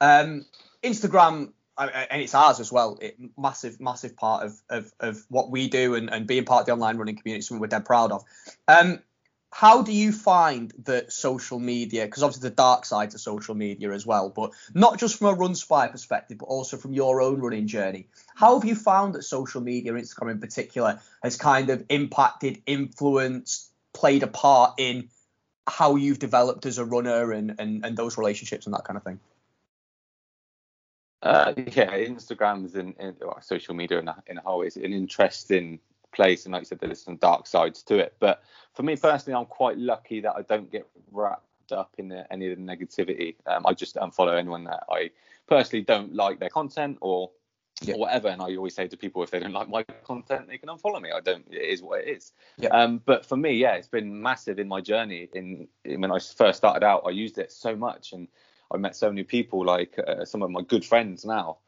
Um, 0.00 0.44
Instagram, 0.82 1.52
and 1.78 2.22
it's 2.22 2.34
ours 2.34 2.60
as 2.60 2.72
well, 2.72 2.98
it, 3.00 3.16
massive, 3.36 3.80
massive 3.80 4.16
part 4.16 4.44
of, 4.44 4.60
of, 4.70 4.92
of 5.00 5.24
what 5.28 5.50
we 5.50 5.68
do 5.68 5.94
and, 5.94 6.10
and 6.10 6.26
being 6.26 6.44
part 6.44 6.60
of 6.60 6.66
the 6.66 6.72
online 6.72 6.96
running 6.96 7.16
community, 7.16 7.40
is 7.40 7.48
something 7.48 7.60
we're 7.60 7.66
dead 7.66 7.84
proud 7.84 8.12
of. 8.12 8.24
Um, 8.66 9.00
how 9.52 9.82
do 9.82 9.92
you 9.92 10.12
find 10.12 10.72
that 10.84 11.12
social 11.12 11.58
media, 11.58 12.04
because 12.04 12.22
obviously 12.22 12.48
the 12.48 12.54
dark 12.54 12.84
side 12.84 13.12
to 13.12 13.18
social 13.18 13.54
media 13.54 13.92
as 13.92 14.04
well, 14.04 14.28
but 14.28 14.50
not 14.74 14.98
just 14.98 15.18
from 15.18 15.28
a 15.28 15.36
Runspire 15.36 15.90
perspective, 15.90 16.38
but 16.38 16.46
also 16.46 16.76
from 16.76 16.92
your 16.92 17.22
own 17.22 17.40
running 17.40 17.66
journey, 17.66 18.08
how 18.34 18.58
have 18.58 18.68
you 18.68 18.74
found 18.74 19.14
that 19.14 19.22
social 19.22 19.60
media, 19.60 19.92
Instagram 19.92 20.32
in 20.32 20.40
particular, 20.40 21.00
has 21.22 21.36
kind 21.36 21.70
of 21.70 21.84
impacted, 21.88 22.60
influenced, 22.66 23.70
played 23.94 24.22
a 24.22 24.26
part 24.26 24.74
in 24.78 25.08
how 25.66 25.96
you've 25.96 26.18
developed 26.18 26.66
as 26.66 26.78
a 26.78 26.84
runner 26.84 27.32
and, 27.32 27.54
and, 27.58 27.84
and 27.84 27.96
those 27.96 28.18
relationships 28.18 28.66
and 28.66 28.74
that 28.74 28.84
kind 28.84 28.96
of 28.96 29.04
thing? 29.04 29.20
Uh, 31.22 31.52
yeah, 31.56 31.96
Instagram 31.96 32.64
is 32.64 32.74
in, 32.76 32.92
in 33.00 33.16
social 33.40 33.74
media 33.74 33.98
in 33.98 34.08
a, 34.08 34.22
in 34.26 34.38
a 34.38 34.40
whole 34.42 34.62
is 34.62 34.76
an 34.76 34.92
interesting 34.92 35.80
place, 36.12 36.44
and 36.44 36.52
like 36.52 36.62
you 36.62 36.66
said, 36.66 36.78
there's 36.80 37.02
some 37.02 37.16
dark 37.16 37.46
sides 37.46 37.82
to 37.84 37.98
it. 37.98 38.14
But 38.20 38.42
for 38.74 38.82
me 38.82 38.96
personally, 38.96 39.38
I'm 39.38 39.46
quite 39.46 39.78
lucky 39.78 40.20
that 40.20 40.34
I 40.36 40.42
don't 40.42 40.70
get 40.70 40.86
wrapped 41.10 41.72
up 41.72 41.94
in 41.98 42.08
the, 42.08 42.30
any 42.32 42.50
of 42.50 42.58
the 42.58 42.64
negativity. 42.64 43.34
Um, 43.46 43.66
I 43.66 43.72
just 43.72 43.96
unfollow 43.96 44.38
anyone 44.38 44.64
that 44.64 44.84
I 44.90 45.10
personally 45.46 45.84
don't 45.84 46.14
like 46.14 46.38
their 46.38 46.50
content 46.50 46.98
or 47.00 47.30
Yeah. 47.82 47.94
or 47.94 48.00
whatever. 48.00 48.28
And 48.28 48.40
I 48.40 48.56
always 48.56 48.74
say 48.74 48.86
to 48.88 48.96
people, 48.96 49.22
if 49.22 49.30
they 49.30 49.40
don't 49.40 49.52
like 49.52 49.68
my 49.68 49.82
content, 50.04 50.48
they 50.48 50.58
can 50.58 50.68
unfollow 50.68 51.00
me. 51.00 51.10
I 51.12 51.20
don't. 51.20 51.44
It 51.50 51.68
is 51.74 51.82
what 51.82 52.00
it 52.02 52.08
is. 52.08 52.32
Yeah. 52.56 52.68
Um, 52.68 53.02
but 53.04 53.26
for 53.26 53.36
me, 53.36 53.52
yeah, 53.52 53.74
it's 53.74 53.88
been 53.88 54.22
massive 54.22 54.58
in 54.58 54.68
my 54.68 54.80
journey. 54.80 55.28
In, 55.34 55.68
in 55.84 56.00
when 56.00 56.12
I 56.12 56.18
first 56.18 56.58
started 56.58 56.84
out, 56.84 57.02
I 57.06 57.10
used 57.10 57.38
it 57.38 57.52
so 57.52 57.74
much, 57.74 58.12
and 58.12 58.28
I 58.72 58.76
met 58.78 58.96
so 58.96 59.08
many 59.08 59.24
people, 59.24 59.64
like 59.64 59.98
uh, 59.98 60.24
some 60.24 60.42
of 60.42 60.50
my 60.50 60.62
good 60.62 60.84
friends 60.84 61.24
now. 61.24 61.58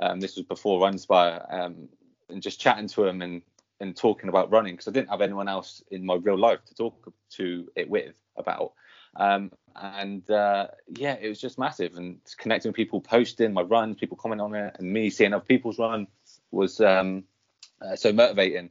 Um, 0.00 0.20
this 0.20 0.36
was 0.36 0.46
before 0.46 0.80
Runspire, 0.80 1.52
um, 1.52 1.88
and 2.28 2.42
just 2.42 2.60
chatting 2.60 2.88
to 2.88 3.04
them 3.04 3.22
and 3.22 3.42
and 3.80 3.96
talking 3.96 4.28
about 4.28 4.50
running 4.50 4.74
because 4.74 4.88
I 4.88 4.90
didn't 4.92 5.10
have 5.10 5.20
anyone 5.20 5.48
else 5.48 5.82
in 5.90 6.04
my 6.04 6.14
real 6.14 6.38
life 6.38 6.64
to 6.66 6.74
talk 6.74 7.12
to 7.34 7.70
it 7.76 7.88
with 7.88 8.14
about. 8.36 8.72
Um, 9.14 9.52
and 9.76 10.28
uh, 10.30 10.68
yeah, 10.88 11.16
it 11.20 11.28
was 11.28 11.40
just 11.40 11.58
massive 11.58 11.96
and 11.96 12.18
connecting 12.38 12.70
with 12.70 12.76
people, 12.76 13.00
posting 13.00 13.52
my 13.52 13.62
runs, 13.62 13.96
people 13.96 14.16
commenting 14.16 14.44
on 14.44 14.54
it, 14.54 14.76
and 14.78 14.92
me 14.92 15.10
seeing 15.10 15.32
other 15.32 15.44
people's 15.44 15.78
run 15.78 16.08
was 16.50 16.80
um, 16.80 17.24
uh, 17.80 17.94
so 17.94 18.12
motivating. 18.12 18.70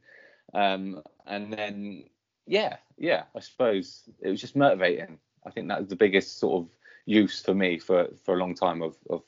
Um, 0.54 1.02
and 1.26 1.54
then 1.54 2.04
yeah, 2.46 2.78
yeah, 2.98 3.24
I 3.36 3.40
suppose 3.40 4.04
it 4.22 4.30
was 4.30 4.42
just 4.42 4.56
motivating. 4.56 5.20
I 5.46 5.52
think 5.52 5.70
that 5.70 5.80
was 5.80 5.90
the 5.90 5.96
biggest 5.96 6.40
sort 6.40 6.64
of 6.64 6.77
use 7.08 7.42
for 7.42 7.56
me 7.56 7.80
for 7.80 8.10
for 8.24 8.36
a 8.36 8.38
long 8.38 8.54
time 8.54 8.84
of 8.84 8.96
of 9.10 9.24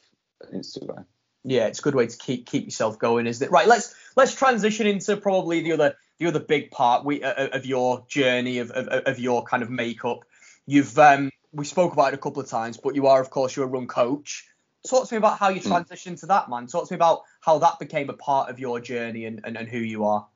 Instagram. 0.53 1.05
Yeah, 1.43 1.67
it's 1.67 1.79
a 1.79 1.81
good 1.81 1.95
way 1.95 2.05
to 2.05 2.17
keep 2.17 2.45
keep 2.45 2.65
yourself 2.65 2.99
going, 2.99 3.25
isn't 3.25 3.47
it? 3.47 3.51
Right, 3.51 3.67
let's 3.67 3.95
let's 4.15 4.35
transition 4.35 4.85
into 4.85 5.17
probably 5.17 5.61
the 5.61 5.71
other 5.71 5.95
the 6.19 6.27
other 6.27 6.39
big 6.39 6.69
part 6.69 7.05
we, 7.05 7.23
uh, 7.23 7.47
of 7.47 7.65
your 7.65 8.05
journey 8.07 8.59
of, 8.59 8.71
of 8.71 8.87
of 8.87 9.19
your 9.19 9.43
kind 9.43 9.63
of 9.63 9.69
makeup. 9.69 10.25
You've 10.67 10.99
um 10.99 11.31
we 11.51 11.65
spoke 11.65 11.93
about 11.93 12.13
it 12.13 12.15
a 12.15 12.21
couple 12.21 12.41
of 12.41 12.49
times, 12.49 12.77
but 12.77 12.93
you 12.93 13.07
are 13.07 13.21
of 13.21 13.29
course 13.29 13.55
you're 13.55 13.65
a 13.65 13.69
run 13.69 13.87
coach. 13.87 14.45
Talk 14.87 15.07
to 15.07 15.13
me 15.13 15.17
about 15.17 15.39
how 15.39 15.49
you 15.49 15.61
Hmm. 15.61 15.71
transitioned 15.71 16.19
to 16.21 16.27
that, 16.27 16.49
man. 16.49 16.67
Talk 16.67 16.87
to 16.87 16.93
me 16.93 16.95
about 16.95 17.23
how 17.41 17.57
that 17.59 17.79
became 17.79 18.09
a 18.09 18.13
part 18.13 18.49
of 18.49 18.59
your 18.59 18.79
journey 18.79 19.25
and, 19.25 19.41
and, 19.43 19.57
and 19.57 19.67
who 19.67 19.79
you 19.79 20.05
are. 20.05 20.27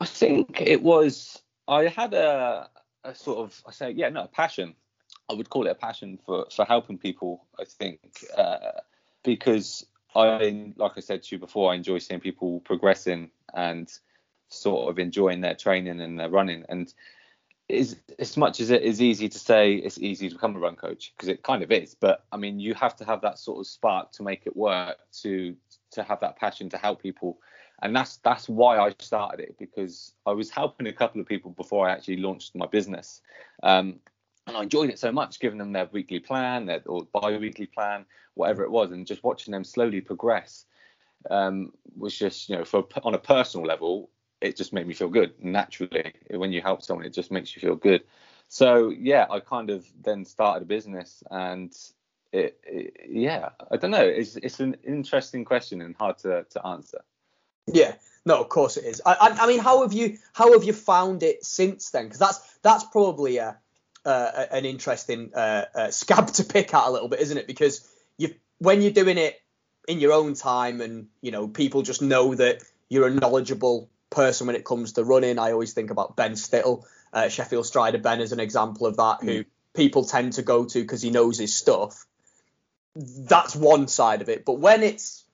I 0.00 0.04
think 0.04 0.60
it 0.60 0.82
was 0.82 1.42
I 1.66 1.84
had 1.84 2.12
a 2.12 2.68
a 3.04 3.14
sort 3.14 3.38
of 3.38 3.62
I 3.66 3.72
say 3.72 3.90
yeah 3.92 4.10
no 4.10 4.24
a 4.24 4.28
passion 4.28 4.74
I 5.30 5.32
would 5.32 5.48
call 5.48 5.66
it 5.66 5.70
a 5.70 5.74
passion 5.76 6.18
for 6.26 6.46
for 6.54 6.64
helping 6.64 6.98
people 6.98 7.46
I 7.58 7.64
think 7.64 8.24
uh, 8.36 8.80
because 9.22 9.86
I 10.14 10.72
like 10.76 10.92
I 10.96 11.00
said 11.00 11.22
to 11.22 11.36
you 11.36 11.38
before 11.38 11.72
I 11.72 11.76
enjoy 11.76 11.98
seeing 11.98 12.20
people 12.20 12.60
progressing 12.60 13.30
and 13.54 13.90
sort 14.48 14.90
of 14.90 14.98
enjoying 14.98 15.40
their 15.40 15.54
training 15.54 16.00
and 16.00 16.18
their 16.18 16.28
running. 16.28 16.64
And 16.68 16.92
is 17.68 17.96
as 18.18 18.36
much 18.36 18.58
as 18.58 18.70
it 18.70 18.82
is 18.82 19.00
easy 19.00 19.28
to 19.28 19.38
say 19.38 19.74
it's 19.74 19.98
easy 19.98 20.28
to 20.28 20.34
become 20.34 20.56
a 20.56 20.58
run 20.58 20.74
coach 20.74 21.12
because 21.14 21.28
it 21.28 21.44
kind 21.44 21.62
of 21.62 21.70
is. 21.70 21.94
But 21.94 22.24
I 22.32 22.36
mean 22.36 22.58
you 22.58 22.74
have 22.74 22.96
to 22.96 23.04
have 23.04 23.20
that 23.20 23.38
sort 23.38 23.60
of 23.60 23.66
spark 23.68 24.10
to 24.12 24.24
make 24.24 24.42
it 24.46 24.56
work 24.56 24.96
to 25.22 25.54
to 25.92 26.02
have 26.02 26.20
that 26.20 26.36
passion 26.36 26.68
to 26.70 26.76
help 26.76 27.00
people. 27.00 27.38
And 27.82 27.94
that's 27.94 28.16
that's 28.18 28.48
why 28.48 28.78
I 28.78 28.94
started 28.98 29.40
it 29.40 29.58
because 29.58 30.12
I 30.26 30.32
was 30.32 30.50
helping 30.50 30.88
a 30.88 30.92
couple 30.92 31.20
of 31.20 31.28
people 31.28 31.52
before 31.52 31.88
I 31.88 31.92
actually 31.92 32.16
launched 32.16 32.56
my 32.56 32.66
business, 32.66 33.22
um, 33.62 34.00
and 34.50 34.58
I 34.58 34.62
enjoyed 34.62 34.90
it 34.90 34.98
so 34.98 35.10
much, 35.10 35.40
giving 35.40 35.58
them 35.58 35.72
their 35.72 35.88
weekly 35.92 36.20
plan, 36.20 36.66
their 36.66 36.82
or 36.86 37.06
bi-weekly 37.12 37.66
plan, 37.66 38.04
whatever 38.34 38.62
it 38.62 38.70
was, 38.70 38.90
and 38.90 39.06
just 39.06 39.24
watching 39.24 39.52
them 39.52 39.64
slowly 39.64 40.00
progress 40.00 40.66
um, 41.30 41.72
was 41.96 42.16
just 42.16 42.48
you 42.48 42.56
know 42.56 42.64
for 42.64 42.84
on 43.02 43.14
a 43.14 43.18
personal 43.18 43.66
level, 43.66 44.10
it 44.40 44.56
just 44.56 44.72
made 44.72 44.86
me 44.86 44.94
feel 44.94 45.08
good 45.08 45.32
naturally. 45.42 46.12
When 46.30 46.52
you 46.52 46.60
help 46.60 46.82
someone, 46.82 47.06
it 47.06 47.14
just 47.14 47.30
makes 47.30 47.54
you 47.54 47.60
feel 47.60 47.76
good. 47.76 48.02
So 48.48 48.90
yeah, 48.90 49.26
I 49.30 49.40
kind 49.40 49.70
of 49.70 49.86
then 50.02 50.24
started 50.24 50.62
a 50.62 50.66
business 50.66 51.22
and. 51.30 51.74
It, 52.32 52.60
it, 52.62 53.08
yeah, 53.08 53.48
I 53.72 53.76
don't 53.76 53.90
know. 53.90 54.06
It's 54.06 54.36
it's 54.36 54.60
an 54.60 54.76
interesting 54.84 55.44
question 55.44 55.80
and 55.80 55.96
hard 55.96 56.18
to, 56.18 56.46
to 56.50 56.64
answer. 56.64 57.00
Yeah, 57.66 57.94
no, 58.24 58.40
of 58.40 58.48
course 58.48 58.76
it 58.76 58.84
is. 58.84 59.02
I, 59.04 59.14
I, 59.14 59.44
I 59.44 59.46
mean, 59.48 59.58
how 59.58 59.82
have 59.82 59.92
you 59.92 60.18
how 60.32 60.52
have 60.52 60.62
you 60.62 60.72
found 60.72 61.24
it 61.24 61.44
since 61.44 61.90
then? 61.90 62.04
Because 62.04 62.20
that's 62.20 62.58
that's 62.62 62.84
probably 62.84 63.38
a, 63.38 63.58
uh, 64.04 64.46
an 64.50 64.64
interesting 64.64 65.32
uh, 65.34 65.64
uh, 65.74 65.90
scab 65.90 66.28
to 66.28 66.44
pick 66.44 66.74
at 66.74 66.86
a 66.86 66.90
little 66.90 67.08
bit, 67.08 67.20
isn't 67.20 67.36
it? 67.36 67.46
Because 67.46 67.88
you 68.18 68.34
when 68.58 68.82
you're 68.82 68.92
doing 68.92 69.18
it 69.18 69.40
in 69.88 70.00
your 70.00 70.12
own 70.12 70.34
time, 70.34 70.80
and 70.80 71.08
you 71.20 71.30
know 71.30 71.48
people 71.48 71.82
just 71.82 72.02
know 72.02 72.34
that 72.34 72.62
you're 72.88 73.06
a 73.06 73.10
knowledgeable 73.10 73.88
person 74.10 74.46
when 74.46 74.56
it 74.56 74.64
comes 74.64 74.92
to 74.92 75.04
running. 75.04 75.38
I 75.38 75.52
always 75.52 75.72
think 75.72 75.90
about 75.90 76.16
Ben 76.16 76.36
Stittle, 76.36 76.86
uh, 77.12 77.28
Sheffield 77.28 77.66
Strider 77.66 77.98
Ben, 77.98 78.20
as 78.20 78.32
an 78.32 78.40
example 78.40 78.86
of 78.86 78.96
that, 78.96 79.18
who 79.22 79.44
people 79.74 80.04
tend 80.04 80.34
to 80.34 80.42
go 80.42 80.64
to 80.64 80.80
because 80.80 81.02
he 81.02 81.10
knows 81.10 81.38
his 81.38 81.54
stuff. 81.54 82.06
That's 82.96 83.54
one 83.54 83.86
side 83.86 84.20
of 84.20 84.28
it, 84.28 84.44
but 84.44 84.58
when 84.58 84.82
it's 84.82 85.24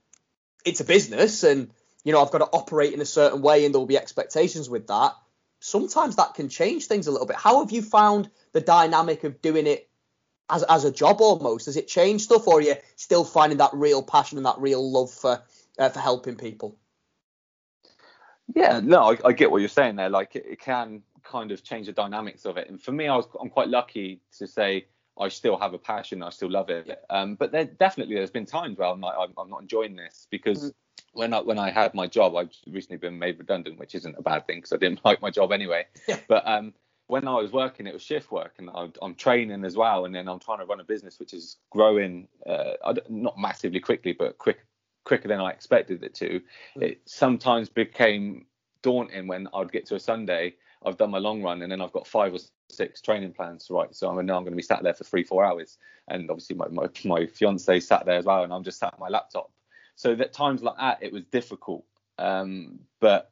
it's 0.65 0.81
a 0.81 0.85
business 0.85 1.45
and 1.45 1.71
you 2.07 2.13
know, 2.13 2.23
I've 2.23 2.31
got 2.31 2.39
to 2.39 2.45
operate 2.45 2.93
in 2.93 3.01
a 3.01 3.05
certain 3.05 3.43
way 3.43 3.65
and 3.65 3.75
there'll 3.75 3.85
be 3.85 3.99
expectations 3.99 4.71
with 4.71 4.87
that. 4.87 5.15
Sometimes 5.61 6.17
that 6.17 6.35
can 6.35 6.49
change 6.49 6.87
things 6.87 7.07
a 7.07 7.11
little 7.11 7.27
bit. 7.27 7.37
How 7.37 7.61
have 7.61 7.73
you 7.73 7.83
found 7.83 8.31
the 8.53 8.61
dynamic 8.61 9.25
of 9.25 9.41
doing 9.43 9.67
it 9.67 9.89
as, 10.51 10.63
as 10.65 10.85
a 10.85 10.93
job 10.93 11.21
almost? 11.21 11.67
Has 11.67 11.77
it 11.77 11.89
changed 11.89 12.25
stuff 12.25 12.47
or 12.47 12.59
are 12.59 12.63
you 12.63 12.75
still 12.97 13.25
finding 13.25 13.59
that 13.59 13.71
real 13.73 14.03
passion 14.03 14.39
and 14.39 14.47
that 14.47 14.59
real 14.59 14.91
love 14.91 15.11
for 15.11 15.43
uh, 15.79 15.89
for 15.89 16.01
helping 16.01 16.37
people? 16.37 16.77
Yeah, 18.55 18.81
no, 18.83 19.13
I, 19.13 19.19
I 19.25 19.33
get 19.33 19.51
what 19.51 19.59
you're 19.59 19.69
saying 19.69 19.97
there. 19.97 20.09
Like 20.09 20.37
it, 20.37 20.47
it 20.49 20.61
can 20.61 21.03
kind 21.23 21.51
of 21.51 21.65
change 21.65 21.87
the 21.87 21.93
dynamics 21.93 22.45
of 22.45 22.57
it. 22.57 22.69
And 22.69 22.81
for 22.81 22.93
me, 22.93 23.09
I 23.09 23.17
was 23.17 23.27
I'm 23.41 23.51
quite 23.51 23.69
lucky 23.69 24.21
to 24.39 24.47
say 24.47 24.87
I 25.19 25.29
still 25.29 25.59
have 25.59 25.75
a 25.75 25.79
passion. 25.79 26.23
I 26.23 26.31
still 26.31 26.51
love 26.51 26.71
it. 26.71 27.03
Um, 27.11 27.35
but 27.35 27.51
there 27.51 27.65
definitely 27.65 28.15
there's 28.15 28.31
been 28.31 28.47
times 28.47 28.79
where 28.79 28.89
I'm 28.89 29.01
like 29.01 29.17
I'm, 29.19 29.33
I'm 29.39 29.51
not 29.51 29.63
enjoying 29.63 29.97
this 29.97 30.27
because 30.31 30.73
when 31.17 31.33
I 31.33 31.41
when 31.41 31.59
I 31.59 31.71
had 31.71 31.95
my 31.95 32.07
job, 32.07 32.37
I've 32.37 32.53
recently 32.67 32.99
been 32.99 33.19
made 33.19 33.39
redundant, 33.39 33.79
which 33.79 33.95
isn't 33.95 34.17
a 34.19 34.23
bad 34.23 34.47
thing 34.47 34.59
because 34.59 34.73
I 34.73 34.77
didn't 34.77 35.01
like 35.05 35.23
my 35.23 35.31
job 35.31 35.53
anyway. 35.53 35.87
Yeah. 36.07 36.19
But 36.29 36.47
um, 36.47 36.75
when 37.09 37.27
I 37.27 37.35
was 37.35 37.53
working, 37.53 37.87
it 37.87 37.95
was 37.95 38.03
shift 38.03 38.31
work, 38.31 38.55
and 38.59 38.69
I'm, 38.75 38.93
I'm 39.01 39.15
training 39.15 39.65
as 39.65 39.77
well, 39.77 40.05
and 40.05 40.15
then 40.15 40.29
I'm 40.29 40.39
trying 40.39 40.59
to 40.59 40.67
run 40.67 40.81
a 40.81 40.85
business 40.85 41.19
which 41.19 41.33
is 41.33 41.57
growing, 41.71 42.29
uh, 42.49 42.93
don't- 42.93 43.39
massively 43.39 43.81
quickly, 43.81 44.13
but 44.13 44.39
quick 44.39 44.59
quicker 45.05 45.29
than 45.29 45.41
I 45.41 45.51
expected 45.51 46.03
it 46.03 46.15
to. 46.17 46.41
It 46.75 47.01
sometimes 47.05 47.69
became 47.69 48.47
daunting 48.83 49.29
when 49.29 49.49
I'd 49.55 49.71
get 49.71 49.87
to 49.87 49.95
a 49.95 50.01
Sunday. 50.01 50.57
I've 50.85 50.97
done 50.97 51.11
my 51.13 51.19
long 51.19 51.43
run, 51.43 51.63
and 51.63 51.71
then 51.71 51.81
I've 51.81 51.93
got 51.93 52.07
five 52.07 52.35
or 52.35 52.39
six 52.71 53.01
training 53.01 53.33
plans 53.33 53.67
to 53.67 53.75
write. 53.75 53.95
So 53.95 54.09
I 54.09 54.23
know 54.23 54.37
I'm 54.37 54.43
going 54.43 54.53
to 54.53 54.57
be 54.57 54.63
sat 54.63 54.83
there 54.83 54.95
for 54.95 55.05
three, 55.05 55.23
four 55.23 55.45
hours, 55.45 55.79
and 56.09 56.29
obviously 56.31 56.57
my 56.57 56.67
my, 56.69 56.89
my 57.05 57.27
fiance 57.27 57.81
sat 57.81 58.05
there 58.05 58.19
as 58.19 58.25
well, 58.25 58.43
and 58.43 58.53
I'm 58.53 58.65
just 58.65 58.79
sat 58.81 58.93
at 58.95 58.99
my 58.99 59.09
laptop. 59.09 59.51
So 59.97 60.15
that 60.15 60.33
times 60.33 60.63
like 60.63 60.77
that, 60.79 60.99
it 61.03 61.13
was 61.13 61.25
difficult. 61.25 61.85
Um, 62.19 62.81
but 63.01 63.31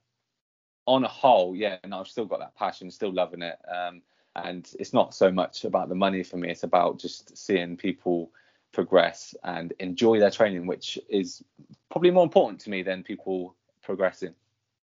on 0.86 1.04
a 1.04 1.08
whole, 1.08 1.54
yeah, 1.54 1.76
and 1.82 1.94
I've 1.94 2.08
still 2.08 2.26
got 2.26 2.40
that 2.40 2.56
passion, 2.56 2.90
still 2.90 3.12
loving 3.12 3.42
it. 3.42 3.58
Um, 3.72 4.02
and 4.36 4.68
it's 4.78 4.92
not 4.92 5.14
so 5.14 5.30
much 5.30 5.64
about 5.64 5.88
the 5.88 5.94
money 5.94 6.22
for 6.24 6.36
me; 6.36 6.50
it's 6.50 6.64
about 6.64 6.98
just 6.98 7.36
seeing 7.36 7.76
people 7.76 8.32
progress 8.72 9.34
and 9.44 9.72
enjoy 9.78 10.18
their 10.18 10.30
training, 10.30 10.66
which 10.66 10.98
is 11.08 11.42
probably 11.90 12.10
more 12.10 12.24
important 12.24 12.60
to 12.62 12.70
me 12.70 12.82
than 12.82 13.04
people 13.04 13.54
progressing. 13.82 14.34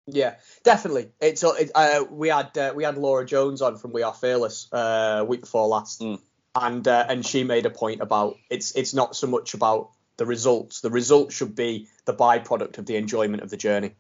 Yeah, 0.06 0.34
definitely. 0.62 1.10
It's 1.20 1.42
uh, 1.44 1.54
it, 1.58 1.70
uh, 1.74 2.04
we 2.10 2.28
had 2.28 2.56
uh, 2.56 2.72
we 2.74 2.84
had 2.84 2.96
Laura 2.96 3.24
Jones 3.24 3.62
on 3.62 3.76
from 3.76 3.92
We 3.92 4.02
Are 4.02 4.14
Fearless 4.14 4.68
uh, 4.72 5.24
week 5.26 5.40
before 5.42 5.66
last, 5.68 6.00
Mm. 6.00 6.20
and 6.54 6.86
uh, 6.86 7.06
and 7.08 7.26
she 7.26 7.44
made 7.44 7.66
a 7.66 7.70
point 7.70 8.00
about 8.00 8.36
it's 8.50 8.72
it's 8.76 8.94
not 8.94 9.16
so 9.16 9.26
much 9.26 9.54
about 9.54 9.90
the 10.22 10.26
results. 10.26 10.82
The 10.82 10.90
results 10.90 11.34
should 11.34 11.56
be 11.56 11.88
the 12.04 12.14
byproduct 12.14 12.78
of 12.78 12.86
the 12.86 12.94
enjoyment 12.94 13.42
of 13.42 13.50
the 13.50 13.56
journey. 13.56 13.96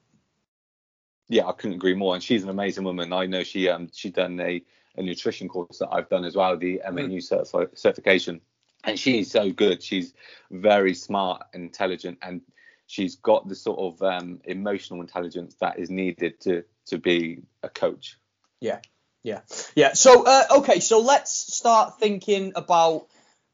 Yeah, 1.28 1.48
I 1.48 1.52
couldn't 1.52 1.74
agree 1.74 1.94
more. 1.94 2.14
And 2.14 2.22
she's 2.22 2.44
an 2.44 2.48
amazing 2.48 2.84
woman. 2.84 3.12
I 3.12 3.26
know 3.26 3.42
she 3.42 3.68
um 3.68 3.88
she 3.92 4.10
done 4.10 4.38
a, 4.38 4.62
a 4.96 5.02
nutrition 5.02 5.48
course 5.48 5.78
that 5.78 5.88
I've 5.90 6.08
done 6.08 6.24
as 6.24 6.36
well, 6.36 6.56
the 6.56 6.80
MNU 6.86 7.16
certifi- 7.16 7.76
certification. 7.76 8.40
And 8.84 8.96
she's 8.96 9.32
so 9.32 9.50
good. 9.50 9.82
She's 9.82 10.14
very 10.48 10.94
smart, 10.94 11.42
intelligent, 11.54 12.18
and 12.22 12.40
she's 12.86 13.16
got 13.16 13.48
the 13.48 13.56
sort 13.56 13.80
of 13.80 14.02
um, 14.02 14.40
emotional 14.44 15.00
intelligence 15.00 15.56
that 15.60 15.80
is 15.80 15.90
needed 15.90 16.38
to 16.42 16.62
to 16.86 16.98
be 16.98 17.42
a 17.64 17.68
coach. 17.68 18.16
Yeah, 18.60 18.78
yeah, 19.24 19.40
yeah. 19.74 19.94
So 19.94 20.24
uh, 20.24 20.44
okay, 20.58 20.78
so 20.78 21.00
let's 21.00 21.32
start 21.32 21.98
thinking 21.98 22.52
about 22.54 23.08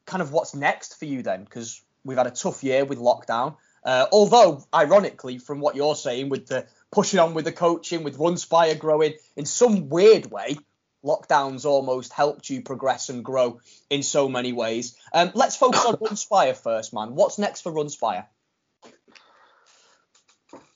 kind 0.05 0.21
of 0.21 0.31
what's 0.31 0.53
next 0.53 0.99
for 0.99 1.05
you 1.05 1.23
then, 1.23 1.45
because 1.45 1.81
we've 2.09 2.17
had 2.17 2.27
a 2.27 2.31
tough 2.31 2.63
year 2.63 2.83
with 2.83 2.97
lockdown. 2.97 3.55
Uh, 3.83 4.07
although, 4.11 4.65
ironically, 4.73 5.37
from 5.37 5.61
what 5.61 5.75
you're 5.75 5.95
saying, 5.95 6.27
with 6.29 6.47
the 6.47 6.67
pushing 6.91 7.19
on 7.19 7.33
with 7.33 7.45
the 7.45 7.51
coaching, 7.51 8.03
with 8.03 8.17
Runspire 8.17 8.77
growing, 8.77 9.13
in 9.37 9.45
some 9.45 9.87
weird 9.89 10.29
way, 10.29 10.57
lockdowns 11.05 11.65
almost 11.65 12.11
helped 12.11 12.49
you 12.49 12.61
progress 12.61 13.09
and 13.09 13.23
grow 13.23 13.61
in 13.89 14.03
so 14.03 14.27
many 14.27 14.51
ways. 14.51 14.97
Um, 15.13 15.31
let's 15.33 15.55
focus 15.55 15.85
on 15.85 15.95
Runspire 15.97 16.57
first, 16.57 16.93
man. 16.93 17.15
What's 17.15 17.37
next 17.37 17.61
for 17.61 17.71
Runspire? 17.71 18.25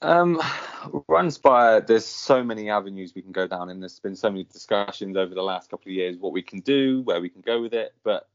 Um, 0.01 0.39
Runspire, 1.09 1.85
there's 1.85 2.05
so 2.05 2.43
many 2.43 2.69
avenues 2.69 3.13
we 3.15 3.21
can 3.21 3.31
go 3.31 3.47
down, 3.47 3.69
and 3.69 3.81
there's 3.81 3.99
been 3.99 4.15
so 4.15 4.29
many 4.29 4.43
discussions 4.43 5.17
over 5.17 5.33
the 5.33 5.41
last 5.41 5.69
couple 5.69 5.89
of 5.89 5.95
years 5.95 6.17
what 6.17 6.33
we 6.33 6.41
can 6.41 6.59
do, 6.59 7.01
where 7.01 7.19
we 7.19 7.29
can 7.29 7.41
go 7.41 7.61
with 7.61 7.73
it. 7.73 7.93
But 8.03 8.27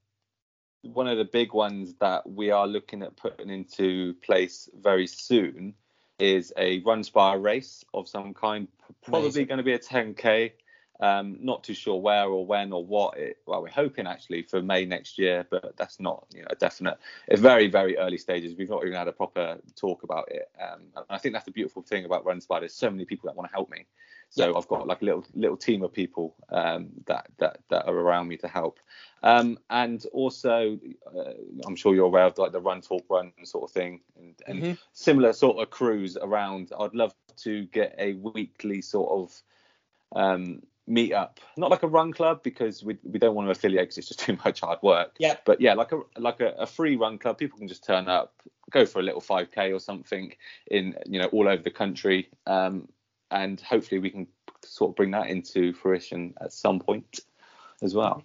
one 0.82 1.08
of 1.08 1.18
the 1.18 1.24
big 1.24 1.52
ones 1.52 1.94
that 2.00 2.28
we 2.28 2.50
are 2.50 2.66
looking 2.66 3.02
at 3.02 3.16
putting 3.16 3.50
into 3.50 4.14
place 4.22 4.68
very 4.80 5.06
soon 5.06 5.74
is 6.18 6.52
a 6.56 6.80
run 6.80 7.02
Runspire 7.02 7.42
race 7.42 7.84
of 7.94 8.08
some 8.08 8.34
kind, 8.34 8.68
probably 9.02 9.28
Amazing. 9.28 9.46
going 9.46 9.58
to 9.58 9.64
be 9.64 9.74
a 9.74 9.78
10k. 9.78 10.52
Um, 11.00 11.38
not 11.40 11.62
too 11.62 11.74
sure 11.74 12.00
where 12.00 12.24
or 12.24 12.44
when 12.44 12.72
or 12.72 12.84
what. 12.84 13.16
It, 13.16 13.36
well, 13.46 13.62
we're 13.62 13.68
hoping 13.68 14.08
actually 14.08 14.42
for 14.42 14.60
May 14.60 14.84
next 14.84 15.16
year, 15.16 15.46
but 15.48 15.76
that's 15.76 16.00
not 16.00 16.26
you 16.34 16.40
know 16.40 16.48
a 16.50 16.56
definite. 16.56 16.98
It's 17.28 17.40
very 17.40 17.68
very 17.68 17.96
early 17.96 18.18
stages. 18.18 18.56
We've 18.58 18.68
not 18.68 18.82
even 18.82 18.96
had 18.96 19.06
a 19.06 19.12
proper 19.12 19.58
talk 19.76 20.02
about 20.02 20.32
it. 20.32 20.50
Um, 20.60 20.80
and 20.96 21.04
I 21.08 21.18
think 21.18 21.34
that's 21.34 21.44
the 21.44 21.52
beautiful 21.52 21.82
thing 21.82 22.04
about 22.04 22.24
Run 22.24 22.40
Runspire. 22.40 22.60
There's 22.60 22.74
so 22.74 22.90
many 22.90 23.04
people 23.04 23.28
that 23.28 23.36
want 23.36 23.48
to 23.48 23.54
help 23.54 23.70
me. 23.70 23.86
So 24.30 24.56
I've 24.56 24.68
got 24.68 24.86
like 24.86 25.02
a 25.02 25.04
little 25.04 25.24
little 25.34 25.56
team 25.56 25.82
of 25.82 25.92
people 25.92 26.34
um, 26.50 26.90
that 27.06 27.28
that 27.38 27.60
that 27.70 27.86
are 27.86 27.94
around 27.94 28.28
me 28.28 28.36
to 28.38 28.48
help. 28.48 28.78
Um, 29.22 29.58
and 29.70 30.04
also, 30.12 30.78
uh, 31.06 31.32
I'm 31.66 31.74
sure 31.76 31.94
you're 31.94 32.06
aware 32.06 32.26
of 32.26 32.38
like 32.38 32.52
the 32.52 32.60
Run 32.60 32.80
Talk 32.80 33.04
Run 33.10 33.32
sort 33.44 33.64
of 33.64 33.72
thing, 33.72 34.00
and, 34.16 34.34
and 34.46 34.62
Mhm. 34.62 34.78
similar 34.92 35.32
sort 35.32 35.58
of 35.62 35.70
crews 35.70 36.16
around. 36.16 36.72
I'd 36.78 36.94
love 36.94 37.14
to 37.38 37.66
get 37.66 37.94
a 37.98 38.14
weekly 38.14 38.82
sort 38.82 39.10
of 39.10 39.42
um, 40.14 40.62
meet 40.86 41.12
up, 41.12 41.40
not 41.56 41.70
like 41.70 41.82
a 41.82 41.88
run 41.88 42.12
club 42.12 42.42
because 42.42 42.82
we, 42.82 42.96
we 43.02 43.18
don't 43.18 43.34
want 43.34 43.46
to 43.46 43.52
affiliate 43.52 43.82
because 43.88 43.98
it's 43.98 44.08
just 44.08 44.20
too 44.26 44.38
much 44.44 44.60
hard 44.60 44.78
work. 44.82 45.16
Yeah. 45.18 45.36
But 45.44 45.60
yeah, 45.60 45.74
like 45.74 45.92
a 45.92 46.00
like 46.18 46.40
a, 46.40 46.50
a 46.58 46.66
free 46.66 46.96
run 46.96 47.18
club, 47.18 47.38
people 47.38 47.58
can 47.58 47.68
just 47.68 47.84
turn 47.84 48.08
up, 48.08 48.34
go 48.70 48.86
for 48.86 49.00
a 49.00 49.02
little 49.02 49.20
5k 49.20 49.74
or 49.74 49.80
something 49.80 50.34
in 50.70 50.96
you 51.06 51.18
know 51.18 51.26
all 51.26 51.48
over 51.48 51.62
the 51.62 51.70
country, 51.70 52.28
um, 52.46 52.88
and 53.30 53.60
hopefully 53.60 53.98
we 53.98 54.10
can 54.10 54.26
sort 54.64 54.90
of 54.90 54.96
bring 54.96 55.12
that 55.12 55.28
into 55.28 55.72
fruition 55.72 56.34
at 56.40 56.52
some 56.52 56.80
point 56.80 57.20
as 57.82 57.94
well. 57.94 58.24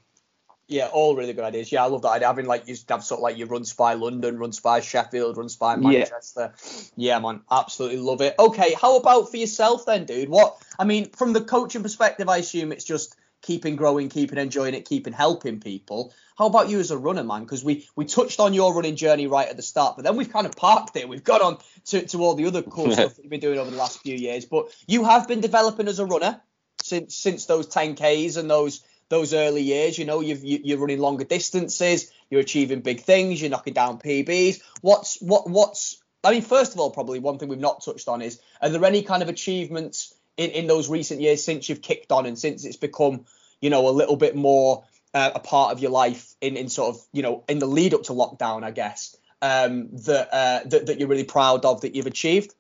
Yeah, 0.68 0.88
all 0.88 1.16
really 1.16 1.34
good 1.34 1.44
ideas. 1.44 1.72
Yeah, 1.72 1.84
I 1.84 1.88
love 1.88 2.04
that 2.04 2.10
idea. 2.10 2.28
Having 2.28 2.46
like 2.46 2.68
you 2.68 2.76
have 2.90 3.04
sort 3.04 3.20
of 3.20 3.24
like 3.24 3.38
you 3.38 3.46
run 3.46 3.66
by 3.78 3.94
London, 3.94 4.40
run 4.40 4.54
by 4.64 4.80
Sheffield, 4.80 5.38
run 5.38 5.50
by 5.60 5.74
Yeah. 5.76 5.80
Manchester. 5.80 6.54
Yeah. 6.96 7.20
man, 7.20 7.42
absolutely 7.52 7.98
love 7.98 8.22
it. 8.22 8.36
Okay, 8.40 8.74
how 8.74 8.98
about 8.98 9.30
for 9.30 9.38
yourself 9.38 9.86
then, 9.86 10.06
dude? 10.06 10.30
What 10.30 10.58
I 10.80 10.86
mean, 10.86 11.10
from 11.10 11.34
the 11.34 11.42
coaching 11.42 11.84
perspective, 11.84 12.30
I 12.30 12.38
assume 12.38 12.72
it's 12.72 12.86
just 12.86 13.16
keeping 13.44 13.76
growing, 13.76 14.10
keeping 14.10 14.40
enjoying 14.40 14.74
it, 14.74 14.86
keeping 14.86 15.14
helping 15.14 15.60
people. 15.60 16.14
How 16.36 16.48
about 16.48 16.70
you 16.70 16.80
as 16.80 16.90
a 16.90 16.98
runner, 16.98 17.24
man? 17.24 17.44
Because 17.44 17.64
we 17.64 17.88
we 17.96 18.06
touched 18.06 18.40
on 18.40 18.54
your 18.54 18.74
running 18.74 18.96
journey 18.96 19.28
right 19.28 19.48
at 19.48 19.56
the 19.56 19.62
start, 19.62 19.96
but 19.96 20.04
then 20.04 20.16
we've 20.16 20.34
kind 20.34 20.48
of 20.48 20.56
parked 20.56 20.96
it. 20.96 21.08
We've 21.08 21.24
got 21.24 21.42
on 21.42 21.58
to, 21.88 22.08
to 22.08 22.18
all 22.24 22.34
the 22.34 22.48
other 22.48 22.64
cool 22.64 22.92
stuff 22.94 23.16
that 23.16 23.22
you've 23.22 23.30
been 23.30 23.40
doing 23.40 23.60
over 23.60 23.70
the 23.70 23.78
last 23.78 24.02
few 24.02 24.16
years. 24.16 24.46
But 24.46 24.76
you 24.88 25.04
have 25.04 25.28
been 25.28 25.42
developing 25.42 25.88
as 25.88 26.00
a 26.00 26.06
runner 26.06 26.42
since 26.82 27.16
since 27.16 27.46
those 27.46 27.68
10ks 27.68 28.38
and 28.38 28.50
those 28.50 28.84
those 29.10 29.34
early 29.34 29.62
years. 29.62 30.00
You 30.00 30.06
know, 30.06 30.22
you've, 30.22 30.44
you, 30.44 30.60
you're 30.64 30.80
running 30.80 31.00
longer 31.00 31.26
distances, 31.26 32.12
you're 32.30 32.42
achieving 32.42 32.82
big 32.82 33.02
things, 33.02 33.42
you're 33.42 33.52
knocking 33.52 33.74
down 33.74 34.00
PBs. 34.00 34.62
What's 34.82 35.22
what 35.22 35.48
what's 35.50 36.02
I 36.24 36.32
mean, 36.32 36.42
first 36.42 36.74
of 36.74 36.80
all, 36.80 36.90
probably 36.90 37.20
one 37.20 37.38
thing 37.38 37.50
we've 37.50 37.60
not 37.60 37.84
touched 37.84 38.08
on 38.08 38.22
is 38.22 38.40
are 38.62 38.70
there 38.70 38.86
any 38.86 39.04
kind 39.04 39.22
of 39.22 39.30
achievements 39.30 40.14
in, 40.38 40.52
in 40.52 40.68
those 40.68 40.90
recent 40.90 41.22
years 41.22 41.44
since 41.44 41.70
you've 41.70 41.82
kicked 41.82 42.12
on 42.12 42.26
and 42.26 42.38
since 42.38 42.66
it's 42.66 42.78
become, 42.78 43.26
you 43.62 43.70
know, 43.70 43.88
a 43.88 43.92
little 43.92 44.16
bit 44.16 44.36
more 44.36 44.84
uh, 45.14 45.32
a 45.36 45.40
part 45.40 45.72
of 45.72 45.80
your 45.80 45.92
life 45.92 46.34
in, 46.42 46.58
in 46.58 46.70
sort 46.70 46.96
of, 46.96 47.02
you 47.12 47.22
know, 47.22 47.44
in 47.48 47.60
the 47.60 47.68
lead 47.68 47.94
up 47.94 48.04
to 48.04 48.14
lockdown, 48.14 48.64
I 48.64 48.72
guess, 48.72 49.16
um, 49.42 49.90
that, 50.06 50.30
uh, 50.34 50.60
that 50.66 50.88
that 50.88 51.00
you're 51.00 51.10
really 51.10 51.24
proud 51.24 51.66
of 51.66 51.82
that 51.82 51.96
you've 51.96 52.08
achieved? 52.08 52.54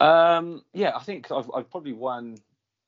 Um, 0.00 0.62
yeah, 0.72 0.92
I 0.96 1.00
think 1.00 1.30
I've, 1.30 1.50
I've 1.54 1.70
probably 1.70 1.92
won 1.92 2.38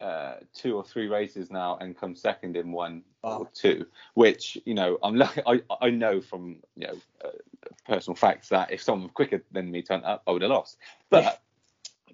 uh, 0.01 0.35
two 0.55 0.77
or 0.77 0.85
three 0.85 1.07
races 1.07 1.51
now 1.51 1.77
and 1.81 1.97
come 1.97 2.17
second 2.17 2.57
in 2.57 2.73
one 2.73 3.03
Wow. 3.23 3.39
or 3.39 3.49
two, 3.55 3.87
which 4.13 4.59
you 4.67 4.75
know 4.75 4.99
I'm 5.03 5.17
lucky. 5.17 5.41
I, 5.47 5.63
I 5.81 5.89
know 5.89 6.21
from 6.21 6.57
you 6.77 6.89
know 6.89 6.95
uh, 7.25 7.29
personal 7.87 8.17
facts 8.17 8.51
that 8.51 8.71
if 8.71 8.83
someone 8.83 9.09
quicker 9.09 9.43
than 9.51 9.71
me 9.71 9.81
turned 9.81 10.05
up, 10.05 10.23
I 10.27 10.33
would 10.33 10.43
have 10.43 10.51
lost. 10.51 10.77
But 11.09 11.41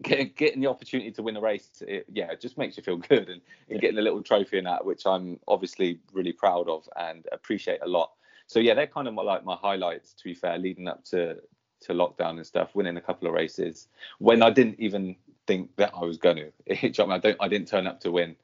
getting, 0.03 0.33
getting 0.37 0.61
the 0.61 0.69
opportunity 0.69 1.11
to 1.13 1.23
win 1.23 1.37
a 1.37 1.41
race, 1.41 1.69
it, 1.87 2.07
yeah, 2.13 2.31
it 2.31 2.41
just 2.41 2.59
makes 2.59 2.77
you 2.77 2.83
feel 2.83 2.97
good, 2.97 3.29
and, 3.29 3.41
and 3.69 3.81
getting 3.81 3.99
a 3.99 4.03
little 4.03 4.23
trophy 4.23 4.59
in 4.59 4.65
that, 4.65 4.85
which 4.85 5.07
I'm 5.07 5.39
obviously 5.47 6.01
really 6.13 6.33
proud 6.33 6.69
of 6.69 6.89
and 6.97 7.27
appreciate 7.33 7.81
a 7.83 7.89
lot. 7.89 8.13
So 8.47 8.59
yeah, 8.59 8.75
they're 8.75 8.87
kind 8.87 9.07
of 9.07 9.15
my, 9.15 9.23
like 9.23 9.45
my 9.45 9.57
highlights. 9.57 10.13
To 10.15 10.25
be 10.25 10.35
fair, 10.35 10.59
leading 10.59 10.89
up 10.89 11.05
to 11.07 11.39
to 11.83 11.93
lockdown 11.93 12.37
and 12.37 12.47
stuff, 12.47 12.75
winning 12.75 12.97
a 12.97 13.01
couple 13.01 13.27
of 13.29 13.35
races 13.35 13.89
when 14.19 14.43
I 14.43 14.51
didn't 14.51 14.81
even 14.81 15.17
think 15.47 15.75
that 15.77 15.93
I 15.95 16.05
was 16.05 16.19
going 16.19 16.37
to. 16.37 16.53
It, 16.67 16.99
I, 17.01 17.03
mean, 17.05 17.13
I 17.13 17.19
don't, 17.19 17.37
I 17.41 17.49
didn't 17.49 17.69
turn 17.69 17.87
up 17.87 18.01
to 18.01 18.11
win, 18.11 18.37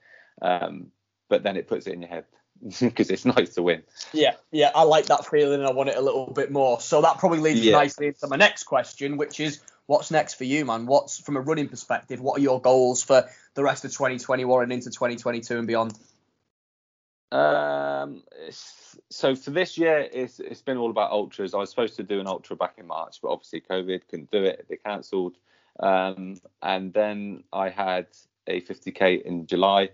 um, 0.42 0.86
but 1.28 1.42
then 1.42 1.56
it 1.56 1.68
puts 1.68 1.86
it 1.86 1.92
in 1.92 2.02
your 2.02 2.08
head 2.08 2.24
because 2.80 3.10
it's 3.10 3.24
nice 3.24 3.54
to 3.54 3.62
win. 3.62 3.82
Yeah, 4.12 4.34
yeah, 4.50 4.70
I 4.74 4.84
like 4.84 5.06
that 5.06 5.26
feeling 5.26 5.60
and 5.60 5.68
I 5.68 5.72
want 5.72 5.90
it 5.90 5.96
a 5.96 6.00
little 6.00 6.32
bit 6.32 6.50
more. 6.50 6.80
So 6.80 7.02
that 7.02 7.18
probably 7.18 7.40
leads 7.40 7.60
Yeah. 7.60 7.72
nicely 7.72 8.06
into 8.08 8.26
my 8.28 8.36
next 8.36 8.64
question, 8.64 9.16
which 9.16 9.40
is 9.40 9.60
what's 9.86 10.10
next 10.10 10.34
for 10.34 10.44
you, 10.44 10.64
man? 10.64 10.86
What's 10.86 11.18
from 11.18 11.36
a 11.36 11.40
running 11.40 11.68
perspective, 11.68 12.20
what 12.20 12.38
are 12.38 12.42
your 12.42 12.60
goals 12.60 13.02
for 13.02 13.28
the 13.54 13.62
rest 13.62 13.84
of 13.84 13.92
2021 13.92 14.62
and 14.64 14.72
into 14.72 14.90
2022 14.90 15.58
and 15.58 15.66
beyond? 15.66 15.92
Um, 17.32 18.22
so 19.10 19.34
for 19.34 19.50
this 19.50 19.76
year, 19.76 20.08
it's 20.12 20.38
it's 20.38 20.62
been 20.62 20.76
all 20.76 20.90
about 20.90 21.10
ultras. 21.10 21.54
I 21.54 21.58
was 21.58 21.70
supposed 21.70 21.96
to 21.96 22.02
do 22.02 22.20
an 22.20 22.26
ultra 22.26 22.56
back 22.56 22.74
in 22.78 22.86
March, 22.86 23.18
but 23.22 23.30
obviously 23.30 23.60
COVID 23.60 24.02
couldn't 24.08 24.30
do 24.30 24.44
it. 24.44 24.66
They 24.68 24.76
cancelled. 24.76 25.36
Um, 25.80 26.40
and 26.62 26.92
then 26.92 27.44
I 27.52 27.68
had 27.68 28.06
a 28.46 28.60
50k 28.60 29.22
in 29.22 29.46
July. 29.46 29.90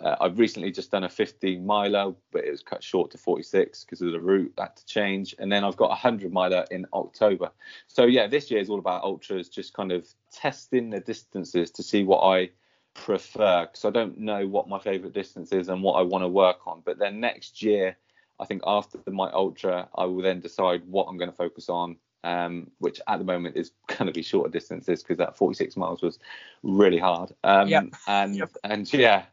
Uh, 0.00 0.16
I've 0.20 0.38
recently 0.38 0.70
just 0.70 0.90
done 0.90 1.04
a 1.04 1.08
15 1.08 1.64
miler, 1.64 2.14
but 2.30 2.44
it 2.44 2.50
was 2.50 2.62
cut 2.62 2.82
short 2.82 3.10
to 3.12 3.18
46 3.18 3.84
because 3.84 4.00
of 4.00 4.12
the 4.12 4.20
route 4.20 4.52
that 4.56 4.62
had 4.62 4.76
to 4.76 4.86
change. 4.86 5.34
And 5.38 5.50
then 5.50 5.64
I've 5.64 5.76
got 5.76 5.86
a 5.86 5.88
100 5.88 6.32
miler 6.32 6.64
in 6.70 6.86
October. 6.92 7.50
So 7.88 8.04
yeah, 8.04 8.26
this 8.26 8.50
year 8.50 8.60
is 8.60 8.70
all 8.70 8.78
about 8.78 9.02
ultras, 9.02 9.48
just 9.48 9.74
kind 9.74 9.90
of 9.90 10.06
testing 10.32 10.90
the 10.90 11.00
distances 11.00 11.70
to 11.72 11.82
see 11.82 12.04
what 12.04 12.20
I 12.20 12.50
prefer 12.94 13.66
because 13.66 13.84
I 13.84 13.90
don't 13.90 14.18
know 14.18 14.46
what 14.46 14.68
my 14.68 14.78
favorite 14.78 15.14
distance 15.14 15.52
is 15.52 15.68
and 15.68 15.82
what 15.82 15.94
I 15.94 16.02
want 16.02 16.22
to 16.22 16.28
work 16.28 16.66
on. 16.66 16.82
But 16.84 16.98
then 16.98 17.20
next 17.20 17.62
year, 17.62 17.96
I 18.40 18.44
think 18.44 18.62
after 18.66 18.98
my 19.10 19.30
ultra, 19.32 19.88
I 19.96 20.04
will 20.04 20.22
then 20.22 20.40
decide 20.40 20.82
what 20.86 21.06
I'm 21.08 21.16
going 21.18 21.30
to 21.30 21.36
focus 21.36 21.68
on. 21.68 21.96
Um, 22.24 22.72
which 22.78 23.00
at 23.06 23.18
the 23.20 23.24
moment 23.24 23.56
is 23.56 23.70
going 23.86 24.06
to 24.06 24.12
be 24.12 24.22
shorter 24.22 24.50
distances 24.50 25.04
because 25.04 25.18
that 25.18 25.36
46 25.36 25.76
miles 25.76 26.02
was 26.02 26.18
really 26.64 26.98
hard. 26.98 27.32
Um, 27.44 27.68
Yep. 27.68 27.84
And 28.08 28.36
Yep. 28.38 28.50
and 28.64 28.92
yeah, 28.92 29.26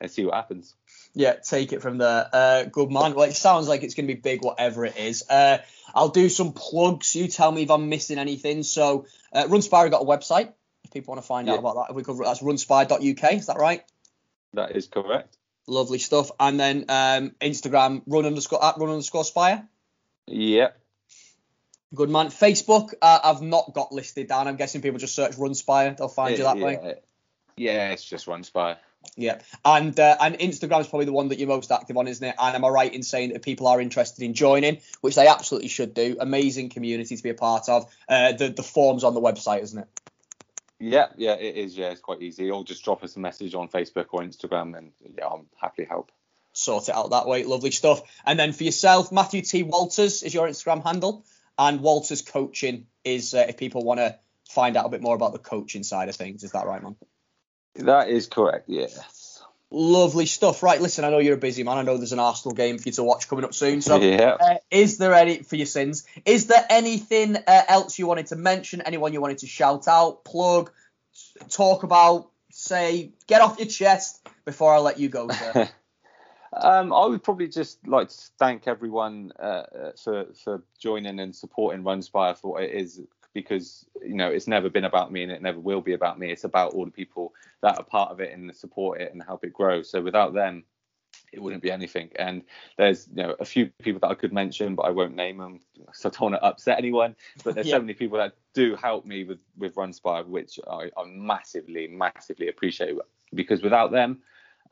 and 0.00 0.10
see 0.10 0.24
what 0.24 0.34
happens. 0.34 0.74
Yeah, 1.14 1.34
take 1.34 1.72
it 1.72 1.82
from 1.82 1.98
there. 1.98 2.28
Uh, 2.32 2.64
good 2.64 2.90
man. 2.90 3.14
Well, 3.14 3.28
it 3.28 3.36
sounds 3.36 3.68
like 3.68 3.82
it's 3.82 3.94
going 3.94 4.06
to 4.06 4.14
be 4.14 4.20
big, 4.20 4.44
whatever 4.44 4.84
it 4.84 4.96
is. 4.96 5.24
Uh, 5.28 5.58
I'll 5.94 6.10
do 6.10 6.28
some 6.28 6.52
plugs. 6.52 7.14
You 7.14 7.28
tell 7.28 7.50
me 7.50 7.62
if 7.62 7.70
I'm 7.70 7.88
missing 7.88 8.18
anything. 8.18 8.62
So, 8.62 9.06
uh, 9.32 9.44
Runspire 9.44 9.90
got 9.90 10.02
a 10.02 10.04
website. 10.04 10.52
If 10.84 10.92
people 10.92 11.12
want 11.12 11.22
to 11.22 11.26
find 11.26 11.48
out 11.48 11.58
about 11.58 11.88
that, 11.88 11.94
we 11.94 12.02
could, 12.02 12.18
that's 12.18 12.40
runspire.uk. 12.40 13.32
Is 13.32 13.46
that 13.46 13.56
right? 13.58 13.82
That 14.54 14.76
is 14.76 14.86
correct. 14.86 15.36
Lovely 15.66 15.98
stuff. 15.98 16.30
And 16.38 16.60
then 16.60 16.84
um, 16.88 17.32
Instagram, 17.40 18.02
run 18.06 18.26
underscore 18.26 18.64
at 18.64 18.78
run 18.78 18.90
underscore 18.90 19.24
spire. 19.24 19.66
Yep. 20.26 20.78
Good 21.94 22.10
man. 22.10 22.28
Facebook, 22.28 22.94
uh, 23.00 23.20
I've 23.24 23.42
not 23.42 23.72
got 23.74 23.90
listed 23.90 24.28
down. 24.28 24.48
I'm 24.48 24.56
guessing 24.56 24.82
people 24.82 24.98
just 24.98 25.14
search 25.14 25.32
Runspire. 25.36 25.96
They'll 25.96 26.08
find 26.08 26.36
you 26.36 26.44
that 26.44 26.58
yeah. 26.58 26.64
way. 26.64 26.94
Yeah, 27.56 27.90
it's 27.90 28.04
just 28.04 28.26
Runspire. 28.26 28.76
Yeah. 29.16 29.40
And 29.64 29.98
uh, 29.98 30.16
and 30.20 30.38
Instagram 30.38 30.80
is 30.80 30.88
probably 30.88 31.06
the 31.06 31.12
one 31.12 31.28
that 31.28 31.38
you're 31.38 31.48
most 31.48 31.70
active 31.70 31.96
on, 31.96 32.08
isn't 32.08 32.26
it? 32.26 32.34
And 32.38 32.54
am 32.54 32.64
I 32.64 32.68
right 32.68 32.92
in 32.92 33.02
saying 33.02 33.30
that 33.30 33.36
if 33.36 33.42
people 33.42 33.66
are 33.66 33.80
interested 33.80 34.24
in 34.24 34.34
joining, 34.34 34.78
which 35.00 35.14
they 35.14 35.26
absolutely 35.26 35.68
should 35.68 35.94
do, 35.94 36.16
amazing 36.20 36.70
community 36.70 37.16
to 37.16 37.22
be 37.22 37.30
a 37.30 37.34
part 37.34 37.68
of. 37.68 37.90
Uh, 38.08 38.32
the 38.32 38.48
the 38.48 38.62
forms 38.62 39.04
on 39.04 39.14
the 39.14 39.20
website, 39.20 39.62
isn't 39.62 39.80
it? 39.80 39.88
Yeah, 40.78 41.06
yeah, 41.16 41.34
it 41.34 41.56
is. 41.56 41.76
Yeah, 41.76 41.90
it's 41.90 42.00
quite 42.00 42.20
easy. 42.22 42.50
Or 42.50 42.64
just 42.64 42.84
drop 42.84 43.02
us 43.02 43.16
a 43.16 43.20
message 43.20 43.54
on 43.54 43.68
Facebook 43.68 44.06
or 44.10 44.22
Instagram, 44.22 44.76
and 44.76 44.92
yeah, 45.16 45.24
I'll 45.24 45.46
happily 45.60 45.86
help. 45.86 46.12
Sort 46.52 46.88
it 46.88 46.94
out 46.94 47.10
that 47.10 47.26
way. 47.26 47.44
Lovely 47.44 47.70
stuff. 47.70 48.02
And 48.24 48.38
then 48.38 48.52
for 48.52 48.64
yourself, 48.64 49.12
Matthew 49.12 49.42
T 49.42 49.62
Walters 49.62 50.22
is 50.22 50.34
your 50.34 50.48
Instagram 50.48 50.82
handle, 50.82 51.24
and 51.58 51.80
Walters 51.80 52.22
Coaching 52.22 52.86
is 53.04 53.34
uh, 53.34 53.46
if 53.48 53.56
people 53.56 53.84
want 53.84 54.00
to 54.00 54.18
find 54.48 54.76
out 54.76 54.86
a 54.86 54.88
bit 54.88 55.02
more 55.02 55.14
about 55.14 55.32
the 55.32 55.38
coaching 55.38 55.82
side 55.82 56.08
of 56.08 56.16
things. 56.16 56.44
Is 56.44 56.52
that 56.52 56.66
right, 56.66 56.82
man? 56.82 56.96
That 57.78 58.08
is 58.08 58.26
correct. 58.26 58.68
Yes. 58.68 59.42
Lovely 59.70 60.26
stuff. 60.26 60.62
Right, 60.62 60.80
listen, 60.80 61.04
I 61.04 61.10
know 61.10 61.18
you're 61.18 61.34
a 61.34 61.38
busy 61.38 61.64
man. 61.64 61.76
I 61.76 61.82
know 61.82 61.96
there's 61.96 62.12
an 62.12 62.20
Arsenal 62.20 62.54
game 62.54 62.78
for 62.78 62.88
you 62.88 62.92
to 62.92 63.04
watch 63.04 63.28
coming 63.28 63.44
up 63.44 63.52
soon. 63.52 63.82
So, 63.82 64.00
yeah. 64.00 64.36
uh, 64.40 64.56
is 64.70 64.98
there 64.98 65.12
any 65.12 65.42
for 65.42 65.56
your 65.56 65.66
sins? 65.66 66.06
Is 66.24 66.46
there 66.46 66.64
anything 66.70 67.36
uh, 67.36 67.62
else 67.68 67.98
you 67.98 68.06
wanted 68.06 68.26
to 68.28 68.36
mention? 68.36 68.80
Anyone 68.80 69.12
you 69.12 69.20
wanted 69.20 69.38
to 69.38 69.46
shout 69.46 69.88
out, 69.88 70.24
plug, 70.24 70.70
talk 71.50 71.82
about, 71.82 72.30
say, 72.52 73.10
get 73.26 73.40
off 73.40 73.58
your 73.58 73.66
chest 73.66 74.26
before 74.44 74.72
I 74.72 74.78
let 74.78 75.00
you 75.00 75.08
go, 75.08 75.28
sir? 75.28 75.68
Um, 76.52 76.92
I 76.92 77.06
would 77.06 77.22
probably 77.22 77.48
just 77.48 77.86
like 77.86 78.08
to 78.08 78.16
thank 78.38 78.66
everyone 78.66 79.32
uh, 79.38 79.42
uh, 79.42 79.92
for 80.02 80.26
for 80.42 80.62
joining 80.78 81.20
and 81.20 81.36
supporting 81.36 81.82
Runspire 81.82 82.36
for 82.38 82.52
what 82.52 82.62
it 82.62 82.70
is 82.70 83.00
because 83.36 83.84
you 84.02 84.14
know 84.14 84.30
it's 84.30 84.48
never 84.48 84.70
been 84.70 84.86
about 84.86 85.12
me 85.12 85.22
and 85.22 85.30
it 85.30 85.42
never 85.42 85.60
will 85.60 85.82
be 85.82 85.92
about 85.92 86.18
me. 86.18 86.32
It's 86.32 86.44
about 86.44 86.72
all 86.72 86.86
the 86.86 86.90
people 86.90 87.34
that 87.60 87.78
are 87.78 87.84
part 87.84 88.10
of 88.10 88.18
it 88.18 88.32
and 88.32 88.56
support 88.56 88.98
it 89.02 89.12
and 89.12 89.22
help 89.22 89.44
it 89.44 89.52
grow. 89.52 89.82
So 89.82 90.00
without 90.00 90.32
them, 90.32 90.64
it 91.34 91.42
wouldn't 91.42 91.62
be 91.62 91.70
anything. 91.70 92.08
And 92.18 92.42
there's 92.78 93.08
you 93.14 93.22
know 93.22 93.36
a 93.38 93.44
few 93.44 93.66
people 93.82 94.00
that 94.00 94.08
I 94.08 94.14
could 94.14 94.32
mention, 94.32 94.74
but 94.74 94.86
I 94.86 94.90
won't 94.90 95.14
name 95.14 95.36
them, 95.36 95.60
so 95.92 96.08
I 96.08 96.12
don't 96.12 96.32
want 96.32 96.34
to 96.36 96.44
upset 96.44 96.78
anyone. 96.78 97.14
But 97.44 97.54
there's 97.54 97.66
Yeah. 97.66 97.76
so 97.76 97.80
many 97.80 97.92
people 97.92 98.16
that 98.16 98.32
do 98.54 98.74
help 98.74 99.04
me 99.04 99.24
with 99.24 99.40
with 99.58 99.74
Runspire, 99.74 100.26
which 100.26 100.58
I, 100.66 100.90
I 100.96 101.04
massively, 101.06 101.88
massively 101.88 102.48
appreciate 102.48 102.96
because 103.34 103.62
without 103.62 103.92
them. 103.92 104.22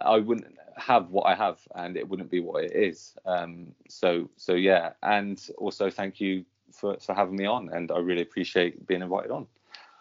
I 0.01 0.17
wouldn't 0.19 0.59
have 0.77 1.11
what 1.11 1.23
I 1.23 1.37
have, 1.37 1.61
and 1.77 1.97
it 1.97 2.09
wouldn't 2.09 2.29
be 2.29 2.41
what 2.41 2.65
it 2.65 2.73
is. 2.75 3.17
Um, 3.25 3.77
so, 3.89 4.29
so 4.37 4.55
yeah, 4.55 4.95
and 5.05 5.41
also 5.57 5.89
thank 5.89 6.21
you 6.21 6.45
for 6.75 6.97
for 7.01 7.15
having 7.15 7.37
me 7.37 7.47
on, 7.47 7.71
and 7.71 7.91
I 7.91 7.99
really 7.99 8.23
appreciate 8.23 8.87
being 8.87 9.03
invited 9.03 9.31
on. 9.31 9.47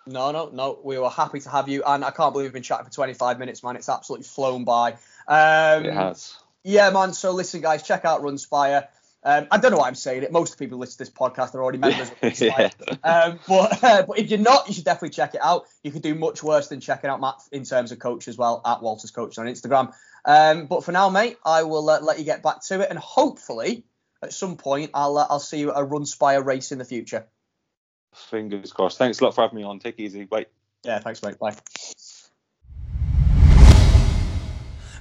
No, 0.05 0.31
no, 0.31 0.49
no. 0.51 0.79
We 0.83 0.97
were 0.97 1.09
happy 1.09 1.39
to 1.39 1.49
have 1.49 1.69
you, 1.69 1.83
and 1.85 2.03
I 2.03 2.11
can't 2.11 2.33
believe 2.33 2.47
we've 2.47 2.53
been 2.53 2.63
chatting 2.63 2.85
for 2.85 2.91
25 2.91 3.39
minutes, 3.39 3.63
man. 3.63 3.75
It's 3.75 3.89
absolutely 3.89 4.25
flown 4.25 4.65
by. 4.65 4.93
Um, 5.27 5.85
it 5.85 5.93
has. 5.93 6.35
Yeah, 6.63 6.89
man. 6.89 7.13
So 7.13 7.31
listen, 7.31 7.61
guys, 7.61 7.83
check 7.83 8.05
out 8.05 8.21
Runspire. 8.21 8.87
Um, 9.25 9.47
I 9.51 9.57
don't 9.57 9.71
know 9.71 9.77
why 9.77 9.87
I'm 9.87 9.95
saying 9.95 10.23
it. 10.23 10.31
Most 10.33 10.59
people 10.59 10.77
listen 10.77 10.97
to 10.97 11.09
this 11.09 11.09
podcast 11.09 11.55
are 11.55 11.63
already 11.63 11.77
members 11.77 12.09
of 12.09 12.17
Run 12.21 12.33
yeah. 12.37 12.69
Um, 13.03 13.39
but 13.47 13.83
uh, 13.83 14.03
but 14.05 14.19
if 14.19 14.29
you're 14.29 14.39
not, 14.39 14.67
you 14.67 14.73
should 14.73 14.83
definitely 14.83 15.11
check 15.11 15.33
it 15.35 15.41
out. 15.41 15.65
You 15.83 15.91
could 15.91 16.01
do 16.01 16.13
much 16.13 16.43
worse 16.43 16.67
than 16.67 16.81
checking 16.81 17.09
out 17.09 17.21
Matt 17.21 17.35
in 17.51 17.63
terms 17.63 17.93
of 17.93 17.99
coach 17.99 18.27
as 18.27 18.37
well 18.37 18.61
at 18.65 18.81
Walters 18.81 19.11
Coach 19.11 19.37
on 19.37 19.45
Instagram. 19.45 19.93
Um, 20.25 20.65
but 20.65 20.83
for 20.83 20.91
now, 20.91 21.09
mate, 21.09 21.37
I 21.45 21.63
will 21.63 21.89
uh, 21.89 22.01
let 22.01 22.19
you 22.19 22.25
get 22.25 22.43
back 22.43 22.61
to 22.63 22.81
it, 22.81 22.89
and 22.89 22.99
hopefully 22.99 23.85
at 24.23 24.33
some 24.33 24.57
point 24.57 24.91
I'll 24.93 25.17
uh, 25.17 25.27
I'll 25.29 25.39
see 25.39 25.59
you 25.59 25.71
at 25.71 25.77
a 25.77 25.85
Runspire 25.85 26.43
race 26.43 26.71
in 26.71 26.77
the 26.77 26.85
future. 26.85 27.25
Fingers 28.13 28.71
crossed. 28.71 28.97
Thanks 28.97 29.19
a 29.19 29.23
lot 29.23 29.35
for 29.35 29.41
having 29.41 29.57
me 29.57 29.63
on. 29.63 29.79
Take 29.79 29.99
it 29.99 30.03
easy. 30.03 30.25
Bye. 30.25 30.45
Yeah, 30.83 30.99
thanks, 30.99 31.23
mate. 31.23 31.39
Bye. 31.39 31.55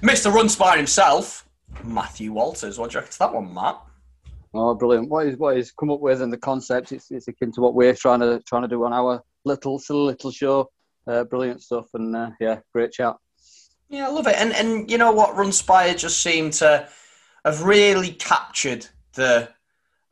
Mr. 0.02 0.32
Runspire 0.32 0.76
himself, 0.76 1.46
Matthew 1.84 2.32
Walters. 2.32 2.78
What 2.78 2.90
do 2.90 2.94
you 2.94 3.00
reckon 3.00 3.12
to 3.12 3.18
that 3.20 3.34
one, 3.34 3.54
Matt? 3.54 3.80
Oh, 4.54 4.74
brilliant! 4.74 5.08
What 5.08 5.26
he's 5.26 5.36
what 5.36 5.56
he's 5.56 5.70
come 5.70 5.90
up 5.90 6.00
with 6.00 6.20
and 6.20 6.32
the 6.32 6.38
concept, 6.38 6.92
it's, 6.92 7.10
it's 7.10 7.28
akin 7.28 7.52
to 7.52 7.60
what 7.60 7.74
we're 7.74 7.94
trying 7.94 8.20
to 8.20 8.42
trying 8.46 8.62
to 8.62 8.68
do 8.68 8.84
on 8.84 8.92
our 8.92 9.22
little 9.44 9.80
little 9.88 10.30
show. 10.30 10.70
Uh, 11.06 11.24
brilliant 11.24 11.62
stuff, 11.62 11.86
and 11.94 12.14
uh, 12.14 12.30
yeah, 12.40 12.60
great 12.72 12.92
chat. 12.92 13.16
Yeah, 13.88 14.08
I 14.08 14.10
love 14.10 14.26
it. 14.26 14.36
And 14.36 14.52
and 14.52 14.90
you 14.90 14.98
know 14.98 15.12
what, 15.12 15.36
Runspire 15.36 15.96
just 15.96 16.22
seemed 16.22 16.54
to 16.54 16.88
have 17.44 17.62
really 17.62 18.12
captured 18.12 18.86
the 19.14 19.48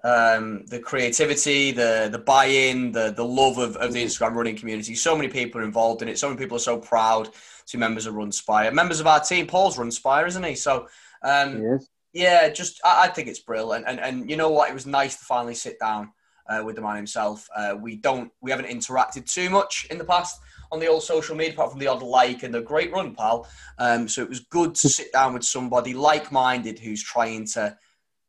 um, 0.02 0.64
the 0.66 0.78
creativity, 0.78 1.72
the 1.72 2.08
the 2.10 2.18
buy-in, 2.18 2.92
the 2.92 3.12
the 3.12 3.24
love 3.24 3.58
of, 3.58 3.76
of 3.76 3.92
the 3.92 4.04
Instagram 4.04 4.34
running 4.34 4.56
community. 4.56 4.94
So 4.94 5.14
many 5.14 5.28
people 5.28 5.60
are 5.60 5.64
involved 5.64 6.02
in 6.02 6.08
it. 6.08 6.18
So 6.18 6.28
many 6.28 6.38
people 6.38 6.56
are 6.56 6.60
so 6.60 6.78
proud 6.78 7.26
to 7.66 7.76
be 7.76 7.78
members 7.78 8.06
of 8.06 8.14
Runspire. 8.14 8.72
Members 8.72 9.00
of 9.00 9.06
our 9.06 9.20
team, 9.20 9.46
Paul's 9.46 9.76
Runspire, 9.76 10.26
isn't 10.26 10.42
he? 10.42 10.54
So 10.54 10.88
um, 11.22 11.62
Yes. 11.62 11.88
yeah, 12.12 12.48
just 12.48 12.80
I, 12.84 13.04
I 13.04 13.08
think 13.08 13.28
it's 13.28 13.40
brilliant. 13.40 13.86
And, 13.86 14.00
and 14.00 14.20
and 14.20 14.30
you 14.30 14.36
know 14.36 14.50
what? 14.50 14.70
It 14.70 14.74
was 14.74 14.86
nice 14.86 15.16
to 15.16 15.24
finally 15.24 15.54
sit 15.54 15.78
down 15.78 16.12
uh, 16.48 16.62
with 16.64 16.76
the 16.76 16.82
man 16.82 16.96
himself. 16.96 17.48
Uh, 17.54 17.76
we 17.78 17.96
don't 17.96 18.32
we 18.40 18.50
haven't 18.50 18.66
interacted 18.66 19.30
too 19.30 19.50
much 19.50 19.86
in 19.90 19.98
the 19.98 20.04
past 20.04 20.40
on 20.72 20.80
the 20.80 20.86
old 20.86 21.02
social 21.02 21.36
media, 21.36 21.52
apart 21.52 21.70
from 21.70 21.80
the 21.80 21.86
odd 21.86 22.02
like 22.02 22.42
and 22.42 22.54
the 22.54 22.60
great 22.60 22.92
run, 22.92 23.14
pal. 23.14 23.48
Um, 23.78 24.08
so 24.08 24.22
it 24.22 24.28
was 24.28 24.40
good 24.40 24.74
to 24.76 24.88
sit 24.88 25.12
down 25.12 25.34
with 25.34 25.44
somebody 25.44 25.94
like-minded 25.94 26.78
who's 26.78 27.02
trying 27.02 27.44
to 27.48 27.76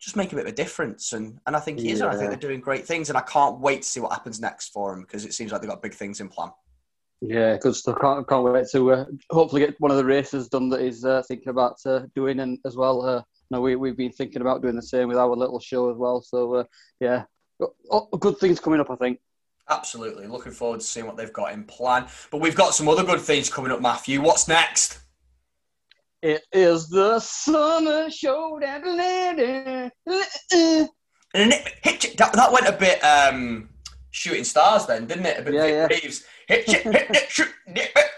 just 0.02 0.16
make 0.16 0.34
a 0.34 0.36
bit 0.36 0.46
of 0.46 0.52
a 0.52 0.56
difference. 0.56 1.14
And 1.14 1.40
and 1.46 1.56
I 1.56 1.60
think 1.60 1.80
he 1.80 1.92
is. 1.92 2.02
And 2.02 2.10
I 2.10 2.18
think 2.18 2.30
they're 2.30 2.38
doing 2.38 2.60
great 2.60 2.86
things. 2.86 3.10
And 3.10 3.18
I 3.18 3.22
can't 3.22 3.60
wait 3.60 3.84
to 3.84 3.88
see 3.88 4.00
what 4.00 4.12
happens 4.12 4.42
next 4.42 4.70
for 4.70 4.94
him 4.94 5.02
because 5.02 5.26
it 5.26 5.34
seems 5.34 5.52
like 5.52 5.62
they've 5.62 5.70
got 5.70 5.82
big 5.82 5.94
things 5.94 6.20
in 6.20 6.28
plan. 6.28 6.52
Yeah, 7.22 7.56
good 7.58 7.76
stuff. 7.76 8.00
Can't, 8.02 8.28
can't 8.28 8.44
wait 8.44 8.68
to 8.72 8.92
uh, 8.92 9.06
hopefully 9.30 9.62
get 9.62 9.80
one 9.80 9.92
of 9.92 9.98
the 9.98 10.06
races 10.06 10.50
done 10.50 10.70
that 10.70 10.82
he's 10.82 11.06
uh, 11.06 11.22
thinking 11.28 11.50
about 11.50 11.78
uh, 11.86 12.02
doing, 12.16 12.40
and 12.40 12.58
as 12.66 12.76
well. 12.76 13.06
Uh, 13.06 13.22
no, 13.52 13.62
we 13.62 13.76
we've 13.76 13.98
been 13.98 14.12
thinking 14.12 14.42
about 14.42 14.64
doing 14.64 14.76
the 14.76 14.82
same 14.82 15.08
with 15.08 15.18
our 15.18 15.36
little 15.36 15.60
show 15.60 15.92
as 15.92 15.98
well. 15.98 16.22
So 16.22 16.56
uh, 16.56 16.64
yeah, 17.00 17.26
oh, 17.92 18.08
good 18.20 18.40
things 18.40 18.60
coming 18.60 18.80
up, 18.80 18.90
I 18.90 18.96
think. 18.96 19.20
Absolutely. 19.70 20.28
Looking 20.28 20.52
forward 20.52 20.80
to 20.80 20.86
seeing 20.86 21.06
what 21.06 21.16
they've 21.16 21.32
got 21.32 21.54
in 21.54 21.64
plan. 21.64 22.08
But 22.32 22.42
we've 22.42 22.56
got 22.56 22.74
some 22.74 22.90
other 22.90 23.04
good 23.04 23.22
things 23.22 23.50
coming 23.50 23.72
up, 23.72 23.82
Matthew. 23.82 24.22
What's 24.22 24.48
next? 24.48 25.00
It 26.22 26.44
is 26.52 26.88
the 26.88 27.20
summer 27.20 28.12
show. 28.12 28.60
And 31.34 31.54
it, 31.54 31.74
hit 31.84 32.18
that, 32.18 32.34
that 32.34 32.52
went 32.52 32.68
a 32.68 32.74
bit 32.74 33.00
um, 33.04 33.70
shooting 34.12 34.44
stars 34.44 34.86
then, 34.86 35.08
didn't 35.08 35.26
it? 35.26 35.40
A 35.40 35.42
bit 35.42 35.54
Yeah, 35.54 35.66
yeah. 35.66 35.88
Reeves. 35.88 36.26
Hit 36.48 36.66
it, 36.86 37.16
hit 37.16 37.30
shoot 37.32 37.48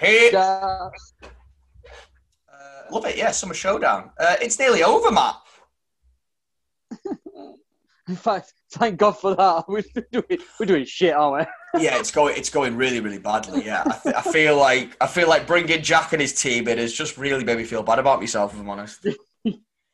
hit. 0.01 0.33
Uh, 0.35 0.89
love 2.91 3.05
it, 3.05 3.15
yeah. 3.15 3.31
Summer 3.31 3.53
Showdown. 3.53 4.11
Uh, 4.19 4.35
it's 4.41 4.59
nearly 4.59 4.83
over, 4.83 5.11
Matt. 5.11 5.35
In 8.09 8.17
fact, 8.17 8.53
thank 8.71 8.97
God 8.97 9.13
for 9.13 9.35
that. 9.35 9.63
We're 9.69 9.83
doing 10.11 10.39
we're 10.59 10.65
doing 10.65 10.85
shit, 10.85 11.13
aren't 11.13 11.47
Yeah, 11.79 11.97
it's 11.99 12.11
going. 12.11 12.37
It's 12.37 12.49
going 12.49 12.75
really, 12.75 12.99
really 12.99 13.19
badly. 13.19 13.65
Yeah, 13.65 13.83
I, 13.85 13.97
th- 13.97 14.15
I 14.15 14.21
feel 14.21 14.57
like 14.57 14.95
I 15.01 15.07
feel 15.07 15.27
like 15.27 15.47
bringing 15.47 15.81
Jack 15.81 16.13
and 16.13 16.21
his 16.21 16.39
team 16.39 16.67
in 16.67 16.77
has 16.77 16.93
just 16.93 17.17
really 17.17 17.43
made 17.43 17.57
me 17.57 17.63
feel 17.63 17.83
bad 17.83 17.99
about 17.99 18.19
myself. 18.19 18.53
If 18.53 18.59
I'm 18.59 18.69
honest. 18.69 19.05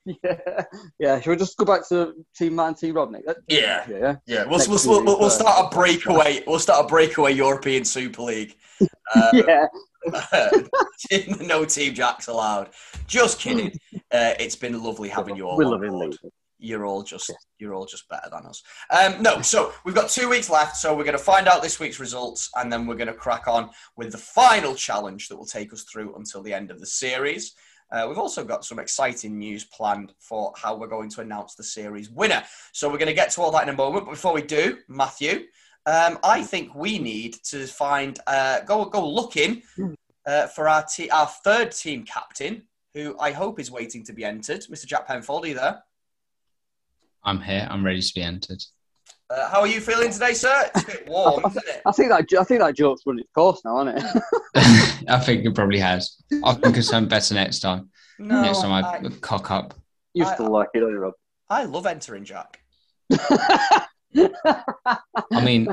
yeah. 0.05 0.63
Yeah. 0.99 1.19
Should 1.19 1.29
we 1.29 1.35
just 1.37 1.57
go 1.57 1.65
back 1.65 1.87
to 1.89 2.13
Team 2.35 2.55
Matt 2.55 2.67
and 2.67 2.77
Team 2.77 2.95
Rodney? 2.95 3.21
Uh, 3.27 3.33
Yeah. 3.47 3.85
Yeah. 3.89 4.15
Yeah, 4.25 4.45
we'll, 4.45 4.59
we'll, 4.67 5.03
we'll, 5.03 5.19
we'll, 5.19 5.29
start 5.29 5.71
a 5.71 5.75
breakaway. 5.75 6.43
We'll 6.45 6.59
start 6.59 6.85
a 6.85 6.87
breakaway 6.87 7.33
European 7.33 7.85
Super 7.85 8.23
League. 8.23 8.55
Uh, 9.15 9.31
Yeah. 9.47 9.67
no 11.41 11.65
team 11.65 11.93
jacks 11.93 12.27
allowed. 12.27 12.69
Just 13.07 13.39
kidding. 13.39 13.77
Uh, 14.11 14.33
it's 14.39 14.55
been 14.55 14.81
lovely 14.81 15.09
having 15.09 15.35
you 15.35 15.47
all. 15.47 15.57
We 15.57 15.65
love 15.65 15.83
him, 15.83 15.91
board. 15.91 16.17
Lee. 16.23 16.29
You're 16.59 16.85
all 16.85 17.03
just 17.03 17.31
you're 17.57 17.73
all 17.73 17.85
just 17.85 18.07
better 18.09 18.29
than 18.29 18.45
us. 18.45 18.61
Um, 18.91 19.21
no, 19.21 19.41
so 19.41 19.71
we've 19.85 19.95
got 19.95 20.09
two 20.09 20.29
weeks 20.29 20.49
left. 20.49 20.75
So 20.77 20.95
we're 20.95 21.05
going 21.05 21.17
to 21.17 21.23
find 21.23 21.47
out 21.47 21.63
this 21.63 21.79
week's 21.79 21.99
results, 21.99 22.49
and 22.55 22.71
then 22.71 22.85
we're 22.85 22.95
going 22.95 23.07
to 23.07 23.13
crack 23.13 23.47
on 23.47 23.69
with 23.95 24.11
the 24.11 24.17
final 24.17 24.75
challenge 24.75 25.29
that 25.29 25.37
will 25.37 25.45
take 25.45 25.71
us 25.73 25.83
through 25.83 26.15
until 26.15 26.43
the 26.43 26.53
end 26.53 26.69
of 26.69 26.79
the 26.79 26.85
series. 26.85 27.55
Uh, 27.91 28.05
we've 28.07 28.19
also 28.19 28.43
got 28.43 28.63
some 28.63 28.79
exciting 28.79 29.39
news 29.39 29.65
planned 29.65 30.13
for 30.19 30.53
how 30.55 30.75
we're 30.75 30.87
going 30.87 31.09
to 31.09 31.21
announce 31.21 31.55
the 31.55 31.63
series 31.63 32.09
winner. 32.09 32.43
So 32.71 32.87
we're 32.87 32.99
going 32.99 33.07
to 33.07 33.13
get 33.13 33.31
to 33.31 33.41
all 33.41 33.51
that 33.51 33.63
in 33.63 33.69
a 33.69 33.77
moment. 33.77 34.05
But 34.05 34.11
before 34.11 34.33
we 34.33 34.43
do, 34.43 34.77
Matthew, 34.87 35.45
um, 35.85 36.19
I 36.23 36.43
think 36.43 36.75
we 36.75 36.99
need 36.99 37.37
to 37.45 37.65
find 37.65 38.19
uh, 38.27 38.61
go 38.61 38.85
go 38.85 39.07
looking 39.07 39.63
uh, 40.25 40.47
for 40.47 40.69
our 40.69 40.83
te- 40.83 41.09
our 41.09 41.25
third 41.25 41.71
team 41.71 42.03
captain, 42.03 42.63
who 42.93 43.17
I 43.19 43.31
hope 43.31 43.59
is 43.59 43.71
waiting 43.71 44.03
to 44.05 44.13
be 44.13 44.23
entered. 44.23 44.61
Mr. 44.69 44.85
Jack 44.85 45.07
Penfold, 45.07 45.45
are 45.45 45.47
you 45.47 45.55
there? 45.55 45.83
I'm 47.23 47.41
here. 47.41 47.67
I'm 47.69 47.85
ready 47.85 48.01
to 48.01 48.13
be 48.13 48.21
entered. 48.21 48.61
Uh, 49.29 49.47
how 49.49 49.59
are 49.59 49.67
you 49.67 49.79
feeling 49.79 50.11
today, 50.11 50.33
sir? 50.33 50.69
It's 50.73 50.83
a 50.83 50.87
bit 50.87 51.07
warm, 51.07 51.43
isn't 51.45 51.63
it? 51.67 51.81
I 51.85 51.91
think 51.91 52.09
that 52.09 52.25
I 52.39 52.43
think 52.43 52.61
that 52.61 52.75
joke's 52.75 53.03
run 53.05 53.19
its 53.19 53.29
course 53.35 53.61
now, 53.63 53.87
isn't 53.87 53.97
it? 53.97 54.23
I 55.09 55.19
think 55.19 55.45
it 55.45 55.53
probably 55.53 55.79
has. 55.79 56.15
I 56.43 56.53
think 56.53 56.77
it's 56.77 56.87
something 56.87 57.09
better 57.09 57.35
next 57.35 57.59
time. 57.59 57.89
No, 58.17 58.41
next 58.41 58.61
time 58.61 58.71
I, 58.71 58.97
I, 58.97 59.09
cock 59.21 59.51
up. 59.51 59.75
you 60.13 60.25
I- 60.25 60.33
still 60.33 60.51
like 60.51 60.69
it, 60.73 60.79
don't 60.79 60.89
you, 60.91 60.97
Rob? 60.97 61.13
I 61.49 61.63
love 61.65 61.85
entering 61.85 62.25
Jack. 62.25 62.59
I 63.11 63.85
mean, 65.43 65.67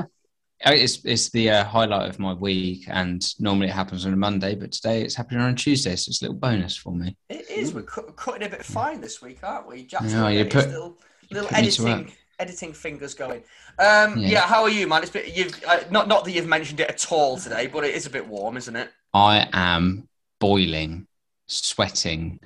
it's 0.59 1.05
it's 1.05 1.29
the 1.29 1.49
uh, 1.51 1.63
highlight 1.63 2.09
of 2.09 2.19
my 2.19 2.33
week, 2.33 2.85
and 2.87 3.23
normally 3.39 3.67
it 3.67 3.73
happens 3.73 4.05
on 4.05 4.13
a 4.13 4.17
Monday, 4.17 4.55
but 4.55 4.71
today 4.71 5.01
it's 5.01 5.15
happening 5.15 5.41
on 5.41 5.51
a 5.51 5.55
Tuesday, 5.55 5.95
so 5.95 6.09
it's 6.09 6.21
a 6.21 6.25
little 6.25 6.39
bonus 6.39 6.75
for 6.75 6.93
me. 6.93 7.15
It 7.29 7.49
is. 7.49 7.73
We're 7.73 7.83
cu- 7.83 8.11
cutting 8.15 8.47
a 8.47 8.49
bit 8.49 8.65
fine 8.65 9.01
this 9.01 9.21
week, 9.21 9.39
aren't 9.43 9.67
we? 9.67 9.83
Jack's 9.83 10.13
No, 10.13 10.27
you 10.27 10.45
put- 10.45 10.67
little, 10.67 10.97
little 11.31 11.49
put 11.49 11.57
me 11.61 11.71
to 11.71 11.87
editing 11.87 12.13
editing 12.39 12.73
fingers 12.73 13.13
going. 13.13 13.43
Um, 13.79 14.17
yeah. 14.17 14.27
Yeah. 14.27 14.41
How 14.41 14.63
are 14.63 14.69
you, 14.69 14.87
man? 14.87 15.01
It's 15.01 15.11
been, 15.11 15.31
you've 15.33 15.59
uh, 15.67 15.79
not 15.89 16.07
not 16.07 16.25
that 16.25 16.31
you've 16.31 16.47
mentioned 16.47 16.79
it 16.79 16.89
at 16.89 17.11
all 17.11 17.37
today, 17.37 17.67
but 17.67 17.83
it 17.83 17.95
is 17.95 18.05
a 18.05 18.09
bit 18.09 18.27
warm, 18.27 18.57
isn't 18.57 18.75
it? 18.75 18.89
I 19.13 19.47
am 19.53 20.07
boiling, 20.39 21.07
sweating, 21.47 22.39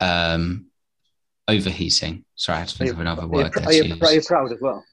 um, 0.00 0.66
overheating. 1.48 2.24
Sorry, 2.34 2.56
I 2.56 2.60
had 2.60 2.68
to 2.68 2.78
think 2.78 2.92
of 2.92 3.00
another 3.00 3.22
Are 3.22 3.26
you, 3.26 3.30
word. 3.30 3.52
pr- 3.52 3.60
are, 3.60 3.72
you, 3.72 3.96
are 4.02 4.12
you 4.12 4.22
proud 4.22 4.52
as 4.52 4.60
well? 4.60 4.84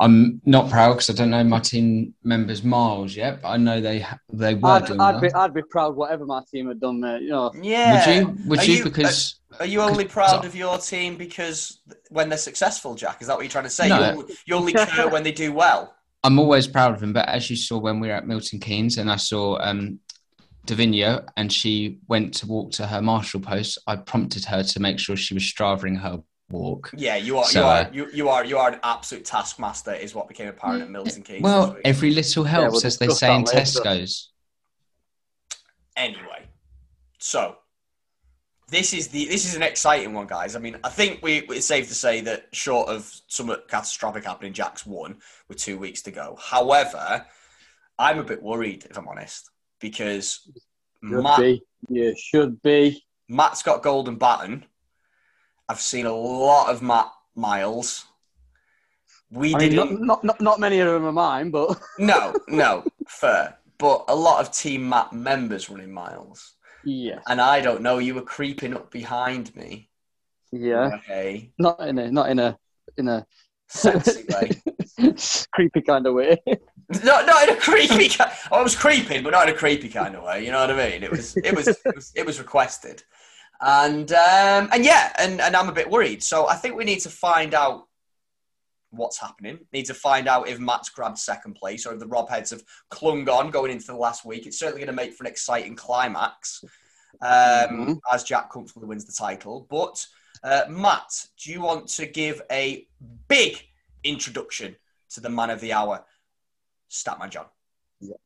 I'm 0.00 0.40
not 0.46 0.70
proud 0.70 0.94
because 0.94 1.10
I 1.10 1.12
don't 1.12 1.30
know 1.30 1.44
my 1.44 1.60
team 1.60 2.14
members' 2.24 2.64
miles 2.64 3.14
yet, 3.14 3.42
but 3.42 3.48
I 3.48 3.56
know 3.58 3.80
they 3.82 4.00
ha- 4.00 4.18
they 4.32 4.54
were 4.54 4.70
I'd, 4.70 4.86
doing 4.86 5.00
I'd 5.00 5.12
well. 5.12 5.20
be 5.20 5.32
I'd 5.34 5.54
be 5.54 5.62
proud 5.62 5.94
whatever 5.94 6.24
my 6.24 6.42
team 6.50 6.68
had 6.68 6.80
done, 6.80 7.00
there. 7.00 7.18
You 7.20 7.28
know, 7.30 7.52
Yeah. 7.60 8.06
Would 8.06 8.16
you? 8.38 8.48
Would 8.48 8.58
Are 8.60 8.64
you? 8.64 8.74
you- 8.76 8.84
Because 8.84 9.40
Are 9.60 9.66
you 9.66 9.82
only 9.82 10.06
proud 10.06 10.44
of 10.46 10.56
your 10.56 10.78
team 10.78 11.16
because 11.16 11.80
when 12.08 12.28
they're 12.30 12.38
successful, 12.38 12.94
Jack? 12.94 13.20
Is 13.20 13.26
that 13.26 13.36
what 13.36 13.42
you're 13.42 13.50
trying 13.50 13.64
to 13.64 13.70
say? 13.70 13.88
No. 13.88 13.98
You, 13.98 14.04
only, 14.06 14.34
you 14.46 14.54
only 14.54 14.72
care 14.72 15.08
when 15.14 15.22
they 15.22 15.32
do 15.32 15.52
well. 15.52 15.94
I'm 16.24 16.38
always 16.38 16.66
proud 16.66 16.94
of 16.94 17.02
him. 17.02 17.12
But 17.12 17.28
as 17.28 17.50
you 17.50 17.56
saw 17.56 17.78
when 17.78 18.00
we 18.00 18.08
were 18.08 18.14
at 18.14 18.26
Milton 18.26 18.58
Keynes, 18.58 18.96
and 18.96 19.10
I 19.10 19.16
saw 19.16 19.58
um, 19.60 19.98
Davina, 20.66 21.26
and 21.36 21.52
she 21.52 21.98
went 22.08 22.32
to 22.34 22.46
walk 22.46 22.72
to 22.72 22.86
her 22.86 23.02
marshal 23.02 23.40
post, 23.40 23.78
I 23.86 23.96
prompted 23.96 24.44
her 24.46 24.62
to 24.62 24.80
make 24.80 24.98
sure 24.98 25.16
she 25.16 25.34
was 25.34 25.44
striving 25.44 25.96
her 25.96 26.22
walk. 26.50 26.90
Yeah, 26.96 27.16
you 27.16 27.38
are. 27.38 27.44
So, 27.44 27.60
you 27.60 27.66
are. 27.66 27.76
uh, 27.78 27.90
You, 27.92 28.10
you 28.12 28.28
are. 28.28 28.44
You 28.44 28.58
are 28.58 28.70
an 28.72 28.80
absolute 28.82 29.24
taskmaster. 29.24 29.92
Is 29.94 30.14
what 30.14 30.28
became 30.28 30.48
apparent 30.48 30.82
at 30.82 30.90
Milton 30.90 31.22
Keynes. 31.22 31.42
Well, 31.42 31.76
every 31.84 32.10
little 32.12 32.44
helps, 32.44 32.72
we'll 32.72 32.86
as 32.86 32.98
they 32.98 33.08
say 33.08 33.34
in 33.34 33.44
that 33.44 33.54
later. 33.54 33.80
Tesco's. 33.80 34.30
anyway, 35.96 36.48
so 37.18 37.56
this 38.68 38.92
is 38.94 39.08
the 39.08 39.26
this 39.26 39.44
is 39.46 39.54
an 39.54 39.62
exciting 39.62 40.12
one, 40.12 40.26
guys. 40.26 40.54
I 40.56 40.58
mean, 40.58 40.76
I 40.84 40.88
think 40.88 41.20
we 41.22 41.38
it's 41.38 41.66
safe 41.66 41.88
to 41.88 41.94
say 41.94 42.20
that 42.22 42.46
short 42.52 42.88
of 42.88 43.12
some 43.26 43.54
catastrophic 43.68 44.24
happening, 44.24 44.52
Jack's 44.52 44.86
won 44.86 45.18
with 45.48 45.58
two 45.58 45.78
weeks 45.78 46.02
to 46.02 46.10
go. 46.10 46.36
However, 46.40 47.26
I'm 47.98 48.18
a 48.18 48.24
bit 48.24 48.42
worried 48.42 48.86
if 48.88 48.96
I'm 48.96 49.08
honest 49.08 49.50
because 49.80 50.48
should 51.02 51.22
Matt 51.22 51.40
be. 51.40 51.62
You 51.88 52.14
should 52.16 52.60
be. 52.62 53.04
Matt's 53.28 53.62
got 53.62 53.82
golden 53.82 54.16
baton. 54.16 54.64
I've 55.70 55.80
seen 55.80 56.06
a 56.06 56.12
lot 56.12 56.68
of 56.68 56.82
Matt 56.82 57.12
Miles. 57.36 58.06
We 59.30 59.54
I 59.54 59.58
mean, 59.58 59.70
didn't. 59.70 60.00
not, 60.00 60.00
not, 60.00 60.24
not, 60.24 60.40
not 60.40 60.60
many 60.60 60.80
of 60.80 60.88
them 60.92 61.04
are 61.04 61.12
mine, 61.12 61.50
but 61.52 61.80
No, 61.98 62.34
no, 62.48 62.84
fair. 63.06 63.56
But 63.78 64.06
a 64.08 64.14
lot 64.16 64.40
of 64.40 64.50
Team 64.52 64.88
Matt 64.88 65.12
members 65.12 65.70
running 65.70 65.92
miles. 65.92 66.54
yeah, 66.84 67.20
And 67.28 67.40
I 67.40 67.60
don't 67.60 67.82
know, 67.82 67.98
you 67.98 68.16
were 68.16 68.22
creeping 68.22 68.74
up 68.74 68.90
behind 68.90 69.54
me. 69.54 69.88
yeah. 70.50 70.90
Okay. 70.96 71.52
Not 71.58 71.78
in 71.86 71.98
a 72.00 72.10
not 72.10 72.28
in 72.30 72.40
a 72.40 72.58
in 72.98 73.06
a 73.06 73.24
Sexy 73.68 74.24
way. 74.34 74.50
creepy 75.52 75.82
kind 75.82 76.04
of 76.08 76.14
way. 76.14 76.36
No, 77.04 77.24
not 77.24 77.48
in 77.48 77.54
a 77.56 77.60
creepy. 77.60 78.08
ki- 78.08 78.24
I 78.50 78.60
was 78.60 78.74
creeping, 78.74 79.22
but 79.22 79.30
not 79.30 79.48
in 79.48 79.54
a 79.54 79.56
creepy 79.56 79.88
kind 79.88 80.16
of 80.16 80.24
way. 80.24 80.44
You 80.44 80.50
know 80.50 80.58
what 80.66 80.72
I 80.72 80.90
mean? 80.90 81.04
It 81.04 81.10
was, 81.12 81.36
it 81.36 81.54
was, 81.54 81.68
it 81.68 81.94
was, 81.94 82.12
it 82.16 82.26
was 82.26 82.40
requested, 82.40 83.04
and 83.60 84.10
um, 84.12 84.68
and 84.72 84.84
yeah, 84.84 85.12
and 85.18 85.40
and 85.40 85.56
I'm 85.56 85.68
a 85.68 85.72
bit 85.72 85.90
worried. 85.90 86.22
So 86.22 86.48
I 86.48 86.56
think 86.56 86.76
we 86.76 86.84
need 86.84 87.00
to 87.00 87.10
find 87.10 87.54
out 87.54 87.86
what's 88.90 89.20
happening. 89.20 89.58
Need 89.72 89.86
to 89.86 89.94
find 89.94 90.26
out 90.26 90.48
if 90.48 90.58
Matt's 90.58 90.88
grabbed 90.88 91.18
second 91.18 91.54
place 91.54 91.86
or 91.86 91.92
if 91.92 92.00
the 92.00 92.06
Rob 92.06 92.28
Heads 92.28 92.50
have 92.50 92.62
clung 92.90 93.28
on 93.28 93.50
going 93.50 93.70
into 93.70 93.86
the 93.86 93.94
last 93.94 94.24
week. 94.24 94.46
It's 94.46 94.58
certainly 94.58 94.80
going 94.80 94.96
to 94.96 95.02
make 95.02 95.14
for 95.14 95.24
an 95.24 95.30
exciting 95.30 95.76
climax 95.76 96.64
um, 97.22 97.30
Mhm. 97.30 98.00
as 98.12 98.24
Jack 98.24 98.50
comfortably 98.50 98.88
wins 98.88 99.04
the 99.04 99.12
title. 99.12 99.66
But 99.70 100.04
uh, 100.42 100.62
Matt, 100.68 101.26
do 101.42 101.52
you 101.52 101.60
want 101.60 101.88
to 101.88 102.06
give 102.06 102.42
a 102.50 102.86
big 103.28 103.58
introduction 104.02 104.74
to 105.10 105.20
the 105.20 105.28
man 105.28 105.50
of 105.50 105.60
the 105.60 105.72
hour, 105.72 106.04
Statman 106.90 107.30
John? 107.30 107.46
Yeah. 108.00 108.16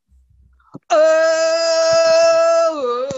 Oh, 0.91 3.09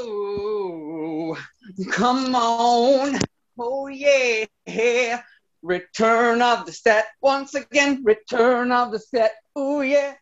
come 1.91 2.35
on. 2.35 3.19
Oh, 3.59 3.87
yeah. 3.87 5.23
Return 5.63 6.43
of 6.43 6.67
the 6.67 6.73
set. 6.73 7.07
Once 7.21 7.55
again, 7.55 8.03
return 8.05 8.71
of 8.73 8.93
the 8.93 8.99
set. 8.99 9.35
Oh, 9.55 9.81
yeah. 9.81 10.15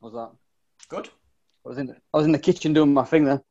What 0.00 0.12
was 0.12 0.30
that? 0.30 0.36
Good. 0.88 1.08
I 1.64 1.68
was 1.68 1.78
in. 1.78 1.90
I 1.90 2.16
was 2.16 2.26
in 2.26 2.32
the 2.32 2.38
kitchen 2.38 2.72
doing 2.72 2.94
my 2.94 3.04
thing 3.04 3.24
there. 3.24 3.42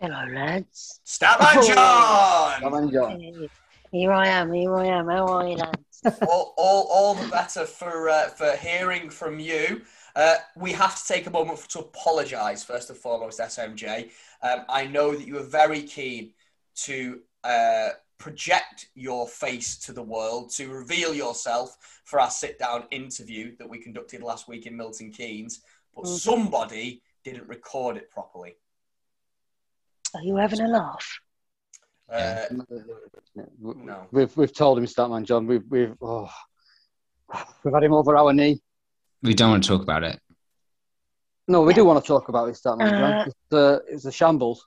Hello, 0.00 0.24
lads. 0.34 1.00
Statman 1.06 1.56
Oh. 1.58 1.74
John! 2.60 2.64
I'm 2.64 2.82
enjoying. 2.82 3.20
Hey, 3.20 3.48
Here 3.92 4.12
I 4.12 4.26
am. 4.26 4.52
Here 4.52 4.74
I 4.74 4.86
am. 4.86 5.06
How 5.06 5.26
are 5.26 5.46
you, 5.46 5.56
lads? 5.56 6.18
all, 6.28 6.54
all, 6.56 6.88
all 6.90 7.14
the 7.14 7.28
better 7.28 7.64
for 7.64 8.08
uh, 8.08 8.28
for 8.28 8.56
hearing 8.56 9.08
from 9.10 9.38
you. 9.38 9.82
Uh, 10.14 10.36
we 10.56 10.72
have 10.72 10.96
to 11.00 11.06
take 11.12 11.26
a 11.26 11.30
moment 11.30 11.58
to 11.70 11.78
apologise 11.80 12.62
first 12.62 12.90
and 12.90 12.98
foremost, 12.98 13.40
SMJ. 13.40 14.10
Um, 14.42 14.64
I 14.68 14.86
know 14.86 15.14
that 15.14 15.26
you 15.26 15.34
were 15.34 15.42
very 15.42 15.82
keen 15.82 16.32
to 16.74 17.20
uh, 17.44 17.90
project 18.18 18.88
your 18.94 19.26
face 19.26 19.76
to 19.78 19.92
the 19.92 20.02
world, 20.02 20.50
to 20.50 20.68
reveal 20.68 21.14
yourself 21.14 21.76
for 22.04 22.20
our 22.20 22.30
sit-down 22.30 22.84
interview 22.90 23.56
that 23.56 23.68
we 23.68 23.78
conducted 23.78 24.22
last 24.22 24.48
week 24.48 24.66
in 24.66 24.76
Milton 24.76 25.10
Keynes, 25.10 25.62
but 25.94 26.04
Mhm. 26.04 26.18
somebody 26.18 27.02
didn't 27.24 27.48
record 27.48 27.96
it 27.96 28.10
properly. 28.10 28.56
Are 30.14 30.22
you 30.22 30.36
having 30.36 30.60
a 30.60 30.68
laugh? 30.68 31.20
Uh, 32.08 32.44
No. 33.58 34.06
We've 34.12 34.36
we've 34.36 34.52
told 34.52 34.78
him, 34.78 34.84
Statman 34.84 35.24
John. 35.24 35.46
We've 35.46 35.64
we've 35.70 35.96
oh, 36.02 36.30
we've 37.64 37.72
had 37.72 37.82
him 37.82 37.94
over 37.94 38.16
our 38.16 38.32
knee. 38.34 38.60
We 39.22 39.34
don't 39.34 39.50
want 39.50 39.62
to 39.64 39.68
talk 39.68 39.82
about 39.82 40.02
it. 40.04 40.18
No, 41.48 41.62
we 41.62 41.74
do 41.74 41.84
want 41.84 42.02
to 42.02 42.06
talk 42.06 42.28
about 42.28 42.46
this, 42.46 42.60
Statman 42.60 42.92
Uh, 42.92 43.24
It's, 43.26 43.52
uh, 43.52 43.78
it's 43.88 44.04
a 44.04 44.12
shambles. 44.12 44.66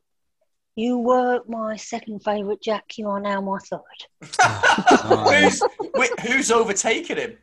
You 0.75 0.99
were 0.99 1.41
my 1.47 1.77
second 1.77 2.19
favourite 2.23 2.61
Jack. 2.61 2.97
You 2.97 3.09
are 3.09 3.19
now 3.19 3.39
my 3.39 3.59
third. 3.59 3.81
who's, 5.43 5.61
wait, 5.93 6.19
who's 6.19 6.51
overtaken 6.51 7.17
him? 7.17 7.37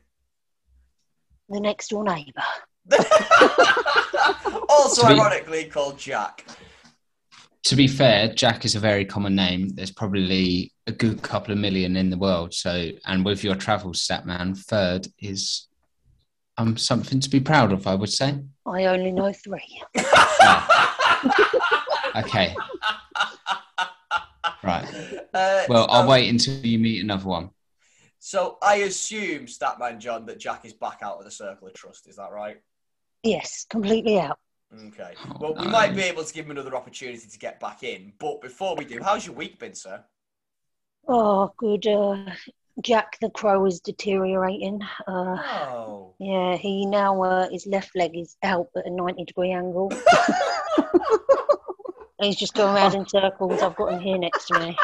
The 1.48 1.60
next 1.60 1.88
door 1.88 2.04
neighbour. 2.04 2.42
also 4.68 5.06
be- 5.08 5.14
ironically 5.14 5.64
called 5.64 5.98
Jack. 5.98 6.44
To 7.64 7.76
be 7.76 7.86
fair, 7.86 8.34
Jack 8.34 8.64
is 8.64 8.74
a 8.74 8.80
very 8.80 9.04
common 9.04 9.34
name. 9.34 9.68
There's 9.70 9.92
probably 9.92 10.72
a 10.86 10.92
good 10.92 11.22
couple 11.22 11.52
of 11.52 11.58
million 11.58 11.96
in 11.96 12.10
the 12.10 12.18
world. 12.18 12.52
So, 12.52 12.90
and 13.06 13.24
with 13.24 13.44
your 13.44 13.54
travel 13.54 13.94
stat 13.94 14.26
man, 14.26 14.54
third 14.54 15.06
is 15.18 15.68
um 16.62 16.76
something 16.76 17.20
to 17.20 17.28
be 17.30 17.40
proud 17.40 17.72
of. 17.72 17.86
I 17.86 17.94
would 17.94 18.10
say. 18.10 18.38
I 18.66 18.84
only 18.86 19.12
know 19.12 19.32
three. 19.32 19.82
Okay. 22.14 22.54
Right. 24.62 24.86
Uh, 25.32 25.64
Well, 25.68 25.86
I'll 25.88 26.02
so- 26.02 26.08
wait 26.08 26.28
until 26.28 26.54
you 26.66 26.78
meet 26.78 27.02
another 27.02 27.26
one. 27.26 27.50
So 28.18 28.58
I 28.62 28.76
assume, 28.76 29.46
Statman 29.46 29.98
John, 29.98 30.26
that 30.26 30.38
Jack 30.38 30.64
is 30.64 30.72
back 30.74 31.00
out 31.02 31.18
of 31.18 31.24
the 31.24 31.30
circle 31.30 31.66
of 31.66 31.74
trust. 31.74 32.06
Is 32.08 32.16
that 32.16 32.30
right? 32.30 32.58
Yes, 33.24 33.66
completely 33.68 34.20
out. 34.20 34.38
Okay. 34.88 35.14
Oh, 35.26 35.36
Well, 35.40 35.54
we 35.54 35.66
might 35.66 35.96
be 35.96 36.02
able 36.02 36.22
to 36.22 36.32
give 36.32 36.44
him 36.44 36.52
another 36.52 36.76
opportunity 36.76 37.26
to 37.26 37.38
get 37.38 37.58
back 37.58 37.82
in. 37.82 38.12
But 38.18 38.40
before 38.40 38.76
we 38.76 38.84
do, 38.84 39.00
how's 39.02 39.26
your 39.26 39.34
week 39.34 39.58
been, 39.58 39.74
sir? 39.74 40.04
Oh, 41.08 41.52
good. 41.56 41.84
Uh, 41.86 42.26
Jack 42.80 43.18
the 43.20 43.28
Crow 43.30 43.66
is 43.66 43.80
deteriorating. 43.80 44.80
Uh, 45.06 45.36
Oh. 45.36 46.14
yeah, 46.18 46.56
he 46.56 46.86
now 46.86 47.20
uh, 47.22 47.48
his 47.50 47.66
left 47.66 47.94
leg 47.94 48.16
is 48.16 48.36
out 48.42 48.68
at 48.76 48.86
a 48.86 48.90
ninety 48.90 49.24
degree 49.24 49.50
angle. 49.52 49.92
He's 52.20 52.36
just 52.36 52.54
going 52.54 52.74
around 52.76 52.94
in 52.94 53.06
circles. 53.06 53.60
I've 53.62 53.74
got 53.74 53.92
him 53.92 54.00
here 54.00 54.16
next 54.16 54.46
to 54.46 54.58
me. 54.60 54.76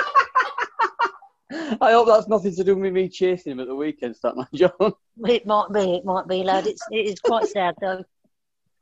I 1.80 1.92
hope 1.92 2.08
that's 2.08 2.26
nothing 2.28 2.54
to 2.56 2.64
do 2.64 2.76
with 2.76 2.92
me 2.92 3.08
chasing 3.08 3.52
him 3.52 3.60
at 3.60 3.68
the 3.68 3.74
weekend, 3.76 4.16
Statman 4.16 4.48
John. 4.52 4.92
It 5.24 5.46
might 5.46 5.72
be. 5.72 5.94
It 5.94 6.04
might 6.04 6.26
be, 6.26 6.42
lad. 6.42 6.66
It's 6.66 6.82
it 6.90 7.06
is 7.06 7.20
quite 7.20 7.46
sad 7.46 7.74
though. 7.80 8.04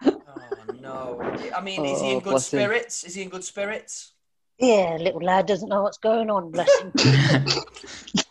Oh 0.04 0.14
no. 0.80 1.20
I 1.54 1.60
mean, 1.60 1.84
is 1.84 2.00
he 2.00 2.10
in 2.12 2.16
Oh, 2.16 2.20
good 2.20 2.32
him. 2.34 2.38
spirits? 2.40 3.04
Is 3.04 3.14
he 3.14 3.22
in 3.22 3.28
good 3.28 3.44
spirits? 3.44 4.12
Yeah, 4.58 4.96
little 4.98 5.20
lad 5.20 5.44
doesn't 5.46 5.68
know 5.68 5.82
what's 5.82 5.98
going 5.98 6.30
on. 6.30 6.50
Bless 6.50 6.70
him. 6.80 6.92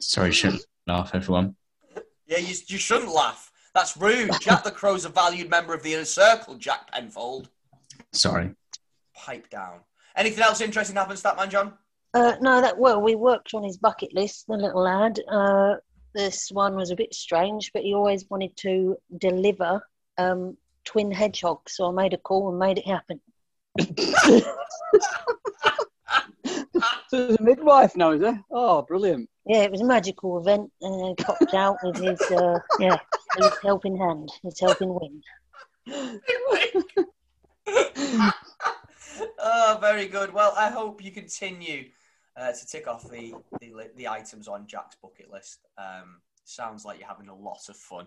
Sorry, 0.00 0.32
shouldn't 0.32 0.64
laugh, 0.86 1.10
everyone. 1.14 1.56
Yeah, 2.26 2.38
you, 2.38 2.54
you 2.66 2.78
shouldn't 2.78 3.12
laugh. 3.12 3.50
That's 3.74 3.96
rude. 3.96 4.30
Jack 4.40 4.64
the 4.64 4.70
Crow's 4.70 5.04
a 5.04 5.08
valued 5.08 5.50
member 5.50 5.74
of 5.74 5.82
the 5.82 5.94
inner 5.94 6.04
circle, 6.04 6.54
Jack 6.56 6.90
Penfold. 6.90 7.48
Sorry. 8.12 8.50
Pipe 9.14 9.48
down. 9.50 9.80
Anything 10.16 10.42
else 10.42 10.60
interesting 10.60 10.96
happened, 10.96 11.18
Statman 11.18 11.48
John? 11.48 11.74
Uh, 12.14 12.34
no, 12.40 12.60
that 12.60 12.78
well, 12.78 13.00
we 13.00 13.14
worked 13.14 13.54
on 13.54 13.62
his 13.62 13.76
bucket 13.76 14.14
list, 14.14 14.46
the 14.48 14.56
little 14.56 14.82
lad. 14.82 15.20
Uh, 15.30 15.76
this 16.14 16.50
one 16.50 16.74
was 16.74 16.90
a 16.90 16.96
bit 16.96 17.14
strange, 17.14 17.70
but 17.72 17.82
he 17.82 17.94
always 17.94 18.28
wanted 18.30 18.56
to 18.56 18.96
deliver 19.18 19.80
um, 20.16 20.56
twin 20.84 21.12
hedgehogs, 21.12 21.76
so 21.76 21.88
I 21.88 21.92
made 21.92 22.14
a 22.14 22.18
call 22.18 22.48
and 22.48 22.58
made 22.58 22.78
it 22.78 22.86
happen. 22.86 23.20
So 27.08 27.28
he's 27.28 27.38
a 27.38 27.42
midwife 27.42 27.96
now, 27.96 28.12
is 28.12 28.20
he? 28.20 28.38
Oh, 28.50 28.82
brilliant. 28.82 29.30
Yeah, 29.46 29.62
it 29.62 29.70
was 29.70 29.80
a 29.80 29.86
magical 29.86 30.38
event, 30.38 30.70
and 30.82 31.08
he 31.08 31.14
popped 31.24 31.54
out 31.54 31.78
with 31.82 31.96
his 31.96 32.20
uh, 32.30 32.58
yeah, 32.78 32.98
his 33.38 33.50
helping 33.62 33.96
hand, 33.96 34.30
his 34.42 34.60
helping 34.60 34.94
wing. 34.94 35.22
oh, 39.38 39.78
very 39.80 40.06
good. 40.06 40.34
Well, 40.34 40.52
I 40.54 40.68
hope 40.68 41.02
you 41.02 41.10
continue 41.10 41.86
uh, 42.36 42.52
to 42.52 42.66
tick 42.66 42.86
off 42.86 43.08
the, 43.08 43.32
the 43.60 43.72
the 43.96 44.06
items 44.06 44.48
on 44.48 44.66
Jack's 44.66 44.96
bucket 44.96 45.32
list. 45.32 45.60
Um, 45.78 46.20
sounds 46.44 46.84
like 46.84 46.98
you're 46.98 47.08
having 47.08 47.28
a 47.28 47.34
lot 47.34 47.70
of 47.70 47.76
fun. 47.76 48.06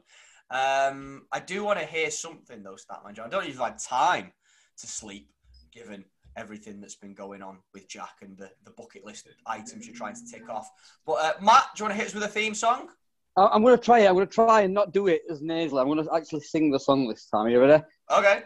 Um, 0.51 1.27
I 1.31 1.39
do 1.39 1.63
want 1.63 1.79
to 1.79 1.85
hear 1.85 2.11
something 2.11 2.61
though, 2.61 2.75
Statman 2.75 3.13
John. 3.13 3.25
I 3.25 3.29
don't 3.29 3.47
even 3.47 3.61
have 3.61 3.81
time 3.81 4.31
to 4.77 4.87
sleep, 4.87 5.29
given 5.71 6.03
everything 6.37 6.79
that's 6.81 6.95
been 6.95 7.13
going 7.13 7.41
on 7.41 7.59
with 7.73 7.87
Jack 7.87 8.17
and 8.21 8.37
the, 8.37 8.49
the 8.65 8.71
bucket 8.71 9.05
list 9.05 9.27
items 9.45 9.85
you're 9.85 9.95
trying 9.95 10.15
to 10.15 10.21
tick 10.31 10.49
off. 10.49 10.69
But 11.05 11.13
uh, 11.13 11.33
Matt, 11.41 11.65
do 11.75 11.81
you 11.83 11.85
want 11.85 11.93
to 11.97 11.97
hit 11.97 12.07
us 12.07 12.13
with 12.13 12.23
a 12.23 12.27
theme 12.27 12.53
song? 12.55 12.89
I- 13.37 13.47
I'm 13.47 13.61
going 13.63 13.77
to 13.77 13.83
try 13.83 13.99
it. 13.99 14.07
I'm 14.07 14.15
going 14.15 14.27
to 14.27 14.33
try 14.33 14.61
and 14.61 14.73
not 14.73 14.91
do 14.93 15.07
it 15.07 15.23
as 15.29 15.41
nasally. 15.41 15.81
I'm 15.81 15.87
going 15.87 16.03
to 16.05 16.13
actually 16.13 16.41
sing 16.41 16.71
the 16.71 16.79
song 16.79 17.07
this 17.07 17.25
time. 17.27 17.45
Are 17.45 17.49
you 17.49 17.59
ready? 17.61 17.83
Okay. 18.09 18.43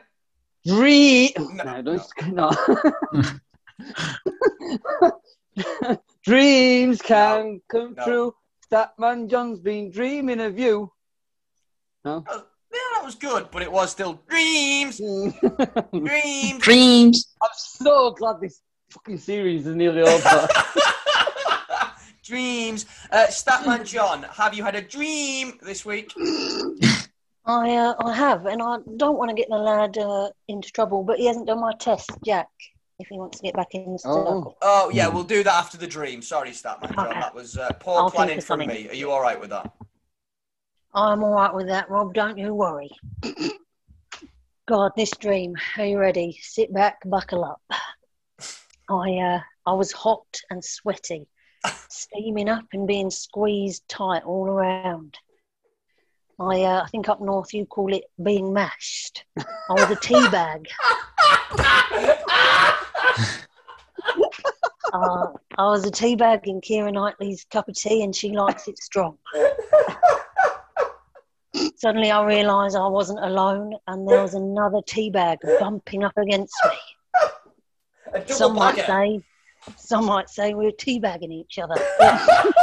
Dream. 0.66 1.32
No, 1.38 1.64
No, 1.64 1.82
don't. 1.82 2.02
No. 2.34 2.52
Dreams 6.24 7.02
can 7.02 7.62
come 7.70 7.96
No. 7.98 8.04
true. 8.04 8.36
Statman 8.72 9.30
John's 9.30 9.60
been 9.60 9.92
dreaming 9.92 10.42
of 10.42 10.58
you. 10.58 10.92
No. 12.04 12.24
Yeah, 12.76 12.98
that 13.00 13.06
was 13.06 13.16
good, 13.16 13.48
but 13.52 13.62
it 13.62 13.72
was 13.72 13.90
still 13.92 14.22
dreams, 14.30 14.98
dreams, 14.98 15.34
dreams. 15.40 15.84
I'm 15.94 16.00
dreams. 16.02 16.60
Dreams. 16.62 17.26
so 17.56 18.12
glad 18.12 18.42
this 18.42 18.60
fucking 18.90 19.18
series 19.18 19.66
is 19.66 19.76
nearly 19.76 20.02
over. 20.02 20.48
Dreams. 22.24 22.88
Uh, 23.12 23.28
Statman 23.30 23.86
John, 23.86 24.24
have 24.24 24.56
you 24.56 24.64
had 24.64 24.74
a 24.76 24.82
dream 24.82 25.60
this 25.62 25.86
week? 25.86 26.12
I 27.46 27.76
uh, 27.76 27.94
I 28.04 28.14
have, 28.16 28.48
and 28.48 28.64
I 28.64 28.78
don't 28.98 29.18
want 29.20 29.30
to 29.30 29.36
get 29.36 29.48
the 29.48 29.58
lad 29.60 29.96
uh, 30.00 30.30
into 30.48 30.72
trouble, 30.72 31.04
but 31.04 31.20
he 31.20 31.28
hasn't 31.28 31.46
done 31.46 31.62
my 31.62 31.74
test, 31.80 32.10
Jack. 32.26 32.48
If 32.98 33.08
he 33.10 33.18
wants 33.18 33.38
to 33.40 33.44
get 33.44 33.54
back 33.56 33.68
in 33.76 33.84
the 33.94 34.00
Oh. 34.06 34.16
circle. 34.26 34.58
Oh, 34.64 34.90
yeah, 34.92 35.08
we'll 35.10 35.24
do 35.26 35.44
that 35.44 35.54
after 35.54 35.78
the 35.78 35.86
dream. 35.86 36.22
Sorry, 36.24 36.50
Statman 36.52 36.96
John. 36.96 37.08
Okay. 37.10 37.20
That 37.20 37.36
was 37.36 37.58
uh, 37.58 37.70
poor 37.80 37.98
I'll 38.00 38.10
planning 38.10 38.42
from 38.42 38.62
me. 38.62 38.88
Are 38.90 38.96
you 38.96 39.12
all 39.12 39.22
right 39.22 39.40
with 39.40 39.52
that? 39.52 39.72
I'm 40.96 41.26
all 41.26 41.34
right 41.34 41.54
with 41.54 41.68
that, 41.68 41.90
Rob. 41.90 42.14
Don't 42.14 42.38
you 42.38 42.54
worry. 42.54 42.90
God, 44.66 44.94
this 44.96 45.12
dream. 45.12 45.54
Are 45.78 45.86
you 45.86 46.00
ready? 46.00 46.40
Sit 46.42 46.74
back, 46.74 47.00
buckle 47.06 47.44
up. 47.44 47.62
I 48.90 49.18
uh, 49.18 49.40
I 49.66 49.74
was 49.74 49.92
hot 49.92 50.40
and 50.50 50.64
sweaty 50.64 51.28
steaming 51.90 52.48
up 52.48 52.64
and 52.72 52.88
being 52.88 53.10
squeezed 53.10 53.84
tight 53.90 54.24
all 54.24 54.48
around. 54.48 55.18
I, 56.40 56.64
uh, 56.64 56.84
I 56.84 56.88
think 56.88 57.10
up 57.10 57.20
north 57.20 57.54
you 57.54 57.66
call 57.66 57.94
it 57.94 58.06
being 58.22 58.54
mashed. 58.54 59.26
I 59.38 59.74
was 59.74 59.92
a 59.92 59.96
tea 59.98 60.30
bag. 60.30 60.68
Uh, 64.94 65.28
I 65.58 65.66
was 65.66 65.86
a 65.86 65.92
tea 65.92 66.16
bag 66.16 66.48
in 66.48 66.62
Kira 66.62 66.94
Knightley's 66.94 67.46
cup 67.52 67.68
of 67.68 67.76
tea, 67.76 68.02
and 68.02 68.16
she 68.16 68.32
likes 68.32 68.70
it 68.70 68.78
strong. 68.78 69.18
Suddenly, 71.78 72.12
I 72.12 72.24
realised 72.26 72.76
I 72.76 72.88
wasn't 72.88 73.24
alone, 73.24 73.76
and 73.88 74.08
there 74.08 74.22
was 74.22 74.34
another 74.34 74.82
tea 74.86 75.10
bag 75.10 75.40
bumping 75.60 76.04
up 76.04 76.18
against 76.18 76.54
me. 76.66 76.78
A 78.14 78.20
double 78.20 78.34
Some 78.34 78.56
might 78.56 78.76
say, 78.76 79.22
some 79.78 80.06
might 80.06 80.30
say 80.30 80.54
we 80.54 80.66
were 80.66 80.72
teabagging 80.72 81.32
each 81.32 81.60
other. 81.60 81.76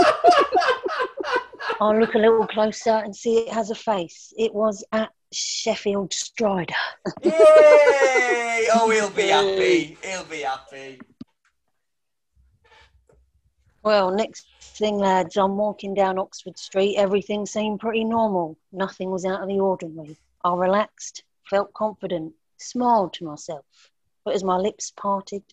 I'll 1.80 1.98
look 1.98 2.14
a 2.14 2.18
little 2.18 2.46
closer 2.46 2.90
and 2.90 3.14
see 3.14 3.38
it 3.38 3.52
has 3.52 3.70
a 3.70 3.74
face. 3.74 4.32
It 4.38 4.54
was 4.54 4.84
at 4.92 5.10
Sheffield 5.32 6.12
Strider. 6.12 6.74
Yay! 7.22 8.68
Oh, 8.72 8.88
he'll 8.90 9.10
be 9.10 9.28
happy. 9.28 9.96
He'll 10.02 10.24
be 10.24 10.42
happy. 10.42 11.00
Well, 13.82 14.12
next 14.12 14.46
thing, 14.82 14.98
lads, 14.98 15.36
I'm 15.36 15.56
walking 15.56 15.94
down 15.94 16.18
Oxford 16.18 16.58
Street. 16.58 16.96
Everything 16.96 17.46
seemed 17.46 17.78
pretty 17.78 18.02
normal. 18.02 18.58
Nothing 18.72 19.12
was 19.12 19.24
out 19.24 19.40
of 19.40 19.46
the 19.46 19.60
ordinary. 19.60 20.16
I 20.42 20.52
relaxed, 20.54 21.22
felt 21.48 21.72
confident, 21.72 22.32
smiled 22.58 23.12
to 23.14 23.24
myself. 23.24 23.64
But 24.24 24.34
as 24.34 24.42
my 24.42 24.56
lips 24.56 24.92
parted, 24.96 25.44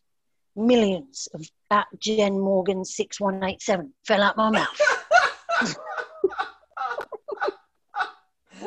millions 0.56 1.28
of 1.36 1.48
at 1.70 1.86
Jen 2.00 2.40
Morgan 2.40 2.84
6187 2.84 3.94
fell 4.08 4.24
out 4.24 4.36
my 4.36 4.50
mouth. 4.50 4.82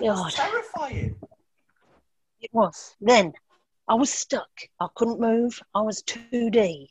God. 0.01 0.31
Terrifying. 0.31 1.17
It 2.41 2.51
was. 2.53 2.95
Then 3.01 3.33
I 3.89 3.95
was 3.95 4.13
stuck. 4.13 4.51
I 4.79 4.87
couldn't 4.95 5.19
move. 5.19 5.61
I 5.75 5.81
was 5.81 6.05
2D. 6.05 6.89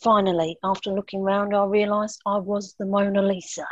Finally, 0.00 0.56
after 0.62 0.92
looking 0.92 1.22
round, 1.22 1.54
I 1.54 1.64
realised 1.64 2.20
I 2.24 2.38
was 2.38 2.74
the 2.78 2.86
Mona 2.86 3.20
Lisa. 3.20 3.66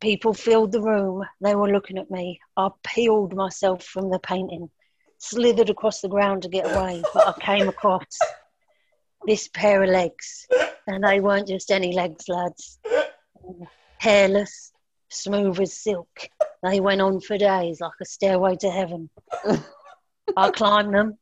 People 0.00 0.34
filled 0.34 0.72
the 0.72 0.82
room. 0.82 1.24
They 1.40 1.54
were 1.54 1.70
looking 1.70 1.96
at 1.96 2.10
me. 2.10 2.40
I 2.56 2.68
peeled 2.84 3.34
myself 3.34 3.84
from 3.84 4.10
the 4.10 4.18
painting, 4.18 4.68
slithered 5.18 5.70
across 5.70 6.00
the 6.00 6.08
ground 6.08 6.42
to 6.42 6.48
get 6.48 6.66
away, 6.66 7.02
but 7.14 7.28
I 7.28 7.32
came 7.40 7.68
across 7.68 8.18
this 9.26 9.48
pair 9.48 9.82
of 9.82 9.88
legs. 9.88 10.46
And 10.86 11.04
they 11.04 11.20
weren't 11.20 11.48
just 11.48 11.70
any 11.70 11.94
legs, 11.94 12.28
lads. 12.28 12.78
Hairless, 13.98 14.72
smooth 15.08 15.60
as 15.60 15.72
silk. 15.72 16.28
They 16.62 16.80
went 16.80 17.00
on 17.00 17.20
for 17.20 17.38
days 17.38 17.80
like 17.80 17.92
a 18.00 18.04
stairway 18.04 18.56
to 18.56 18.70
heaven. 18.70 19.08
I 20.36 20.50
climbed 20.50 20.94
them, 20.94 21.18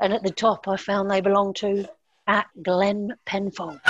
and 0.00 0.12
at 0.12 0.22
the 0.22 0.30
top, 0.30 0.66
I 0.68 0.76
found 0.76 1.10
they 1.10 1.20
belonged 1.20 1.56
to 1.56 1.88
at 2.26 2.46
Glen 2.62 3.14
Penfold. 3.26 3.80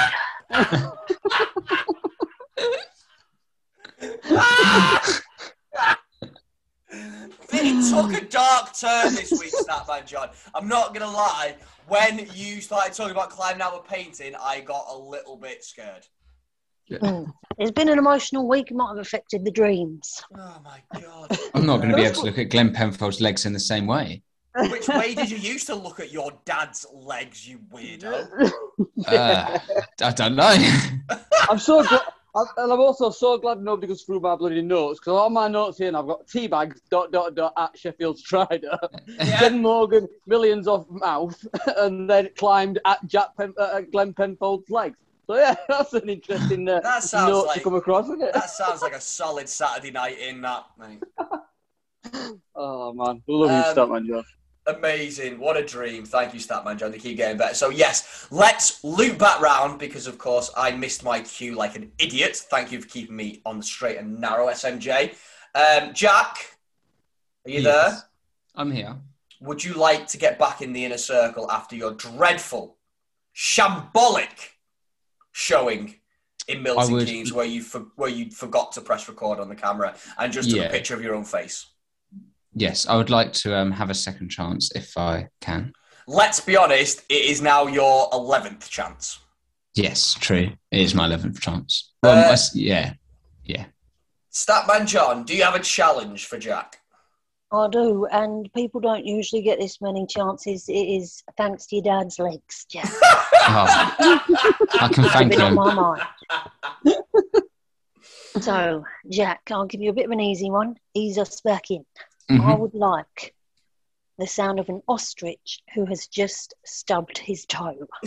It 7.53 7.91
took 7.91 8.13
a 8.15 8.25
dark 8.27 8.77
turn 8.79 9.15
this 9.15 9.31
week, 9.33 9.53
Statman 9.53 10.07
John. 10.07 10.31
I'm 10.55 10.69
not 10.69 10.95
gonna 10.95 11.11
lie. 11.11 11.57
When 11.89 12.27
you 12.35 12.61
started 12.61 12.95
talking 12.95 13.13
about 13.13 13.31
climbing 13.31 13.63
out 13.63 13.75
of 13.75 13.87
painting, 13.87 14.35
I 14.41 14.61
got 14.61 14.87
a 14.89 14.97
little 14.97 15.37
bit 15.37 15.65
scared. 15.65 16.07
Mm. 16.91 17.33
It's 17.59 17.71
been 17.71 17.89
an 17.89 17.99
emotional 17.99 18.49
week. 18.49 18.71
It 18.71 18.75
might 18.75 18.89
have 18.89 18.99
affected 18.99 19.45
the 19.45 19.51
dreams. 19.51 20.23
Oh 20.37 20.61
my 20.65 20.83
god! 21.01 21.37
I'm 21.55 21.67
not 21.67 21.79
going 21.79 21.91
to 21.91 21.97
be 21.97 22.03
able 22.03 22.21
to 22.21 22.27
look 22.27 22.39
at 22.39 22.51
Glenn 22.51 22.73
Penfold's 22.73 23.21
legs 23.21 23.47
in 23.47 23.53
the 23.53 23.61
same 23.61 23.87
way. 23.87 24.23
Which 24.57 24.89
way 24.89 25.15
did 25.15 25.31
you 25.31 25.37
used 25.53 25.67
to 25.69 25.75
look 25.75 26.01
at 26.01 26.11
your 26.13 26.33
dad's 26.45 26.87
legs, 26.93 27.47
you 27.49 27.59
weirdo? 27.73 28.51
Uh, 29.07 29.59
I 30.03 30.11
don't 30.13 30.37
know. 30.37 30.55
I'm 31.49 31.59
so 31.59 31.83
glad. 31.87 32.03
And 32.35 32.73
I'm 32.73 32.81
also 32.81 33.11
so 33.11 33.39
glad 33.39 33.61
nobody 33.61 33.87
goes 33.89 34.03
through 34.03 34.21
my 34.21 34.37
bloody 34.37 34.63
notes 34.63 35.01
because 35.01 35.13
all 35.15 35.31
my 35.31 35.49
notes 35.49 35.79
here, 35.79 35.89
and 35.89 35.97
I've 35.97 36.07
got 36.07 36.27
tea 36.29 36.47
bags 36.47 36.81
dot 36.91 37.11
dot 37.11 37.35
dot 37.35 37.53
at 37.57 37.77
Sheffield 37.79 38.19
Strider, 38.19 38.79
Jen 39.39 39.61
Morgan 39.63 40.07
millions 40.27 40.69
of 40.69 40.87
mouth, 40.91 41.45
and 41.79 42.09
then 42.09 42.29
climbed 42.37 42.79
at 42.85 43.05
Jack 43.07 43.37
Pen, 43.37 43.53
uh, 43.59 43.73
at 43.79 43.91
Glenn 43.91 44.13
Penfold's 44.15 44.69
legs. 44.71 44.97
So 45.27 45.37
yeah, 45.37 45.55
that's 45.69 45.93
an 45.95 46.09
interesting 46.09 46.69
uh, 46.69 46.81
That 46.81 47.09
note 47.13 47.47
like- 47.47 47.59
to 47.59 47.65
come 47.65 47.75
across, 47.75 48.05
isn't 48.07 48.23
it? 48.23 48.33
That 48.35 48.51
sounds 48.51 48.83
like 48.83 48.95
a 48.95 49.01
solid 49.01 49.49
Saturday 49.49 49.91
night 49.91 50.19
in 50.19 50.41
that, 50.43 50.65
mate. 50.79 51.03
Oh 52.55 52.93
man, 52.93 53.23
we 53.27 53.35
love 53.35 53.51
you, 53.51 53.57
Um, 53.83 53.89
Statman 53.91 54.07
John. 54.07 54.25
Amazing. 54.67 55.39
What 55.39 55.57
a 55.57 55.65
dream. 55.65 56.05
Thank 56.05 56.35
you, 56.35 56.41
Statman 56.41 56.79
John. 56.79 56.93
They 56.93 56.99
keep 56.99 57.17
getting 57.17 57.39
better. 57.39 57.55
So, 57.55 57.71
yes, 57.71 58.27
let's 58.31 58.85
loop 58.85 59.19
back 59.19 59.41
round 59.41 59.79
because, 59.79 60.07
of 60.07 60.19
course, 60.19 60.51
I 60.57 60.71
missed 60.73 61.03
my 61.03 61.21
cue 61.21 61.55
like 61.55 61.77
an 61.77 61.91
idiot. 61.99 62.37
Thank 62.37 62.71
you 62.71 62.81
for 62.81 62.89
keeping 62.89 63.17
me 63.17 63.41
on 63.47 63.59
the 63.59 63.65
straight 63.65 63.97
and 63.97 64.21
narrow, 64.21 64.49
SMJ. 64.49 65.15
Um, 65.55 65.95
Jack, 65.95 66.59
are 67.47 67.51
you 67.51 67.61
Yes. 67.63 68.03
I'm 68.55 68.71
here. 68.71 68.97
Would 69.41 69.65
you 69.65 69.73
like 69.75 70.07
to 70.09 70.19
get 70.19 70.39
back 70.39 70.61
in 70.61 70.75
the 70.75 70.85
inner 70.85 70.99
circle 70.99 71.51
after 71.51 71.75
your 71.75 71.93
dreadful, 71.93 72.77
shambolic 73.35 74.51
showing 75.33 75.95
in 76.47 76.63
Milton 76.63 77.07
Keynes 77.07 77.33
where 77.33 77.47
you, 77.47 77.63
for, 77.63 77.87
where 77.97 78.11
you 78.11 78.31
forgot 78.31 78.73
to 78.73 78.83
press 78.83 79.09
record 79.09 79.41
on 79.41 79.49
the 79.49 79.55
camera 79.55 79.95
and 80.19 80.33
just 80.33 80.51
took 80.51 80.67
a 80.67 80.69
picture 80.69 80.95
of 80.95 81.03
your 81.03 81.15
own 81.15 81.25
face? 81.25 81.70
Yes, 82.55 82.87
I 82.87 82.97
would 82.97 83.11
like 83.11 83.33
to 83.35 83.57
um, 83.57 83.71
have 83.73 83.91
a 83.91 83.95
second 83.95 84.29
chance 84.31 84.71
if 84.75 84.97
I 84.99 85.29
can. 85.41 85.73
Let's 86.07 86.41
be 86.41 86.57
honest, 86.57 87.03
it 87.09 87.25
is 87.25 87.41
now 87.41 87.67
your 87.67 88.11
11th 88.11 88.69
chance. 88.69 89.21
Yes, 89.75 90.15
true. 90.15 90.51
It 90.73 90.81
is 90.81 90.95
my 90.95 91.09
11th 91.09 91.41
chance. 91.41 91.93
Well, 92.03 92.19
Uh, 92.19 92.29
I 92.31 92.33
s- 92.33 92.55
yeah, 92.57 92.95
yeah. 93.45 93.67
Statman 94.33 94.87
John, 94.87 95.25
do 95.25 95.37
you 95.37 95.45
have 95.45 95.55
a 95.55 95.61
challenge 95.61 96.27
for 96.27 96.39
Jack? 96.39 96.79
I 97.53 97.69
do, 97.71 98.07
and 98.07 98.53
people 98.53 98.81
don't 98.81 99.05
usually 99.05 99.43
get 99.43 99.59
this 99.61 99.81
many 99.81 100.07
chances. 100.07 100.69
It 100.69 100.73
is 100.73 101.23
thanks 101.37 101.67
to 101.67 101.77
your 101.77 101.83
dad's 101.85 102.19
legs, 102.21 102.65
Jack. 102.69 102.89
Oh, 102.93 103.67
I 104.81 104.89
can 104.93 105.05
thank 105.05 105.33
been 105.33 105.41
on 105.41 105.49
him. 105.49 105.55
my 105.57 105.75
mind. 105.75 106.03
so, 108.41 108.85
Jack, 109.09 109.43
I'll 109.51 109.67
give 109.67 109.81
you 109.81 109.91
a 109.91 109.93
bit 109.93 110.05
of 110.05 110.11
an 110.13 110.21
easy 110.21 110.51
one. 110.51 110.77
Ease 110.95 111.19
us 111.19 111.41
back 111.41 111.71
in. 111.71 111.85
I 112.31 112.35
Mhm. 112.35 112.59
would 112.61 112.75
like 112.75 113.35
the 114.19 114.27
sound 114.27 114.61
of 114.61 114.69
an 114.69 114.83
ostrich 114.87 115.61
who 115.75 115.85
has 115.87 116.07
just 116.07 116.55
stubbed 116.65 117.19
his 117.19 117.45
toe. 117.47 117.89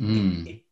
Mm. 0.00 0.62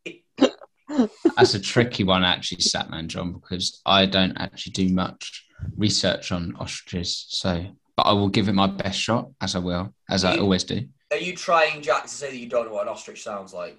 That's 1.37 1.55
a 1.55 1.61
tricky 1.61 2.03
one, 2.05 2.25
actually, 2.25 2.59
Statman 2.59 3.07
John, 3.09 3.33
because 3.33 3.81
I 3.87 4.07
don't 4.07 4.37
actually 4.39 4.73
do 4.73 4.89
much 4.93 5.47
research 5.77 6.33
on 6.33 6.57
ostriches. 6.57 7.27
So, 7.29 7.67
but 7.97 8.03
I 8.05 8.13
will 8.13 8.29
give 8.29 8.49
it 8.49 8.55
my 8.55 8.67
best 8.67 8.99
shot, 8.99 9.31
as 9.41 9.55
I 9.55 9.59
will, 9.59 9.95
as 10.09 10.25
I 10.25 10.39
always 10.39 10.65
do. 10.65 10.89
Are 11.11 11.19
you 11.19 11.37
trying, 11.37 11.83
Jack, 11.83 12.05
to 12.05 12.09
say 12.09 12.31
that 12.31 12.37
you 12.37 12.49
don't 12.49 12.67
know 12.67 12.73
what 12.73 12.83
an 12.83 12.89
ostrich 12.89 13.23
sounds 13.23 13.53
like? 13.53 13.79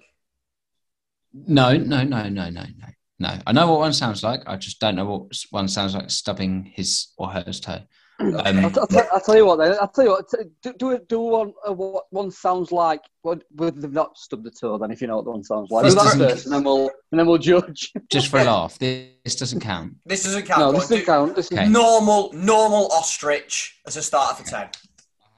No, 1.34 1.76
no, 1.76 2.04
no, 2.04 2.30
no, 2.30 2.50
no, 2.50 2.64
no, 2.64 2.88
no. 3.20 3.38
I 3.46 3.52
know 3.52 3.70
what 3.72 3.80
one 3.80 3.94
sounds 3.94 4.24
like. 4.24 4.42
I 4.48 4.56
just 4.56 4.80
don't 4.80 4.96
know 4.96 5.06
what 5.06 5.38
one 5.52 5.68
sounds 5.68 5.94
like 5.96 6.10
stubbing 6.10 6.72
his 6.74 7.08
or 7.18 7.30
her 7.30 7.44
toe. 7.44 7.82
Um, 8.22 8.36
I'll, 8.66 8.70
t- 8.70 8.80
I'll, 8.82 8.88
t- 8.88 9.00
I'll 9.14 9.20
tell 9.22 9.38
you 9.38 9.46
what. 9.46 9.58
Then 9.60 9.76
I'll 9.80 9.88
tell 9.88 10.04
you 10.04 10.10
what. 10.12 10.28
t- 10.30 10.50
Do 10.62 10.74
do, 10.78 11.00
do 11.08 11.20
one 11.22 11.54
uh, 11.66 11.72
what 11.72 12.04
one 12.10 12.32
sounds 12.32 12.70
like. 12.72 13.00
What 13.22 13.44
with 13.56 13.82
they've 13.82 13.92
not 13.94 14.18
stubbed 14.18 14.44
the 14.44 14.52
toe. 14.52 14.78
Then 14.78 14.92
if 14.92 15.00
you 15.00 15.08
know 15.08 15.16
what 15.18 15.26
the 15.26 15.32
one 15.32 15.44
sounds 15.44 15.72
like, 15.72 15.86
do 15.86 15.92
that 15.96 16.18
first, 16.18 16.46
and 16.46 16.54
then 16.56 16.64
we'll 16.66 16.90
and 17.12 17.20
then 17.20 17.26
we'll 17.28 17.38
judge. 17.38 17.94
just 18.10 18.28
for 18.28 18.40
a 18.40 18.44
laugh, 18.44 18.78
this, 18.78 19.08
this 19.24 19.36
doesn't 19.38 19.62
count. 19.62 19.94
This 20.06 20.24
doesn't 20.24 20.46
count. 20.46 20.60
no, 20.60 20.72
this 20.74 20.82
doesn't 20.82 21.00
do- 21.00 21.06
count. 21.06 21.36
This 21.36 21.46
is 21.50 21.58
Okay. 21.58 21.70
Normal, 21.70 22.34
normal 22.34 22.92
ostrich 22.92 23.80
as 23.88 23.96
a 23.96 24.02
starter 24.02 24.44
for 24.44 24.50
10. 24.50 24.60
I 24.60 24.68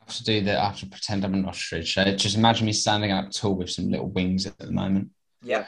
have 0.07 0.15
to 0.15 0.23
do 0.23 0.41
that. 0.41 0.57
I 0.57 0.65
have 0.65 0.79
to 0.79 0.87
pretend 0.87 1.23
I'm 1.23 1.35
an 1.35 1.45
ostrich. 1.45 1.93
So 1.93 2.03
just 2.15 2.35
imagine 2.35 2.65
me 2.65 2.73
standing 2.73 3.11
up 3.11 3.29
tall 3.29 3.53
with 3.55 3.69
some 3.69 3.89
little 3.91 4.09
wings 4.09 4.47
at 4.47 4.57
the 4.57 4.71
moment. 4.71 5.09
Yeah. 5.43 5.65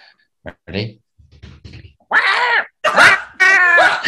Ready? 0.67 0.99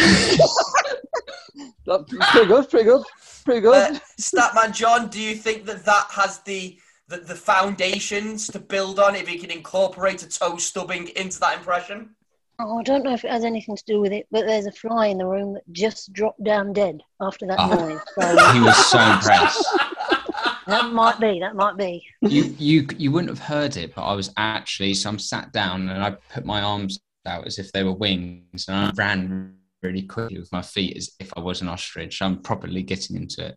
that's 1.86 2.32
pretty 2.32 2.46
good. 2.46 2.68
Pretty 2.70 2.84
good. 2.84 3.02
Pretty 3.44 3.60
good. 3.60 3.96
Uh, 3.96 3.98
Statman 4.20 4.74
John, 4.74 5.08
do 5.08 5.20
you 5.20 5.34
think 5.34 5.64
that 5.66 5.84
that 5.84 6.06
has 6.10 6.40
the, 6.40 6.78
the 7.08 7.18
the 7.18 7.34
foundations 7.34 8.48
to 8.48 8.58
build 8.58 8.98
on 8.98 9.14
if 9.14 9.28
he 9.28 9.38
can 9.38 9.50
incorporate 9.50 10.22
a 10.22 10.28
toe 10.28 10.56
stubbing 10.56 11.08
into 11.16 11.38
that 11.40 11.58
impression? 11.58 12.10
Oh, 12.58 12.78
I 12.78 12.82
don't 12.82 13.04
know 13.04 13.12
if 13.12 13.24
it 13.24 13.30
has 13.30 13.44
anything 13.44 13.76
to 13.76 13.84
do 13.86 14.00
with 14.00 14.12
it, 14.12 14.26
but 14.30 14.46
there's 14.46 14.64
a 14.66 14.72
fly 14.72 15.08
in 15.08 15.18
the 15.18 15.26
room 15.26 15.54
that 15.54 15.62
just 15.72 16.12
dropped 16.14 16.42
down 16.42 16.72
dead 16.72 17.02
after 17.20 17.46
that 17.46 17.58
Oh. 17.60 17.68
noise. 17.68 18.00
So 18.18 18.52
He 18.52 18.60
was 18.60 18.86
so 18.86 18.98
impressed. 18.98 19.66
That 20.66 20.90
might 20.92 21.20
be. 21.20 21.38
That 21.38 21.54
might 21.54 21.76
be. 21.76 22.04
you 22.22 22.44
you 22.58 22.88
you 22.96 23.12
wouldn't 23.12 23.30
have 23.30 23.38
heard 23.46 23.76
it, 23.76 23.94
but 23.94 24.02
I 24.02 24.14
was 24.14 24.32
actually 24.36 24.94
so 24.94 25.10
I'm 25.10 25.18
sat 25.18 25.52
down 25.52 25.88
and 25.88 26.02
I 26.02 26.12
put 26.32 26.44
my 26.44 26.62
arms 26.62 26.98
out 27.26 27.46
as 27.46 27.58
if 27.58 27.72
they 27.72 27.84
were 27.84 27.92
wings, 27.92 28.66
and 28.68 28.76
I 28.76 28.90
ran 28.96 29.56
really 29.82 30.02
quickly 30.02 30.38
with 30.38 30.52
my 30.52 30.62
feet 30.62 30.96
as 30.96 31.10
if 31.20 31.32
I 31.36 31.40
was 31.40 31.60
an 31.60 31.68
ostrich. 31.68 32.22
I'm 32.22 32.40
properly 32.42 32.82
getting 32.82 33.16
into 33.16 33.46
it. 33.46 33.56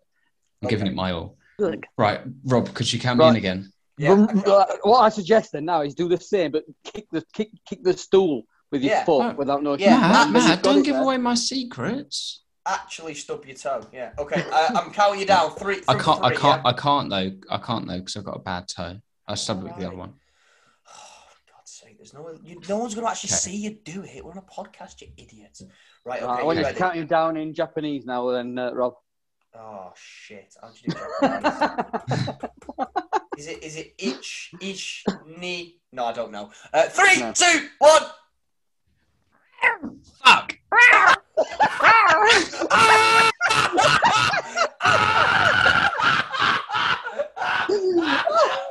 I'm 0.62 0.70
giving 0.70 0.88
it 0.88 0.94
my 0.96 1.12
all. 1.12 1.38
Good. 1.58 1.86
Right, 1.98 2.22
Rob, 2.46 2.74
could 2.74 2.92
you 2.92 3.00
count 3.00 3.20
me 3.20 3.28
in 3.28 3.36
again? 3.38 3.72
Yeah, 3.98 4.12
Run- 4.12 4.44
I 4.46 4.50
uh, 4.50 4.66
what 4.84 5.00
I 5.00 5.10
suggest 5.10 5.52
then 5.52 5.66
now 5.66 5.82
is 5.82 5.94
do 5.96 6.08
the 6.08 6.18
same, 6.18 6.52
but 6.52 6.64
kick 6.86 7.08
the 7.12 7.24
kick 7.34 7.50
kick 7.68 7.84
the 7.84 7.94
stool 7.98 8.44
with 8.72 8.82
your 8.82 8.92
Yeah. 8.94 9.04
foot 9.06 9.34
Oh. 9.34 9.36
without 9.38 9.62
no. 9.64 9.76
Yeah, 9.78 10.00
Matt, 10.00 10.12
that- 10.12 10.32
Matt, 10.32 10.64
don't 10.64 10.84
give 10.84 10.96
there. 10.96 11.04
away 11.04 11.18
my 11.18 11.34
secrets. 11.36 12.44
actually 12.66 13.14
stub 13.16 13.44
your 13.46 13.56
toe. 13.56 13.82
Yeah. 13.92 14.12
Okay. 14.20 14.44
I, 14.54 14.68
I'm 14.76 14.92
counting 14.92 15.22
you 15.22 15.26
down. 15.26 15.52
Three. 15.56 15.82
I 15.88 15.96
can't. 15.96 16.24
I 16.24 16.30
can't. 16.36 16.62
yeah? 16.64 16.70
I 16.70 16.74
can't 16.74 17.10
though. 17.10 17.32
I 17.50 17.58
can't 17.58 17.88
though 17.88 17.98
because 18.00 18.16
I've 18.16 18.24
got 18.26 18.36
a 18.38 18.40
bad 18.40 18.68
toe. 18.68 19.00
I 19.28 19.36
stubbed 19.36 19.62
it 19.62 19.64
with 19.70 19.78
the 19.78 19.88
other 19.88 19.96
one. 19.98 20.14
Oh, 20.88 20.92
for 21.32 21.52
God's 21.52 21.72
sake! 21.72 21.89
There's 22.00 22.14
no. 22.14 22.34
You, 22.42 22.62
no 22.70 22.78
one's 22.78 22.96
going 22.96 23.06
to 23.06 23.12
actually 23.12 23.28
Okay. 23.28 23.36
see 23.36 23.58
you 23.58 23.72
do 23.84 24.04
it. 24.06 24.24
We're 24.24 24.32
on 24.32 24.38
a 24.38 24.42
podcast, 24.42 25.02
you 25.02 25.10
idiots. 25.18 25.64
Right. 26.06 26.06
Right, 26.06 26.24
Okay. 26.24 26.42
I 26.42 26.46
want 26.46 26.58
you 26.58 26.66
you 26.66 26.72
to 26.72 26.78
count 26.78 26.96
him 26.96 27.08
down 27.08 27.36
in 27.36 27.54
Japanese 27.54 28.06
now, 28.06 28.32
then, 28.32 28.58
uh, 28.58 28.72
Rob. 28.72 28.94
Oh 29.54 29.92
shit! 29.98 30.56
How'd 30.62 30.76
you 30.82 30.94
do 30.94 31.00
that? 31.22 32.52
is 33.38 33.48
it? 33.48 33.64
Is 33.64 33.76
it 33.76 33.94
ich 33.98 34.52
ish 34.62 35.04
ni? 35.26 35.78
No, 35.92 36.06
I 36.06 36.14
don't 36.14 36.32
know. 36.32 36.52
Uh, 36.74 36.84
three, 36.84 37.20
No. 37.20 37.34
two, 37.34 37.68
one. 37.80 38.04
Fuck. 40.24 40.58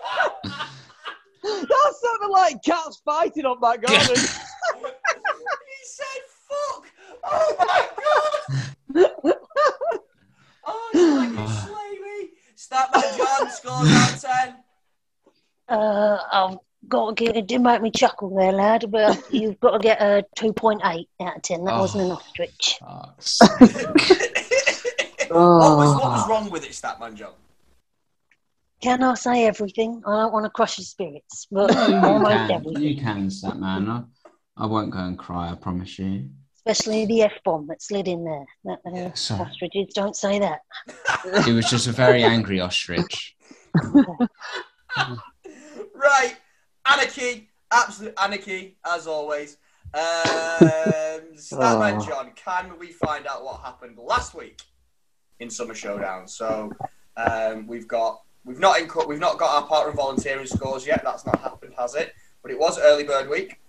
that 2.33 2.41
sounded 2.41 2.55
like 2.55 2.62
cats 2.62 3.01
fighting 3.05 3.45
on 3.47 3.59
that 3.61 3.81
garden. 3.83 4.16
he 4.16 5.83
said 5.85 6.22
fuck! 6.49 6.85
Oh 7.24 7.57
my 7.59 7.89
god! 8.95 9.37
oh, 10.66 10.91
it's 10.95 11.16
like 11.16 11.31
you 11.31 11.49
slay 11.66 11.93
me! 12.01 12.31
Statman 12.57 13.16
John, 13.16 13.51
score 13.51 13.85
round 13.85 14.20
10. 14.20 14.55
Uh, 15.68 16.18
I've 16.33 16.59
got 16.89 17.16
to 17.16 17.24
get. 17.24 17.37
It 17.37 17.47
did 17.47 17.61
make 17.61 17.83
me 17.83 17.91
chuckle 17.91 18.35
there, 18.35 18.53
lad. 18.53 18.91
But 18.91 19.22
you've 19.33 19.61
got 19.61 19.72
to 19.72 19.79
get 19.79 20.01
a 20.01 20.24
two 20.37 20.53
point 20.53 20.81
eight 20.87 21.09
out 21.20 21.37
of 21.37 21.43
ten. 21.43 21.64
That 21.64 21.79
wasn't 21.79 22.05
Oh. 22.05 22.07
an 22.07 22.12
ostrich. 22.12 22.79
Fuck's 22.81 23.39
what, 25.29 25.31
was, 25.31 25.95
what 25.95 26.05
Oh. 26.05 26.11
was 26.11 26.29
wrong 26.29 26.51
with 26.51 26.64
it, 26.64 26.70
Statman 26.70 27.14
John? 27.14 27.33
Can 28.81 29.03
I 29.03 29.14
say 29.14 29.47
everything? 29.47 30.03
I 30.07 30.11
don't 30.22 30.33
want 30.33 30.45
to 30.47 30.51
crush 30.51 30.79
your 30.79 30.85
spirits, 30.85 31.47
but 31.51 31.70
you 31.89 31.97
almost 31.97 32.31
can. 32.31 32.51
everything. 32.53 32.83
You 32.83 32.97
can, 33.01 33.29
that 33.43 33.59
man. 33.59 33.89
I, 33.89 34.03
I 34.57 34.66
won't 34.66 34.91
go 34.93 34.99
and 34.99 35.18
cry. 35.18 35.51
I 35.51 35.55
promise 35.55 35.99
you. 35.99 36.29
Especially 36.55 37.07
the 37.07 37.22
f 37.22 37.33
bomb 37.45 37.66
that 37.68 37.83
slid 37.83 38.07
in 38.09 38.24
there. 38.24 38.45
That, 38.64 38.79
uh, 38.87 38.91
Yeah, 38.95 39.12
sorry. 39.14 39.43
ostriches 39.47 39.93
don't 39.95 40.14
say 40.16 40.39
that. 40.39 40.61
It 41.49 41.53
was 41.53 41.68
just 41.68 41.87
a 41.89 41.93
very 41.93 42.22
angry 42.22 42.61
ostrich. 42.61 43.37
Right, 45.95 46.37
anarchy, 46.87 47.51
absolute 47.72 48.14
anarchy, 48.22 48.79
as 48.87 49.07
always. 49.07 49.57
Um, 49.95 50.01
Statman 51.35 52.01
Oh. 52.01 52.07
John, 52.07 52.31
can 52.37 52.79
we 52.79 52.93
find 52.93 53.26
out 53.26 53.45
what 53.45 53.61
happened 53.61 53.99
last 53.99 54.35
week 54.35 54.62
in 55.41 55.51
Summer 55.51 55.74
Showdown? 55.74 56.29
So 56.29 56.70
um, 57.16 57.66
we've 57.66 57.89
got 57.89 58.20
we've 58.49 58.59
not 58.59 58.78
inc- 58.78 59.07
we've 59.07 59.20
not 59.20 59.38
got 59.38 59.62
our 59.62 59.68
partner 59.68 59.92
volunteering 59.92 60.46
scores 60.46 60.86
yet. 60.86 61.03
That's 61.05 61.26
not 61.26 61.38
happened, 61.40 61.74
has 61.78 61.94
it? 61.94 62.14
But 62.42 62.51
it 62.51 62.59
was 62.59 62.78
early 62.78 63.05
bird 63.05 63.28
week. 63.28 63.61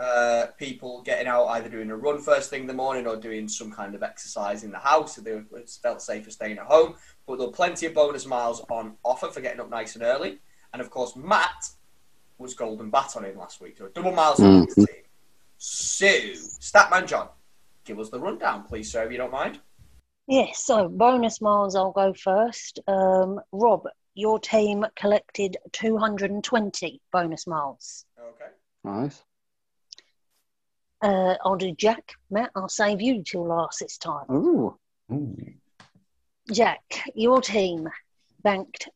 Uh, 0.00 0.46
people 0.58 1.00
getting 1.02 1.28
out 1.28 1.46
either 1.46 1.68
doing 1.68 1.88
a 1.90 1.96
run 1.96 2.20
first 2.20 2.50
thing 2.50 2.62
in 2.62 2.66
the 2.66 2.74
morning 2.74 3.06
or 3.06 3.14
doing 3.14 3.46
some 3.48 3.70
kind 3.70 3.94
of 3.94 4.02
exercise 4.02 4.64
in 4.64 4.72
the 4.72 4.78
house. 4.78 5.14
So 5.14 5.22
they 5.22 5.40
felt 5.80 6.02
safer 6.02 6.30
staying 6.30 6.58
at 6.58 6.64
home. 6.64 6.96
But 7.26 7.38
there 7.38 7.46
were 7.46 7.52
plenty 7.52 7.86
of 7.86 7.94
bonus 7.94 8.26
miles 8.26 8.64
on 8.68 8.94
offer 9.04 9.28
for 9.28 9.40
getting 9.40 9.60
up 9.60 9.70
nice 9.70 9.94
and 9.94 10.02
early. 10.02 10.40
And 10.72 10.82
of 10.82 10.90
course, 10.90 11.14
Matt 11.14 11.70
was 12.38 12.54
golden 12.54 12.90
bat 12.90 13.16
on 13.16 13.24
him 13.24 13.36
last 13.36 13.60
week. 13.60 13.78
So 13.78 13.86
a 13.86 13.90
double 13.90 14.12
miles 14.12 14.40
on 14.40 14.66
his 14.66 14.74
team. 14.74 14.86
So, 15.58 16.06
Statman 16.06 17.06
John, 17.06 17.28
give 17.84 18.00
us 18.00 18.10
the 18.10 18.18
rundown, 18.18 18.64
please, 18.64 18.90
sir, 18.90 19.04
if 19.04 19.12
you 19.12 19.18
don't 19.18 19.30
mind. 19.30 19.60
Yes, 20.32 20.64
so 20.64 20.88
bonus 20.88 21.42
miles, 21.42 21.76
I'll 21.76 21.92
go 21.92 22.14
first. 22.14 22.80
Um, 22.86 23.38
Rob, 23.52 23.86
your 24.14 24.38
team 24.38 24.86
collected 24.96 25.58
220 25.72 27.02
bonus 27.12 27.46
miles. 27.46 28.06
Okay. 28.18 28.50
Nice. 28.82 29.22
Uh, 31.02 31.34
I'll 31.44 31.56
do 31.56 31.74
Jack. 31.74 32.14
Matt, 32.30 32.50
I'll 32.56 32.70
save 32.70 33.02
you 33.02 33.22
till 33.22 33.46
last 33.46 33.80
this 33.80 33.98
time. 33.98 34.24
Ooh. 34.30 34.78
Ooh. 35.12 35.36
Jack, 36.50 36.80
your 37.14 37.42
team 37.42 37.86
banked 38.42 38.88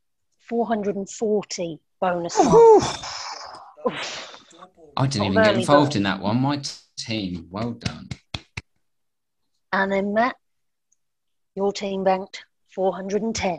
440 0.49 1.79
bonus 2.01 2.43
miles. 2.43 3.05
I 4.97 5.07
didn't 5.07 5.33
even 5.33 5.43
get 5.43 5.55
involved 5.57 5.91
bird. 5.91 5.97
in 5.97 6.03
that 6.05 6.21
one. 6.21 6.41
My 6.41 6.57
t- 6.57 6.71
team, 6.97 7.49
well 7.51 7.73
done. 7.73 8.09
And 9.75 9.93
then 9.93 10.15
Matt, 10.15 10.37
your 11.57 11.73
team 11.73 12.05
banked 12.05 12.45
410. 12.75 13.59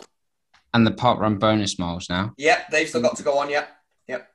And 0.74 0.86
the 0.86 0.90
park 0.90 1.18
run 1.20 1.38
bonus 1.38 1.78
miles 1.78 2.08
now. 2.10 2.34
Yep, 2.36 2.70
they've 2.70 2.88
still 2.88 3.00
got 3.00 3.16
to 3.16 3.22
go 3.22 3.38
on. 3.38 3.48
Yep, 3.50 3.68
yep. 4.08 4.28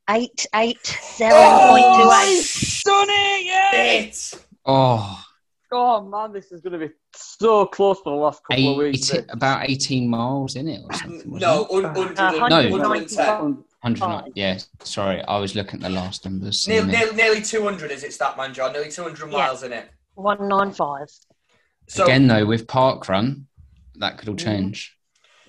17887.28. 0.08 1.30
Oh, 1.30 2.82
done 2.84 3.06
it! 3.10 4.34
Oh, 4.64 5.24
Oh 5.70 6.00
man, 6.02 6.32
this 6.32 6.50
is 6.50 6.62
going 6.62 6.72
to 6.80 6.88
be 6.88 6.94
so 7.14 7.66
close 7.66 7.98
for 8.02 8.14
the 8.16 8.16
last 8.22 8.40
couple 8.42 8.70
of 8.72 8.78
weeks. 8.78 9.12
80, 9.12 9.26
about 9.28 9.68
18 9.68 10.08
miles 10.08 10.56
in 10.56 10.66
it 10.66 10.80
or 10.82 10.94
something. 10.94 11.30
No, 11.38 11.66
it? 11.66 11.84
un- 11.84 11.84
Uh, 11.84 11.92
100 11.92 12.48
No. 12.48 12.70
110. 12.70 13.64
100, 13.82 14.32
yeah, 14.34 14.58
sorry, 14.82 15.22
I 15.24 15.38
was 15.38 15.54
looking 15.54 15.74
at 15.74 15.80
the 15.82 15.90
last 15.94 16.24
numbers. 16.24 16.66
Nearly, 16.66 16.84
and 16.84 16.92
nearly, 16.92 17.16
nearly 17.16 17.42
200 17.42 17.90
is 17.90 18.02
it, 18.02 18.12
Statman 18.12 18.54
John? 18.54 18.72
Nearly 18.72 18.90
200 18.90 19.30
Yeah. 19.30 19.36
miles 19.38 19.62
in 19.62 19.74
it. 19.74 19.90
195. 20.14 21.08
So, 21.86 22.04
Again, 22.04 22.26
though, 22.28 22.46
with 22.46 22.66
Park 22.66 23.06
Run, 23.10 23.46
that 23.96 24.16
could 24.16 24.30
all 24.30 24.36
change. 24.36 24.96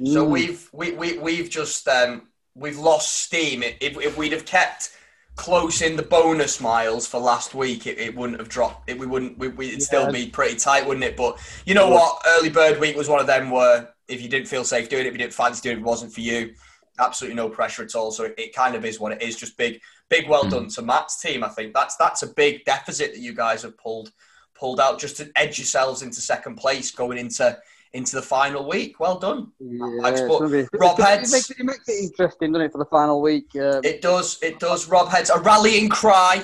so 0.03 0.26
Mm. 0.26 0.30
we've 0.30 0.70
we, 0.74 0.91
we 0.93 1.18
we've 1.18 1.49
just 1.49 1.88
um 1.88 2.28
we've 2.60 2.78
lost 2.78 3.24
steam. 3.24 3.64
If, 3.64 3.97
if 3.97 4.18
we'd 4.18 4.32
have 4.34 4.45
kept 4.45 4.95
close 5.36 5.82
in 5.82 5.95
the 5.95 6.03
bonus 6.03 6.60
miles 6.60 7.07
for 7.07 7.20
last 7.20 7.55
week, 7.55 7.88
it, 7.88 7.97
it 7.97 8.16
wouldn't 8.16 8.39
have 8.39 8.49
dropped. 8.49 8.89
It, 8.89 8.99
we 8.99 9.05
wouldn't. 9.07 9.38
We, 9.38 9.47
we, 9.47 9.68
it'd 9.70 9.82
still 9.82 10.12
be 10.12 10.28
pretty 10.28 10.55
tight, 10.55 10.86
wouldn't 10.86 11.05
it? 11.05 11.16
But 11.16 11.39
you 11.66 11.74
know 11.74 11.89
what? 11.89 12.22
Early 12.28 12.49
bird 12.49 12.80
week 12.80 12.95
was 12.95 13.07
one 13.07 13.22
of 13.22 13.28
them 13.28 13.49
where 13.49 13.89
if 14.07 14.22
you 14.22 14.30
didn't 14.30 14.47
feel 14.47 14.64
safe 14.64 14.89
doing 14.89 15.05
it, 15.05 15.07
if 15.07 15.14
you 15.14 15.20
didn't 15.20 15.34
fancy 15.34 15.62
doing 15.62 15.78
it, 15.78 15.82
it 15.82 15.86
wasn't 15.86 16.14
for 16.14 16.22
you. 16.22 16.53
Absolutely 16.99 17.36
no 17.36 17.47
pressure 17.47 17.84
at 17.84 17.95
all. 17.95 18.12
So 18.12 18.26
it, 18.26 18.36
it 18.38 18.55
kind 18.55 18.76
of 18.76 18.84
is 18.84 18.99
what 18.99 19.14
it 19.14 19.22
is. 19.22 19.38
Just 19.38 19.55
big, 19.55 19.80
big 20.10 20.28
well 20.28 20.43
Mm. 20.43 20.51
done 20.51 20.68
to 20.70 20.82
Matt's 20.82 21.22
team. 21.22 21.43
I 21.43 21.49
think 21.49 21.74
that's 21.74 21.95
that's 21.95 22.24
a 22.24 22.28
big 22.28 22.66
deficit 22.66 23.14
that 23.14 23.22
you 23.22 23.34
guys 23.34 23.62
have 23.62 23.78
pulled 23.78 24.12
pulled 24.53 24.82
out 24.82 24.99
just 24.99 25.16
to 25.18 25.32
edge 25.38 25.57
yourselves 25.57 26.01
into 26.01 26.20
second 26.20 26.55
place 26.57 26.91
going 26.91 27.18
into 27.18 27.57
into 27.94 28.16
the 28.16 28.22
final 28.22 28.68
week. 28.68 29.00
Well 29.00 29.18
done. 29.20 29.52
Yeah, 29.60 29.86
Max, 30.02 30.22
but 30.22 30.48
be- 30.50 30.68
Rob 30.78 31.00
it, 31.00 31.04
Heads- 31.06 31.30
It 31.34 31.36
makes, 31.36 31.50
it 31.52 31.64
makes 31.64 31.90
it 31.90 32.04
interesting, 32.04 32.52
doesn't 32.52 32.66
it, 32.68 32.72
for 32.72 32.78
the 32.78 32.86
final 32.86 33.22
week? 33.22 33.48
Um, 33.56 33.82
It 33.84 34.02
does. 34.02 34.38
It 34.42 34.60
does. 34.60 34.88
Rob 34.88 35.10
Heads 35.10 35.30
a 35.30 35.40
rallying 35.40 35.90
cry. 35.90 36.44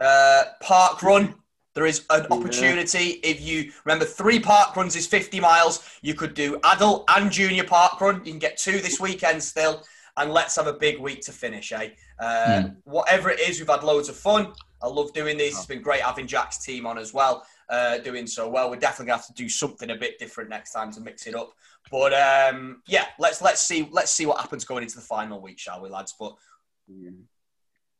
Uh, 0.00 0.44
park 0.60 1.02
run. 1.02 1.34
There 1.74 1.86
is 1.86 2.04
an 2.10 2.26
Yeah. 2.28 2.36
opportunity. 2.36 3.20
If 3.22 3.40
you 3.40 3.72
remember, 3.84 4.04
three 4.04 4.38
park 4.40 4.76
runs 4.76 4.96
is 4.96 5.06
50 5.06 5.40
miles. 5.40 5.80
You 6.02 6.14
could 6.14 6.34
do 6.34 6.58
adult 6.64 7.04
and 7.08 7.30
junior 7.30 7.64
park 7.64 8.00
run. 8.00 8.16
You 8.24 8.32
can 8.32 8.38
get 8.38 8.58
two 8.58 8.80
this 8.80 8.98
weekend 9.00 9.42
still. 9.42 9.84
And 10.18 10.30
let's 10.30 10.56
have 10.56 10.66
a 10.66 10.74
big 10.74 10.98
week 11.00 11.22
to 11.22 11.32
finish, 11.32 11.72
eh? 11.72 11.90
Uh, 12.18 12.64
Whatever 12.84 13.30
it 13.30 13.40
is, 13.40 13.58
we've 13.58 13.68
had 13.68 13.82
loads 13.82 14.10
of 14.10 14.16
fun. 14.16 14.52
I 14.82 14.86
love 14.86 15.12
doing 15.14 15.38
these. 15.38 15.56
It's 15.56 15.64
been 15.64 15.80
great 15.80 16.02
having 16.02 16.26
Jack's 16.26 16.58
team 16.58 16.84
on 16.84 16.98
as 16.98 17.14
well, 17.14 17.46
uh, 17.72 17.98
doing 17.98 18.26
so 18.28 18.48
well. 18.48 18.70
We're 18.70 18.76
definitely 18.76 19.06
gonna 19.06 19.16
have 19.18 19.26
to 19.26 19.32
do 19.32 19.48
something 19.48 19.90
a 19.90 19.96
bit 19.96 20.18
different 20.20 20.50
next 20.50 20.72
time 20.72 20.92
to 20.92 21.00
mix 21.00 21.26
it 21.26 21.34
up. 21.34 21.50
But 21.90 22.12
um, 22.14 22.82
yeah, 22.86 23.06
let's 23.18 23.42
let's 23.42 23.60
see 23.60 23.88
let's 23.90 24.12
see 24.12 24.26
what 24.26 24.38
happens 24.40 24.64
going 24.64 24.84
into 24.84 24.96
the 24.96 25.02
final 25.02 25.40
week, 25.40 25.58
shall 25.58 25.82
we, 25.82 25.88
lads? 25.88 26.14
But 26.18 26.34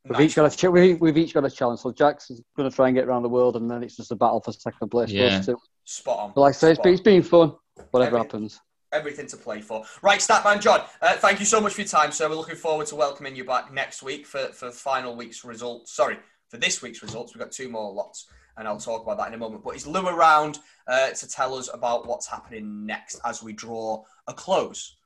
We've 0.09 0.21
each 0.21 0.35
got 0.35 0.53
a 0.53 0.57
ch- 0.57 0.65
we, 0.65 0.95
we've 0.95 1.17
each 1.17 1.33
got 1.33 1.45
a 1.45 1.51
challenge. 1.51 1.81
So 1.81 1.93
Jack's 1.93 2.31
going 2.57 2.69
to 2.69 2.75
try 2.75 2.89
and 2.89 2.97
get 2.97 3.07
around 3.07 3.23
the 3.23 3.29
world, 3.29 3.55
and 3.57 3.71
then 3.71 3.83
it's 3.85 3.97
just 3.97 4.11
a 4.11 4.17
battle 4.17 4.41
for 4.41 4.53
second 4.53 4.89
place. 4.89 5.11
Yeah. 5.11 5.27
us 5.39 5.47
two. 5.47 5.57
spot 5.85 6.19
on. 6.19 6.33
But 6.35 6.41
like 6.41 6.51
I 6.51 6.53
say, 6.53 6.71
it's 6.73 6.77
Spot 6.79 6.85
been, 6.85 6.93
it's 6.95 7.03
been 7.03 7.23
fun. 7.23 7.55
Whatever 7.93 8.17
Every- 8.17 8.27
happens. 8.27 8.61
everything 8.93 9.27
to 9.29 9.37
play 9.37 9.61
for. 9.61 9.85
Right, 10.03 10.19
Statman 10.19 10.61
John, 10.61 10.81
uh, 11.01 11.17
thank 11.17 11.39
you 11.39 11.47
so 11.47 11.61
much 11.61 11.75
for 11.75 11.83
your 11.83 11.89
time, 11.89 12.11
sir. 12.11 12.29
We're 12.29 12.35
looking 12.35 12.57
forward 12.57 12.89
to 12.89 12.97
welcoming 12.97 13.37
you 13.37 13.45
back 13.45 13.73
next 13.73 14.03
week 14.03 14.27
for, 14.27 14.49
for 14.49 14.71
final 14.73 15.15
week's 15.17 15.45
results. 15.45 15.95
Sorry, 15.95 16.19
for 16.49 16.57
this 16.57 16.83
week's 16.83 17.01
results. 17.01 17.33
We've 17.35 17.41
got 17.43 17.53
two 17.53 17.69
more 17.69 17.93
lots, 17.93 18.27
and 18.57 18.67
I'll 18.69 18.79
talk 18.79 19.03
about 19.03 19.19
that 19.19 19.29
in 19.29 19.35
a 19.35 19.39
moment. 19.39 19.65
But 19.65 19.77
is 19.77 19.87
Lou 19.87 20.07
around 20.07 20.59
uh, 20.87 21.11
to 21.11 21.29
tell 21.29 21.55
us 21.55 21.69
about 21.73 22.07
what's 22.07 22.27
happening 22.27 22.87
next 22.87 23.21
as 23.25 23.43
we 23.43 23.53
draw 23.53 24.03
a 24.29 24.33
close 24.35 24.97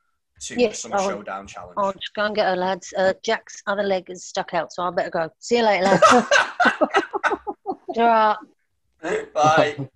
to 0.42 0.60
Yes, 0.60 0.82
the 0.82 0.88
Summer 0.88 0.96
I'll- 0.96 1.08
Showdown 1.10 1.46
Challenge? 1.46 1.74
I'll 1.78 1.92
just 1.92 2.14
go 2.14 2.24
and 2.26 2.34
get 2.34 2.46
her, 2.46 2.56
lads. 2.56 2.92
Uh, 2.96 3.12
Jack's 3.22 3.62
other 3.66 3.82
leg 3.82 4.10
is 4.10 4.24
stuck 4.24 4.54
out, 4.54 4.72
so 4.72 4.82
I 4.82 4.90
better 4.90 5.10
go. 5.10 5.30
See 5.38 5.56
you 5.58 5.64
later, 5.64 5.84
lads. 5.84 6.02
Ta-ra. 7.94 8.36
Bye. 9.34 9.88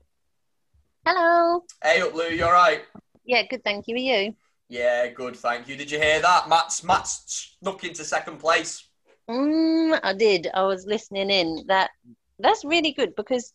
Hello. 1.07 1.65
hey 1.83 2.01
up, 2.03 2.15
Lou, 2.15 2.29
you 2.29 2.45
all 2.45 2.53
right? 2.53 2.83
Yeah, 3.25 3.43
good, 3.49 3.65
thank 3.65 3.89
you. 3.89 3.97
Are 3.97 3.99
you? 3.99 4.35
Yeah, 4.69 5.09
good, 5.09 5.37
thank 5.37 5.67
you. 5.69 5.77
Did 5.77 5.91
you 5.91 5.99
hear 5.99 6.21
that? 6.21 6.49
Matt's, 6.49 6.85
Matt's 6.85 7.57
snuck 7.61 7.83
into 7.85 8.05
second 8.05 8.39
place. 8.39 8.87
Mm, 9.29 9.99
I 10.03 10.13
did. 10.13 10.49
I 10.55 10.63
was 10.63 10.87
listening 10.87 11.31
in. 11.31 11.65
That 11.67 11.91
that's 12.43 12.65
really 12.65 12.93
good 12.93 13.15
because 13.17 13.53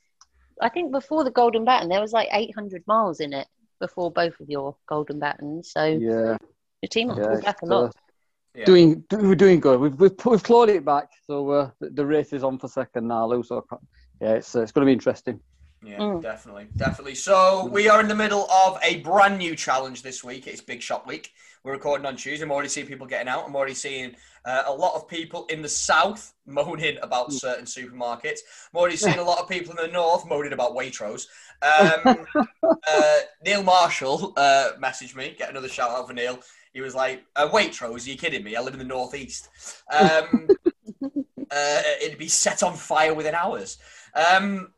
I 0.62 0.70
think 0.70 0.92
before 0.92 1.24
the 1.24 1.32
Golden 1.32 1.66
Baton 1.66 1.90
there 1.90 2.02
was 2.02 2.14
like 2.14 2.30
800 2.32 2.84
miles 2.88 3.20
in 3.20 3.34
it 3.34 3.48
before 3.80 4.12
both 4.12 4.40
of 4.40 4.50
your 4.50 4.76
Golden 4.88 5.20
Batons. 5.20 5.72
So 5.72 5.84
Yeah, 5.84 6.38
your 6.82 6.90
team 6.92 7.10
has 7.10 7.18
yeah. 7.18 7.28
pulled 7.28 7.44
back 7.44 7.62
a 7.62 7.66
it's, 7.66 7.72
lot. 7.72 7.86
uh, 7.86 7.92
Yeah. 8.56 8.66
Doing, 8.66 9.04
we're 9.12 9.36
doing 9.36 9.60
good. 9.60 9.80
We've 9.80 10.00
we've, 10.00 10.26
we've 10.26 10.44
clawed 10.44 10.70
it 10.70 10.86
back. 10.86 11.10
So 11.28 11.50
uh, 11.50 11.70
the, 11.80 11.90
the 11.90 12.06
race 12.06 12.32
is 12.34 12.44
on 12.44 12.58
for 12.58 12.68
second 12.68 13.08
now, 13.08 13.28
Lou. 13.28 13.44
So 13.44 13.66
yeah, 14.22 14.34
it's 14.34 14.56
uh, 14.56 14.62
it's 14.62 14.72
going 14.72 14.86
to 14.86 14.90
be 14.90 14.94
interesting. 14.94 15.40
Yeah, 15.84 16.00
Mm. 16.00 16.22
definitely, 16.22 16.68
definitely. 16.78 17.16
So 17.16 17.66
we 17.66 17.88
are 17.90 18.00
in 18.00 18.08
the 18.08 18.16
middle 18.16 18.50
of 18.50 18.80
a 18.82 18.98
brand 18.98 19.38
new 19.38 19.56
challenge 19.56 20.02
this 20.02 20.24
week. 20.24 20.48
It's 20.48 20.62
Big 20.62 20.82
Shop 20.82 21.06
Week. 21.06 21.32
We're 21.64 21.74
recording 21.74 22.06
on 22.06 22.16
Tuesday. 22.16 22.44
I'm 22.44 22.52
already 22.52 22.70
seeing 22.70 22.88
people 22.88 23.06
getting 23.08 23.28
out. 23.28 23.46
I'm 23.46 23.56
already 23.56 23.74
seeing 23.76 24.16
uh, 24.46 24.64
a 24.66 24.74
lot 24.74 24.96
of 24.96 25.08
people 25.08 25.46
in 25.48 25.62
the 25.62 25.70
south 25.70 26.34
moaning 26.46 26.98
about 27.02 27.34
certain 27.34 27.66
supermarkets. 27.66 28.40
I'm 28.74 28.80
already 28.80 28.98
seeing 28.98 29.20
a 29.20 29.24
lot 29.24 29.40
of 29.40 29.50
people 29.50 29.72
in 29.72 29.78
the 29.78 29.92
north 29.92 30.28
moaning 30.28 30.54
about 30.54 30.76
Waitrose. 30.76 31.28
Um, 31.62 32.26
uh, 32.64 33.18
Neil 33.44 33.64
Marshall 33.64 34.34
uh, 34.38 34.72
messaged 34.82 35.16
me. 35.16 35.36
Get 35.38 35.50
another 35.50 35.70
shout 35.70 35.92
out 35.92 36.08
for 36.08 36.14
Neil. 36.14 36.40
He 36.74 36.82
was 36.82 36.94
like, 36.96 37.24
uh, 37.36 37.48
"Waitrose? 37.50 38.06
Are 38.06 38.10
you 38.10 38.18
kidding 38.18 38.44
me? 38.44 38.56
I 38.56 38.62
live 38.62 38.74
in 38.74 38.80
the 38.80 38.86
northeast. 38.86 39.50
Um, 39.92 40.48
uh, 41.52 41.82
it'd 42.02 42.18
be 42.18 42.28
set 42.28 42.64
on 42.64 42.76
fire 42.76 43.14
within 43.14 43.36
hours." 43.36 43.78
Um, 44.14 44.72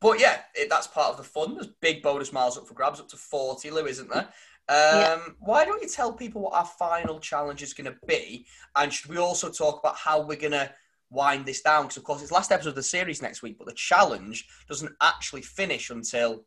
but 0.00 0.18
yeah, 0.18 0.40
it, 0.54 0.68
that's 0.70 0.86
part 0.86 1.10
of 1.10 1.16
the 1.16 1.22
fun. 1.22 1.54
There's 1.54 1.68
big 1.80 2.02
bonus 2.02 2.32
miles 2.32 2.56
up 2.56 2.66
for 2.66 2.74
grabs, 2.74 3.00
up 3.00 3.08
to 3.08 3.16
40, 3.16 3.70
Lou, 3.70 3.86
isn't 3.86 4.10
there? 4.10 4.28
Um, 4.68 5.00
Yeah. 5.00 5.18
Why 5.40 5.64
don't 5.64 5.82
you 5.82 5.88
tell 5.88 6.12
people 6.12 6.42
what 6.42 6.54
our 6.54 6.64
final 6.64 7.20
challenge 7.20 7.62
is 7.62 7.74
going 7.74 7.92
to 7.92 7.98
be? 8.06 8.46
And 8.76 8.92
should 8.92 9.10
we 9.10 9.18
also 9.18 9.50
talk 9.50 9.80
about 9.80 9.96
how 9.96 10.20
we're 10.22 10.36
going 10.38 10.52
to 10.52 10.72
wind 11.10 11.44
this 11.44 11.60
down? 11.60 11.84
Because, 11.84 11.98
of 11.98 12.04
course, 12.04 12.22
it's 12.22 12.32
last 12.32 12.52
episode 12.52 12.70
of 12.70 12.74
the 12.76 12.82
series 12.82 13.20
next 13.20 13.42
week, 13.42 13.58
but 13.58 13.66
the 13.66 13.74
challenge 13.74 14.46
doesn't 14.68 14.92
actually 15.02 15.42
finish 15.42 15.90
until 15.90 16.44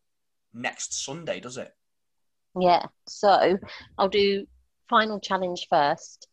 next 0.53 1.03
Sunday, 1.05 1.39
does 1.39 1.57
it? 1.57 1.71
Yeah. 2.59 2.85
So 3.07 3.57
I'll 3.97 4.09
do 4.09 4.45
final 4.89 5.19
challenge 5.19 5.67
first. 5.69 6.27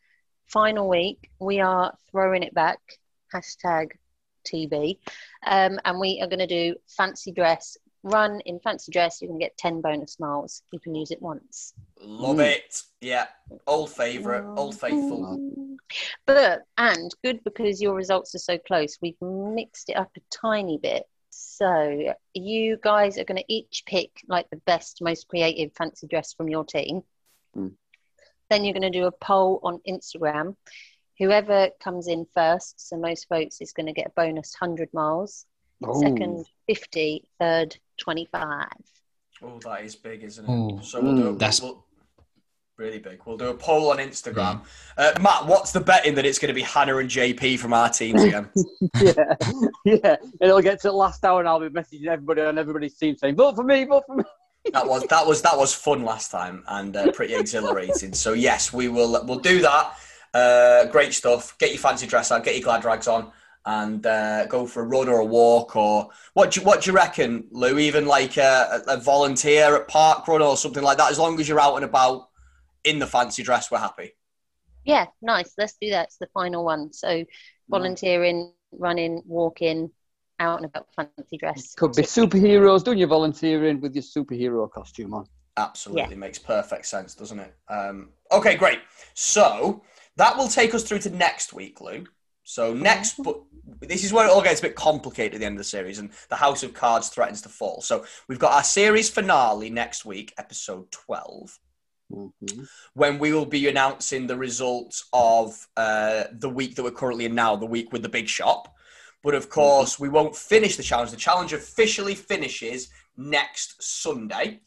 Final 0.47 0.87
week, 0.89 1.29
we 1.39 1.59
are 1.59 1.93
throwing 2.09 2.43
it 2.43 2.53
back. 2.53 2.79
Hashtag 3.33 3.91
TB. 4.43 4.97
Um, 5.45 5.79
and 5.85 5.99
we 5.99 6.19
are 6.21 6.27
going 6.27 6.39
to 6.39 6.47
do 6.47 6.75
fancy 6.87 7.31
dress. 7.31 7.77
Run 8.03 8.39
in 8.47 8.59
fancy 8.59 8.91
dress, 8.91 9.21
you 9.21 9.27
can 9.27 9.37
get 9.37 9.55
10 9.57 9.81
bonus 9.81 10.19
miles. 10.19 10.63
You 10.71 10.79
can 10.79 10.95
use 10.95 11.11
it 11.11 11.21
once. 11.21 11.73
Love 11.99 12.37
Mm. 12.37 12.55
it. 12.55 12.81
Yeah. 12.99 13.27
Old 13.67 13.91
favourite, 13.91 14.43
old 14.57 14.79
faithful. 14.79 15.57
But, 16.25 16.63
and 16.77 17.13
good 17.23 17.43
because 17.43 17.81
your 17.81 17.93
results 17.93 18.33
are 18.33 18.39
so 18.39 18.57
close, 18.57 18.97
we've 19.01 19.21
mixed 19.21 19.89
it 19.89 19.97
up 19.97 20.09
a 20.17 20.21
tiny 20.31 20.77
bit. 20.79 21.03
So 21.29 22.13
you 22.33 22.77
guys 22.81 23.17
are 23.17 23.23
going 23.23 23.37
to 23.37 23.53
each 23.53 23.83
pick 23.85 24.09
like 24.27 24.49
the 24.49 24.57
best, 24.65 25.01
most 25.01 25.27
creative 25.27 25.71
fancy 25.73 26.07
dress 26.07 26.33
from 26.33 26.49
your 26.49 26.63
team. 26.65 27.03
Mm. 27.55 27.73
Then 28.49 28.65
you're 28.65 28.73
going 28.73 28.91
to 28.91 28.99
do 28.99 29.05
a 29.05 29.11
poll 29.11 29.59
on 29.63 29.79
Instagram. 29.87 30.55
Whoever 31.21 31.69
comes 31.79 32.07
in 32.07 32.25
first, 32.33 32.89
so 32.89 32.97
most 32.97 33.27
votes, 33.29 33.61
is 33.61 33.73
going 33.73 33.85
to 33.85 33.93
get 33.93 34.07
a 34.07 34.09
bonus 34.15 34.55
100 34.59 34.89
miles. 34.91 35.45
Oh. 35.85 36.01
Second, 36.01 36.47
50. 36.67 37.27
Third, 37.39 37.77
25. 37.99 38.65
Oh, 39.43 39.59
that 39.63 39.83
is 39.83 39.95
big, 39.95 40.23
isn't 40.23 40.43
it? 40.43 40.49
Oh, 40.51 40.79
so 40.81 40.99
we'll 40.99 41.15
do 41.15 41.27
a, 41.27 41.33
That's- 41.33 41.61
we'll- 41.61 41.85
really 42.75 42.97
big. 42.97 43.21
We'll 43.23 43.37
do 43.37 43.49
a 43.49 43.53
poll 43.53 43.91
on 43.91 43.97
Instagram. 43.99 44.61
Uh, 44.97 45.11
Matt, 45.21 45.45
what's 45.45 45.71
the 45.71 45.79
betting 45.79 46.15
that 46.15 46.25
it's 46.25 46.39
going 46.39 46.47
to 46.47 46.55
be 46.55 46.63
Hannah 46.63 46.97
and 46.97 47.07
JP 47.07 47.59
from 47.59 47.73
our 47.73 47.89
teams 47.89 48.23
again? 48.23 48.49
yeah, 48.99 49.35
yeah. 49.85 50.15
It'll 50.41 50.61
get 50.61 50.81
to 50.81 50.87
the 50.87 50.93
last 50.93 51.23
hour, 51.23 51.39
and 51.39 51.47
I'll 51.47 51.59
be 51.59 51.67
messaging 51.69 52.07
everybody 52.07 52.41
on 52.41 52.57
everybody's 52.57 52.97
team 52.97 53.15
saying, 53.15 53.35
"Vote 53.35 53.55
for 53.55 53.63
me, 53.63 53.83
vote 53.83 54.05
for 54.07 54.15
me." 54.15 54.23
that 54.73 54.87
was 54.87 55.03
that 55.03 55.27
was 55.27 55.43
that 55.43 55.55
was 55.55 55.75
fun 55.75 56.03
last 56.03 56.31
time 56.31 56.63
and 56.69 56.95
uh, 56.95 57.11
pretty 57.11 57.35
exhilarating. 57.35 58.13
So 58.13 58.33
yes, 58.33 58.73
we 58.73 58.87
will 58.87 59.23
we'll 59.27 59.37
do 59.37 59.61
that. 59.61 59.93
Uh, 60.33 60.85
great 60.85 61.13
stuff. 61.13 61.57
Get 61.57 61.71
your 61.71 61.79
fancy 61.79 62.07
dress 62.07 62.31
out. 62.31 62.43
Get 62.43 62.55
your 62.55 62.63
glad 62.63 62.85
rags 62.85 63.07
on. 63.07 63.31
And 63.65 64.03
uh, 64.05 64.47
go 64.47 64.65
for 64.65 64.81
a 64.81 64.85
run 64.85 65.07
or 65.07 65.19
a 65.19 65.25
walk 65.25 65.75
or 65.75 66.09
what? 66.33 66.51
Do 66.51 66.59
you, 66.59 66.65
what 66.65 66.81
do 66.81 66.89
you 66.89 66.95
reckon, 66.95 67.45
Lou? 67.51 67.77
Even 67.77 68.07
like 68.07 68.37
a, 68.37 68.81
a 68.87 68.97
volunteer 68.97 69.75
at 69.75 69.87
park 69.87 70.27
run 70.27 70.41
or 70.41 70.57
something 70.57 70.81
like 70.81 70.97
that. 70.97 71.11
As 71.11 71.19
long 71.19 71.39
as 71.39 71.47
you're 71.47 71.59
out 71.59 71.75
and 71.75 71.85
about 71.85 72.29
in 72.83 72.97
the 72.97 73.05
fancy 73.05 73.43
dress, 73.43 73.69
we're 73.69 73.77
happy. 73.77 74.13
Yeah, 74.83 75.05
nice. 75.21 75.53
Let's 75.59 75.75
do 75.79 75.91
that. 75.91 76.07
It's 76.07 76.17
the 76.17 76.27
final 76.33 76.65
one. 76.65 76.91
So 76.91 77.23
volunteering, 77.69 78.51
running, 78.71 79.21
walking, 79.27 79.91
out 80.39 80.57
and 80.57 80.65
about 80.65 80.87
fancy 80.95 81.37
dress. 81.37 81.75
Could 81.75 81.93
be 81.93 82.01
superheroes 82.01 82.83
doing 82.83 82.97
your 82.97 83.07
volunteering 83.07 83.79
with 83.79 83.93
your 83.93 84.03
superhero 84.03 84.69
costume 84.69 85.13
on. 85.13 85.27
Absolutely 85.57 86.15
makes 86.15 86.39
perfect 86.39 86.87
sense, 86.87 87.13
doesn't 87.13 87.39
it? 87.39 87.53
Um, 87.69 88.09
okay, 88.31 88.55
great. 88.55 88.79
So 89.13 89.83
that 90.17 90.37
will 90.37 90.47
take 90.47 90.73
us 90.73 90.83
through 90.83 90.99
to 90.99 91.09
next 91.09 91.53
week, 91.53 91.81
Lou. 91.81 92.05
So 92.43 92.73
next, 92.73 93.15
but 93.23 93.39
this 93.81 94.03
is 94.03 94.11
where 94.11 94.27
it 94.27 94.31
all 94.31 94.41
gets 94.41 94.59
a 94.59 94.63
bit 94.63 94.75
complicated 94.75 95.35
at 95.35 95.39
the 95.39 95.45
end 95.45 95.55
of 95.55 95.59
the 95.59 95.63
series, 95.63 95.99
and 95.99 96.11
the 96.29 96.35
House 96.35 96.63
of 96.63 96.73
Cards 96.73 97.09
threatens 97.09 97.41
to 97.43 97.49
fall. 97.49 97.81
So 97.81 98.05
we've 98.27 98.39
got 98.39 98.53
our 98.53 98.63
series 98.63 99.09
finale 99.09 99.69
next 99.69 100.05
week, 100.05 100.33
episode 100.37 100.91
twelve, 100.91 101.59
Mhm. 102.11 102.67
when 102.93 103.19
we 103.19 103.31
will 103.31 103.45
be 103.45 103.67
announcing 103.69 104.27
the 104.27 104.35
results 104.35 105.05
of 105.13 105.67
uh, 105.77 106.25
the 106.31 106.49
week 106.49 106.75
that 106.75 106.83
we're 106.83 106.91
currently 106.91 107.25
in 107.25 107.35
now, 107.35 107.55
the 107.55 107.65
week 107.65 107.93
with 107.93 108.01
the 108.01 108.09
big 108.09 108.27
shop. 108.27 108.75
But 109.23 109.35
of 109.35 109.49
course, 109.49 109.99
we 109.99 110.09
won't 110.09 110.35
finish 110.35 110.75
the 110.75 110.83
challenge. 110.83 111.11
The 111.11 111.17
challenge 111.17 111.53
officially 111.53 112.15
finishes 112.15 112.89
next 113.15 113.81
Sunday. 113.81 114.61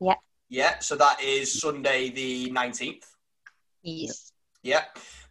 Yeah. 0.00 0.14
Yeah, 0.48 0.78
so 0.78 0.94
that 0.96 1.20
is 1.22 1.58
Sunday 1.58 2.10
the 2.10 2.50
19th. 2.50 3.15
Yes. 3.86 4.32
Yeah. 4.62 4.84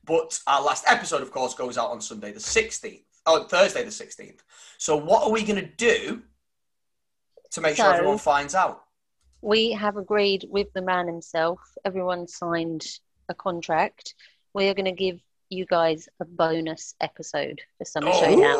But 0.05 0.39
our 0.47 0.63
last 0.63 0.85
episode, 0.87 1.21
of 1.21 1.31
course, 1.31 1.53
goes 1.53 1.77
out 1.77 1.91
on 1.91 2.01
Sunday 2.01 2.31
the 2.31 2.39
16th. 2.39 3.03
Oh, 3.25 3.43
Thursday 3.43 3.83
the 3.83 3.89
16th. 3.89 4.39
So 4.77 4.95
what 4.95 5.23
are 5.23 5.31
we 5.31 5.43
going 5.43 5.59
to 5.59 5.65
do 5.65 6.21
to 7.51 7.61
make 7.61 7.75
sure 7.75 7.93
everyone 7.93 8.17
finds 8.17 8.55
out? 8.55 8.83
We 9.41 9.73
have 9.73 9.97
agreed 9.97 10.47
with 10.49 10.71
the 10.73 10.81
man 10.81 11.07
himself. 11.07 11.59
Everyone 11.83 12.27
signed 12.27 12.85
a 13.29 13.33
contract. 13.33 14.15
We 14.53 14.69
are 14.69 14.73
going 14.73 14.85
to 14.85 14.91
give 14.91 15.19
you 15.49 15.65
guys 15.65 16.07
a 16.19 16.25
bonus 16.25 16.95
episode 17.01 17.61
for 17.77 17.85
Summer 17.85 18.11
oh. 18.13 18.21
Showdown. 18.21 18.59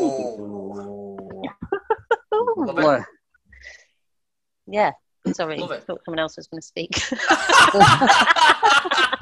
Oh. 2.32 2.54
Love 2.58 3.00
it. 3.00 3.06
Yeah. 4.68 4.92
Sorry, 5.32 5.58
Love 5.58 5.72
I 5.72 5.80
thought 5.80 6.02
someone 6.06 6.20
else 6.20 6.38
was 6.38 6.46
going 6.48 6.62
to 6.62 6.68
speak. 6.68 7.02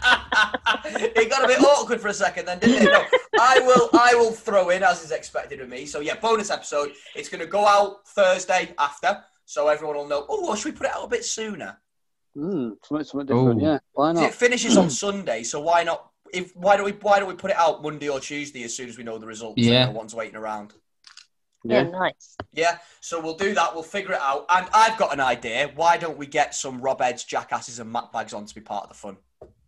it 0.96 1.30
got 1.30 1.44
a 1.44 1.48
bit 1.48 1.60
awkward 1.62 2.00
for 2.02 2.08
a 2.10 2.14
second 2.14 2.46
then, 2.46 2.60
didn't 2.60 2.88
it? 2.88 2.92
No, 2.92 3.04
I 3.40 3.60
will 3.60 3.90
I 3.94 4.16
will 4.16 4.32
throw 4.32 4.70
in 4.70 4.84
as 4.84 5.04
is 5.04 5.12
expected 5.12 5.60
of 5.62 5.70
me. 5.70 5.86
So 5.86 6.00
yeah, 6.00 6.16
bonus 6.16 6.50
episode. 6.50 6.92
It's 7.16 7.30
gonna 7.30 7.46
go 7.46 7.66
out 7.66 8.08
Thursday 8.08 8.74
after, 8.78 9.24
so 9.46 9.68
everyone 9.68 9.96
will 9.98 10.08
know, 10.08 10.26
oh, 10.30 10.42
well, 10.48 10.56
should 10.56 10.74
we 10.74 10.78
put 10.78 10.88
it 10.88 10.94
out 10.96 11.04
a 11.06 11.08
bit 11.08 11.26
sooner? 11.26 11.80
mm, 12.36 12.74
something, 12.84 13.04
something 13.06 13.28
different. 13.28 13.62
Ooh. 13.62 13.66
Yeah, 13.66 13.80
why 13.94 14.12
'Cause 14.14 14.22
not? 14.22 14.30
It 14.30 14.34
finishes 14.36 14.76
on 14.78 14.90
Sunday, 14.90 15.44
so 15.44 15.62
why 15.62 15.84
not 15.84 16.10
if 16.34 16.56
why 16.56 16.76
don't 16.78 16.86
we 16.86 16.94
why 16.94 17.20
don't 17.20 17.28
we 17.30 17.36
put 17.36 17.52
it 17.52 17.58
out 17.58 17.84
Monday 17.84 18.10
or 18.10 18.20
Tuesday 18.20 18.64
as 18.64 18.76
soon 18.76 18.90
as 18.90 18.98
we 18.98 19.04
know 19.04 19.18
the 19.20 19.28
results 19.28 19.62
Yeah. 19.62 19.84
and 19.86 19.94
no 19.94 19.98
one's 20.00 20.16
waiting 20.16 20.36
around? 20.36 20.74
yeah, 21.64 21.84
Yeah. 21.84 21.90
nice. 21.92 22.36
Yeah, 22.52 22.78
so 23.02 23.20
we'll 23.22 23.38
do 23.38 23.54
that. 23.54 23.74
We'll 23.74 23.84
figure 23.84 24.14
it 24.14 24.20
out. 24.20 24.46
And 24.50 24.68
I've 24.74 24.98
got 24.98 25.14
an 25.14 25.20
idea. 25.20 25.72
Why 25.76 25.98
don't 25.98 26.18
we 26.18 26.26
get 26.26 26.54
some 26.56 26.82
Rob 26.82 27.02
Eds, 27.02 27.24
jackasses, 27.24 27.80
and 27.80 27.92
Matt 27.92 28.12
Bags 28.12 28.34
on 28.34 28.46
to 28.46 28.54
be 28.56 28.62
part 28.62 28.84
of 28.84 28.90
the 28.90 28.96
fun? 28.96 29.18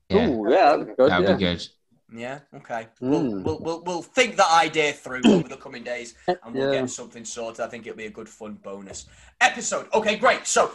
Yeah, 0.09 0.27
Ooh, 0.29 0.49
yeah, 0.49 0.69
that'd 0.71 0.87
be 0.87 0.93
good. 0.95 1.09
that'd 1.09 1.27
yeah. 1.29 1.35
be 1.35 1.43
good. 1.43 1.67
Yeah. 2.13 2.39
Okay. 2.55 2.87
Mm. 3.01 3.43
We'll, 3.43 3.43
we'll 3.43 3.59
we'll 3.59 3.83
we'll 3.83 4.01
think 4.01 4.35
that 4.37 4.51
idea 4.51 4.93
through 4.93 5.21
over 5.25 5.47
the 5.47 5.57
coming 5.57 5.83
days, 5.83 6.13
and 6.27 6.37
we'll 6.53 6.73
Yeah. 6.73 6.81
get 6.81 6.89
something 6.89 7.25
sorted. 7.25 7.61
I 7.61 7.67
think 7.67 7.85
it'll 7.87 7.97
be 7.97 8.05
a 8.05 8.11
good 8.11 8.29
fun 8.29 8.59
bonus 8.63 9.07
episode. 9.41 9.87
Okay, 9.93 10.15
great. 10.17 10.45
So, 10.45 10.71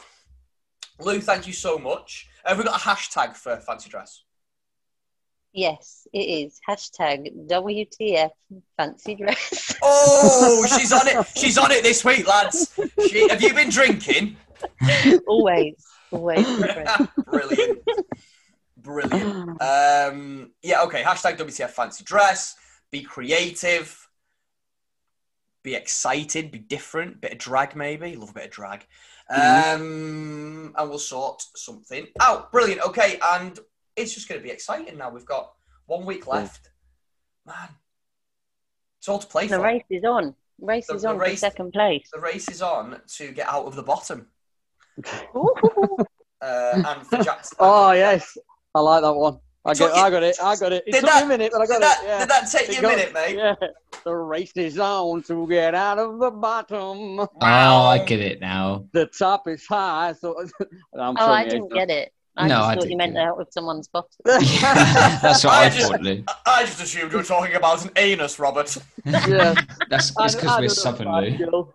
Lou, 0.98 1.20
thank 1.20 1.47
you 1.47 1.52
so 1.52 1.78
much. 1.78 2.28
Have 2.44 2.59
we 2.59 2.65
got 2.65 2.77
a 2.81 2.85
hashtag 2.85 3.35
for 3.36 3.57
fancy 3.59 3.89
dress? 3.90 4.24
Yes, 5.52 6.07
it 6.12 6.19
is. 6.20 6.61
Hashtag 6.69 7.48
WTF 7.48 8.31
fancy 8.77 9.15
dress. 9.16 9.74
Oh, 9.82 10.66
she's 10.78 10.93
on 10.93 11.09
it. 11.09 11.27
She's 11.36 11.57
on 11.59 11.70
it 11.73 11.82
this 11.82 12.05
week, 12.05 12.27
lads. 12.28 12.78
She, 13.09 13.28
have 13.31 13.40
you 13.43 13.55
been 13.55 13.70
drinking? 13.70 14.36
always, 15.27 15.74
always. 16.12 16.44
Brilliant. 17.27 17.78
Brilliant. 18.82 19.61
Um, 19.62 20.52
yeah, 20.62 20.82
okay. 20.82 21.02
Hashtag 21.02 21.36
WTF 21.39 21.70
fancy 21.70 22.05
dress. 22.05 22.57
Be 22.90 23.02
creative. 23.02 24.09
Be 25.62 25.74
excited. 25.74 26.51
Be 26.51 26.59
different. 26.59 27.20
Bit 27.20 27.32
of 27.32 27.39
drag, 27.39 27.77
maybe. 27.77 28.16
Love 28.16 28.31
a 28.31 28.35
bit 28.35 28.44
of 28.47 28.51
drag. 28.51 28.86
Um, 29.28 30.73
and 30.77 30.89
we'll 30.89 30.98
sort 30.98 31.43
something 31.57 32.07
out. 32.20 32.51
Brilliant. 32.51 32.81
Okay, 32.82 33.19
and 33.23 33.59
it's 33.97 34.15
just 34.15 34.28
going 34.28 34.40
to 34.40 34.44
be 34.44 34.51
exciting 34.52 34.97
now. 34.98 35.11
We've 35.11 35.24
got 35.27 35.52
one 35.86 36.05
week 36.05 36.27
left. 36.27 36.70
Man, 37.47 37.69
it's 38.98 39.09
all 39.09 39.19
to 39.19 39.27
play 39.27 39.47
The 39.47 39.57
for. 39.57 39.62
race 39.62 39.85
is 39.90 40.05
on. 40.05 40.35
Race 40.61 40.86
The- 40.89 40.94
is 40.94 41.02
the 41.02 41.09
on 41.11 41.19
race- 41.19 41.32
for 41.35 41.36
second 41.39 41.73
place. 41.73 42.09
The 42.12 42.20
race 42.20 42.48
is 42.51 42.61
on 42.62 43.01
to 43.16 43.31
get 43.32 43.48
out 43.48 43.66
of 43.66 43.77
the 43.77 43.82
bottom. 43.82 44.27
Uh, 46.43 46.82
and 46.86 47.07
for 47.07 47.23
Jackson. 47.23 47.57
Oh 47.61 47.93
yes, 47.93 48.36
I 48.75 48.81
like 48.81 49.03
that 49.03 49.13
one. 49.15 49.39
I 49.65 49.73
It 49.73 49.75
took 49.75 49.91
got, 49.91 49.97
you- 49.97 50.03
I 50.03 50.11
got 50.11 50.23
it. 50.23 50.37
I 50.43 50.57
got 50.57 50.73
it. 50.73 50.85
It 50.87 50.93
Did 50.93 51.01
took 51.01 51.11
that- 51.11 51.27
me 51.29 51.35
a 51.35 51.39
minute, 51.39 51.53
but 51.53 51.61
I 51.63 51.67
got 51.67 51.75
Did 51.75 51.83
that, 51.83 52.03
it. 52.03 52.07
Yeah. 52.07 52.19
did 52.21 52.29
that 52.31 52.51
take 52.51 52.69
It 52.71 52.81
you 52.81 52.89
a 52.89 52.91
minute, 52.91 53.13
mate? 53.13 53.37
Yeah. 53.37 53.55
The 54.05 54.15
race 54.15 54.53
is 54.57 54.79
on 54.79 55.23
to 55.25 55.47
get 55.47 55.75
out 55.75 55.99
of 55.99 56.19
the 56.19 56.31
bottom. 56.31 57.21
Oh, 57.21 57.29
I 57.43 57.99
get 58.05 58.21
it 58.21 58.41
now. 58.41 58.87
The 58.93 59.07
top 59.07 59.47
is 59.49 59.67
high. 59.67 60.15
So 60.15 60.35
I'm 60.99 61.17
Oh, 61.19 61.27
I 61.31 61.45
didn't 61.47 61.73
get 61.75 61.91
it. 61.91 62.13
I 62.37 62.47
No, 62.49 62.55
just 62.55 62.69
I 62.69 62.75
thought 62.77 62.91
you 62.91 62.97
meant 62.97 63.13
get 63.15 63.23
it. 63.23 63.27
out 63.27 63.37
with 63.37 63.53
someone's 63.53 63.89
bottom. 63.89 64.09
That's 64.25 65.45
what 65.45 65.53
I 65.53 65.65
I, 65.65 65.69
just- 65.69 65.91
thought, 65.91 66.01
Lou. 66.01 66.25
I 66.47 66.65
just 66.65 66.81
assumed 66.83 67.13
you 67.13 67.19
were 67.19 67.25
talking 67.25 67.55
about 67.57 67.85
an 67.85 67.91
anus, 67.97 68.39
Robert. 68.39 68.75
yeah. 69.05 69.55
That's 69.91 70.13
it's 70.19 70.35
because 70.37 70.43
we're 70.45 70.49
don't 70.49 70.63
know 70.63 70.69
southern, 70.69 71.51
Lou. 71.51 71.75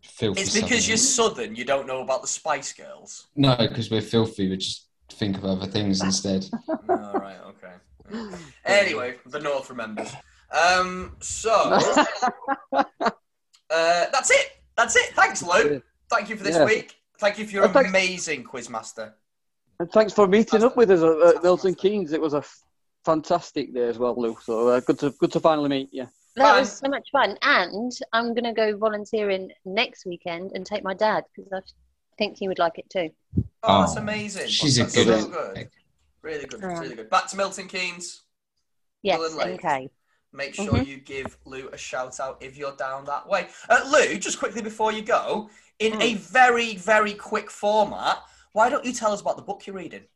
Filthy 0.00 0.40
It's 0.42 0.54
because 0.58 0.86
you're 0.88 0.96
southern. 0.96 1.34
southern, 1.34 1.56
you 1.56 1.64
don't 1.64 1.86
know 1.86 2.00
about 2.02 2.22
the 2.22 2.28
Spice 2.28 2.72
Girls. 2.72 3.26
No, 3.34 3.56
because 3.56 3.90
we're 3.90 4.00
filthy. 4.00 4.48
we're 4.48 4.56
just 4.56 4.83
think 5.14 5.36
of 5.38 5.44
other 5.44 5.66
things 5.66 6.02
instead. 6.08 6.46
All 6.68 7.12
right, 7.14 7.36
okay. 7.48 8.36
Anyway, 8.64 9.16
the 9.26 9.40
North 9.40 9.70
remembers. 9.70 10.12
Um, 10.50 11.16
so 11.20 11.50
uh, 12.72 12.84
that's 13.70 14.30
it. 14.30 14.52
That's 14.76 14.96
it. 14.96 15.14
Thanks, 15.14 15.42
Lou. 15.42 15.82
Thank 16.10 16.28
you 16.28 16.36
for 16.36 16.44
this 16.44 16.56
Yeah. 16.56 16.64
week. 16.64 16.94
Thank 17.18 17.38
you 17.38 17.46
for 17.46 17.52
your 17.52 17.68
thanks. 17.68 17.88
amazing 17.90 18.44
quizmaster. 18.44 19.12
And 19.80 19.90
thanks 19.90 20.12
for 20.12 20.26
meeting 20.28 20.62
up 20.62 20.76
with 20.76 20.90
us 20.90 21.02
at, 21.02 21.36
at 21.36 21.42
Milton 21.42 21.74
Keynes. 21.74 22.12
It 22.12 22.20
was 22.20 22.34
a 22.34 22.38
f- 22.38 22.62
fantastic 23.04 23.74
day 23.74 23.88
as 23.88 23.98
well, 23.98 24.14
Lou. 24.16 24.36
So 24.42 24.68
uh, 24.68 24.80
good 24.80 24.98
to 25.00 25.10
good 25.18 25.32
to 25.32 25.40
finally 25.40 25.68
meet 25.68 25.88
you. 25.92 26.06
That 26.36 26.44
Fine. 26.52 26.60
was 26.60 26.72
so 26.78 26.88
much 26.88 27.08
fun. 27.12 27.36
And 27.42 27.92
I'm 28.12 28.34
going 28.34 28.44
to 28.44 28.52
go 28.52 28.76
volunteering 28.76 29.50
next 29.64 30.04
weekend 30.06 30.52
and 30.54 30.66
take 30.66 30.82
my 30.84 30.94
dad 30.94 31.24
because 31.34 31.50
I 31.52 31.60
think 32.18 32.36
he 32.38 32.48
would 32.48 32.58
like 32.58 32.78
it 32.78 32.90
too. 32.90 33.10
Oh, 33.62 33.80
that's 33.80 33.96
Oh, 33.96 34.00
amazing. 34.00 34.48
she's 34.48 34.78
a 34.78 34.84
good 34.84 35.22
so 35.22 35.28
good. 35.28 35.70
Really 36.22 36.46
good. 36.46 36.62
Alright. 36.62 36.80
Really 36.80 36.94
good. 36.96 37.10
Back 37.10 37.26
to 37.28 37.36
Milton 37.36 37.66
Keynes. 37.68 38.22
Yes, 39.02 39.18
Willen 39.18 39.36
Lake. 39.36 39.54
okay. 39.64 39.90
Make 40.32 40.54
sure 40.54 40.72
Mhm. 40.72 40.86
you 40.86 40.96
give 40.98 41.36
Lou 41.44 41.68
a 41.68 41.76
shout 41.76 42.18
out 42.20 42.42
if 42.42 42.56
you're 42.56 42.74
down 42.76 43.04
that 43.04 43.28
way. 43.28 43.48
Uh, 43.68 43.82
Lou, 43.90 44.18
just 44.18 44.38
quickly 44.38 44.62
before 44.62 44.90
you 44.92 45.02
go, 45.02 45.48
in 45.78 45.94
Hmm. 45.94 46.02
a 46.02 46.14
very, 46.14 46.74
very 46.76 47.14
quick 47.14 47.50
format, 47.50 48.22
why 48.52 48.68
don't 48.68 48.84
you 48.84 48.92
tell 48.92 49.12
us 49.12 49.20
about 49.20 49.36
the 49.36 49.42
book 49.42 49.66
you're 49.66 49.76
reading? 49.76 50.06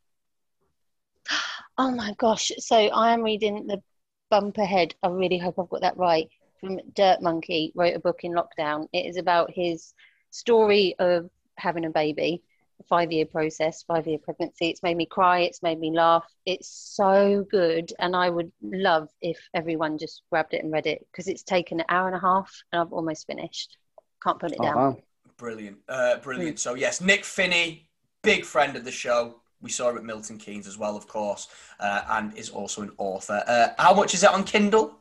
Oh 1.77 1.91
my 1.91 2.13
gosh. 2.17 2.51
So 2.57 2.75
I 2.75 3.13
am 3.13 3.21
reading 3.21 3.65
The 3.65 3.81
Bump 4.29 4.57
Ahead. 4.57 4.95
I 5.01 5.07
really 5.07 5.37
hope 5.37 5.57
I've 5.57 5.69
got 5.69 5.79
that 5.81 5.95
right. 5.95 6.27
From 6.59 6.77
Dirt 6.93 7.21
Monkey, 7.21 7.71
wrote 7.73 7.95
a 7.95 7.99
book 7.99 8.25
in 8.25 8.33
lockdown. 8.33 8.89
It 8.91 9.05
is 9.05 9.15
about 9.15 9.49
his 9.51 9.93
story 10.29 10.95
of 10.99 11.29
having 11.55 11.85
a 11.85 11.89
baby, 11.89 12.43
a 12.43 12.48
five 12.87 13.11
year 13.11 13.25
process, 13.25 13.83
five 13.83 14.07
year 14.07 14.17
pregnancy. 14.17 14.69
It's 14.69 14.83
made 14.83 14.97
me 14.97 15.05
cry. 15.05 15.39
It's 15.41 15.61
made 15.61 15.79
me 15.79 15.91
laugh. 15.91 16.25
It's 16.45 16.69
so 16.95 17.45
good. 17.49 17.91
And 17.99 18.15
I 18.15 18.29
would 18.29 18.51
love 18.61 19.09
if 19.21 19.37
everyone 19.53 19.97
just 19.97 20.23
grabbed 20.31 20.53
it 20.53 20.63
and 20.63 20.71
read 20.71 20.87
it 20.87 21.05
because 21.11 21.27
it's 21.27 21.43
taken 21.43 21.79
an 21.79 21.85
hour 21.89 22.07
and 22.07 22.15
a 22.15 22.19
half 22.19 22.51
and 22.71 22.81
I've 22.81 22.93
almost 22.93 23.27
finished. 23.27 23.77
Can't 24.23 24.39
put 24.39 24.51
it 24.51 24.57
Oh, 24.59 24.63
down. 24.63 24.75
wow. 24.75 24.97
Brilliant. 25.37 25.77
Uh, 25.87 26.17
brilliant. 26.17 26.59
So, 26.59 26.73
yes, 26.73 26.99
Nick 27.01 27.23
Finney, 27.23 27.89
big 28.23 28.43
friend 28.45 28.75
of 28.75 28.83
the 28.83 28.91
show. 28.91 29.41
We 29.61 29.69
saw 29.69 29.89
him 29.89 29.97
at 29.97 30.03
Milton 30.05 30.37
Keynes 30.37 30.67
as 30.67 30.77
well, 30.77 30.95
of 30.95 31.07
course, 31.07 31.47
uh, 31.79 32.01
and 32.09 32.37
is 32.37 32.49
also 32.49 32.81
an 32.81 32.91
author. 32.97 33.43
Uh, 33.45 33.69
how 33.77 33.93
much 33.93 34.13
is 34.13 34.23
it 34.23 34.29
on 34.29 34.43
Kindle? 34.43 34.97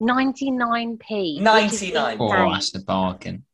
99p. 0.00 1.40
99p. 1.40 2.16
Oh, 2.20 2.52
that's 2.52 2.74
a 2.74 2.80
bargain. 2.80 3.44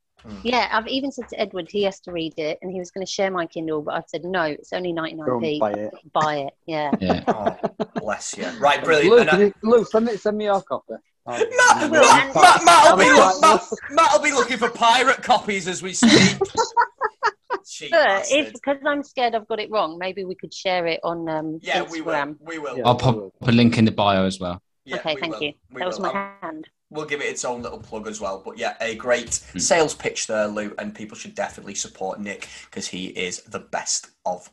Yeah, 0.42 0.68
I've 0.72 0.88
even 0.88 1.12
said 1.12 1.28
to 1.28 1.40
Edward 1.40 1.68
he 1.70 1.82
has 1.82 2.00
to 2.00 2.12
read 2.12 2.34
it, 2.38 2.58
and 2.62 2.70
he 2.70 2.78
was 2.78 2.90
going 2.90 3.04
to 3.06 3.10
share 3.12 3.30
my 3.30 3.46
Kindle, 3.46 3.82
but 3.82 3.94
I've 3.94 4.08
said 4.08 4.24
no. 4.24 4.42
It's 4.44 4.72
only 4.72 4.92
ninety 4.92 5.16
nine 5.16 5.40
p. 5.40 5.58
buy 5.60 5.72
it. 5.72 5.94
Buy 6.12 6.36
it. 6.36 6.52
Yeah. 6.66 6.90
Yeah. 7.00 7.24
Oh, 7.28 7.56
bless 8.00 8.36
you. 8.38 8.46
Right, 8.58 8.82
brilliant. 8.82 9.10
Lou, 9.10 9.18
And, 9.20 9.28
can 9.30 9.40
you, 9.40 9.52
Lou, 9.62 9.84
send 9.84 10.06
me, 10.06 10.16
send 10.16 10.38
me 10.38 10.44
your 10.44 10.62
copy. 10.62 10.94
Oh, 10.94 10.98
Matt, 11.26 11.90
Well, 11.90 12.02
Matt, 12.02 12.24
and- 12.26 12.34
Matt, 12.34 12.64
Matt, 12.64 12.96
will 12.96 13.04
be, 13.04 13.10
look. 13.10 13.40
Matt, 13.40 13.62
Matt 13.90 14.12
will 14.12 14.22
be 14.22 14.32
looking 14.32 14.56
for 14.58 14.70
pirate 14.70 15.22
copies 15.22 15.66
as 15.68 15.82
we 15.82 15.92
speak. 15.94 16.38
Cheap 17.66 17.90
But 17.92 18.26
if 18.30 18.52
because 18.52 18.76
I'm 18.86 19.02
scared 19.02 19.34
I've 19.34 19.48
got 19.48 19.58
it 19.58 19.70
wrong, 19.70 19.98
maybe 19.98 20.24
we 20.24 20.34
could 20.34 20.52
share 20.52 20.86
it 20.86 21.00
on 21.02 21.28
um, 21.28 21.58
yeah, 21.62 21.82
we 21.82 22.02
will. 22.02 22.34
We 22.40 22.58
will. 22.58 22.76
Yeah. 22.76 22.82
I'll 22.86 22.94
pop 22.96 23.16
a 23.42 23.52
link 23.52 23.78
in 23.78 23.84
the 23.86 23.90
bio 23.92 24.24
as 24.26 24.38
well. 24.38 24.60
Yeah, 24.84 24.96
okay, 24.96 25.14
we 25.14 25.20
thank 25.22 25.34
will. 25.34 25.42
you. 25.44 25.52
We 25.72 25.78
that 25.80 25.86
was 25.86 25.98
will. 25.98 26.12
my 26.12 26.20
Um, 26.20 26.30
hand. 26.42 26.68
We'll 26.94 27.04
give 27.06 27.20
it 27.20 27.24
its 27.24 27.44
own 27.44 27.60
little 27.60 27.78
plug 27.80 28.06
as 28.06 28.20
well. 28.20 28.40
But 28.44 28.56
yeah, 28.56 28.76
a 28.80 28.94
great 28.94 29.40
Hmm. 29.52 29.58
sales 29.58 29.94
pitch 29.94 30.26
there, 30.28 30.46
Lou, 30.46 30.72
and 30.78 30.94
people 30.94 31.16
should 31.18 31.34
definitely 31.34 31.74
support 31.74 32.20
Nick 32.20 32.48
because 32.70 32.86
he 32.88 33.06
is 33.08 33.42
the 33.42 33.58
best 33.58 34.08
of 34.24 34.48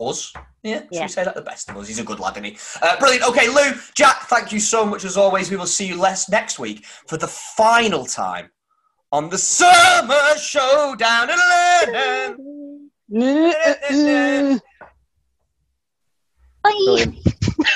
us. 0.00 0.32
Yeah, 0.62 0.78
should 0.80 0.88
Yeah. 0.92 1.02
we 1.02 1.08
say 1.08 1.24
that? 1.24 1.34
The 1.34 1.42
best 1.42 1.68
of 1.68 1.76
us. 1.76 1.88
He's 1.88 1.98
a 1.98 2.04
good 2.04 2.20
lad, 2.20 2.34
isn't 2.34 2.44
he? 2.44 2.56
Uh, 2.80 2.96
brilliant. 2.98 3.24
Okay, 3.28 3.48
Lou, 3.48 3.74
Jack, 3.94 4.28
thank 4.28 4.52
you 4.52 4.60
so 4.60 4.86
much 4.86 5.04
as 5.04 5.16
always. 5.16 5.50
We 5.50 5.56
will 5.56 5.66
see 5.66 5.86
you 5.86 5.98
less 5.98 6.28
next 6.28 6.58
week 6.58 6.84
for 7.06 7.16
the 7.16 7.28
final 7.28 8.04
time 8.06 8.50
on 9.12 9.28
the 9.28 9.38
Summer 9.38 10.36
Showdown 10.38 11.30
in 11.30 11.38
London. 13.10 14.60
Bye. 16.62 16.70
Brilliant. 16.70 17.14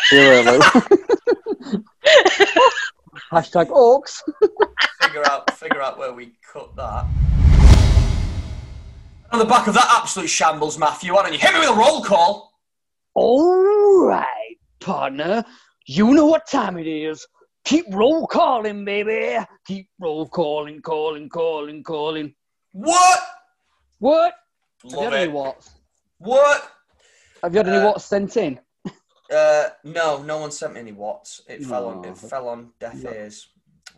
See 0.09 0.17
you 0.17 0.29
later, 0.29 0.59
Lou. 0.59 1.85
Hashtag 3.31 3.69
Oaks. 3.71 4.23
figure 5.03 5.23
out 5.27 5.51
figure 5.57 5.83
out 5.83 5.99
where 5.99 6.13
we 6.13 6.33
cut 6.51 6.75
that. 6.77 7.07
On 9.31 9.39
the 9.39 9.45
back 9.45 9.67
of 9.67 9.75
that 9.75 9.87
absolute 10.01 10.29
shambles, 10.31 10.79
Matthew, 10.79 11.13
why 11.13 11.23
don't 11.23 11.33
you 11.35 11.39
hit 11.39 11.53
me 11.53 11.61
with 11.61 11.69
a 11.69 11.75
roll 11.75 12.03
call? 12.03 12.55
All 13.15 14.07
right, 14.07 14.57
partner. 14.81 15.45
You 15.87 16.15
know 16.15 16.25
what 16.25 16.47
time 16.47 16.79
it 16.79 16.87
is. 16.87 17.27
Keep 17.65 17.87
roll 17.93 18.27
calling, 18.27 18.85
baby. 18.87 19.45
Keep 19.67 19.89
roll 20.01 20.27
calling, 20.27 20.81
calling, 20.81 21.29
calling, 21.29 21.83
calling. 21.83 22.35
What? 22.73 23.21
What? 23.99 24.35
Have 24.85 24.93
you 24.93 25.01
had 25.01 25.15
any 25.15 25.25
it. 25.25 25.33
what's? 25.33 25.71
What? 26.17 26.71
Have 27.43 27.53
you 27.53 27.59
had 27.59 27.69
any 27.69 27.77
Uh, 27.79 27.85
what's 27.87 28.07
sent 28.07 28.39
in? 28.39 28.59
Uh, 29.35 29.69
no, 29.85 30.23
no 30.23 30.39
one 30.39 30.51
sent 30.51 30.75
me 30.75 30.81
any 30.81 30.93
watts. 30.93 31.43
It 31.49 31.65
fell 31.65 31.87
on. 31.87 32.05
It 32.05 32.17
fell 32.17 32.49
on 32.49 32.71
deaf 32.81 32.95
No. 33.03 33.11
ears. 33.11 33.49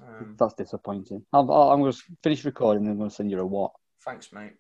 Um, 0.03 0.35
That's 0.39 0.55
disappointing. 0.55 1.23
I'm, 1.33 1.49
I'm 1.51 1.81
going 1.81 1.93
to 1.93 1.99
finish 2.23 2.45
recording 2.45 2.85
and 2.85 2.93
I'm 2.93 2.99
going 2.99 3.11
to 3.11 3.15
send 3.15 3.31
you 3.31 3.39
a 3.41 3.45
what. 3.47 3.73
thanks, 4.03 4.33
mate. 4.33 4.55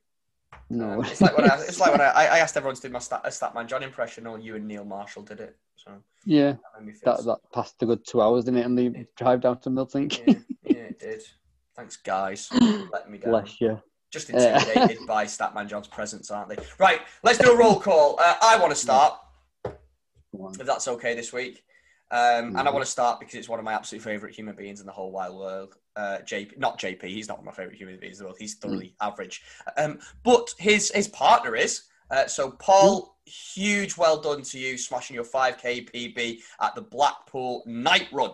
No. 0.68 1.00
Um, 1.00 1.04
it's 1.04 1.20
like 1.20 1.36
when 1.36 1.50
I, 1.50 1.54
it's 1.60 1.80
like 1.80 1.92
when 1.92 2.00
I, 2.00 2.10
I 2.14 2.38
asked 2.38 2.56
everyone 2.56 2.76
to 2.76 2.82
do 2.82 2.88
my 2.90 2.98
stat, 2.98 3.22
a 3.24 3.28
Statman 3.28 3.66
John 3.66 3.82
impression, 3.82 4.26
or 4.26 4.38
you 4.38 4.56
and 4.56 4.66
Neil 4.68 4.84
Marshall 4.84 5.22
did 5.22 5.40
it. 5.40 5.56
So 5.76 5.92
yeah, 6.26 6.52
that 6.52 6.60
made 6.78 6.86
me 6.88 6.92
feel. 6.92 7.16
that, 7.16 7.24
that 7.24 7.38
passed 7.54 7.82
a 7.82 7.86
good 7.86 8.04
two 8.06 8.20
hours, 8.20 8.44
didn't 8.44 8.60
it? 8.60 8.66
And 8.66 8.78
the 8.78 9.06
drive 9.16 9.40
down 9.40 9.60
to 9.60 9.70
Milton 9.70 10.10
yeah, 10.10 10.34
yeah, 10.62 10.72
it 10.72 10.98
did. 10.98 11.22
Thanks, 11.74 11.96
guys. 11.96 12.48
Let 12.92 13.10
me 13.10 13.16
down. 13.18 13.30
Bless 13.32 13.60
you. 13.60 13.80
Just 14.10 14.28
Yeah. 14.28 14.58
intimidated 14.68 15.06
by 15.06 15.24
Statman 15.24 15.68
John's 15.68 15.88
presence, 15.88 16.30
aren't 16.30 16.50
they? 16.50 16.56
Right, 16.78 17.00
let's 17.22 17.38
do 17.38 17.52
a 17.52 17.56
roll 17.56 17.80
call. 17.80 18.18
Uh, 18.20 18.34
I 18.42 18.58
want 18.58 18.70
to 18.72 18.76
start, 18.76 19.18
If 20.58 20.66
that's 20.66 20.88
okay 20.88 21.14
this 21.14 21.32
week. 21.32 21.64
Um, 22.12 22.56
And 22.56 22.58
I 22.58 22.62
Mhm. 22.70 22.74
want 22.74 22.84
to 22.84 22.90
start 22.90 23.20
because 23.20 23.36
it's 23.36 23.48
one 23.48 23.60
of 23.60 23.64
my 23.64 23.72
absolute 23.72 24.02
favourite 24.02 24.34
human 24.34 24.56
beings 24.56 24.80
in 24.80 24.86
the 24.86 24.92
whole 24.92 25.12
wide 25.12 25.30
world. 25.30 25.76
Uh, 25.94 26.18
JP, 26.24 26.56
not 26.58 26.78
JP, 26.78 27.02
he's 27.08 27.28
not 27.28 27.38
one 27.38 27.46
of 27.46 27.52
my 27.52 27.56
favourite 27.56 27.78
human 27.78 27.98
beings 28.00 28.18
in 28.18 28.24
the 28.24 28.28
world. 28.28 28.38
He's 28.38 28.56
thoroughly 28.56 28.96
average. 29.00 29.42
Um, 29.76 30.00
but 30.24 30.52
his 30.58 30.90
his 30.90 31.06
partner 31.08 31.54
is. 31.54 31.84
Uh, 32.10 32.26
so, 32.26 32.50
Paul, 32.50 33.16
huge 33.26 33.96
well 33.96 34.20
done 34.20 34.42
to 34.42 34.58
you, 34.58 34.76
smashing 34.76 35.14
your 35.14 35.24
5K 35.24 35.82
PB 35.82 36.42
at 36.60 36.74
the 36.74 36.82
Blackpool 36.82 37.62
Night 37.66 38.08
Run 38.12 38.32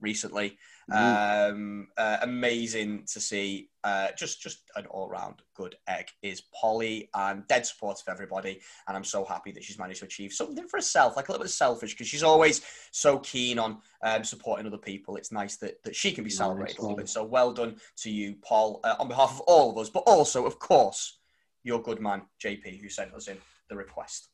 recently. 0.00 0.58
Um, 0.92 1.88
uh, 1.96 2.18
amazing 2.22 3.04
to 3.12 3.20
see. 3.20 3.70
Uh, 3.82 4.08
just 4.16 4.40
just 4.40 4.62
an 4.76 4.86
all 4.86 5.08
round 5.08 5.42
good 5.54 5.76
egg 5.88 6.08
is 6.22 6.42
Polly 6.60 7.08
and 7.14 7.46
dead 7.48 7.66
supportive 7.66 8.04
of 8.06 8.12
everybody. 8.12 8.60
And 8.86 8.96
I'm 8.96 9.04
so 9.04 9.24
happy 9.24 9.50
that 9.52 9.64
she's 9.64 9.78
managed 9.78 10.00
to 10.00 10.06
achieve 10.06 10.32
something 10.32 10.66
for 10.68 10.76
herself, 10.76 11.16
like 11.16 11.28
a 11.28 11.32
little 11.32 11.44
bit 11.44 11.50
selfish, 11.50 11.92
because 11.92 12.06
she's 12.06 12.22
always 12.22 12.62
so 12.92 13.18
keen 13.18 13.58
on 13.58 13.78
um, 14.02 14.22
supporting 14.22 14.66
other 14.66 14.78
people. 14.78 15.16
It's 15.16 15.32
nice 15.32 15.56
that, 15.56 15.82
that 15.84 15.96
she 15.96 16.12
can 16.12 16.24
be 16.24 16.28
Nice 16.28 16.38
celebrated 16.38 16.78
a 16.78 16.82
little 16.82 16.96
bit. 16.96 17.08
So 17.08 17.24
well 17.24 17.52
done 17.52 17.76
to 17.98 18.10
you, 18.10 18.36
Paul, 18.42 18.80
uh, 18.84 18.96
on 18.98 19.08
behalf 19.08 19.32
of 19.32 19.40
all 19.40 19.70
of 19.70 19.78
us, 19.78 19.90
but 19.90 20.04
also, 20.06 20.46
of 20.46 20.58
course, 20.58 21.18
your 21.64 21.82
good 21.82 22.00
man, 22.00 22.22
JP, 22.42 22.80
who 22.80 22.88
sent 22.88 23.12
us 23.12 23.28
in 23.28 23.38
the 23.68 23.76
request. 23.76 24.28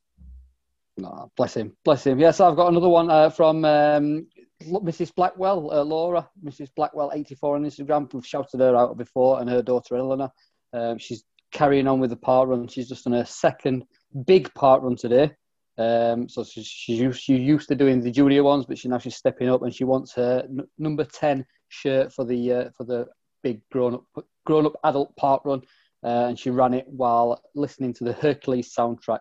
No, 0.99 1.31
bless 1.37 1.57
him, 1.57 1.74
bless 1.85 2.07
him. 2.07 2.19
Yes, 2.19 2.41
I've 2.41 2.57
got 2.57 2.69
another 2.69 2.89
one 2.89 3.11
uh, 3.11 3.31
from 3.31 3.65
um, 3.65 4.27
Mrs. 4.62 5.14
Blackwell, 5.14 5.70
uh, 5.72 5.82
Laura, 5.82 6.28
Mrs. 6.44 6.68
Blackwell, 6.74 7.12
84 7.14 7.56
on 7.56 7.64
Instagram. 7.64 8.12
We've 8.12 8.26
shouted 8.26 8.60
her 8.60 8.76
out 8.76 8.97
before, 8.97 9.40
and 9.40 9.48
her 9.48 9.62
daughter 9.62 9.97
Eleanor. 9.97 10.30
Um, 10.72 10.98
she's 10.98 11.24
carrying 11.52 11.86
on 11.86 12.01
with 12.01 12.10
the 12.10 12.16
park 12.16 12.48
run. 12.48 12.66
She's 12.68 12.89
just 12.89 13.06
on 13.06 13.12
her 13.12 13.24
second 13.24 13.84
big 14.26 14.52
park 14.55 14.82
run 14.82 14.97
today. 14.97 15.32
Um, 15.78 16.28
so 16.28 16.44
she's, 16.44 16.66
she, 16.66 16.94
used, 16.94 17.20
she 17.20 17.36
used 17.36 17.68
to 17.68 17.74
doing 17.74 18.01
the 18.01 18.10
junior 18.10 18.43
ones, 18.43 18.66
but 18.66 18.78
she 18.78 18.89
now 18.89 18.98
she's 18.98 19.16
stepping 19.16 19.48
up, 19.48 19.62
and 19.62 19.74
she 19.74 19.84
wants 19.84 20.14
her 20.14 20.44
n- 20.48 20.66
number 20.78 21.05
10 21.05 21.44
shirt 21.68 22.12
for 22.12 22.24
the 22.24 22.52
uh, 22.52 22.70
for 22.76 22.84
the 22.84 23.06
big 23.43 23.62
grown 23.70 23.94
up 23.94 24.05
grown 24.44 24.66
up 24.66 24.76
adult 24.84 25.14
park 25.16 25.43
run. 25.44 25.62
Uh, 26.05 26.26
and 26.28 26.39
she 26.39 26.51
ran 26.51 26.74
it 26.74 26.84
while 26.89 27.40
listening 27.55 27.94
to 27.94 28.02
the 28.05 28.12
Hercules 28.12 28.74
soundtrack 28.76 29.20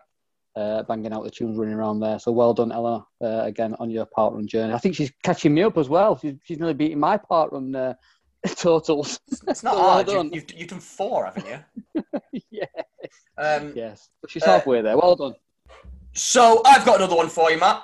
uh, 0.56 0.82
banging 0.84 1.12
out 1.12 1.24
the 1.24 1.30
tunes 1.30 1.56
running 1.56 1.74
around 1.74 2.00
there. 2.00 2.18
So 2.18 2.32
well 2.32 2.52
done, 2.54 2.72
Eleanor, 2.72 3.04
uh, 3.22 3.42
again 3.44 3.74
on 3.78 3.90
your 3.90 4.06
park 4.06 4.34
run 4.34 4.46
journey. 4.46 4.72
I 4.74 4.78
think 4.78 4.94
she's 4.94 5.12
catching 5.22 5.54
me 5.54 5.62
up 5.62 5.78
as 5.78 5.88
well. 5.88 6.16
She's, 6.18 6.34
she's 6.44 6.58
nearly 6.58 6.74
beating 6.74 7.00
my 7.00 7.16
park 7.16 7.52
run 7.52 7.74
uh, 7.74 7.94
totals. 8.56 9.18
It's 9.48 9.62
not 9.62 9.76
Well 9.76 9.84
hard. 9.90 10.06
done. 10.06 10.30
You've, 10.32 10.50
you've, 10.50 10.60
you've 10.60 10.68
done 10.70 10.80
four, 10.80 11.24
haven't 11.24 11.46
you? 11.46 12.40
yeah. 12.50 12.64
Um, 13.38 13.72
Yes. 13.74 14.08
She's 14.28 14.42
Uh, 14.42 14.46
halfway 14.46 14.82
there. 14.82 14.96
Well 14.96 15.16
done. 15.16 15.34
So 16.14 16.60
I've 16.66 16.84
got 16.84 16.96
another 16.96 17.16
one 17.16 17.28
for 17.28 17.50
you, 17.50 17.58
Matt. 17.58 17.82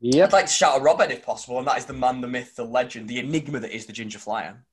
Yeah. 0.00 0.24
I'd 0.24 0.32
like 0.32 0.46
to 0.46 0.52
shout 0.52 0.76
out 0.76 0.82
Robin 0.82 1.10
if 1.10 1.22
possible, 1.24 1.58
and 1.58 1.66
that 1.68 1.76
is 1.78 1.84
the 1.84 1.92
man, 1.92 2.20
the 2.20 2.26
myth, 2.26 2.56
the 2.56 2.64
legend, 2.64 3.06
the 3.08 3.18
enigma 3.20 3.60
that 3.60 3.70
is 3.74 3.84
the 3.86 3.92
Ginger 3.92 4.18
Flyer, 4.18 4.64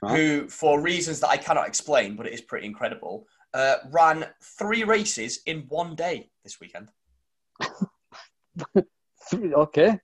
Right. 0.00 0.16
who, 0.16 0.48
for 0.48 0.80
reasons 0.80 1.20
that 1.20 1.28
I 1.28 1.36
cannot 1.36 1.66
explain, 1.66 2.14
but 2.16 2.26
it 2.26 2.32
is 2.32 2.40
pretty 2.40 2.66
incredible, 2.66 3.26
uh, 3.54 3.76
ran 3.90 4.26
three 4.58 4.84
races 4.84 5.40
in 5.46 5.60
one 5.68 5.94
day 5.94 6.30
this 6.44 6.60
weekend. 6.60 6.88
Three- 9.30 9.54
Okay. 9.54 9.98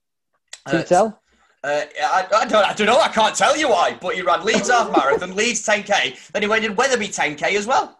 Can 0.65 0.75
Uh, 0.75 0.79
you 0.79 0.83
tell? 0.85 1.21
Uh, 1.63 1.81
I, 2.01 2.27
I, 2.35 2.45
don't, 2.45 2.65
I 2.65 2.73
don't 2.73 2.87
know. 2.87 2.99
I 2.99 3.09
can't 3.09 3.35
tell 3.35 3.55
you 3.57 3.69
why, 3.69 3.97
but 4.01 4.15
he 4.15 4.21
ran 4.21 4.43
Leeds 4.45 4.69
half 4.69 4.91
marathon, 4.95 5.35
Leeds 5.35 5.61
10k, 5.65 6.31
then 6.31 6.41
he 6.41 6.47
went 6.47 6.63
in 6.65 6.73
Wetherby 6.75 7.09
10k 7.09 7.43
as 7.55 7.67
well. 7.67 7.98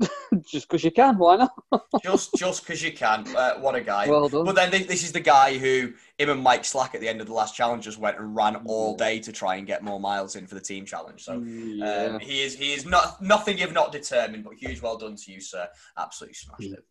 Just 0.42 0.68
because 0.68 0.84
you 0.84 0.90
can. 0.90 1.18
Why 1.18 1.36
not? 1.36 1.52
Just, 2.02 2.34
just 2.34 2.62
because 2.62 2.82
you 2.82 2.92
can. 2.92 3.26
Uh, 3.36 3.54
what 3.56 3.74
a 3.74 3.80
guy! 3.80 4.08
Well 4.08 4.28
done. 4.28 4.44
But 4.44 4.54
then 4.54 4.70
thi- 4.70 4.84
this 4.84 5.02
is 5.02 5.12
the 5.12 5.20
guy 5.20 5.58
who 5.58 5.92
him 6.18 6.30
and 6.30 6.40
Mike 6.40 6.64
Slack 6.64 6.94
at 6.94 7.00
the 7.00 7.08
end 7.08 7.20
of 7.20 7.26
the 7.26 7.34
last 7.34 7.54
challenge 7.54 7.84
just 7.84 7.98
went 7.98 8.18
and 8.18 8.34
ran 8.34 8.56
all 8.64 8.96
day 8.96 9.18
to 9.20 9.32
try 9.32 9.56
and 9.56 9.66
get 9.66 9.82
more 9.82 10.00
miles 10.00 10.36
in 10.36 10.46
for 10.46 10.54
the 10.54 10.60
team 10.60 10.86
challenge. 10.86 11.24
So 11.24 11.40
yeah. 11.40 12.04
um, 12.06 12.20
he 12.20 12.42
is 12.42 12.54
he 12.54 12.72
is 12.72 12.86
not 12.86 13.20
nothing 13.20 13.58
if 13.58 13.72
not 13.72 13.92
determined, 13.92 14.44
but 14.44 14.54
huge 14.54 14.80
well 14.80 14.96
done 14.96 15.16
to 15.16 15.32
you, 15.32 15.40
sir. 15.40 15.68
Absolutely 15.98 16.34
smashed 16.34 16.72
it. 16.72 16.84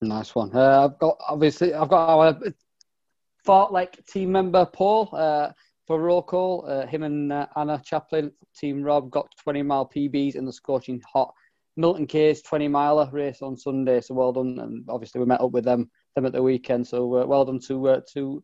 Nice 0.00 0.34
one. 0.34 0.50
Uh, 0.54 0.84
I've 0.84 0.98
got 0.98 1.18
obviously 1.28 1.74
I've 1.74 1.88
got 1.88 2.08
our 2.08 2.40
Fartlek 3.46 4.04
team 4.06 4.32
member 4.32 4.66
Paul 4.66 5.10
uh, 5.12 5.50
for 5.86 6.00
roll 6.00 6.22
call. 6.22 6.66
Uh, 6.68 6.86
him 6.86 7.04
and 7.04 7.32
uh, 7.32 7.46
Anna 7.56 7.80
Chaplin, 7.84 8.32
Team 8.56 8.82
Rob, 8.82 9.10
got 9.10 9.28
20 9.42 9.62
mile 9.62 9.88
PBs 9.94 10.34
in 10.34 10.44
the 10.44 10.52
scorching 10.52 11.00
hot 11.12 11.32
Milton 11.76 12.06
Keynes 12.06 12.42
20 12.42 12.68
miler 12.68 13.08
race 13.12 13.42
on 13.42 13.56
Sunday. 13.56 14.00
So 14.00 14.14
well 14.14 14.32
done. 14.32 14.58
And 14.60 14.84
obviously 14.88 15.20
we 15.20 15.26
met 15.26 15.40
up 15.40 15.52
with 15.52 15.64
them 15.64 15.90
them 16.14 16.26
at 16.26 16.32
the 16.32 16.42
weekend. 16.42 16.86
So 16.86 17.22
uh, 17.22 17.26
well 17.26 17.44
done 17.44 17.60
to 17.68 17.88
uh, 17.88 18.00
to 18.14 18.42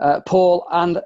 uh, 0.00 0.20
Paul 0.26 0.66
and 0.70 1.00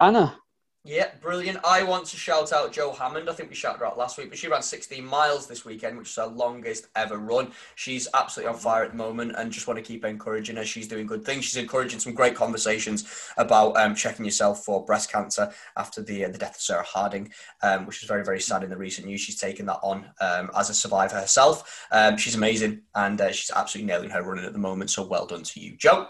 Anna. 0.00 0.38
Yeah, 0.86 1.12
brilliant. 1.22 1.60
I 1.64 1.82
want 1.82 2.04
to 2.08 2.18
shout 2.18 2.52
out 2.52 2.70
Joe 2.70 2.92
Hammond. 2.92 3.30
I 3.30 3.32
think 3.32 3.48
we 3.48 3.54
shouted 3.54 3.78
her 3.78 3.86
out 3.86 3.96
last 3.96 4.18
week, 4.18 4.28
but 4.28 4.36
she 4.36 4.48
ran 4.48 4.60
16 4.60 5.02
miles 5.02 5.46
this 5.46 5.64
weekend, 5.64 5.96
which 5.96 6.10
is 6.10 6.16
her 6.16 6.26
longest 6.26 6.88
ever 6.94 7.16
run. 7.16 7.52
She's 7.74 8.06
absolutely 8.12 8.52
on 8.52 8.58
fire 8.58 8.84
at 8.84 8.90
the 8.90 8.96
moment 8.98 9.32
and 9.38 9.50
just 9.50 9.66
want 9.66 9.78
to 9.78 9.82
keep 9.82 10.04
encouraging 10.04 10.56
her. 10.56 10.64
She's 10.66 10.86
doing 10.86 11.06
good 11.06 11.24
things. 11.24 11.46
She's 11.46 11.56
encouraging 11.56 12.00
some 12.00 12.12
great 12.12 12.34
conversations 12.34 13.30
about 13.38 13.78
um, 13.78 13.94
checking 13.94 14.26
yourself 14.26 14.62
for 14.62 14.84
breast 14.84 15.10
cancer 15.10 15.50
after 15.78 16.02
the 16.02 16.26
uh, 16.26 16.28
the 16.28 16.36
death 16.36 16.56
of 16.56 16.60
Sarah 16.60 16.84
Harding, 16.86 17.32
um, 17.62 17.86
which 17.86 18.02
is 18.02 18.08
very, 18.08 18.22
very 18.22 18.40
sad 18.40 18.62
in 18.62 18.68
the 18.68 18.76
recent 18.76 19.06
news. 19.06 19.22
She's 19.22 19.40
taken 19.40 19.64
that 19.64 19.80
on 19.82 20.04
um, 20.20 20.50
as 20.54 20.68
a 20.68 20.74
survivor 20.74 21.16
herself. 21.16 21.86
Um, 21.92 22.18
she's 22.18 22.34
amazing 22.34 22.82
and 22.94 23.18
uh, 23.22 23.32
she's 23.32 23.50
absolutely 23.56 23.90
nailing 23.90 24.10
her 24.10 24.22
running 24.22 24.44
at 24.44 24.52
the 24.52 24.58
moment. 24.58 24.90
So 24.90 25.06
well 25.06 25.24
done 25.24 25.44
to 25.44 25.60
you, 25.60 25.78
Joe. 25.78 26.08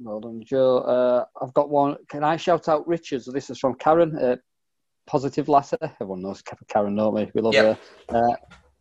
Well 0.00 0.20
done, 0.20 0.42
Joe. 0.44 0.78
Uh, 0.78 1.24
I've 1.42 1.54
got 1.54 1.70
one. 1.70 1.96
Can 2.08 2.22
I 2.22 2.36
shout 2.36 2.68
out 2.68 2.86
Richard? 2.86 3.22
So 3.22 3.32
this 3.32 3.50
is 3.50 3.58
from 3.58 3.74
Karen. 3.74 4.16
Uh, 4.16 4.36
Positive 5.06 5.48
Lasser. 5.48 5.78
Everyone 6.00 6.22
knows 6.22 6.42
Karen, 6.68 6.94
don't 6.94 7.14
we? 7.14 7.30
We 7.34 7.40
love 7.40 7.54
Yep. 7.54 7.78
her. 8.10 8.16
Uh, 8.16 8.36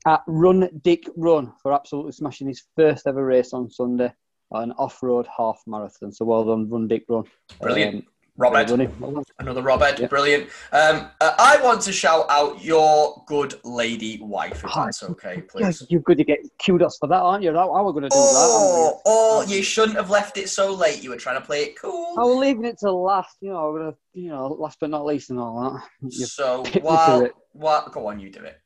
at 0.05 0.21
Run 0.27 0.69
Dick 0.83 1.07
Run 1.15 1.53
for 1.61 1.73
absolutely 1.73 2.11
smashing 2.11 2.47
his 2.47 2.63
first 2.75 3.07
ever 3.07 3.25
race 3.25 3.53
on 3.53 3.69
Sunday, 3.69 4.13
on 4.51 4.63
an 4.63 4.71
off-road 4.73 5.27
half 5.35 5.61
marathon. 5.67 6.11
So 6.11 6.25
well 6.25 6.43
done, 6.43 6.69
Run 6.69 6.87
Dick 6.87 7.05
Run. 7.09 7.23
Brilliant. 7.61 7.95
Um, 7.95 8.03
Robert. 8.37 8.55
well 8.55 8.65
done 8.65 8.79
him. 8.81 8.99
Well. 8.99 9.23
Another 9.39 9.61
Robert, 9.61 9.99
Yeah. 9.99 10.07
brilliant. 10.07 10.49
Um, 10.71 11.09
uh, 11.19 11.33
I 11.39 11.59
want 11.63 11.81
to 11.83 11.91
shout 11.91 12.25
out 12.29 12.63
your 12.63 13.23
good 13.27 13.55
lady 13.63 14.19
wife, 14.21 14.63
if 14.63 14.71
that's 14.73 15.03
okay, 15.03 15.41
please. 15.41 15.85
you're 15.89 16.01
good 16.01 16.17
to 16.19 16.23
get 16.23 16.39
kudos 16.63 16.97
for 16.99 17.07
that, 17.07 17.19
aren't 17.19 17.43
you? 17.43 17.51
How, 17.53 17.73
how 17.73 17.85
are 17.85 17.85
we 17.85 17.91
going 17.93 18.03
to 18.03 18.09
do 18.09 18.15
that? 18.15 18.21
Oh, 18.21 19.01
oh, 19.05 19.45
you 19.47 19.63
shouldn't 19.63 19.97
have 19.97 20.09
left 20.09 20.37
it 20.37 20.49
so 20.49 20.71
late. 20.73 21.03
You 21.03 21.09
were 21.09 21.17
trying 21.17 21.39
to 21.39 21.45
play 21.45 21.63
it 21.63 21.79
cool. 21.79 22.15
I 22.17 22.23
was 22.23 22.37
leaving 22.37 22.65
it 22.65 22.77
till 22.79 23.01
last, 23.03 23.37
you 23.41 23.49
know, 23.49 23.73
gonna, 23.75 23.93
you 24.13 24.29
know, 24.29 24.47
last 24.47 24.77
but 24.79 24.89
not 24.91 25.05
least 25.05 25.29
and 25.31 25.39
all 25.39 25.71
that. 25.71 25.83
You- 26.11 26.25
So 26.25 26.63
while, 26.81 27.27
while, 27.53 27.89
go 27.89 28.07
on, 28.07 28.19
you 28.19 28.29
do 28.29 28.43
it. 28.43 28.59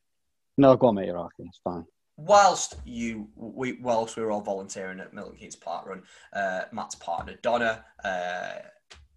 No, 0.58 0.76
go 0.76 0.88
on, 0.88 0.96
mate, 0.96 1.08
you're 1.08 1.18
okay, 1.18 1.44
it's 1.46 1.60
fine. 1.64 1.86
Whilst 2.18 2.76
you, 2.86 3.30
we, 3.36 3.74
whilst 3.82 4.16
we 4.16 4.22
were 4.24 4.32
all 4.32 4.42
volunteering 4.42 5.00
at 5.00 5.14
Milton 5.14 5.38
Keynes 5.38 5.56
Park 5.56 5.88
Run, 5.88 6.04
uh, 6.34 6.64
Matt's 6.72 6.94
partner 6.96 7.36
Donna 7.42 7.84
uh, 8.04 8.60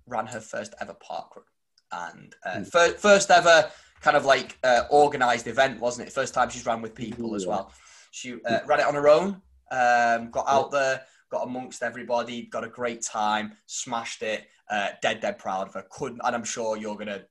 ran 0.06 0.26
her 0.26 0.40
first 0.40 0.74
ever 0.80 0.94
park 0.94 1.36
run, 1.36 1.44
and 1.92 2.34
uh, 2.44 2.56
Mm. 2.58 2.70
fir- 2.70 2.94
first 2.98 3.30
ever 3.30 3.70
kind 4.00 4.16
of 4.16 4.24
like 4.24 4.58
uh, 4.64 4.82
organised 4.90 5.46
event, 5.46 5.80
wasn't 5.80 6.06
it? 6.08 6.12
First 6.12 6.34
time 6.34 6.50
she's 6.50 6.66
ran 6.66 6.82
with 6.82 6.94
people 6.94 7.34
as 7.34 7.46
well. 7.46 7.72
She 8.10 8.34
uh, 8.44 8.58
ran 8.66 8.80
it 8.80 8.86
on 8.86 8.94
her 8.94 9.08
own, 9.08 9.40
um, 9.70 10.30
got 10.30 10.44
out 10.46 10.70
there, 10.70 11.02
got 11.30 11.42
amongst 11.46 11.82
everybody, 11.82 12.42
got 12.46 12.64
a 12.64 12.68
great 12.68 13.02
time, 13.02 13.56
smashed 13.66 14.22
it. 14.22 14.46
Uh, 14.70 14.88
dead, 15.02 15.20
dead 15.20 15.38
proud 15.38 15.68
of 15.68 15.74
her. 15.74 15.84
Couldn't, 15.90 16.20
and 16.24 16.34
I'm 16.34 16.44
sure 16.44 16.76
you're 16.76 16.96
gonna, 16.96 17.22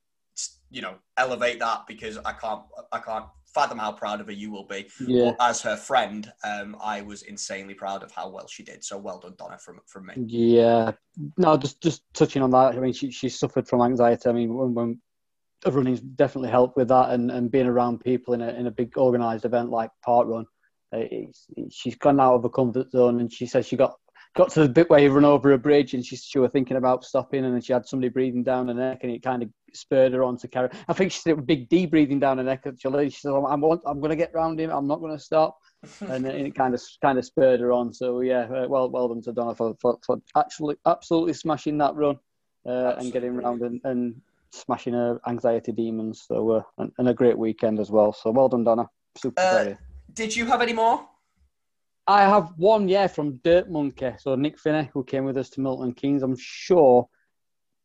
you 0.69 0.81
know, 0.81 0.95
elevate 1.17 1.59
that 1.59 1.85
because 1.87 2.17
I 2.19 2.33
can't, 2.33 2.61
I 2.91 2.99
can't 2.99 3.25
fathom 3.53 3.77
how 3.77 3.91
proud 3.91 4.19
of 4.21 4.27
her 4.27 4.34
you 4.34 4.51
will 4.51 4.65
be. 4.65 4.88
Yeah, 5.07 5.31
But 5.38 5.49
as 5.49 5.61
her 5.61 5.77
friend, 5.77 6.31
um, 6.43 6.75
I 6.81 7.01
was 7.01 7.23
insanely 7.23 7.73
proud 7.73 8.03
of 8.03 8.11
how 8.11 8.30
well 8.30 8.47
she 8.47 8.63
did. 8.63 8.84
So 8.84 8.97
well 8.97 9.19
done, 9.19 9.35
Donna, 9.38 9.57
from 9.57 9.80
from 9.85 10.07
me. 10.07 10.13
yeah. 10.27 10.91
No, 11.38 11.57
just 11.57 11.81
just 11.81 12.03
touching 12.13 12.41
on 12.41 12.51
that. 12.51 12.75
I 12.75 12.80
mean, 12.80 12.93
she 12.93 13.11
she 13.11 13.30
suffered 13.30 13.67
from 13.67 13.81
anxiety. 13.81 14.30
I 14.30 14.34
mean, 14.34 14.53
when, 14.53 14.73
when 14.73 15.01
running's 15.65 16.01
definitely 16.01 16.49
helped 16.49 16.75
with 16.75 16.89
that, 16.89 17.11
and, 17.11 17.31
and 17.31 17.51
being 17.51 17.67
around 17.67 17.99
people 17.99 18.34
in 18.34 18.41
a 18.41 18.49
in 18.49 18.67
a 18.67 18.71
big 18.71 18.97
organised 18.97 19.45
event 19.45 19.69
like 19.69 19.89
Park 20.03 20.27
Run, 20.27 20.45
uh, 20.93 20.97
it's, 20.99 21.45
it's- 21.55 21.73
she's 21.73 21.95
gone 21.95 22.19
out 22.19 22.35
of 22.35 22.43
her 22.43 22.49
comfort 22.49 22.91
zone, 22.91 23.19
and 23.19 23.31
she 23.31 23.45
says 23.45 23.65
she 23.67 23.77
got 23.77 23.95
got 24.35 24.49
to 24.51 24.61
the 24.61 24.69
bit 24.69 24.89
where 24.89 24.99
you 24.99 25.11
run 25.11 25.25
over 25.25 25.51
a 25.51 25.57
bridge, 25.57 25.93
and 25.93 26.05
she 26.05 26.15
she 26.15 26.39
were 26.39 26.49
thinking 26.49 26.77
about 26.77 27.03
stopping, 27.03 27.45
and 27.45 27.53
then 27.53 27.61
she 27.61 27.73
had 27.73 27.85
somebody 27.85 28.09
breathing 28.09 28.43
down 28.43 28.67
her 28.67 28.73
neck, 28.73 28.99
and 29.03 29.11
it 29.11 29.21
kind 29.23 29.43
of 29.43 29.49
spurred 29.75 30.13
her 30.13 30.23
on 30.23 30.37
to 30.37 30.47
carry. 30.47 30.69
I 30.87 30.93
think 30.93 31.11
she 31.11 31.19
said 31.19 31.31
it 31.31 31.37
was 31.37 31.45
Big 31.45 31.69
D 31.69 31.85
breathing 31.85 32.19
down 32.19 32.37
her 32.37 32.43
neck. 32.43 32.63
Actually, 32.65 33.09
she 33.09 33.19
said, 33.19 33.31
"I'm 33.31 33.45
I'm, 33.45 33.59
going 33.61 34.09
to 34.09 34.15
get 34.15 34.33
round 34.33 34.59
him. 34.59 34.69
I'm 34.71 34.87
not 34.87 34.99
going 34.99 35.15
to 35.15 35.23
stop." 35.23 35.57
and 36.01 36.25
it 36.25 36.35
it 36.35 36.55
kind 36.55 36.73
of 36.73 36.81
kind 37.01 37.17
of 37.17 37.25
spurred 37.25 37.59
her 37.59 37.71
on. 37.71 37.93
So 37.93 38.21
yeah, 38.21 38.43
uh, 38.43 38.67
well 38.67 38.89
well 38.89 39.09
done 39.09 39.21
to 39.23 39.33
Donna 39.33 39.55
for, 39.55 39.75
for, 39.81 39.97
for 40.05 40.17
actually 40.35 40.75
absolutely 40.85 41.33
smashing 41.33 41.77
that 41.79 41.95
run 41.95 42.17
uh, 42.65 42.95
and 42.97 43.11
getting 43.11 43.35
round 43.35 43.61
and, 43.61 43.81
and 43.83 44.21
smashing 44.51 44.93
her 44.93 45.19
anxiety 45.27 45.71
demons. 45.71 46.25
So 46.27 46.51
uh, 46.51 46.61
and, 46.77 46.91
and 46.97 47.09
a 47.09 47.13
great 47.13 47.37
weekend 47.37 47.79
as 47.79 47.91
well. 47.91 48.13
So 48.13 48.31
well 48.31 48.49
done, 48.49 48.63
Donna. 48.63 48.89
Super 49.17 49.41
Uh, 49.41 49.49
proud 49.49 49.61
of 49.61 49.67
you. 49.67 49.77
Did 50.13 50.35
you 50.35 50.45
have 50.45 50.61
any 50.61 50.73
more? 50.73 51.07
I 52.05 52.21
have 52.23 52.51
one, 52.57 52.89
yeah, 52.89 53.07
from 53.07 53.37
Dirt 53.45 53.69
Monkey. 53.71 54.11
So 54.19 54.35
Nick 54.35 54.59
Finney, 54.59 54.89
who 54.93 55.05
came 55.05 55.23
with 55.23 55.37
us 55.37 55.49
to 55.51 55.61
Milton 55.61 55.93
Keynes. 55.93 56.21
I'm 56.21 56.35
sure 56.37 57.07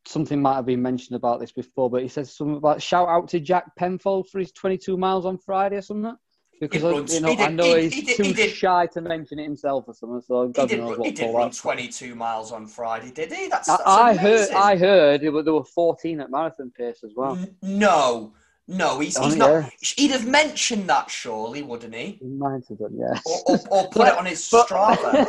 something 0.09 0.41
might 0.41 0.55
have 0.55 0.65
been 0.65 0.81
mentioned 0.81 1.15
about 1.15 1.39
this 1.39 1.51
before, 1.51 1.89
but 1.89 2.01
he 2.01 2.07
says 2.07 2.35
something 2.35 2.57
about 2.57 2.81
shout 2.81 3.07
out 3.07 3.27
to 3.29 3.39
Jack 3.39 3.75
Penfold 3.77 4.27
for 4.29 4.39
his 4.39 4.51
22 4.51 4.97
miles 4.97 5.25
on 5.25 5.37
Friday 5.37 5.77
or 5.77 5.81
something. 5.81 6.15
Because 6.59 6.83
I, 6.83 6.91
runs- 6.91 7.13
you 7.13 7.21
know, 7.21 7.29
did- 7.29 7.39
I 7.39 7.49
know 7.51 7.73
he- 7.75 7.83
he's 7.83 7.93
he 7.93 8.01
did- 8.01 8.17
too 8.17 8.33
he 8.33 8.49
shy 8.49 8.85
to 8.87 9.01
mention 9.01 9.39
it 9.39 9.43
himself 9.43 9.85
or 9.87 9.93
something. 9.93 10.19
So 10.21 10.47
He 10.47 10.65
did, 10.67 10.77
knows 10.79 10.89
run, 10.89 10.99
what 10.99 11.05
he 11.05 11.11
did 11.13 11.33
run 11.33 11.51
22 11.51 12.15
miles 12.15 12.51
on 12.51 12.67
Friday, 12.67 13.11
did 13.11 13.31
he? 13.31 13.47
That's, 13.47 13.69
I, 13.69 13.77
that's 13.77 13.87
I 13.87 14.13
heard. 14.15 14.49
I 14.51 14.75
heard 14.75 15.21
there 15.21 15.31
were, 15.31 15.43
there 15.43 15.53
were 15.53 15.63
14 15.63 16.19
at 16.19 16.29
marathon 16.31 16.71
pace 16.75 17.01
as 17.05 17.11
well. 17.15 17.39
No, 17.61 18.33
no, 18.69 18.99
he's, 18.99 19.17
he's 19.17 19.35
not. 19.35 19.49
yeah. 19.49 19.69
He'd 19.81 20.11
have 20.11 20.27
mentioned 20.27 20.87
that, 20.89 21.09
surely, 21.09 21.63
wouldn't 21.63 21.95
he? 21.95 22.19
He 22.21 22.27
might 22.27 22.61
have 22.69 22.77
done, 22.77 22.95
yes. 22.95 23.21
Or, 23.25 23.55
or, 23.55 23.59
or 23.71 23.89
put 23.89 24.07
it 24.07 24.15
on 24.17 24.27
his 24.27 24.47
But- 24.47 24.67
Strava. 24.67 25.25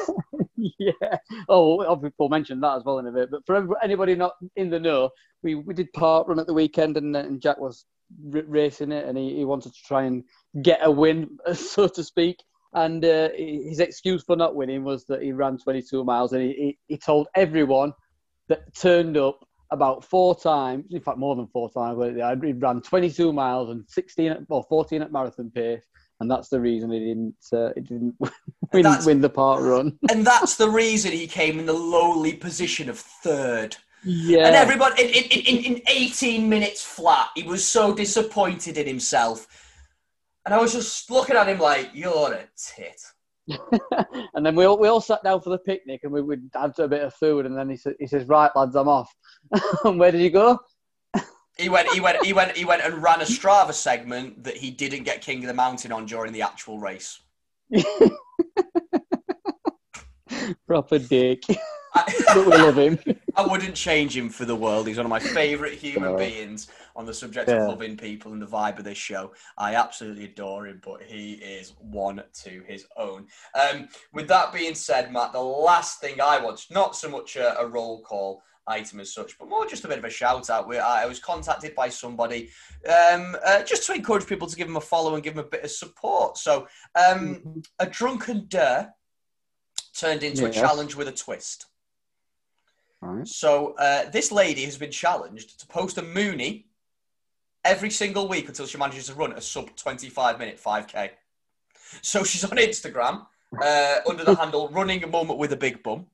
yeah. 0.57 1.17
Oh, 1.49 2.01
we'll 2.19 2.29
mention 2.29 2.61
that 2.61 2.77
as 2.77 2.85
well 2.85 2.99
in 2.99 3.07
a 3.07 3.13
bit. 3.13 3.31
But 3.31 3.47
for 3.47 3.83
anybody 3.83 4.15
not 4.15 4.33
in 4.57 4.69
the 4.69 4.79
know, 4.79 5.09
we, 5.43 5.55
we 5.55 5.73
did 5.73 5.91
park 5.95 6.29
run 6.29 6.39
at 6.39 6.47
the 6.47 6.53
weekend, 6.53 6.99
and, 6.99 7.17
and 7.17 7.41
Jack 7.41 7.59
was 7.59 7.87
r- 8.35 8.43
racing 8.47 8.93
it, 8.93 9.07
and 9.07 9.17
he, 9.17 9.37
he 9.37 9.45
wanted 9.47 9.73
to 9.73 9.83
try 9.87 10.03
and 10.05 10.23
get 10.61 10.81
a 10.83 10.91
win, 10.91 11.39
so 11.55 11.89
to 11.89 12.05
speak. 12.05 12.37
And 12.75 13.03
uh, 13.05 13.31
his 13.35 13.81
excuse 13.81 14.23
for 14.23 14.37
not 14.37 14.55
winning 14.55 14.85
was 14.85 15.07
that 15.07 15.23
he 15.23 15.33
ran 15.33 15.57
22 15.57 16.05
miles, 16.05 16.35
and 16.35 16.43
he, 16.43 16.53
he, 16.53 16.79
he 16.89 16.99
told 16.99 17.29
everyone 17.35 17.95
that 18.49 18.75
turned 18.75 19.17
up 19.17 19.47
about 19.71 20.05
four 20.05 20.35
times, 20.35 20.87
in 20.91 21.01
fact 21.01 21.19
more 21.19 21.37
than 21.37 21.47
four 21.47 21.71
times. 21.71 21.99
but 21.99 22.15
He 22.45 22.53
ran 22.53 22.81
22 22.81 23.33
miles 23.33 23.71
and 23.71 23.85
16 23.89 24.33
at, 24.33 24.41
or 24.49 24.65
14 24.69 25.03
at 25.03 25.13
marathon 25.13 25.51
pace, 25.51 25.83
and 26.21 26.31
that's 26.31 26.49
the 26.49 26.61
reason 26.61 26.91
he 26.91 26.99
didn't 26.99 27.35
uh, 27.53 27.71
he 27.75 27.81
didn't 27.81 28.15
win, 28.73 28.87
win 29.05 29.21
the 29.21 29.31
park 29.31 29.63
run. 29.63 29.99
and 30.11 30.27
that's 30.27 30.57
the 30.57 30.69
reason 30.69 31.13
he 31.13 31.27
came 31.27 31.59
in 31.59 31.67
the 31.67 31.73
lowly 31.73 32.35
position 32.35 32.89
of 32.89 32.99
third. 32.99 33.77
Yeah. 34.03 34.47
And 34.47 34.57
everybody, 34.57 35.03
in, 35.03 35.09
in, 35.09 35.65
in, 35.65 35.77
in 35.77 35.83
18 35.87 36.49
minutes 36.49 36.83
flat, 36.83 37.29
he 37.35 37.43
was 37.43 37.67
so 37.67 37.95
disappointed 37.95 38.79
in 38.79 38.87
himself. 38.87 39.47
And 40.47 40.55
I 40.55 40.59
was 40.59 40.73
just 40.73 41.11
looking 41.11 41.37
at 41.37 41.49
him 41.49 41.59
like, 41.59 41.91
you're 41.93 42.33
a 42.33 42.49
tit. 42.57 43.01
and 44.35 44.45
then 44.45 44.55
we 44.55 44.65
all, 44.65 44.79
we 44.79 44.89
all 44.89 45.01
sat 45.01 45.23
down 45.23 45.41
for 45.41 45.51
the 45.51 45.59
picnic 45.59 46.01
and 46.03 46.13
we 46.13 46.23
would 46.23 46.51
had 46.55 46.79
a 46.79 46.89
bit 46.89 47.03
of 47.03 47.15
food 47.15 47.47
and 47.47 47.57
then 47.57 47.69
he, 47.69 47.77
sa- 47.77 47.91
he 47.99 48.07
says, 48.07 48.27
right 48.27 48.51
lads, 48.55 48.77
I'm 48.77 48.89
off. 48.89 49.13
and 49.85 49.99
where 49.99 50.13
did 50.13 50.21
you 50.21 50.31
go? 50.31 50.59
He 51.59 51.69
went, 51.69 51.89
he 51.91 52.01
went, 52.01 52.25
he 52.25 52.33
went, 52.33 52.57
he 52.57 52.65
went 52.65 52.83
and 52.83 53.03
ran 53.03 53.21
a 53.21 53.25
Strava 53.25 53.75
segment 53.75 54.45
that 54.45 54.57
he 54.57 54.71
didn't 54.71 55.03
get 55.03 55.21
King 55.21 55.41
of 55.41 55.49
the 55.49 55.55
Mountain 55.55 55.93
on 55.93 56.07
during 56.07 56.33
the 56.33 56.43
actual 56.43 56.79
race. 56.79 57.21
Proper 60.67 60.99
dick. 60.99 61.45
I, 61.95 62.15
but 62.35 62.47
we 62.47 62.53
love 62.53 62.79
him. 62.79 62.99
I 63.37 63.47
wouldn't 63.47 63.75
change 63.75 64.17
him 64.17 64.29
for 64.29 64.45
the 64.45 64.55
world. 64.55 64.87
He's 64.87 64.97
one 64.97 65.07
of 65.07 65.11
my 65.11 65.19
favourite 65.19 65.75
human 65.75 66.17
beings 66.17 66.69
on 66.95 67.07
the 67.07 67.15
subject 67.15 67.49
Yeah. 67.49 67.63
of 67.63 67.69
loving 67.69 67.97
people 67.97 68.33
and 68.33 68.41
the 68.41 68.47
vibe 68.47 68.79
of 68.79 68.85
this 68.85 68.99
show. 68.99 69.33
I 69.59 69.75
absolutely 69.75 70.25
adore 70.25 70.67
him, 70.67 70.81
but 70.85 71.03
he 71.03 71.35
is 71.35 71.75
one 71.81 72.23
to 72.45 72.63
his 72.67 72.87
own. 72.97 73.27
Um, 73.55 73.89
with 74.13 74.29
that 74.29 74.53
being 74.53 74.75
said, 74.75 75.13
Matt, 75.13 75.33
the 75.33 75.41
last 75.41 76.01
thing 76.01 76.21
I 76.21 76.41
want, 76.41 76.67
not 76.71 76.95
so 76.97 77.09
much 77.09 77.37
a, 77.37 77.59
a 77.59 77.67
roll 77.67 78.03
call 78.03 78.43
item 78.67 79.01
as 79.01 79.13
such, 79.13 79.37
but 79.39 79.49
more 79.49 79.67
just 79.67 79.85
a 79.85 79.89
bit 79.89 79.99
of 79.99 80.05
a 80.05 80.11
shout 80.11 80.49
out. 80.49 80.69
We, 80.69 80.79
I 80.79 81.07
was 81.07 81.19
contacted 81.19 81.75
by 81.75 81.89
somebody 81.89 82.51
um, 82.87 83.37
uh, 83.45 83.63
just 83.65 83.85
to 83.87 83.95
encourage 83.95 84.27
people 84.27 84.47
to 84.47 84.57
give 84.57 84.69
him 84.69 84.77
a 84.77 84.81
follow 84.81 85.15
and 85.15 85.25
give 85.25 85.35
him 85.35 85.41
a 85.41 85.45
bit 85.49 85.65
of 85.65 85.71
support. 85.71 86.39
So, 86.39 86.69
um, 86.95 87.63
a 87.79 87.87
drunken 87.87 88.47
Durr 88.49 88.93
turned 90.01 90.23
into 90.23 90.47
a 90.47 90.51
challenge 90.51 90.95
with 90.95 91.09
a 91.09 91.13
twist. 91.13 91.67
Right. 93.01 93.27
So 93.27 93.75
uh, 93.79 94.11
this 94.11 94.31
lady 94.33 94.65
has 94.65 94.77
been 94.77 94.91
challenged 94.91 95.61
to 95.61 95.67
post 95.67 95.99
a 95.99 96.03
Mooney 96.03 96.67
every 97.65 97.91
single 97.91 98.29
week 98.29 98.49
until 98.49 98.67
she 98.67 98.79
manages 98.79 99.07
to 99.07 99.15
run 99.15 99.33
a 99.33 99.41
sub 99.41 99.75
25 99.77 100.39
minute 100.39 100.61
5k. 100.63 101.11
So 102.03 102.25
she's 102.25 102.45
on 102.45 102.57
Instagram 102.57 103.27
uh, 103.63 103.97
under 104.09 104.25
the 104.25 104.35
handle 104.35 104.69
running 104.69 105.03
a 105.05 105.07
moment 105.07 105.39
with 105.39 105.53
a 105.53 105.57
big 105.57 105.83
bum. 105.83 106.07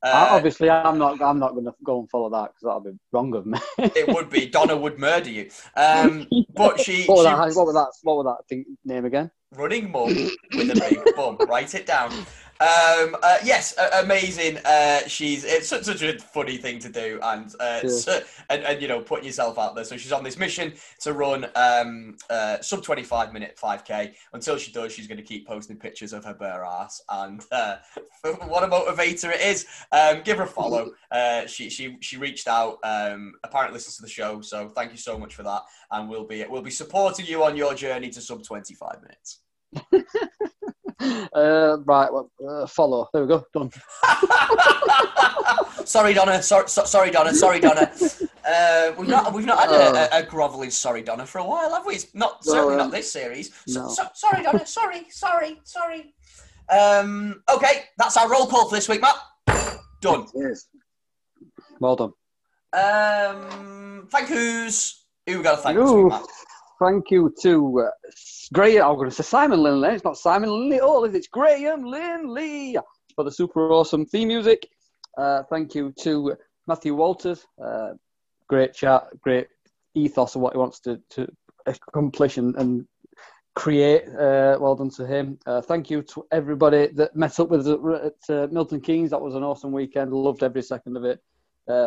Uh, 0.00 0.28
Obviously, 0.30 0.70
I'm 0.70 0.96
not. 0.96 1.20
I'm 1.20 1.40
not 1.40 1.54
going 1.54 1.64
to 1.64 1.74
go 1.82 1.98
and 1.98 2.08
follow 2.08 2.30
that 2.30 2.52
because 2.52 2.62
that'll 2.62 2.80
be 2.80 2.96
wrong 3.10 3.34
of 3.34 3.46
me. 3.46 3.58
it 3.78 4.06
would 4.14 4.30
be 4.30 4.46
Donna 4.46 4.76
would 4.76 4.96
murder 4.96 5.28
you. 5.28 5.50
Um, 5.76 6.28
but 6.54 6.78
she, 6.80 7.04
what, 7.06 7.16
was 7.16 7.24
that, 7.24 7.56
what 7.56 7.66
was 7.66 7.74
that? 7.74 7.90
What 8.04 8.24
was 8.24 8.36
that 8.36 8.48
thing, 8.48 8.64
name 8.84 9.06
again? 9.06 9.28
running 9.56 9.90
mum 9.90 10.08
with 10.54 10.70
a 10.70 10.88
big 10.88 11.16
bum. 11.16 11.36
Write 11.48 11.74
it 11.74 11.86
down. 11.86 12.12
Um, 12.60 13.16
uh, 13.22 13.38
yes, 13.44 13.76
uh, 13.78 14.00
amazing. 14.02 14.58
Uh, 14.64 15.06
she's 15.06 15.44
it's 15.44 15.68
such, 15.68 15.84
such 15.84 16.02
a 16.02 16.18
funny 16.18 16.56
thing 16.56 16.80
to 16.80 16.88
do, 16.88 17.20
and, 17.22 17.54
uh, 17.60 17.80
Sure. 17.80 17.90
so- 17.90 18.22
and 18.50 18.64
and 18.64 18.82
you 18.82 18.88
know 18.88 19.00
putting 19.00 19.26
yourself 19.26 19.58
out 19.58 19.74
there. 19.76 19.84
So 19.84 19.96
she's 19.96 20.10
on 20.10 20.24
this 20.24 20.36
mission 20.36 20.74
to 21.02 21.12
run 21.12 21.46
um, 21.54 22.16
uh, 22.30 22.60
sub 22.60 22.82
twenty 22.82 23.04
five 23.04 23.32
minute 23.32 23.56
five 23.58 23.84
k. 23.84 24.14
Until 24.32 24.56
she 24.58 24.72
does, 24.72 24.92
she's 24.92 25.06
going 25.06 25.18
to 25.18 25.22
keep 25.22 25.46
posting 25.46 25.76
pictures 25.76 26.12
of 26.12 26.24
her 26.24 26.34
bare 26.34 26.64
ass, 26.64 27.00
and 27.10 27.44
uh, 27.52 27.76
what 28.46 28.64
a 28.64 28.68
motivator 28.68 29.32
it 29.32 29.40
is. 29.40 29.66
Um, 29.92 30.22
give 30.24 30.38
her 30.38 30.44
a 30.44 30.46
follow. 30.46 30.90
Uh, 31.10 31.46
she 31.46 31.70
she 31.70 31.96
she 32.00 32.18
reached 32.18 32.46
out. 32.48 32.78
Um, 32.84 33.32
apparently 33.42 33.74
listens 33.74 33.96
to 33.96 34.02
the 34.02 34.08
show, 34.08 34.42
so 34.42 34.68
thank 34.68 34.92
you 34.92 34.98
so 34.98 35.16
much 35.18 35.34
for 35.34 35.42
that, 35.42 35.62
and 35.90 36.06
we'll 36.06 36.26
be 36.26 36.44
we'll 36.50 36.60
be 36.60 36.70
supporting 36.70 37.24
you 37.24 37.42
on 37.44 37.56
your 37.56 37.72
journey 37.74 38.10
to 38.10 38.20
sub 38.20 38.42
twenty 38.42 38.74
five 38.74 38.98
minutes. 39.00 39.40
Uh, 41.32 41.76
right. 41.84 42.12
Well, 42.12 42.30
uh, 42.48 42.66
follow. 42.66 43.08
There 43.12 43.22
we 43.22 43.28
go. 43.28 43.44
Done. 43.52 43.70
sorry, 45.84 46.14
Donna. 46.14 46.42
Sorry, 46.42 46.68
so, 46.68 46.84
sorry, 46.84 47.10
Donna. 47.10 47.34
Sorry, 47.34 47.60
Donna. 47.60 47.92
Uh, 48.48 48.94
we've 48.96 49.10
not 49.10 49.34
we've 49.34 49.44
not 49.44 49.58
had 49.58 49.70
a, 49.70 50.16
a, 50.16 50.20
a 50.20 50.22
groveling 50.22 50.70
sorry, 50.70 51.02
Donna, 51.02 51.26
for 51.26 51.36
a 51.38 51.44
while, 51.44 51.70
have 51.70 51.84
we? 51.84 51.96
It's 51.96 52.14
not 52.14 52.42
certainly 52.42 52.76
um, 52.76 52.78
not 52.78 52.90
this 52.90 53.12
series. 53.12 53.52
So, 53.66 53.82
no. 53.82 53.88
so, 53.90 54.04
sorry, 54.14 54.42
Donna. 54.42 54.66
Sorry, 54.66 55.04
sorry, 55.10 55.60
sorry. 55.64 56.14
Um, 56.70 57.42
okay, 57.54 57.84
that's 57.98 58.16
our 58.16 58.30
roll 58.30 58.46
call 58.46 58.66
for 58.70 58.74
this 58.74 58.88
week, 58.88 59.02
Matt. 59.02 59.16
Done. 60.00 60.26
Yes. 60.34 60.68
Well 61.78 61.96
done. 61.96 62.12
Um, 62.72 64.08
thank 64.10 64.30
yous. 64.30 65.04
Who 65.26 65.36
we 65.36 65.42
got 65.44 65.56
to 65.56 65.74
thank 65.74 65.78
Thank 66.80 67.10
you 67.10 67.34
to 67.42 67.80
uh, 67.80 67.90
Graham. 68.52 68.86
I'm 68.86 68.96
going 68.96 69.10
to 69.10 69.14
say 69.14 69.24
Simon 69.24 69.60
Linley. 69.60 69.88
It's 69.88 70.04
not 70.04 70.16
Simon 70.16 70.50
Linley 70.50 70.76
at 70.76 70.82
all. 70.82 71.04
is 71.04 71.14
it? 71.14 71.18
It's 71.18 71.26
Graham 71.26 71.82
Linley 71.82 72.76
for 73.16 73.24
the 73.24 73.32
super 73.32 73.72
awesome 73.72 74.06
theme 74.06 74.28
music. 74.28 74.68
Uh, 75.16 75.42
thank 75.50 75.74
you 75.74 75.92
to 76.02 76.36
Matthew 76.68 76.94
Walters. 76.94 77.44
Uh, 77.60 77.94
great 78.48 78.74
chat, 78.74 79.08
great 79.20 79.48
ethos 79.94 80.36
of 80.36 80.40
what 80.40 80.52
he 80.52 80.58
wants 80.58 80.78
to, 80.80 81.00
to 81.10 81.26
accomplish 81.66 82.38
and, 82.38 82.54
and 82.54 82.86
create. 83.56 84.04
Uh, 84.10 84.56
well 84.60 84.76
done 84.76 84.90
to 84.90 85.04
him. 85.04 85.36
Uh, 85.46 85.60
thank 85.60 85.90
you 85.90 86.02
to 86.02 86.24
everybody 86.30 86.86
that 86.94 87.16
met 87.16 87.40
up 87.40 87.48
with 87.48 87.66
us 87.66 88.12
at 88.28 88.34
uh, 88.34 88.46
Milton 88.52 88.80
Keynes. 88.80 89.10
That 89.10 89.20
was 89.20 89.34
an 89.34 89.42
awesome 89.42 89.72
weekend. 89.72 90.12
Loved 90.12 90.44
every 90.44 90.62
second 90.62 90.96
of 90.96 91.04
it. 91.04 91.20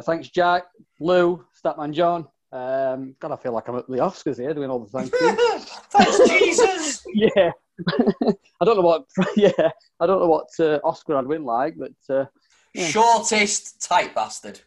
Thanks, 0.04 0.28
Jack, 0.28 0.66
Lou, 1.00 1.46
Statman 1.64 1.94
John. 1.94 2.28
Um, 2.53 3.15
God, 3.19 3.32
I 3.32 3.38
feel 3.38 3.53
like 3.53 3.68
I'm 3.69 3.78
at 3.78 3.88
the 3.88 3.98
Oscars 3.98 4.38
here 4.38 4.53
doing 4.53 4.69
all 4.69 4.80
the 4.80 4.88
thank 4.90 5.11
yous. 5.22 5.65
Thanks, 5.90 6.30
Jesus. 6.30 7.03
yeah. 7.14 7.52
I 8.61 8.65
don't 8.65 8.76
know 8.76 8.82
what. 8.82 9.06
Yeah, 9.38 9.52
I 9.99 10.06
don't 10.06 10.19
know 10.19 10.28
what 10.28 10.48
uh, 10.60 10.80
Oscar 10.84 11.15
I'd 11.18 11.26
win 11.28 11.45
like, 11.45 11.76
but 11.78 11.94
uh, 12.14 12.26
Yeah. 12.73 12.88
Shortest 12.90 13.82
tight 13.82 14.14
bastard. 14.14 14.60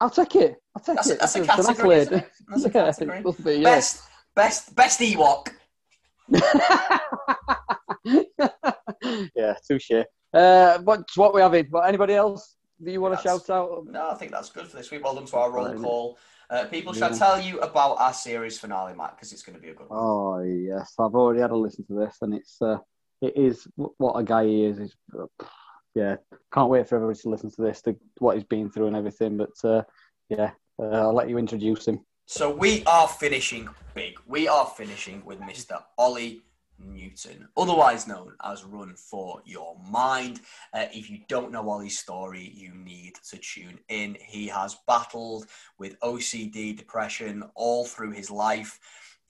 I'll 0.00 0.10
take 0.10 0.34
it. 0.36 0.56
I'll 0.76 0.82
take 0.82 0.96
That's 0.96 1.10
a, 1.10 1.12
it. 1.14 1.20
that's 1.20 1.36
a 1.36 1.44
category. 1.46 1.96
it? 1.96 2.10
That's 2.48 2.64
a 2.64 2.70
category. 2.70 3.18
it 3.18 3.24
will 3.24 3.32
be, 3.32 3.54
yeah. 3.56 3.62
Best, 3.62 4.02
best, 4.34 4.74
best 4.74 5.00
Ewok. 5.00 5.48
yeah, 9.34 9.54
touche. 9.66 9.92
Uh, 10.34 10.78
what's 10.80 11.16
what 11.16 11.32
we 11.34 11.40
having? 11.40 11.66
What, 11.70 11.88
anybody 11.88 12.14
else 12.14 12.56
that 12.80 12.90
you 12.92 13.00
want 13.00 13.16
to 13.16 13.22
shout 13.22 13.48
out? 13.50 13.86
No, 13.86 14.10
I 14.10 14.14
think 14.14 14.32
that's 14.32 14.50
good 14.50 14.66
for 14.66 14.76
this 14.76 14.90
week. 14.90 15.02
Well 15.04 15.14
done 15.14 15.26
to 15.26 15.36
our 15.36 15.50
roll 15.50 15.66
Right. 15.66 15.78
call. 15.78 16.18
Uh, 16.48 16.64
people 16.66 16.92
shall 16.92 17.10
Yeah. 17.10 17.18
tell 17.18 17.40
you 17.40 17.60
about 17.60 17.98
our 17.98 18.12
series 18.12 18.58
finale, 18.58 18.94
Matt, 18.94 19.16
because 19.16 19.32
it's 19.32 19.42
going 19.42 19.56
to 19.56 19.62
be 19.62 19.70
a 19.70 19.74
good 19.74 19.88
one. 19.88 19.98
Oh 20.00 20.38
yes, 20.40 20.94
I've 20.98 21.14
already 21.14 21.40
had 21.40 21.50
a 21.50 21.56
listen 21.56 21.84
to 21.86 21.94
this, 21.94 22.18
and 22.22 22.34
it's 22.34 22.60
uh, 22.62 22.78
it 23.20 23.36
is 23.36 23.66
what 23.76 24.14
a 24.14 24.22
guy 24.22 24.44
he 24.44 24.64
is. 24.64 24.78
He's, 24.78 24.96
yeah, 25.94 26.16
can't 26.52 26.68
wait 26.68 26.86
for 26.88 26.96
everybody 26.96 27.18
to 27.18 27.28
listen 27.30 27.50
to 27.50 27.62
this, 27.62 27.82
to 27.82 27.96
what 28.18 28.36
he's 28.36 28.44
been 28.44 28.70
through 28.70 28.88
and 28.88 28.96
everything. 28.96 29.36
But 29.38 29.64
uh, 29.64 29.82
yeah, 30.28 30.52
uh, 30.78 30.84
I'll 30.90 31.14
let 31.14 31.28
you 31.28 31.38
introduce 31.38 31.88
him. 31.88 32.04
So 32.26 32.50
we 32.54 32.84
are 32.84 33.08
finishing 33.08 33.68
big. 33.94 34.18
We 34.26 34.46
are 34.46 34.66
finishing 34.66 35.24
with 35.24 35.40
Mr. 35.40 35.82
Ollie 35.96 36.42
Newton, 36.78 37.48
otherwise 37.56 38.06
known 38.06 38.34
as 38.44 38.64
Run 38.64 38.94
for 38.94 39.40
Your 39.44 39.76
Mind. 39.90 40.40
Uh, 40.72 40.86
if 40.92 41.10
you 41.10 41.20
don't 41.28 41.52
know 41.52 41.68
Ollie's 41.68 41.98
story, 41.98 42.52
you 42.54 42.74
need 42.74 43.14
to 43.30 43.38
tune 43.38 43.78
in. 43.88 44.16
He 44.20 44.48
has 44.48 44.76
battled 44.86 45.46
with 45.78 45.98
OCD, 46.00 46.76
depression 46.76 47.44
all 47.54 47.84
through 47.84 48.12
his 48.12 48.30
life. 48.30 48.78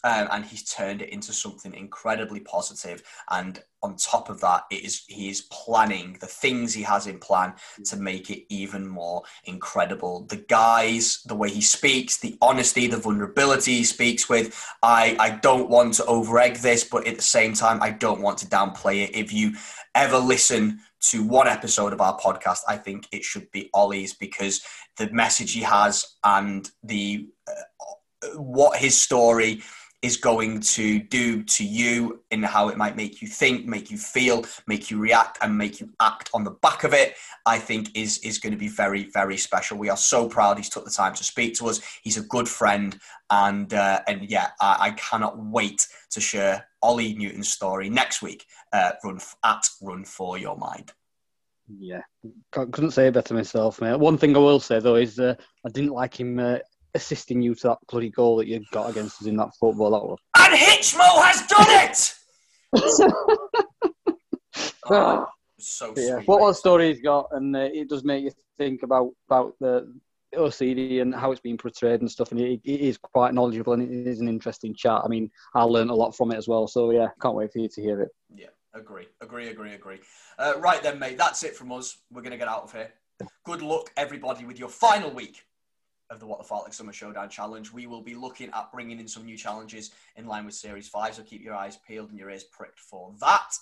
Um, 0.07 0.29
and 0.31 0.45
he's 0.45 0.63
turned 0.63 1.03
it 1.03 1.09
into 1.09 1.33
something 1.33 1.75
incredibly 1.75 2.39
positive. 2.39 3.03
And 3.29 3.61
on 3.83 3.97
top 3.97 4.31
of 4.31 4.41
that, 4.41 4.63
it 4.71 4.85
is 4.85 5.03
he 5.09 5.29
is 5.31 5.49
planning 5.51 6.17
the 6.21 6.29
things 6.29 6.73
he 6.73 6.85
has 6.85 7.09
in 7.09 7.19
plan 7.19 7.55
to 7.87 7.97
make 7.97 8.31
it 8.31 8.45
even 8.49 8.87
more 8.87 9.25
incredible. 9.47 10.21
The 10.27 10.45
guys, 10.49 11.23
the 11.27 11.35
way 11.35 11.51
he 11.51 11.61
speaks, 11.61 12.19
the 12.19 12.39
honesty, 12.41 12.87
the 12.87 12.99
vulnerability 12.99 13.79
he 13.79 13.85
speaks 13.85 14.29
with. 14.29 14.57
I, 14.81 15.17
I 15.19 15.31
don't 15.31 15.69
want 15.69 15.95
to 15.95 16.05
overegg 16.05 16.63
this, 16.63 16.85
but 16.85 17.05
at 17.09 17.17
the 17.17 17.23
same 17.23 17.55
time, 17.55 17.83
I 17.83 17.91
don't 17.91 18.23
want 18.23 18.39
to 18.39 18.47
downplay 18.47 19.09
it. 19.09 19.17
If 19.17 19.33
you 19.33 19.55
ever 19.97 20.19
listen 20.19 20.79
to 21.01 21.25
one 21.25 21.49
episode 21.49 21.93
of 21.93 22.01
our 22.01 22.17
podcast, 22.17 22.61
I 22.69 22.77
think 22.77 23.09
it 23.11 23.25
should 23.25 23.51
be 23.51 23.71
Ollie's 23.75 24.15
because 24.15 24.65
the 24.99 25.11
message 25.11 25.53
he 25.53 25.63
has 25.63 26.05
and 26.23 26.71
the 26.85 27.29
uh, 27.49 28.37
what 28.37 28.79
his 28.79 28.97
story 28.97 29.63
is 30.03 30.17
going 30.17 30.61
to 30.61 31.01
do 31.01 31.43
to 31.43 31.65
you 31.65 32.23
in 32.31 32.43
how 32.43 32.69
it 32.69 32.77
might 32.77 32.97
make 32.97 33.23
you 33.23 33.29
think, 33.29 33.67
make 33.67 33.91
you 33.91 33.97
feel, 33.97 34.45
make 34.67 34.91
you 34.91 34.99
react, 34.99 35.39
and 35.41 35.57
make 35.57 35.81
you 35.81 35.91
act 36.01 36.31
on 36.35 36.45
the 36.45 36.51
back 36.51 36.85
of 36.85 36.93
it, 36.93 37.15
I 37.47 37.59
think 37.59 37.97
is 37.97 38.19
is 38.19 38.39
going 38.39 38.53
to 38.53 38.59
be 38.59 38.69
very, 38.69 39.11
very 39.11 39.37
special. 39.37 39.79
We 39.79 39.89
are 39.89 39.97
so 39.97 40.29
proud 40.29 40.59
he's 40.59 40.69
took 40.69 40.85
the 40.85 40.91
time 40.91 41.15
to 41.15 41.25
speak 41.25 41.55
to 41.55 41.69
us. 41.69 41.81
He's 42.03 42.19
a 42.19 42.23
good 42.23 42.49
friend, 42.49 42.99
and 43.31 43.73
uh, 43.73 44.01
and 44.07 44.29
yeah, 44.31 44.51
I, 44.61 44.77
I 44.81 44.91
cannot 44.93 45.39
wait 45.39 45.87
to 46.11 46.21
share 46.21 46.67
Ollie 46.83 47.15
Newton's 47.15 47.53
story 47.53 47.89
next 47.89 48.23
week. 48.23 48.45
Uh, 48.73 48.93
run 49.03 49.19
at 49.45 49.69
Run 49.81 50.05
for 50.05 50.39
Your 50.39 50.57
Mind. 50.57 50.93
Yeah, 51.81 52.03
couldn't 52.53 52.93
say 52.93 53.09
it 53.09 53.15
better 53.15 53.35
myself, 53.35 53.81
mate. 53.81 53.99
One 53.99 54.19
thing 54.19 54.37
I 54.37 54.41
will 54.41 54.61
say 54.61 54.79
though 54.79 54.97
is 54.97 55.19
uh, 55.19 55.35
I 55.65 55.69
didn't 55.71 55.93
like 55.93 56.19
him 56.21 56.39
uh, 56.39 56.59
assisting 56.97 57.41
you 57.41 57.55
to 57.55 57.69
that 57.69 57.79
bloody 57.89 58.11
goal 58.11 58.37
that 58.37 58.47
you 58.47 58.65
got 58.73 58.91
against 58.91 59.23
us 59.23 59.29
in 59.29 59.37
that 59.37 59.51
football. 59.61 59.91
That 59.91 60.05
was. 60.05 60.19
And 60.37 60.55
Hitchmo 60.59 61.23
has 61.23 61.47
done 61.47 61.67
it. 61.85 62.15
Oh, 64.89 65.27
so 65.59 65.93
But 65.93 66.03
yeah, 66.03 66.17
sweet, 66.17 66.29
what 66.29 66.39
mate. 66.39 66.43
what 66.45 66.57
story 66.57 66.89
he's 66.93 67.03
got, 67.03 67.29
and 67.33 67.57
uh, 67.57 67.61
it 67.73 67.89
does 67.89 68.05
make 68.05 68.25
you 68.25 68.31
think 68.57 68.83
about 68.83 69.11
about 69.29 69.55
the 69.61 69.93
OCD 70.35 71.03
and 71.03 71.15
how 71.15 71.33
it's 71.33 71.41
been 71.41 71.57
portrayed 71.57 72.01
and 72.01 72.11
stuff. 72.11 72.31
And 72.31 72.41
it, 72.41 72.61
it 72.63 72.81
is 72.81 72.99
quite 72.99 73.35
knowledgeable, 73.35 73.73
and 73.73 73.83
it 73.83 74.09
is 74.09 74.21
an 74.21 74.29
interesting 74.29 74.75
chat. 74.75 75.03
I 75.05 75.09
mean, 75.09 75.31
I 75.55 75.63
learned 75.63 75.91
a 75.91 75.95
lot 75.95 76.17
from 76.17 76.31
it 76.31 76.37
as 76.37 76.47
well. 76.47 76.67
So 76.69 76.91
yeah, 76.91 77.09
can't 77.21 77.35
wait 77.35 77.53
for 77.53 77.59
you 77.59 77.69
to 77.69 77.83
hear 77.83 78.01
it. 78.03 78.11
Yeah, 78.35 78.47
agree, 78.75 79.07
agree, 79.21 79.49
agree, 79.49 79.75
agree. 79.75 79.99
Uh, 80.39 80.55
right 80.59 80.83
then, 80.83 80.99
mate, 80.99 81.19
that's 81.19 81.43
it 81.43 81.57
from 81.57 81.73
us. 81.73 81.99
We're 82.13 82.23
going 82.23 82.33
to 82.33 82.39
get 82.39 82.49
out 82.49 82.63
of 82.63 82.73
here. 82.73 82.93
Good 83.45 83.63
luck, 83.63 83.91
everybody, 83.97 84.45
with 84.45 84.59
your 84.59 84.69
final 84.69 85.11
week 85.11 85.43
of 86.11 86.21
the 86.21 86.27
What 86.27 86.39
the 86.39 86.45
Fartlek 86.45 86.75
Summer 86.75 86.93
Showdown 86.93 87.29
Challenge. 87.29 87.73
We 87.73 87.87
will 87.87 88.03
be 88.03 88.15
looking 88.15 88.51
at 88.55 88.71
bringing 88.73 89.01
in 89.01 89.09
some 89.09 89.25
new 89.25 89.37
challenges 89.37 89.91
in 90.17 90.27
line 90.27 90.45
with 90.45 90.55
Series 90.55 90.89
5, 90.89 91.15
so 91.15 91.23
keep 91.23 91.43
your 91.43 91.55
eyes 91.55 91.79
peeled 91.87 92.11
and 92.11 92.19
your 92.19 92.31
ears 92.31 92.45
pricked 92.45 92.79
for 92.81 93.13
that. 93.21 93.53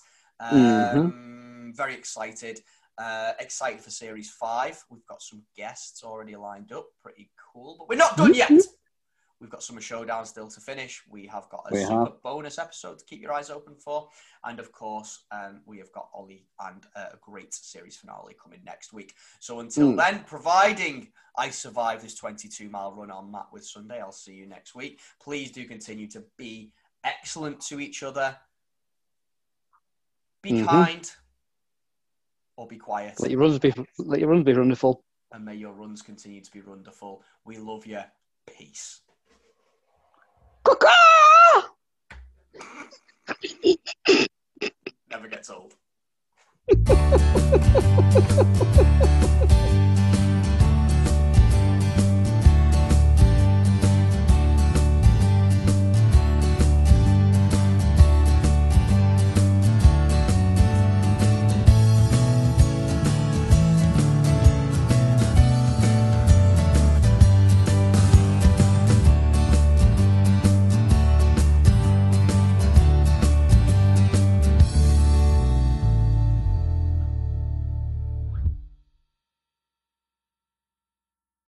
Um, 0.40 1.72
Very 1.76 1.94
excited. 1.94 2.60
Uh, 2.96 3.32
excited 3.40 3.80
for 3.80 3.90
Series 3.90 4.30
5. 4.30 4.84
We've 4.90 5.06
got 5.06 5.22
some 5.22 5.42
guests 5.56 6.04
already 6.04 6.36
lined 6.36 6.72
up. 6.72 6.86
Pretty 7.02 7.30
cool. 7.52 7.76
But 7.78 7.88
we're 7.88 7.96
not 7.96 8.16
done 8.16 8.34
yet. 8.34 8.50
We've 9.44 9.50
got 9.50 9.62
Summer 9.62 9.82
Showdown 9.82 10.24
still 10.24 10.48
to 10.48 10.58
finish. 10.58 11.02
We 11.06 11.26
have 11.26 11.50
got 11.50 11.66
a 11.70 11.74
We 11.74 11.80
super 11.80 12.04
have. 12.04 12.22
bonus 12.22 12.56
episode 12.58 12.98
to 12.98 13.04
keep 13.04 13.20
your 13.20 13.34
eyes 13.34 13.50
open 13.50 13.74
for. 13.74 14.08
And 14.42 14.58
of 14.58 14.72
course, 14.72 15.26
um, 15.30 15.60
we 15.66 15.76
have 15.80 15.92
got 15.92 16.08
Ollie 16.14 16.46
and 16.60 16.82
uh, 16.96 17.08
a 17.12 17.18
great 17.20 17.52
series 17.52 17.94
finale 17.94 18.34
coming 18.42 18.60
next 18.64 18.94
week. 18.94 19.12
So 19.40 19.60
until 19.60 19.92
Mm. 19.92 19.96
then, 19.98 20.24
providing 20.24 21.12
I 21.36 21.50
survive 21.50 22.00
this 22.00 22.14
22 22.14 22.70
mile 22.70 22.94
run 22.94 23.10
on 23.10 23.30
Matt 23.30 23.48
with 23.52 23.66
Sunday, 23.66 24.00
I'll 24.00 24.12
see 24.12 24.32
you 24.32 24.46
next 24.46 24.74
week. 24.74 25.00
Please 25.20 25.50
do 25.50 25.66
continue 25.66 26.06
to 26.12 26.24
be 26.38 26.72
excellent 27.04 27.60
to 27.66 27.80
each 27.80 28.02
other. 28.02 28.38
Be 30.40 30.52
Mhm. 30.52 30.66
kind 30.66 31.12
or 32.56 32.66
be 32.66 32.78
quiet. 32.78 33.20
Let 33.20 33.30
your 33.30 33.40
runs 33.40 33.58
be 33.58 33.74
let 33.98 34.20
your 34.20 34.30
runs 34.30 34.44
be 34.44 34.54
wonderful. 34.54 35.04
And 35.32 35.44
may 35.44 35.56
your 35.56 35.74
runs 35.74 36.00
continue 36.00 36.40
to 36.40 36.50
be 36.50 36.62
wonderful. 36.62 37.22
We 37.44 37.58
love 37.58 37.84
you. 37.84 38.00
Peace. 38.46 39.00
Never 45.10 45.28
gets 45.28 45.50
old. 45.50 45.74